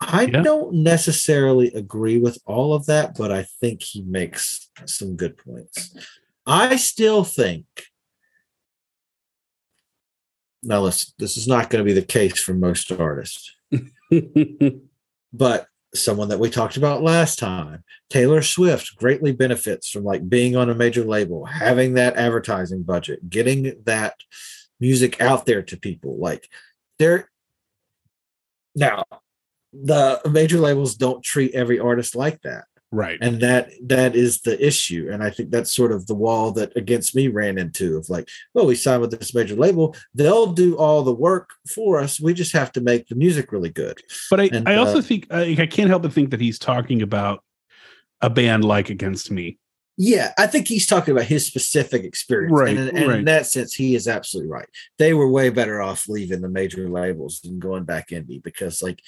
I 0.00 0.24
Yeah. 0.24 0.42
don't 0.42 0.74
necessarily 0.82 1.72
agree 1.72 2.18
with 2.18 2.38
all 2.44 2.74
of 2.74 2.84
that, 2.86 3.16
but 3.16 3.32
I 3.32 3.44
think 3.60 3.82
he 3.82 4.02
makes 4.02 4.68
some 4.84 5.16
good 5.16 5.38
points. 5.38 5.96
I 6.44 6.76
still 6.76 7.24
think. 7.24 7.64
Now, 10.62 10.82
listen, 10.82 11.14
this 11.18 11.36
is 11.38 11.48
not 11.48 11.70
going 11.70 11.82
to 11.84 11.88
be 11.88 11.98
the 11.98 12.06
case 12.06 12.38
for 12.40 12.52
most 12.52 12.92
artists, 12.92 13.50
but 15.32 15.66
someone 15.94 16.28
that 16.28 16.38
we 16.38 16.50
talked 16.50 16.76
about 16.76 17.02
last 17.02 17.38
time, 17.38 17.84
Taylor 18.10 18.42
Swift, 18.42 18.96
greatly 18.96 19.32
benefits 19.32 19.90
from 19.90 20.04
like 20.04 20.28
being 20.28 20.56
on 20.56 20.70
a 20.70 20.74
major 20.74 21.04
label, 21.04 21.44
having 21.44 21.94
that 21.94 22.16
advertising 22.16 22.82
budget, 22.82 23.28
getting 23.28 23.74
that 23.84 24.14
music 24.80 25.20
out 25.20 25.46
there 25.46 25.62
to 25.62 25.76
people. 25.76 26.18
Like, 26.18 26.48
they're 26.98 27.30
now 28.74 29.04
the 29.72 30.20
major 30.30 30.58
labels 30.58 30.96
don't 30.96 31.22
treat 31.22 31.54
every 31.54 31.78
artist 31.78 32.14
like 32.14 32.40
that 32.42 32.64
right. 32.92 33.18
and 33.20 33.40
that 33.40 33.70
that 33.82 34.14
is 34.14 34.42
the 34.42 34.64
issue 34.64 35.08
and 35.10 35.22
i 35.22 35.30
think 35.30 35.50
that's 35.50 35.72
sort 35.72 35.90
of 35.90 36.06
the 36.06 36.14
wall 36.14 36.52
that 36.52 36.74
against 36.76 37.16
me 37.16 37.26
ran 37.26 37.58
into 37.58 37.96
of 37.96 38.08
like 38.08 38.28
well 38.54 38.66
we 38.66 38.74
signed 38.76 39.00
with 39.00 39.10
this 39.10 39.34
major 39.34 39.56
label 39.56 39.96
they'll 40.14 40.52
do 40.52 40.76
all 40.76 41.02
the 41.02 41.14
work 41.14 41.50
for 41.74 41.98
us 41.98 42.20
we 42.20 42.32
just 42.32 42.52
have 42.52 42.70
to 42.70 42.80
make 42.80 43.08
the 43.08 43.14
music 43.16 43.50
really 43.50 43.70
good 43.70 44.00
But 44.30 44.40
I, 44.40 44.44
And, 44.52 44.68
I 44.68 44.76
also 44.76 44.98
uh, 44.98 45.02
think 45.02 45.26
I, 45.30 45.56
I 45.58 45.66
can't 45.66 45.88
help 45.88 46.02
but 46.02 46.12
think 46.12 46.30
that 46.30 46.40
he's 46.40 46.58
talking 46.58 47.02
about 47.02 47.42
a 48.20 48.30
band 48.30 48.64
like 48.64 48.90
Against 48.90 49.30
Me. 49.32 49.58
yeah 49.96 50.32
i 50.38 50.46
think 50.46 50.68
he's 50.68 50.86
talking 50.86 51.12
about 51.12 51.24
his 51.24 51.46
specific 51.46 52.04
experience 52.04 52.52
Right, 52.52 52.76
and, 52.76 52.96
and 52.96 53.08
right. 53.08 53.18
in 53.20 53.24
that 53.24 53.46
sense 53.46 53.72
he 53.74 53.94
is 53.94 54.06
absolutely 54.06 54.50
right 54.50 54.68
they 54.98 55.14
were 55.14 55.28
way 55.28 55.48
better 55.50 55.80
off 55.82 56.08
leaving 56.08 56.40
the 56.42 56.48
major 56.48 56.88
labels 56.88 57.40
than 57.40 57.58
going 57.58 57.84
back 57.84 58.10
indie 58.10 58.42
because 58.42 58.82
like 58.82 59.00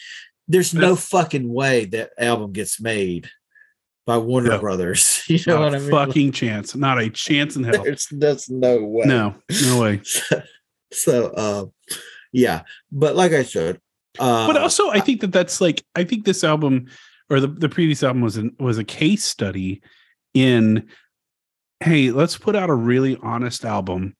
there's 0.49 0.75
no 0.75 0.95
fucking 0.95 1.51
way 1.51 1.87
that 1.87 2.11
album 2.19 2.53
gets 2.53 2.81
made 2.81 3.31
by 4.07 4.19
warner 4.19 4.51
No. 4.51 4.59
brothers 4.59 5.23
you 5.29 5.39
know 5.47 5.61
Not 5.61 5.65
what 5.65 5.75
i 5.75 5.79
mean 5.79 5.91
fucking 5.91 6.33
chance. 6.33 6.75
Not 6.77 7.01
a 7.01 7.09
chance 7.11 7.57
in 7.57 7.65
hell. 7.65 7.83
there's, 7.85 8.07
there's 8.11 8.51
no 8.51 8.83
way 8.85 9.05
No, 9.07 9.35
no 9.65 9.81
way. 9.81 10.01
so 10.93 11.27
uh 11.31 11.65
yeah 12.33 12.63
but 12.93 13.17
like 13.17 13.33
i 13.33 13.43
said 13.43 13.81
uh 14.21 14.47
but 14.47 14.57
also 14.57 14.91
i 14.91 15.01
think 15.01 15.21
that 15.23 15.33
that's 15.33 15.61
like 15.61 15.83
i 15.97 16.05
think 16.05 16.25
this 16.25 16.45
album 16.45 16.87
or 17.31 17.41
the, 17.41 17.49
the 17.49 17.69
previous 17.69 18.03
album 18.03 18.21
was 18.23 18.37
an, 18.37 18.55
was 18.61 18.79
a 18.79 18.85
case 18.85 19.25
study 19.25 19.83
in 20.35 20.87
hey 21.81 22.11
let's 22.13 22.39
put 22.39 22.55
out 22.55 22.71
a 22.71 22.75
really 22.75 23.17
honest 23.23 23.65
album 23.65 24.15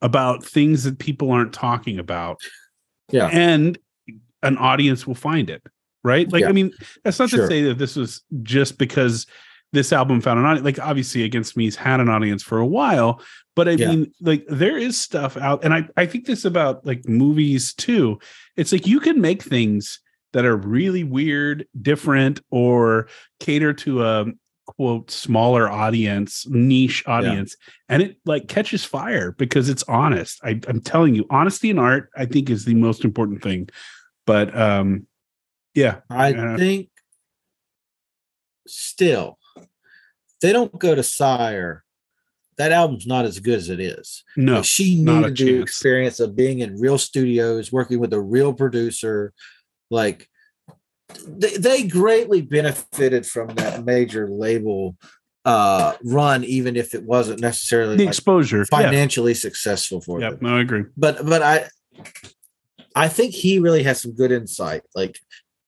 about 0.00 0.44
things 0.44 0.84
that 0.84 0.98
people 0.98 1.30
aren't 1.30 1.52
talking 1.52 1.98
about 1.98 2.38
Yeah. 3.10 3.28
and 3.32 3.78
an 4.42 4.58
audience 4.58 5.06
will 5.06 5.14
find 5.14 5.48
it 5.50 5.62
right 6.04 6.30
like 6.32 6.42
Yeah. 6.42 6.48
i 6.48 6.52
mean 6.52 6.72
that's 7.04 7.18
not 7.18 7.30
Sure. 7.30 7.40
to 7.42 7.46
say 7.46 7.62
that 7.62 7.78
this 7.78 7.96
was 7.96 8.22
just 8.42 8.78
because 8.78 9.26
this 9.72 9.92
album 9.92 10.20
found 10.20 10.38
an 10.38 10.44
audience 10.44 10.64
like 10.64 10.78
obviously 10.78 11.22
against 11.22 11.56
me's 11.56 11.76
had 11.76 12.00
an 12.00 12.08
audience 12.08 12.42
for 12.42 12.58
a 12.58 12.66
while 12.66 13.20
but 13.56 13.68
i 13.68 13.72
Yeah. 13.72 13.90
mean 13.90 14.12
like 14.20 14.44
there 14.48 14.76
is 14.76 15.00
stuff 15.00 15.36
out 15.36 15.64
and 15.64 15.72
i 15.74 15.88
i 15.96 16.06
think 16.06 16.26
this 16.26 16.44
about 16.44 16.84
like 16.86 17.06
movies 17.08 17.72
too 17.74 18.18
it's 18.56 18.72
like 18.72 18.86
you 18.86 19.00
can 19.00 19.20
make 19.20 19.42
things 19.42 20.00
that 20.32 20.44
are 20.44 20.56
really 20.56 21.04
weird 21.04 21.66
different 21.80 22.40
or 22.50 23.06
cater 23.40 23.72
to 23.74 24.02
a 24.04 24.26
quote 24.66 25.10
smaller 25.10 25.68
audience 25.68 26.46
niche 26.48 27.02
audience 27.06 27.56
and 27.88 28.00
it 28.02 28.16
like 28.24 28.46
catches 28.48 28.84
fire 28.84 29.32
because 29.32 29.68
it's 29.68 29.82
honest 29.84 30.38
I, 30.44 30.60
i'm 30.68 30.80
telling 30.80 31.14
you 31.14 31.26
honesty 31.30 31.68
in 31.70 31.78
art 31.78 32.08
i 32.16 32.24
think 32.26 32.48
is 32.48 32.64
the 32.64 32.74
most 32.74 33.04
important 33.04 33.42
thing 33.42 33.68
but 34.24 34.56
um 34.58 35.06
yeah 35.74 36.00
i 36.10 36.28
Yeah. 36.28 36.56
think 36.56 36.88
still 38.66 39.38
they 40.40 40.52
don't 40.52 40.76
go 40.78 40.94
to 40.94 41.02
sire 41.02 41.84
that 42.58 42.72
album's 42.72 43.06
not 43.06 43.24
as 43.24 43.38
good 43.40 43.58
as 43.58 43.68
it 43.70 43.80
is 43.80 44.22
no 44.36 44.56
Like, 44.56 44.64
she 44.64 45.02
needed 45.02 45.36
the 45.36 45.44
chance. 45.46 45.62
experience 45.62 46.20
of 46.20 46.36
being 46.36 46.60
in 46.60 46.78
real 46.80 46.98
studios 46.98 47.72
working 47.72 47.98
with 47.98 48.12
a 48.12 48.20
real 48.20 48.52
producer 48.52 49.32
like 49.90 50.28
they, 51.26 51.56
they 51.56 51.82
greatly 51.86 52.40
benefited 52.40 53.26
from 53.26 53.48
that 53.56 53.84
major 53.84 54.28
label 54.30 54.96
uh 55.44 55.94
run 56.04 56.44
even 56.44 56.76
if 56.76 56.94
it 56.94 57.02
wasn't 57.02 57.40
necessarily 57.40 57.96
the 57.96 58.04
like, 58.04 58.10
exposure 58.14 58.58
yeah. 58.58 58.64
financially 58.64 59.34
successful 59.34 60.00
for 60.00 60.20
yeah 60.20 60.30
them 60.30 60.38
no 60.40 60.56
i 60.56 60.60
agree 60.60 60.84
but 60.96 61.26
but 61.26 61.42
I 61.42 61.68
I 62.94 63.08
think 63.08 63.32
he 63.34 63.58
really 63.58 63.82
has 63.84 64.02
some 64.02 64.12
good 64.12 64.30
insight. 64.32 64.82
Like 64.94 65.18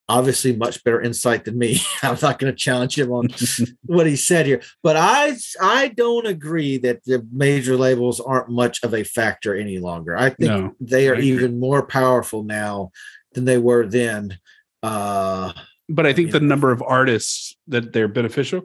obviously 0.08 0.54
much 0.54 0.82
better 0.84 1.00
insight 1.00 1.44
than 1.44 1.58
me. 1.58 1.80
I'm 2.02 2.18
not 2.20 2.38
going 2.38 2.52
to 2.52 2.56
challenge 2.56 2.98
him 2.98 3.12
on 3.12 3.28
what 3.86 4.06
he 4.06 4.16
said 4.16 4.46
here, 4.46 4.62
but 4.82 4.96
I 4.96 5.36
I 5.60 5.88
don't 5.88 6.26
agree 6.26 6.78
that 6.78 7.04
the 7.04 7.26
major 7.32 7.76
labels 7.76 8.20
aren't 8.20 8.50
much 8.50 8.82
of 8.82 8.94
a 8.94 9.04
factor 9.04 9.54
any 9.54 9.78
longer. 9.78 10.16
I 10.16 10.30
think 10.30 10.50
No, 10.50 10.74
they 10.80 11.08
are 11.08 11.16
even 11.16 11.58
more 11.60 11.86
powerful 11.86 12.42
now 12.42 12.90
than 13.32 13.44
they 13.44 13.58
were 13.58 13.86
then. 13.86 14.38
Uh 14.82 15.52
but 15.88 16.06
i 16.06 16.12
think 16.12 16.30
the 16.30 16.40
number 16.40 16.72
of 16.72 16.82
artists 16.82 17.56
that 17.66 17.92
they're 17.92 18.08
beneficial 18.08 18.62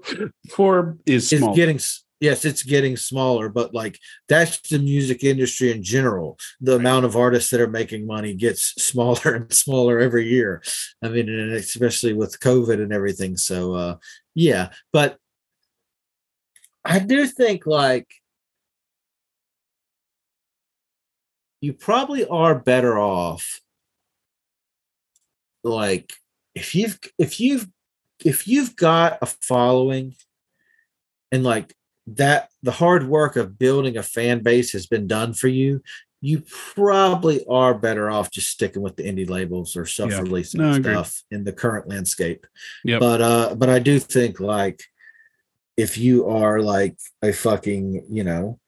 for 0.49 0.97
is 1.05 1.31
it's 1.31 1.41
small 1.41 1.55
getting 1.55 1.79
yes 2.19 2.45
it's 2.45 2.63
getting 2.63 2.97
smaller 2.97 3.49
but 3.49 3.73
like 3.73 3.97
that's 4.27 4.59
the 4.69 4.79
music 4.79 5.23
industry 5.23 5.71
in 5.71 5.83
general 5.83 6.37
the 6.61 6.73
Right. 6.73 6.79
amount 6.79 7.05
of 7.05 7.15
artists 7.15 7.49
that 7.51 7.61
are 7.61 7.67
making 7.67 8.05
money 8.05 8.33
gets 8.33 8.73
smaller 8.83 9.33
and 9.35 9.53
smaller 9.53 9.99
every 9.99 10.27
year 10.27 10.61
i 11.03 11.09
mean 11.09 11.29
and 11.29 11.51
especially 11.53 12.13
with 12.13 12.39
covid 12.39 12.81
and 12.81 12.93
everything 12.93 13.37
so 13.37 13.73
uh 13.73 13.95
yeah 14.35 14.69
but 14.93 15.17
i 16.85 16.99
do 16.99 17.25
think 17.25 17.65
like 17.65 18.07
you 21.61 21.73
probably 21.73 22.25
are 22.25 22.55
better 22.57 22.97
off 22.97 23.59
like 25.63 26.13
if 26.55 26.73
you've 26.73 26.99
if 27.17 27.39
you've 27.39 27.67
if 28.23 28.47
you've 28.47 28.75
got 28.75 29.17
a 29.21 29.25
following 29.25 30.15
and 31.31 31.43
like 31.43 31.75
that 32.15 32.49
the 32.63 32.71
hard 32.71 33.07
work 33.07 33.35
of 33.35 33.57
building 33.59 33.97
a 33.97 34.03
fan 34.03 34.41
base 34.41 34.71
has 34.71 34.87
been 34.87 35.07
done 35.07 35.33
for 35.33 35.47
you 35.47 35.81
you 36.21 36.43
probably 36.75 37.45
are 37.47 37.73
better 37.73 38.11
off 38.11 38.29
just 38.29 38.49
sticking 38.49 38.81
with 38.81 38.97
the 38.97 39.03
indie 39.03 39.29
labels 39.29 39.77
or 39.77 39.85
self-releasing 39.85 40.59
No, 40.59 40.73
stuff 40.81 41.23
in 41.31 41.45
the 41.45 41.53
current 41.53 41.87
landscape. 41.87 42.45
Yep. 42.83 42.99
but 42.99 43.21
uh 43.21 43.55
but 43.55 43.69
i 43.69 43.79
do 43.79 43.99
think 43.99 44.39
like 44.39 44.83
if 45.77 45.97
you 45.97 46.27
are 46.27 46.61
like 46.61 46.97
a 47.21 47.31
fucking 47.31 48.05
you 48.09 48.23
know 48.25 48.59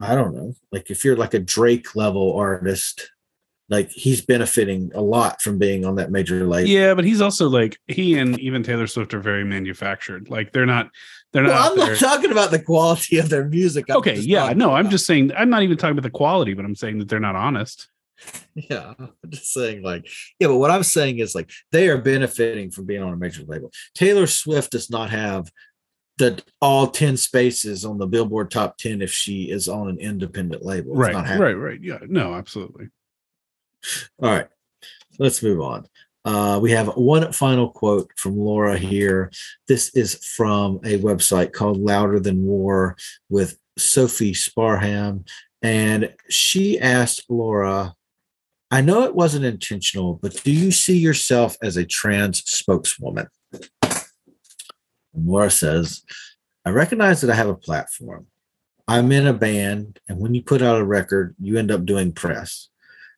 i 0.00 0.14
don't 0.14 0.34
know 0.34 0.54
like 0.70 0.90
if 0.90 1.04
you're 1.04 1.16
like 1.16 1.34
a 1.34 1.38
drake 1.38 1.94
level 1.94 2.36
artist 2.36 3.10
like 3.68 3.90
he's 3.90 4.20
benefiting 4.20 4.90
a 4.94 5.00
lot 5.00 5.40
from 5.40 5.58
being 5.58 5.84
on 5.86 5.94
that 5.96 6.10
major 6.10 6.46
label. 6.46 6.68
Yeah 6.68 6.94
but 6.94 7.04
he's 7.04 7.20
also 7.20 7.48
like 7.48 7.78
he 7.86 8.18
and 8.18 8.38
even 8.40 8.62
taylor 8.62 8.86
swift 8.86 9.14
are 9.14 9.20
very 9.20 9.44
manufactured. 9.44 10.28
Like 10.28 10.52
they're 10.52 10.66
not 10.66 10.90
they're 11.32 11.42
not 11.42 11.50
well, 11.50 11.70
i'm 11.72 11.78
there- 11.78 11.90
not 11.90 11.98
talking 11.98 12.30
about 12.30 12.50
the 12.50 12.58
quality 12.58 13.18
of 13.18 13.28
their 13.28 13.46
music 13.48 13.86
I'm 13.90 13.96
okay 13.98 14.16
yeah 14.16 14.52
no 14.52 14.72
i'm 14.72 14.80
about- 14.82 14.90
just 14.92 15.06
saying 15.06 15.32
i'm 15.36 15.50
not 15.50 15.62
even 15.62 15.76
talking 15.76 15.92
about 15.92 16.02
the 16.02 16.10
quality 16.10 16.54
but 16.54 16.64
i'm 16.64 16.74
saying 16.76 16.98
that 16.98 17.08
they're 17.08 17.20
not 17.20 17.36
honest 17.36 17.88
Yeah, 18.54 18.94
I'm 18.98 19.10
just 19.30 19.52
saying, 19.52 19.82
like, 19.82 20.06
yeah, 20.38 20.46
but 20.46 20.58
what 20.58 20.70
I'm 20.70 20.84
saying 20.84 21.18
is, 21.18 21.34
like, 21.34 21.50
they 21.72 21.88
are 21.88 21.98
benefiting 21.98 22.70
from 22.70 22.84
being 22.84 23.02
on 23.02 23.12
a 23.12 23.16
major 23.16 23.42
label. 23.42 23.72
Taylor 23.96 24.28
Swift 24.28 24.70
does 24.70 24.90
not 24.90 25.10
have 25.10 25.50
the 26.18 26.40
all 26.60 26.86
10 26.86 27.16
spaces 27.16 27.84
on 27.84 27.98
the 27.98 28.06
Billboard 28.06 28.52
top 28.52 28.76
10 28.76 29.02
if 29.02 29.10
she 29.10 29.50
is 29.50 29.66
on 29.66 29.88
an 29.88 29.98
independent 29.98 30.64
label. 30.64 30.92
It's 30.92 31.14
right 31.14 31.38
right 31.40 31.54
right 31.54 31.80
yeah 31.82 31.98
no 32.06 32.34
absolutely 32.34 32.90
All 34.22 34.30
right, 34.30 34.46
let's 35.18 35.42
move 35.42 35.60
on. 35.60 35.86
Uh, 36.24 36.58
we 36.62 36.70
have 36.70 36.88
one 36.96 37.32
final 37.32 37.70
quote 37.70 38.10
from 38.16 38.38
Laura 38.38 38.78
here. 38.78 39.30
This 39.66 39.94
is 39.94 40.24
from 40.24 40.76
a 40.84 40.98
website 40.98 41.52
called 41.52 41.78
Louder 41.78 42.20
Than 42.20 42.44
War 42.44 42.96
with 43.28 43.58
Sophie 43.76 44.34
Sparham. 44.34 45.24
And 45.62 46.14
she 46.28 46.78
asked 46.78 47.24
Laura, 47.28 47.94
I 48.70 48.80
know 48.80 49.02
it 49.02 49.14
wasn't 49.14 49.44
intentional, 49.44 50.14
but 50.14 50.42
do 50.44 50.52
you 50.52 50.70
see 50.70 50.96
yourself 50.96 51.56
as 51.62 51.76
a 51.76 51.84
trans 51.84 52.38
spokeswoman? 52.48 53.28
And 53.82 54.06
Laura 55.14 55.50
says, 55.50 56.02
I 56.64 56.70
recognize 56.70 57.20
that 57.20 57.30
I 57.30 57.34
have 57.34 57.48
a 57.48 57.54
platform. 57.54 58.28
I'm 58.88 59.12
in 59.12 59.26
a 59.26 59.32
band, 59.32 60.00
and 60.08 60.18
when 60.18 60.34
you 60.34 60.42
put 60.42 60.62
out 60.62 60.80
a 60.80 60.84
record, 60.84 61.36
you 61.40 61.58
end 61.58 61.70
up 61.70 61.84
doing 61.84 62.12
press. 62.12 62.68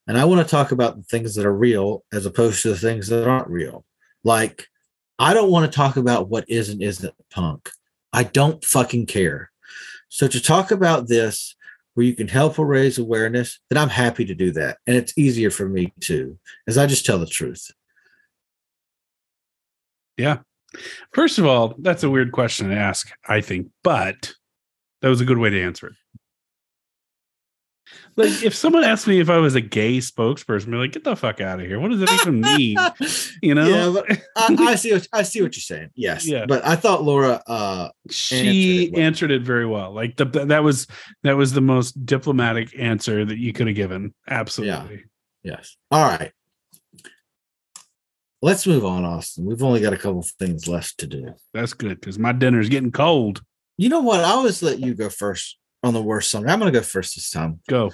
And 0.07 0.19
I 0.19 0.25
want 0.25 0.47
to 0.47 0.51
talk 0.51 0.73
about 0.73 0.97
the 0.97 1.03
things 1.03 1.35
that 1.35 1.47
are 1.47 1.55
real 1.55 2.05
as 2.13 2.27
opposed 2.27 2.63
to 2.63 2.71
the 2.71 2.77
things 2.77 3.09
that 3.09 3.27
aren't 3.27 3.49
real. 3.49 3.85
Like, 4.23 4.67
I 5.19 5.33
don't 5.33 5.51
want 5.51 5.71
to 5.71 5.75
talk 5.75 5.97
about 5.97 6.29
what 6.29 6.49
is 6.49 6.69
and 6.69 6.83
isn't 6.83 7.15
punk. 7.31 7.71
I 8.13 8.25
don't 8.25 8.65
fucking 8.65 9.07
care. 9.07 9.51
So 10.09 10.29
to 10.29 10.41
talk 10.41 10.71
about 10.71 11.09
this 11.09 11.57
where 11.95 12.07
you 12.07 12.15
can 12.15 12.29
help 12.29 12.59
or 12.59 12.67
raise 12.67 12.99
awareness, 12.99 13.61
then 13.71 13.79
I'm 13.79 13.89
happy 13.89 14.25
to 14.25 14.35
do 14.35 14.51
that. 14.53 14.79
And 14.87 14.97
it's 14.97 15.17
easier 15.17 15.51
for 15.51 15.69
me 15.69 15.93
too, 16.01 16.39
as 16.67 16.77
I 16.77 16.87
just 16.87 17.07
tell 17.07 17.19
the 17.19 17.27
truth. 17.27 17.71
Yeah. 20.17 20.39
First 21.13 21.39
of 21.39 21.47
all, 21.47 21.75
that's 21.79 22.03
a 22.03 22.11
weird 22.11 22.33
question 22.33 22.69
to 22.69 22.77
ask, 22.77 23.11
I 23.27 23.41
think, 23.41 23.69
but 23.83 24.35
that 25.03 25.09
was 25.09 25.21
a 25.21 25.25
good 25.25 25.39
way 25.39 25.51
to 25.51 25.63
answer 25.63 25.89
it. 25.89 25.95
Like, 28.17 28.45
if 28.45 28.55
someone 28.55 28.85
asked 28.85 29.09
me 29.09 29.19
if 29.19 29.29
I 29.29 29.39
was 29.39 29.57
a 29.57 29.61
gay 29.61 29.99
spokesperson, 29.99 30.71
be 30.71 30.77
like, 30.77 30.93
"Get 30.93 31.03
the 31.03 31.17
fuck 31.17 31.41
out 31.41 31.61
of 31.61 31.67
here! 31.67 31.81
What 31.81 31.91
does 31.91 32.01
that 32.01 32.13
even 32.23 32.41
mean?" 32.41 32.77
You 33.43 33.55
know? 33.55 33.67
Yeah, 33.67 34.17
I, 34.37 34.57
I 34.71 34.75
see. 34.77 34.93
What, 34.93 35.09
I 35.13 35.23
see 35.23 35.43
what 35.43 35.57
you're 35.57 35.63
saying. 35.63 35.91
Yes. 35.95 36.27
Yeah. 36.27 36.47
But 36.47 36.65
I 36.65 36.77
thought 36.77 37.03
Laura. 37.03 37.43
uh 37.47 37.89
she 38.11 38.47
answered 38.47 38.91
it 38.91 38.93
well. 38.93 39.03
answered 39.03 39.31
it 39.31 39.43
very 39.43 39.67
well. 39.67 39.93
Like 39.93 40.17
the 40.17 40.27
that 40.47 40.63
was 40.63 40.87
that 41.23 41.37
was 41.37 41.53
the 41.53 41.61
most 41.61 42.07
diplomatic 42.07 42.79
answer 42.79 43.25
that 43.25 43.39
you 43.39 43.53
could 43.53 43.67
have 43.67 43.77
given. 43.77 44.15
Absolutely. 44.29 45.05
Yeah. 45.43 45.53
Yes. 45.57 45.77
All 45.91 46.05
right. 46.05 46.33
Let's 48.43 48.67
move 48.67 48.85
on, 48.85 49.05
Austin. 49.05 49.47
We've 49.47 49.63
only 49.63 49.81
got 49.81 49.95
a 49.95 49.97
couple 49.97 50.23
things 50.39 50.69
left 50.69 50.99
to 50.99 51.07
do. 51.07 51.35
That's 51.55 51.73
good 51.73 51.99
because 51.99 52.19
my 52.19 52.33
dinner's 52.33 52.69
getting 52.69 52.93
cold. 52.93 53.43
You 53.79 53.89
know 53.89 54.03
what? 54.03 54.21
I 54.21 54.31
always 54.31 54.63
let 54.63 54.79
you 54.79 54.95
go 54.95 55.09
first 55.09 55.59
on 55.85 55.95
the 55.95 56.03
worst 56.03 56.31
song. 56.31 56.49
I'm 56.49 56.59
going 56.59 56.73
to 56.73 56.79
go 56.79 56.83
first 56.83 57.15
this 57.15 57.31
time. 57.31 57.61
Go. 57.69 57.91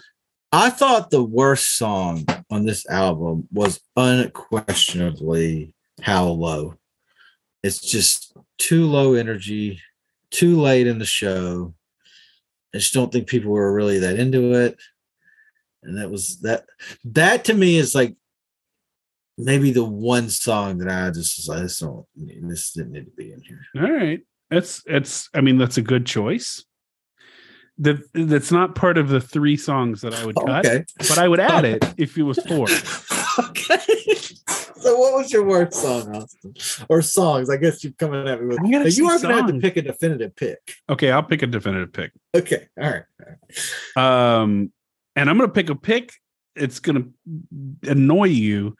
I 0.53 0.71
thought 0.71 1.11
the 1.11 1.23
worst 1.23 1.77
song 1.77 2.25
on 2.51 2.65
this 2.65 2.89
album 2.89 3.49
was 3.53 3.81
unquestionably 3.97 5.75
How 6.03 6.27
Low. 6.27 6.77
It's 7.63 7.81
just 7.81 8.37
too 8.59 8.87
low 8.87 9.15
energy, 9.15 9.81
too 10.31 10.61
late 10.61 10.87
in 10.87 10.99
the 10.99 11.05
show. 11.05 11.75
I 12.75 12.79
just 12.79 12.95
don't 12.95 13.13
think 13.13 13.27
people 13.27 13.51
were 13.51 13.73
really 13.73 13.99
that 14.01 14.19
into 14.19 14.55
it. 14.55 14.79
And 15.83 15.99
that 15.99 16.11
was 16.11 16.41
that 16.41 16.65
that 17.05 17.45
to 17.47 17.55
me 17.55 17.77
is 17.77 17.95
like 17.95 18.15
maybe 19.39 19.73
the 19.73 19.85
one 19.85 20.29
song 20.29 20.79
that 20.79 20.89
I 20.89 21.11
just 21.11 21.39
was 21.39 21.49
like, 21.49 21.63
this 21.63 21.79
don't 21.79 22.07
this 22.17 22.73
didn't 22.73 22.93
need 22.93 23.07
to 23.07 23.11
be 23.13 23.33
in 23.33 23.41
here. 23.41 23.67
All 23.77 23.91
right. 23.91 24.21
That's 24.51 24.83
it's 24.87 25.29
I 25.35 25.41
mean, 25.41 25.59
that's 25.59 25.79
a 25.79 25.83
good 25.83 26.07
choice. 26.07 26.65
That 27.81 27.97
that's 28.13 28.53
not 28.53 28.75
part 28.75 28.99
of 28.99 29.09
the 29.09 29.21
three 29.21 29.57
songs 29.57 30.03
that 30.03 30.15
I 30.15 30.27
would 30.27 30.37
cut, 30.37 30.67
Okay. 30.67 30.85
but 30.99 31.19
I 31.19 31.27
would 31.27 31.41
add 31.41 31.65
it 31.65 31.83
if 31.97 32.17
it 32.19 32.23
was 32.23 32.39
four. 32.47 32.67
okay. 33.49 33.79
So 34.81 34.99
what 34.99 35.15
was 35.15 35.33
your 35.33 35.45
worst 35.45 35.75
song, 35.75 36.15
Austin? 36.15 36.55
Or 36.89 37.03
songs? 37.03 37.51
I 37.51 37.57
guess 37.57 37.83
you're 37.83 37.93
coming 37.95 38.27
at 38.29 38.41
me 38.41 38.49
with 38.49 38.61
Now, 38.63 38.83
you 38.85 39.07
are 39.09 39.19
gonna 39.19 39.35
have 39.35 39.47
to 39.47 39.59
pick 39.59 39.77
a 39.77 39.83
definitive 39.83 40.37
pick. 40.37 40.59
Okay, 40.89 41.11
I'll 41.11 41.23
pick 41.23 41.43
a 41.43 41.47
definitive 41.47 41.93
pick. 41.93 42.13
Okay. 42.35 42.69
All 42.79 42.91
right. 42.91 43.03
All 43.21 43.27
right. 43.97 44.41
Um, 44.41 44.73
and 45.17 45.29
I'm 45.31 45.39
gonna 45.39 45.51
pick 45.51 45.71
a 45.71 45.75
pick. 45.75 46.13
It's 46.57 46.81
gonna 46.81 47.05
annoy 47.83 48.29
you 48.29 48.77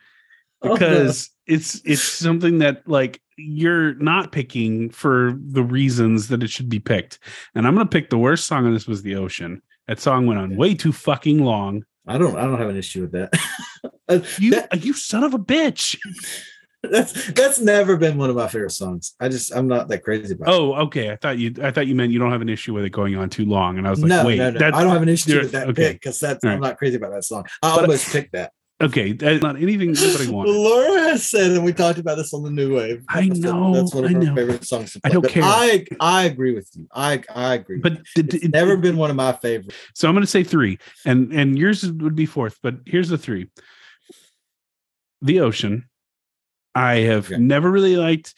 Oh, 0.63 0.75
because 0.75 1.31
it's 1.51 1.81
it's 1.85 2.03
something 2.03 2.59
that 2.59 2.87
like 2.89 3.21
you're 3.37 3.95
not 3.95 4.33
picking 4.33 4.89
for 4.91 5.35
the 5.37 5.63
reasons 5.63 6.29
that 6.29 6.43
it 6.43 6.51
should 6.51 6.69
be 6.69 6.79
picked. 6.79 7.19
And 7.55 7.67
I'm 7.67 7.75
gonna 7.75 7.89
pick 7.89 8.11
the 8.11 8.19
worst 8.19 8.47
song 8.47 8.67
on 8.67 8.73
this 8.73 8.87
was 8.87 9.03
the 9.03 9.17
ocean. 9.17 9.61
That 9.89 9.99
song 10.01 10.27
went 10.27 10.39
on 10.39 10.57
way 10.57 10.75
too 10.75 10.93
fucking 10.93 11.45
long. 11.45 11.85
I 12.07 12.19
don't 12.19 12.37
I 12.37 12.43
don't 12.43 12.59
have 12.59 12.69
an 12.69 12.77
issue 12.77 13.03
with 13.03 13.13
that. 13.13 13.33
Uh, 14.11 14.19
You 14.39 14.51
that- 14.51 14.85
you 14.85 14.93
son 14.93 15.23
of 15.23 15.35
a 15.35 15.39
bitch. 15.39 15.97
that's 16.83 17.31
that's 17.33 17.61
never 17.61 17.97
been 17.97 18.19
one 18.19 18.29
of 18.29 18.35
my 18.35 18.49
favorite 18.49 18.73
songs. 18.73 19.15
I 19.21 19.29
just 19.29 19.55
I'm 19.55 19.69
not 19.69 19.87
that 19.89 20.03
crazy 20.03 20.35
about 20.35 20.49
it. 20.49 20.53
Oh, 20.53 20.75
okay. 20.87 21.13
I 21.13 21.17
thought 21.17 21.39
you 21.39 21.55
I 21.63 21.71
thought 21.71 21.87
you 21.87 21.95
meant 21.95 22.11
you 22.11 22.19
don't 22.19 22.33
have 22.33 22.43
an 22.43 22.49
issue 22.49 22.75
with 22.75 22.85
it 22.85 22.91
going 22.91 23.15
on 23.17 23.31
too 23.31 23.45
long. 23.45 23.79
And 23.79 23.87
I 23.87 23.91
was 23.91 24.01
like, 24.01 24.09
no, 24.09 24.27
wait, 24.27 24.39
no, 24.39 24.51
no. 24.51 24.59
that's 24.59 24.77
I 24.77 24.83
don't 24.83 24.93
have 24.93 25.03
an 25.03 25.09
issue 25.09 25.39
with 25.39 25.53
that 25.53 25.69
okay. 25.69 25.91
pick 25.93 26.01
because 26.01 26.19
that's 26.19 26.45
All 26.45 26.51
I'm 26.51 26.61
not 26.61 26.77
crazy 26.77 26.97
about 26.97 27.13
that 27.13 27.25
song. 27.25 27.45
I 27.63 27.77
But- 27.77 27.83
almost 27.83 28.11
picked 28.11 28.33
that. 28.33 28.53
Okay. 28.81 29.13
That's 29.13 29.43
not 29.43 29.57
anything 29.57 29.91
anybody 29.97 30.29
wanted. 30.29 30.53
Laura 30.57 31.01
has 31.11 31.29
said, 31.29 31.51
and 31.53 31.65
we 31.65 31.73
talked 31.73 31.99
about 31.99 32.17
this 32.17 32.33
on 32.35 32.43
the 32.43 32.51
new 32.51 32.77
wave. 32.77 33.05
I 33.09 33.27
know, 33.29 33.75
that's 33.75 33.95
one 33.95 34.05
of 34.05 34.11
I 34.11 34.15
her 34.15 34.21
know. 34.21 34.35
favorite 34.35 34.65
songs. 34.65 34.97
I 35.05 35.09
don't 35.11 35.23
But 35.23 35.31
care. 35.31 35.43
I 35.45 35.85
I 36.01 36.25
agree 36.25 36.55
with 36.55 36.69
you. 36.75 36.87
I 36.95 37.23
I 37.35 37.55
agree. 37.55 37.79
But 37.79 38.03
did, 38.15 38.35
it's 38.35 38.45
it- 38.45 38.53
never 38.53 38.77
been 38.77 38.97
one 38.97 39.11
of 39.11 39.17
my 39.17 39.33
favorites. 39.33 39.75
So 39.95 40.09
I'm 40.09 40.15
going 40.15 40.23
to 40.23 40.27
say 40.31 40.45
three, 40.45 40.79
and 41.05 41.33
and 41.33 41.59
yours 41.59 41.85
would 41.91 42.15
be 42.17 42.27
fourth. 42.27 42.59
But 42.63 42.77
here's 42.87 43.09
the 43.09 43.19
three: 43.19 43.49
the 45.23 45.41
ocean. 45.41 45.89
I 46.75 46.97
have 46.99 47.27
Okay. 47.33 47.41
never 47.41 47.71
really 47.71 47.97
liked 47.97 48.35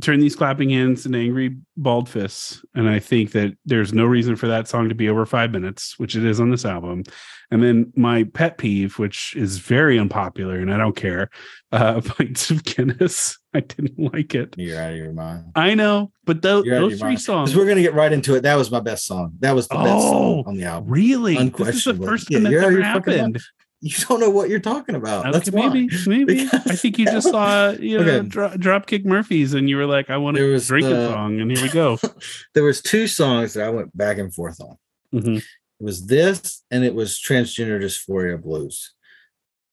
turn 0.00 0.20
these 0.20 0.36
clapping 0.36 0.70
hands 0.70 1.06
and 1.06 1.16
angry 1.16 1.56
balled 1.76 2.08
fists, 2.08 2.64
and 2.74 2.88
I 2.88 2.98
think 2.98 3.32
that 3.32 3.56
there's 3.64 3.92
no 3.92 4.04
reason 4.04 4.36
for 4.36 4.46
that 4.46 4.68
song 4.68 4.88
to 4.88 4.94
be 4.94 5.08
over 5.08 5.26
five 5.26 5.50
minutes, 5.50 5.98
which 5.98 6.14
it 6.16 6.24
is 6.24 6.38
on 6.40 6.50
this 6.50 6.64
album. 6.64 7.02
And 7.50 7.62
then 7.62 7.92
my 7.96 8.24
pet 8.24 8.56
peeve, 8.58 8.98
which 8.98 9.34
is 9.36 9.58
very 9.58 9.98
unpopular, 9.98 10.56
and 10.56 10.72
I 10.72 10.78
don't 10.78 10.96
care, 10.96 11.28
uh, 11.72 12.00
pints 12.04 12.50
of 12.50 12.64
Guinness. 12.64 13.38
I 13.54 13.60
didn't 13.60 13.98
like 13.98 14.34
it. 14.34 14.54
You're 14.56 14.80
out 14.80 14.92
of 14.92 14.96
your 14.96 15.12
mind. 15.12 15.46
I 15.54 15.74
know, 15.74 16.12
but 16.24 16.40
tho- 16.42 16.62
You're 16.64 16.76
out 16.76 16.84
of 16.84 16.90
those 16.90 17.00
three 17.00 17.08
mind. 17.10 17.20
songs. 17.20 17.56
We're 17.56 17.66
gonna 17.66 17.82
get 17.82 17.94
right 17.94 18.12
into 18.12 18.34
it. 18.34 18.42
That 18.42 18.54
was 18.56 18.70
my 18.70 18.80
best 18.80 19.06
song. 19.06 19.32
That 19.40 19.54
was 19.54 19.68
the 19.68 19.74
best 19.74 19.88
Oh, 20.06 20.10
song 20.12 20.44
on 20.46 20.56
the 20.56 20.64
album. 20.64 20.90
Really? 20.90 21.48
This 21.50 21.76
is 21.76 21.84
the 21.84 21.94
first 22.06 22.30
Yeah, 22.30 22.38
time 22.38 22.44
that's 22.44 22.52
you're 22.52 22.62
out 22.62 22.68
of 22.68 22.74
ever 22.74 22.82
happened. 22.82 23.40
You 23.84 23.92
don't 24.08 24.20
know 24.20 24.30
what 24.30 24.48
you're 24.48 24.60
talking 24.60 24.94
about. 24.94 25.32
That's 25.32 25.48
okay, 25.48 25.58
why. 25.58 25.68
maybe, 25.68 25.88
maybe. 26.06 26.42
I 26.52 26.76
think 26.76 26.98
you 26.98 27.04
just 27.04 27.28
saw, 27.28 27.70
you 27.70 27.98
know, 27.98 28.04
Okay. 28.04 28.28
dro- 28.28 28.50
Dropkick 28.50 29.04
Murphys, 29.04 29.54
and 29.54 29.68
you 29.68 29.76
were 29.76 29.86
like, 29.86 30.08
"I 30.08 30.18
want 30.18 30.36
to 30.36 30.60
drink 30.60 30.86
a 30.86 31.08
song," 31.08 31.40
and 31.40 31.50
here 31.50 31.60
we 31.60 31.68
go. 31.68 31.98
there 32.54 32.62
was 32.62 32.80
two 32.80 33.08
songs 33.08 33.54
that 33.54 33.66
I 33.66 33.70
went 33.70 33.94
back 33.96 34.18
and 34.18 34.32
forth 34.32 34.60
on. 34.60 34.76
Mhm. 35.12 35.38
It 35.38 35.44
was 35.84 36.06
this 36.06 36.62
and 36.70 36.84
it 36.84 36.94
was 36.94 37.18
transgender 37.20 37.82
dysphoria 37.82 38.40
blues. 38.40 38.92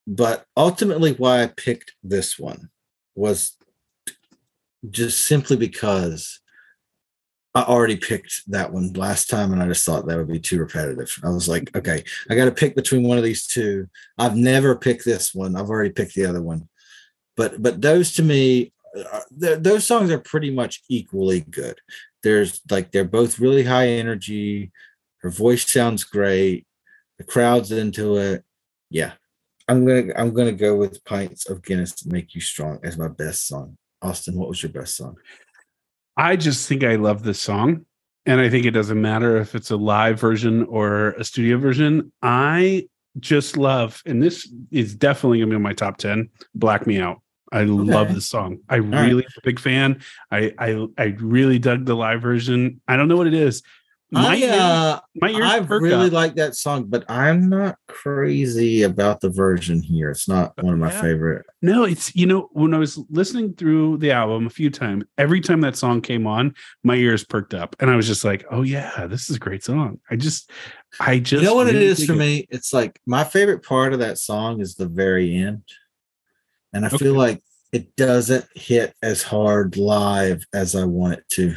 But 0.07 0.45
ultimately, 0.57 1.13
why 1.13 1.43
I 1.43 1.47
picked 1.47 1.93
this 2.03 2.39
one 2.39 2.69
was 3.13 3.55
just 4.89 5.23
simply 5.27 5.55
because 5.55 6.39
I 7.55 7.63
already 7.63 7.95
picked 7.95 8.43
that 8.51 8.71
one 8.71 8.93
last 8.93 9.29
time 9.29 9.51
and 9.51 9.61
I 9.61 9.67
just 9.67 9.85
thought 9.85 10.05
that 10.05 10.17
would 10.17 10.31
be 10.31 10.39
too 10.39 10.59
repetitive. 10.59 11.11
I 11.23 11.29
was 11.29 11.49
like, 11.49 11.75
okay, 11.75 12.03
I 12.29 12.35
got 12.35 12.45
to 12.45 12.51
pick 12.51 12.75
between 12.75 13.03
one 13.03 13.17
of 13.17 13.23
these 13.23 13.47
two. 13.47 13.89
I've 14.17 14.35
never 14.35 14.75
picked 14.75 15.03
this 15.03 15.33
one. 15.33 15.55
I've 15.55 15.69
already 15.69 15.89
picked 15.89 16.13
the 16.13 16.25
other 16.25 16.41
one. 16.41 16.69
But 17.35 17.61
but 17.61 17.81
those 17.81 18.13
to 18.13 18.23
me, 18.23 18.73
uh, 18.95 19.21
th- 19.39 19.59
those 19.59 19.85
songs 19.85 20.11
are 20.11 20.19
pretty 20.19 20.51
much 20.51 20.83
equally 20.89 21.41
good. 21.41 21.79
There's 22.21 22.61
like 22.69 22.91
they're 22.91 23.05
both 23.05 23.39
really 23.39 23.63
high 23.63 23.87
energy. 23.87 24.71
Her 25.21 25.29
voice 25.29 25.71
sounds 25.71 26.03
great. 26.03 26.67
The 27.17 27.23
crowd's 27.23 27.71
into 27.71 28.17
it. 28.17 28.43
Yeah, 28.89 29.13
I'm 29.69 29.85
gonna 29.85 30.13
I'm 30.17 30.33
gonna 30.33 30.51
go 30.51 30.75
with 30.75 31.03
"Pints 31.05 31.49
of 31.49 31.63
Guinness 31.63 32.05
Make 32.05 32.35
You 32.35 32.41
Strong" 32.41 32.79
as 32.83 32.97
my 32.97 33.07
best 33.07 33.47
song. 33.47 33.77
Austin, 34.01 34.35
what 34.35 34.49
was 34.49 34.61
your 34.61 34.71
best 34.71 34.97
song? 34.97 35.15
I 36.19 36.35
just 36.35 36.67
think 36.67 36.83
I 36.83 36.95
love 36.95 37.23
this 37.23 37.41
song, 37.41 37.85
and 38.25 38.41
I 38.41 38.49
think 38.49 38.65
it 38.65 38.71
doesn't 38.71 39.01
matter 39.01 39.37
if 39.37 39.55
it's 39.55 39.71
a 39.71 39.77
live 39.77 40.19
version 40.19 40.65
or 40.65 41.11
a 41.11 41.23
studio 41.23 41.57
version. 41.57 42.11
I 42.21 42.89
just 43.21 43.55
love, 43.55 44.03
and 44.05 44.21
this 44.21 44.51
is 44.69 44.93
definitely 44.95 45.39
gonna 45.39 45.51
be 45.51 45.55
in 45.55 45.61
my 45.61 45.71
top 45.71 45.95
ten. 45.95 46.29
Black 46.53 46.85
Me 46.85 46.99
Out. 46.99 47.21
I 47.53 47.63
love 47.63 48.13
this 48.13 48.25
song. 48.25 48.59
I 48.67 48.79
right. 48.79 49.07
really 49.07 49.23
am 49.23 49.31
a 49.37 49.41
big 49.45 49.61
fan. 49.61 50.01
I 50.29 50.53
I 50.59 50.87
I 50.97 51.03
really 51.19 51.57
dug 51.57 51.85
the 51.85 51.95
live 51.95 52.21
version. 52.21 52.81
I 52.85 52.97
don't 52.97 53.07
know 53.07 53.15
what 53.15 53.27
it 53.27 53.33
is. 53.33 53.63
My 54.11 54.29
I, 54.29 54.35
ears- 54.37 54.51
uh, 54.55 54.99
my 55.21 55.29
ears 55.29 55.45
I 55.45 55.57
really 55.57 56.07
up. 56.07 56.11
like 56.13 56.35
that 56.35 56.55
song, 56.55 56.85
but 56.85 57.05
I'm 57.09 57.47
not 57.47 57.77
crazy 57.87 58.81
about 58.81 59.21
the 59.21 59.29
version 59.29 59.83
here. 59.83 60.09
It's 60.09 60.27
not 60.27 60.53
one 60.63 60.73
of 60.73 60.79
my 60.79 60.91
Yeah. 60.91 61.01
favorite. 61.01 61.45
No, 61.61 61.83
it's 61.83 62.15
you 62.15 62.25
know 62.25 62.49
when 62.53 62.73
I 62.73 62.79
was 62.79 62.97
listening 63.11 63.53
through 63.53 63.97
the 63.97 64.11
album 64.11 64.47
a 64.47 64.49
few 64.49 64.71
times, 64.71 65.03
every 65.19 65.41
time 65.41 65.61
that 65.61 65.75
song 65.75 66.01
came 66.01 66.25
on, 66.25 66.55
my 66.83 66.95
ears 66.95 67.23
perked 67.23 67.53
up, 67.53 67.75
and 67.79 67.91
I 67.91 67.95
was 67.95 68.07
just 68.07 68.25
like, 68.25 68.45
"Oh 68.49 68.63
yeah, 68.63 69.05
this 69.05 69.29
is 69.29 69.35
a 69.35 69.39
great 69.39 69.63
song." 69.63 69.99
I 70.09 70.15
just, 70.15 70.49
I 70.99 71.19
just, 71.19 71.43
you 71.43 71.47
know 71.47 71.53
what 71.55 71.67
really 71.67 71.77
it 71.77 71.83
is 71.83 71.97
dig 71.99 72.07
for 72.07 72.15
me? 72.15 72.47
It's 72.49 72.73
like 72.73 72.99
my 73.05 73.23
favorite 73.23 73.61
part 73.63 73.93
of 73.93 73.99
that 73.99 74.17
song 74.17 74.59
is 74.59 74.73
the 74.73 74.87
very 74.87 75.35
end. 75.35 75.61
And 76.73 76.83
I 76.83 76.87
Okay. 76.87 76.97
feel 76.97 77.13
like 77.13 77.43
it 77.71 77.95
doesn't 77.95 78.45
hit 78.55 78.95
as 79.03 79.21
hard 79.21 79.77
live 79.77 80.43
as 80.53 80.73
I 80.75 80.85
want 80.85 81.13
it 81.19 81.25
to. 81.33 81.53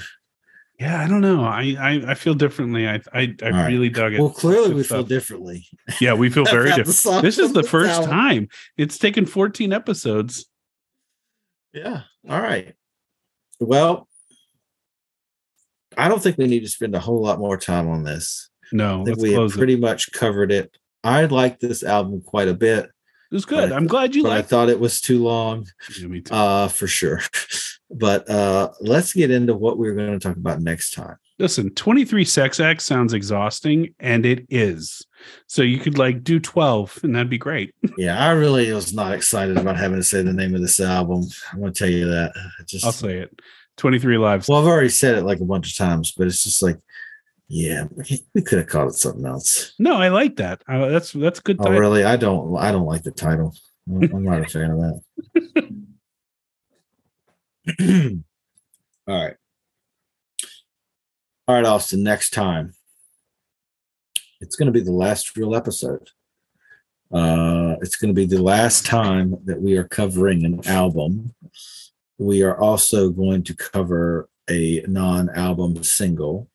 Yeah, 0.82 1.00
I 1.00 1.06
don't 1.06 1.20
know. 1.20 1.44
I 1.44 1.76
I, 1.78 2.10
I 2.10 2.14
feel 2.14 2.34
differently. 2.34 2.88
I 2.88 3.00
I, 3.12 3.34
I 3.40 3.50
right. 3.50 3.66
really 3.68 3.88
dug 3.88 4.14
it. 4.14 4.20
Well, 4.20 4.30
clearly 4.30 4.74
we 4.74 4.82
feel 4.82 5.04
differently. 5.04 5.64
Yeah, 6.00 6.14
we 6.14 6.28
feel 6.28 6.44
very 6.58 6.72
different. 6.72 7.22
This 7.22 7.38
is 7.38 7.52
the 7.52 7.62
first 7.62 7.92
album. 7.92 8.10
time. 8.10 8.48
It's 8.76 8.98
taken 8.98 9.24
14 9.24 9.72
episodes. 9.72 10.46
Yeah. 11.72 12.02
All 12.28 12.40
right. 12.40 12.74
Well, 13.60 14.08
I 15.96 16.08
don't 16.08 16.20
think 16.20 16.36
we 16.36 16.48
need 16.48 16.60
to 16.64 16.68
spend 16.68 16.96
a 16.96 17.00
whole 17.00 17.22
lot 17.22 17.38
more 17.38 17.56
time 17.56 17.88
on 17.88 18.02
this. 18.02 18.50
No, 18.72 19.02
I 19.02 19.04
think 19.04 19.08
let's 19.18 19.22
we 19.22 19.28
have 19.30 19.36
close 19.36 19.54
it. 19.54 19.58
pretty 19.58 19.76
much 19.76 20.10
covered 20.10 20.50
it. 20.50 20.76
I 21.04 21.26
like 21.26 21.60
this 21.60 21.84
album 21.84 22.22
quite 22.22 22.48
a 22.48 22.54
bit, 22.54 22.86
It 22.86 23.34
was 23.34 23.44
good. 23.44 23.70
I'm 23.70 23.86
glad 23.86 24.16
you 24.16 24.24
but 24.24 24.32
I 24.32 24.42
thought 24.42 24.68
it 24.68 24.80
was 24.80 25.00
too 25.00 25.22
long. 25.22 25.66
Yeah, 26.00 26.08
me 26.08 26.22
too. 26.22 26.34
uh 26.34 26.66
for 26.68 26.88
sure 26.88 27.20
but 27.94 28.28
uh 28.30 28.70
let's 28.80 29.12
get 29.12 29.30
into 29.30 29.54
what 29.54 29.78
we're 29.78 29.94
going 29.94 30.18
to 30.18 30.18
talk 30.18 30.36
about 30.36 30.60
next 30.60 30.92
time 30.92 31.16
Listen, 31.42 31.70
23 31.70 32.24
sex 32.24 32.60
acts 32.60 32.84
sounds 32.84 33.12
exhausting, 33.14 33.96
and 33.98 34.24
it 34.24 34.46
is. 34.48 35.04
So 35.48 35.62
you 35.62 35.80
could 35.80 35.98
like 35.98 36.22
do 36.22 36.38
12 36.38 37.00
and 37.02 37.16
that'd 37.16 37.28
be 37.28 37.36
great. 37.36 37.74
Yeah, 37.98 38.24
I 38.24 38.30
really 38.30 38.72
was 38.72 38.94
not 38.94 39.12
excited 39.12 39.58
about 39.58 39.76
having 39.76 39.98
to 39.98 40.02
say 40.02 40.22
the 40.22 40.32
name 40.32 40.54
of 40.54 40.62
this 40.62 40.80
album. 40.80 41.24
I'm 41.52 41.60
gonna 41.60 41.72
tell 41.72 41.90
you 41.90 42.06
that. 42.06 42.32
Just 42.66 42.86
I'll 42.86 42.92
say 42.92 43.18
it. 43.18 43.40
23 43.76 44.16
lives. 44.18 44.48
well, 44.48 44.60
I've 44.60 44.66
already 44.66 44.88
said 44.88 45.16
it 45.16 45.24
like 45.24 45.40
a 45.40 45.44
bunch 45.44 45.72
of 45.72 45.76
times, 45.76 46.12
but 46.12 46.26
it's 46.26 46.42
just 46.42 46.62
like, 46.62 46.78
yeah, 47.48 47.84
we 48.34 48.42
could 48.42 48.58
have 48.58 48.68
called 48.68 48.90
it 48.90 48.94
something 48.94 49.26
else. 49.26 49.74
No, 49.78 49.96
I 49.96 50.08
like 50.08 50.36
that. 50.36 50.62
Uh, 50.66 50.86
that's 50.88 51.12
that's 51.12 51.40
good. 51.40 51.58
Oh, 51.60 51.70
really? 51.70 52.04
I 52.04 52.16
don't. 52.16 52.56
I 52.56 52.72
don't 52.72 52.86
like 52.86 53.02
the 53.02 53.10
title. 53.10 53.54
I'm 53.88 54.02
I'm 54.04 54.24
not 54.24 54.40
a 54.40 54.46
fan 54.46 54.70
of 54.70 54.78
that. 54.78 55.82
All 57.80 57.84
right. 59.06 59.36
All 61.46 61.54
right, 61.54 61.64
Austin. 61.64 62.02
Next 62.02 62.30
time, 62.30 62.74
it's 64.40 64.56
going 64.56 64.66
to 64.66 64.72
be 64.72 64.84
the 64.84 64.92
last 64.92 65.36
real 65.36 65.54
episode. 65.54 66.10
Uh, 67.12 67.76
it's 67.80 67.96
going 67.96 68.08
to 68.08 68.14
be 68.14 68.26
the 68.26 68.42
last 68.42 68.86
time 68.86 69.36
that 69.44 69.60
we 69.60 69.76
are 69.76 69.84
covering 69.84 70.44
an 70.44 70.66
album. 70.66 71.34
We 72.18 72.42
are 72.42 72.58
also 72.58 73.10
going 73.10 73.44
to 73.44 73.54
cover 73.54 74.28
a 74.50 74.82
non-album 74.88 75.84
single. 75.84 76.48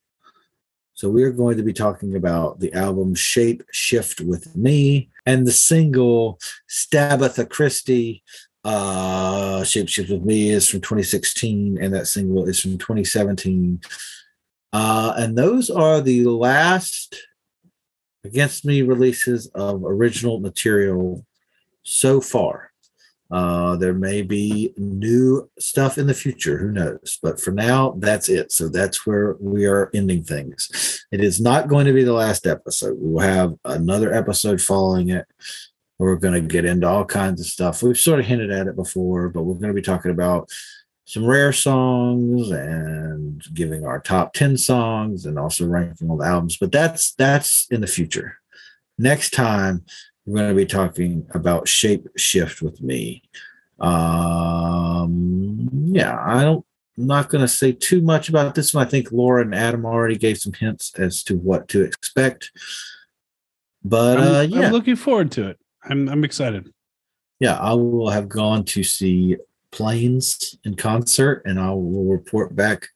So 0.94 1.10
we 1.10 1.24
are 1.24 1.32
going 1.32 1.58
to 1.58 1.64
be 1.64 1.74
talking 1.74 2.16
about 2.16 2.60
the 2.60 2.74
album 2.74 3.14
Shape 3.14 3.64
Shift 3.72 4.20
with 4.20 4.56
Me 4.56 5.10
and 5.26 5.46
the 5.46 5.52
single 5.52 6.40
Stabitha 6.68 7.48
Christie. 7.48 8.24
Uh, 8.64 9.64
Shape 9.64 9.90
Shift 9.90 10.10
with 10.10 10.24
Me 10.24 10.50
is 10.50 10.68
from 10.68 10.82
2016, 10.82 11.78
and 11.82 11.94
that 11.94 12.08
single 12.08 12.48
is 12.48 12.60
from 12.60 12.78
2017. 12.78 13.82
Uh, 14.74 15.14
and 15.18 15.38
those 15.38 15.70
are 15.70 16.02
the 16.02 16.26
last 16.26 17.16
Against 18.28 18.66
Me 18.66 18.82
releases 18.82 19.48
of 19.56 19.86
original 19.86 20.42
material 20.42 21.26
so 21.84 22.20
far. 22.20 22.72
Uh, 23.32 23.78
there 23.78 23.94
may 23.94 24.22
be 24.22 24.74
new 24.76 25.50
stuff 25.60 25.98
in 25.98 26.08
the 26.08 26.14
future, 26.14 26.58
who 26.58 26.72
knows? 26.72 27.20
But 27.24 27.40
for 27.40 27.52
now, 27.52 27.96
that's 28.00 28.28
it. 28.28 28.52
So 28.52 28.68
that's 28.68 29.06
where 29.06 29.38
we 29.40 29.66
are 29.66 29.90
ending 29.94 30.24
things. 30.24 31.06
It 31.10 31.22
is 31.22 31.40
not 31.40 31.70
going 31.70 31.86
to 31.86 31.94
be 31.94 32.04
the 32.04 32.14
last 32.14 32.46
episode. 32.46 32.98
We 33.00 33.12
will 33.14 33.22
have 33.22 33.54
another 33.64 34.14
episode 34.14 34.62
following 34.62 35.10
it. 35.10 35.26
We're 36.00 36.16
going 36.18 36.36
to 36.36 36.42
get 36.42 36.66
into 36.66 36.88
all 36.88 37.06
kinds 37.06 37.42
of 37.42 37.48
stuff. 37.48 37.82
We've 37.82 37.98
sort 37.98 38.20
of 38.20 38.26
hinted 38.26 38.52
at 38.52 38.68
it 38.68 38.76
before, 38.76 39.30
but 39.30 39.44
we're 39.44 39.56
going 39.56 39.70
to 39.70 39.74
be 39.74 39.82
talking 39.82 40.12
about 40.12 40.50
some 41.06 41.26
rare 41.26 41.54
songs 41.54 42.52
and 42.52 43.42
giving 43.54 43.86
our 43.86 44.00
top 44.00 44.34
10 44.34 44.58
songs 44.58 45.26
and 45.26 45.40
also 45.40 45.66
ranking 45.66 46.10
all 46.10 46.18
the 46.18 46.26
albums. 46.26 46.58
But 46.58 46.72
that's 46.72 47.14
that's 47.14 47.66
in 47.72 47.82
the 47.82 47.88
future. 47.88 48.38
Next 48.98 49.32
time 49.32 49.86
we're 50.26 50.40
going 50.40 50.50
to 50.50 50.56
be 50.56 50.66
talking 50.66 51.26
about 51.34 51.68
shape 51.68 52.08
shift 52.18 52.62
with 52.62 52.82
me. 52.82 53.24
Um, 53.80 55.70
yeah, 55.72 56.20
I 56.20 56.44
don't. 56.44 56.66
I'm 56.98 57.08
not 57.08 57.30
going 57.30 57.44
to 57.44 57.48
say 57.48 57.72
too 57.72 58.02
much 58.02 58.28
about 58.28 58.56
this 58.56 58.74
one. 58.74 58.86
I 58.86 58.90
think 58.90 59.12
Laura 59.12 59.44
and 59.44 59.54
Adam 59.54 59.86
already 59.86 60.18
gave 60.18 60.40
some 60.40 60.54
hints 60.54 60.92
as 60.98 61.24
to 61.26 61.38
what 61.38 61.68
to 61.70 61.84
expect. 61.84 62.52
But 63.84 64.18
I'm, 64.18 64.28
uh, 64.28 64.40
I'm 64.42 64.50
yeah, 64.50 64.72
looking 64.72 64.96
forward 64.96 65.32
to 65.34 65.50
it. 65.50 65.60
I'm 65.90 66.10
I'm 66.10 66.24
excited. 66.24 66.72
yeah, 67.40 67.58
I 67.58 67.74
will 67.74 68.10
have 68.10 68.30
gone 68.30 68.64
to 68.66 68.84
see 68.84 69.38
Plains 69.72 70.56
in 70.64 70.76
concert, 70.76 71.44
and 71.46 71.60
I 71.60 71.72
will 71.72 72.06
report 72.06 72.56
back 72.56 72.88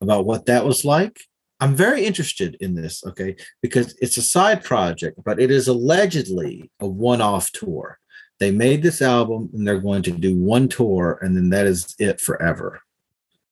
about 0.00 0.26
what 0.26 0.46
that 0.46 0.64
was 0.64 0.84
like. 0.84 1.20
I'm 1.58 1.74
very 1.74 2.04
interested 2.04 2.56
in 2.60 2.74
this, 2.74 3.04
okay, 3.04 3.36
because 3.60 3.96
it's 4.00 4.16
a 4.16 4.22
side 4.22 4.62
project, 4.62 5.18
but 5.24 5.40
it 5.40 5.50
is 5.50 5.68
allegedly 5.68 6.70
a 6.80 6.86
one-off 6.86 7.50
tour. 7.52 7.98
They 8.38 8.50
made 8.50 8.82
this 8.82 9.02
album, 9.02 9.50
and 9.52 9.66
they're 9.66 9.80
going 9.80 10.02
to 10.02 10.10
do 10.12 10.36
one 10.36 10.68
tour, 10.68 11.18
and 11.22 11.36
then 11.36 11.50
that 11.50 11.66
is 11.66 11.94
it 11.98 12.20
forever, 12.20 12.80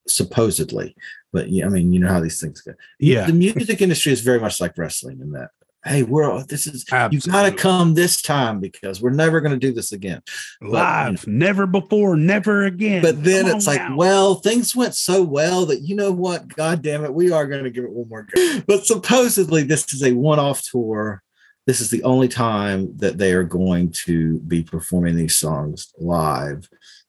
supposedly. 0.07 0.95
But 1.33 1.51
yeah, 1.51 1.67
I 1.67 1.69
mean, 1.71 1.93
you 1.93 2.01
know 2.01 2.09
how 2.09 2.21
these 2.21 2.41
things 2.41 2.61
go. 2.61 2.73
Yeah. 2.99 3.27
The 3.27 3.33
music 3.33 3.83
industry 3.83 4.13
is 4.13 4.21
very 4.21 4.41
much 4.41 4.61
like 4.61 4.79
wrestling 4.79 5.21
in 5.21 5.33
that. 5.33 5.51
Hey, 5.89 6.03
we're 6.03 6.43
this 6.45 6.67
is 6.67 6.85
you've 7.11 7.25
got 7.25 7.45
to 7.45 7.53
come 7.53 7.95
this 7.95 8.21
time 8.21 8.61
because 8.61 9.01
we're 9.01 9.11
never 9.11 9.41
going 9.41 9.59
to 9.59 9.67
do 9.67 9.73
this 9.73 9.93
again. 9.93 10.23
Live, 10.61 11.27
never 11.27 11.67
before, 11.67 12.15
never 12.17 12.65
again. 12.65 13.01
But 13.01 13.25
then 13.25 13.47
Come 13.47 13.57
it's 13.57 13.67
like, 13.67 13.81
now. 13.81 13.97
well, 13.97 14.35
things 14.35 14.77
went 14.77 14.95
so 14.95 15.23
well 15.23 15.65
that 15.67 15.81
you 15.81 15.97
know 15.97 16.13
what? 16.13 16.49
God 16.49 16.83
damn 16.83 17.05
it, 17.05 17.15
we 17.15 17.33
are 17.33 17.47
going 17.47 17.65
to 17.65 17.71
give 17.71 17.85
it 17.85 17.91
one 17.91 18.09
more 18.09 18.23
go. 18.23 18.61
But 18.67 18.85
supposedly, 18.85 19.63
this 19.63 19.93
is 19.95 20.03
a 20.03 20.13
one 20.13 20.39
off 20.39 20.63
tour. 20.63 21.23
This 21.67 21.81
is 21.81 21.91
the 21.91 22.03
only 22.03 22.29
time 22.29 22.97
that 22.99 23.19
they 23.19 23.33
are 23.33 23.45
going 23.45 23.93
to 24.07 24.41
be 24.41 24.63
performing 24.63 25.17
these 25.17 25.37
songs 25.37 25.93
live 25.99 26.69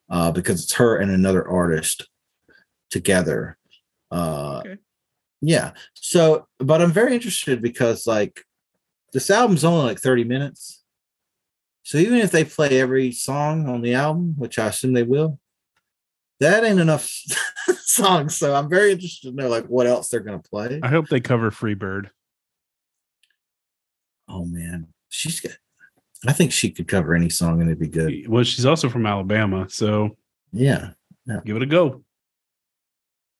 uh, 0.09 0.31
because 0.31 0.63
it's 0.63 0.73
her 0.73 0.97
and 0.97 1.11
another 1.11 1.47
artist 1.47 2.07
together. 2.89 3.57
Uh, 4.11 4.61
Okay. 4.65 4.77
Yeah. 5.41 5.71
So, 5.93 6.47
but 6.57 6.81
I'm 6.81 6.91
very 6.91 7.13
interested 7.13 7.61
because, 7.61 8.05
like, 8.05 8.43
this 9.13 9.29
album's 9.29 9.63
only 9.63 9.83
like 9.85 9.99
30 9.99 10.23
minutes. 10.23 10.83
So 11.83 11.97
even 11.97 12.19
if 12.19 12.31
they 12.31 12.43
play 12.43 12.79
every 12.79 13.11
song 13.11 13.67
on 13.67 13.81
the 13.81 13.93
album, 13.95 14.35
which 14.37 14.59
I 14.59 14.67
assume 14.67 14.93
they 14.93 15.03
will, 15.03 15.39
that 16.39 16.63
ain't 16.63 16.79
enough 16.79 17.09
songs. 17.81 18.35
So 18.37 18.53
I'm 18.55 18.69
very 18.69 18.91
interested 18.91 19.29
to 19.31 19.35
know 19.35 19.49
like 19.49 19.65
what 19.65 19.87
else 19.87 20.09
they're 20.09 20.19
gonna 20.19 20.39
play. 20.39 20.79
I 20.83 20.87
hope 20.89 21.07
they 21.07 21.19
cover 21.19 21.51
Free 21.51 21.73
Bird. 21.73 22.11
Oh 24.27 24.45
man, 24.45 24.87
she's 25.09 25.39
got. 25.39 25.53
I 26.27 26.33
think 26.33 26.51
she 26.51 26.69
could 26.69 26.87
cover 26.87 27.15
any 27.15 27.29
song 27.29 27.61
and 27.61 27.69
it'd 27.69 27.79
be 27.79 27.87
good. 27.87 28.27
Well, 28.27 28.43
she's 28.43 28.65
also 28.65 28.89
from 28.89 29.05
Alabama, 29.05 29.67
so 29.69 30.17
Yeah, 30.51 30.91
give 31.45 31.55
it 31.55 31.63
a 31.63 31.65
go. 31.65 32.03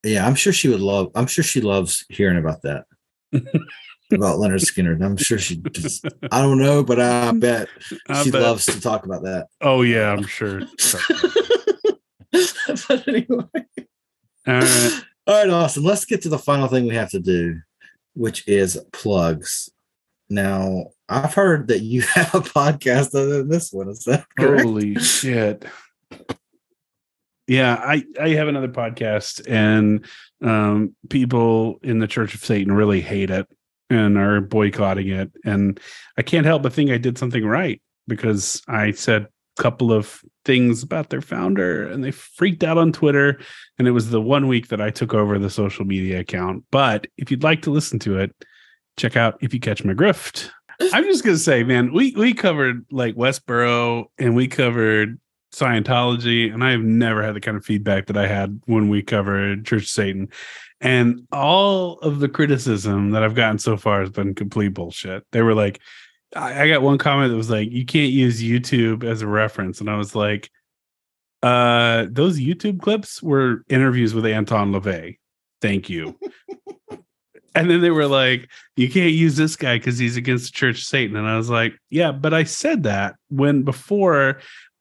yeah. 0.04 0.26
I'm 0.26 0.36
sure 0.36 0.54
she 0.54 0.70
would 0.70 0.80
love. 0.80 1.12
I'm 1.14 1.28
sure 1.28 1.44
she 1.44 1.62
loves 1.62 2.06
hearing 2.10 2.38
about 2.38 2.62
that. 2.64 2.86
about 4.12 4.38
Lynyrd 4.38 4.62
Skynyrd. 4.62 5.04
I'm 5.04 5.18
sure 5.18 5.38
she. 5.38 5.58
Just, 5.72 6.06
I 6.32 6.42
don't 6.42 6.60
know, 6.60 6.84
but 6.84 7.00
I 7.00 7.32
bet 7.36 7.70
I 8.08 8.24
she 8.24 8.32
bet. 8.32 8.42
loves 8.42 8.66
to 8.66 8.80
talk 8.82 9.06
about 9.06 9.24
that. 9.24 9.48
Oh 9.62 9.82
yeah, 9.82 10.12
I'm 10.12 10.26
sure. 10.26 10.62
but 12.32 13.08
anyway. 13.08 13.46
All 14.48 14.54
right. 14.54 15.02
All 15.28 15.36
right, 15.36 15.50
Austin, 15.50 15.84
let's 15.84 16.06
get 16.06 16.24
to 16.24 16.30
the 16.30 16.40
final 16.40 16.68
thing 16.68 16.88
we 16.88 16.96
have 16.96 17.12
to 17.12 17.20
do, 17.20 17.60
which 18.16 18.48
is 18.48 18.84
plugs. 18.92 19.70
Now, 20.28 20.88
I've 21.08 21.36
heard 21.36 21.68
that 21.68 21.82
you 21.82 22.02
have 22.02 22.34
a 22.34 22.40
podcast 22.40 23.14
other 23.14 23.40
than 23.40 23.50
this 23.50 23.72
one. 23.72 23.90
Is 23.90 24.06
that 24.06 24.26
correct? 24.40 24.64
Holy 24.64 24.96
shit. 24.96 25.66
Yeah, 27.48 27.76
I 27.76 28.04
I 28.20 28.30
have 28.30 28.48
another 28.48 28.68
podcast 28.68 29.48
and 29.48 30.06
um 30.42 30.96
people 31.10 31.80
in 31.84 32.00
the 32.00 32.08
Church 32.08 32.34
of 32.36 32.46
Satan 32.46 32.72
really 32.72 33.02
hate 33.02 33.32
it 33.32 33.48
and 33.90 34.18
are 34.18 34.42
boycotting 34.42 35.08
it 35.08 35.32
and 35.46 35.80
I 36.18 36.22
can't 36.22 36.46
help 36.46 36.64
but 36.64 36.74
think 36.74 36.92
I 36.92 36.98
did 36.98 37.18
something 37.18 37.46
right 37.46 37.82
because 38.08 38.62
I 38.68 38.92
said 38.92 39.24
a 39.24 39.62
couple 39.62 39.92
of 39.92 40.22
things 40.46 40.84
about 40.84 41.10
their 41.10 41.22
founder 41.22 41.88
and 41.88 42.04
they 42.04 42.12
freaked 42.12 42.64
out 42.64 42.78
on 42.78 42.92
Twitter 42.92 43.40
and 43.78 43.88
it 43.88 43.92
was 43.92 44.10
the 44.10 44.22
one 44.22 44.48
week 44.48 44.68
that 44.70 44.82
I 44.82 44.90
took 44.90 45.14
over 45.14 45.40
the 45.40 45.50
social 45.50 45.86
media 45.86 46.20
account. 46.20 46.64
But 46.72 47.08
if 47.18 47.32
you'd 47.32 47.44
like 47.44 47.62
to 47.64 47.72
listen 47.72 48.00
to 48.00 48.20
it, 48.20 48.36
check 48.98 49.16
out 49.16 49.38
if 49.42 49.54
you 49.54 49.60
catch 49.60 49.84
my 49.84 49.94
grift. 49.94 50.50
I'm 50.94 51.04
just 51.06 51.24
gonna 51.24 51.38
say, 51.38 51.64
man, 51.64 51.92
we 51.94 52.14
we 52.16 52.34
covered 52.34 52.86
like 52.92 53.16
Westboro 53.16 54.06
and 54.18 54.36
we 54.36 54.48
covered 54.48 55.20
Scientology, 55.54 56.54
and 56.54 56.64
I 56.64 56.72
have 56.72 56.82
never 56.82 57.24
had 57.24 57.36
the 57.36 57.42
kind 57.42 57.58
of 57.58 57.66
feedback 57.66 58.06
that 58.06 58.18
I 58.18 58.28
had 58.28 58.62
when 58.66 58.88
we 58.88 59.02
covered 59.02 59.66
Church 59.66 59.84
of 59.84 59.90
Satan. 59.90 60.30
And 60.82 61.28
all 61.32 62.00
of 62.00 62.20
the 62.20 62.30
criticism 62.30 63.12
that 63.12 63.24
I've 63.24 63.36
gotten 63.36 63.60
so 63.60 63.76
far 63.76 64.00
has 64.00 64.10
been 64.10 64.34
complete 64.34 64.70
bullshit. 64.70 65.26
They 65.32 65.42
were 65.42 65.54
like, 65.54 65.82
I, 66.36 66.64
I 66.64 66.68
got 66.70 66.82
one 66.82 66.98
comment 66.98 67.32
that 67.32 67.38
was 67.38 67.50
like, 67.50 67.70
you 67.70 67.86
can't 67.86 68.12
use 68.12 68.42
YouTube 68.42 69.04
as 69.04 69.22
a 69.22 69.28
reference. 69.28 69.82
And 69.82 69.90
I 69.90 69.98
was 69.98 70.16
like, 70.16 70.50
uh, 71.44 72.06
those 72.10 72.40
YouTube 72.40 72.82
clips 72.82 73.22
were 73.22 73.64
interviews 73.70 74.14
with 74.14 74.26
Anton 74.26 74.72
LaVey. 74.72 75.18
Thank 75.62 75.90
you. 75.90 76.18
and 77.56 77.70
then 77.70 77.82
they 77.82 77.92
were 77.92 78.08
like, 78.08 78.50
you 78.76 78.90
can't 78.90 79.12
use 79.12 79.36
this 79.36 79.56
guy 79.56 79.78
because 79.78 79.98
he's 79.98 80.18
against 80.18 80.46
the 80.46 80.58
Church 80.58 80.78
of 80.78 80.84
Satan. 80.84 81.16
And 81.16 81.28
I 81.28 81.38
was 81.38 81.50
like, 81.50 81.74
yeah, 81.90 82.12
but 82.12 82.34
I 82.34 82.44
said 82.44 82.84
that 82.84 83.16
when 83.30 83.64
before 83.64 84.40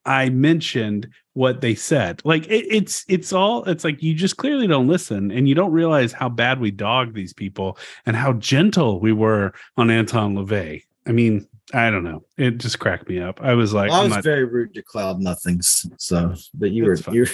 I 0.08 0.30
mentioned 0.30 1.08
what 1.34 1.60
they 1.60 1.74
said. 1.74 2.22
Like 2.24 2.46
it, 2.46 2.66
it's 2.70 3.04
it's 3.08 3.32
all 3.32 3.62
it's 3.64 3.84
like 3.84 4.02
you 4.02 4.14
just 4.14 4.38
clearly 4.38 4.66
don't 4.66 4.88
listen 4.88 5.30
and 5.30 5.48
you 5.48 5.54
don't 5.54 5.70
realize 5.70 6.12
how 6.12 6.30
bad 6.30 6.60
we 6.60 6.70
dog 6.70 7.12
these 7.12 7.34
people 7.34 7.78
and 8.06 8.16
how 8.16 8.32
gentle 8.32 9.00
we 9.00 9.12
were 9.12 9.52
on 9.76 9.90
Anton 9.90 10.34
LaVey. 10.34 10.82
I 11.06 11.12
mean, 11.12 11.46
I 11.74 11.90
don't 11.90 12.04
know. 12.04 12.24
It 12.38 12.58
just 12.58 12.78
cracked 12.78 13.08
me 13.08 13.20
up. 13.20 13.40
I 13.42 13.52
was 13.52 13.74
like, 13.74 13.90
well, 13.90 14.00
I 14.00 14.04
was 14.04 14.14
not... 14.14 14.24
very 14.24 14.44
rude 14.44 14.72
to 14.74 14.82
Cloud 14.82 15.20
Nothings. 15.20 15.86
So, 15.98 16.34
but 16.54 16.70
you 16.70 16.84
were 16.86 16.96
you. 17.12 17.26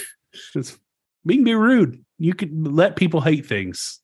It's 0.56 0.76
we 1.24 1.36
can 1.36 1.44
be 1.44 1.54
rude. 1.54 2.04
You 2.18 2.34
could 2.34 2.66
let 2.66 2.96
people 2.96 3.20
hate 3.20 3.46
things. 3.46 4.00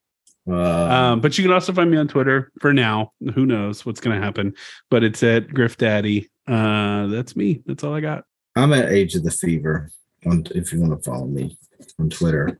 Uh, 0.49 0.55
um, 0.55 1.21
but 1.21 1.37
you 1.37 1.45
can 1.45 1.53
also 1.53 1.73
find 1.73 1.91
me 1.91 1.97
on 1.97 2.09
Twitter 2.09 2.53
for 2.61 2.73
now. 2.73 3.13
Who 3.35 3.47
knows 3.47 3.85
what's 3.85 4.01
going 4.01 4.19
to 4.19 4.25
happen? 4.25 4.55
But 4.91 5.03
it's 5.05 5.23
at 5.23 5.49
Grift 5.49 5.79
Daddy. 5.79 6.31
Uh, 6.47 7.09
that's 7.09 7.37
me. 7.37 7.63
That's 7.67 7.85
all 7.85 7.95
I 7.95 8.01
got. 8.01 8.25
I'm 8.57 8.73
at 8.73 8.91
Age 8.91 9.15
of 9.15 9.25
the 9.25 9.31
Fever 9.31 9.91
on 10.27 10.47
if 10.55 10.73
you 10.73 10.81
want 10.81 10.97
to 10.97 11.11
follow 11.11 11.27
me 11.27 11.57
on 11.99 12.11
Twitter. 12.11 12.59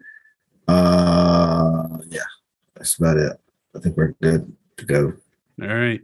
Uh 0.69 1.99
yeah, 2.09 2.21
that's 2.75 2.99
about 2.99 3.17
it. 3.17 3.33
I 3.75 3.81
think 3.81 3.97
we're 3.97 4.15
good 4.23 4.53
to 4.77 4.85
go. 4.85 5.13
All 5.63 5.69
right. 5.69 6.01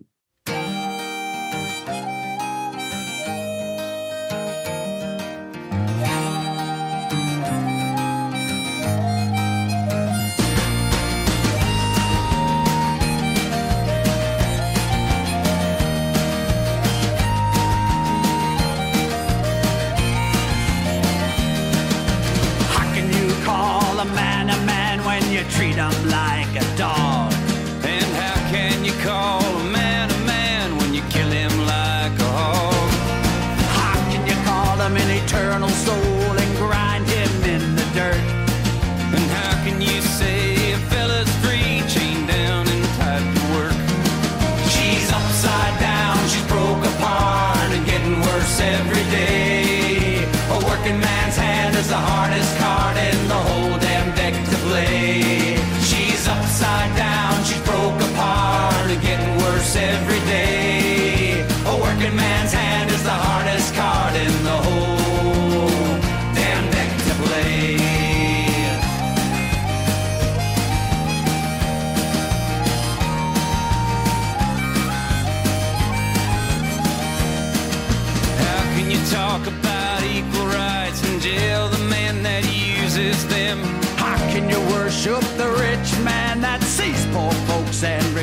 every 48.66 49.04
day. 49.12 49.35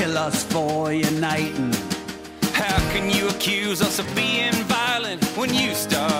kill 0.00 0.16
us 0.16 0.44
for 0.44 0.94
uniting. 0.94 1.74
How 2.54 2.78
can 2.92 3.10
you 3.10 3.28
accuse 3.28 3.82
us 3.82 3.98
of 3.98 4.06
being 4.14 4.54
violent 4.64 5.22
when 5.36 5.52
you 5.52 5.74
start? 5.74 6.19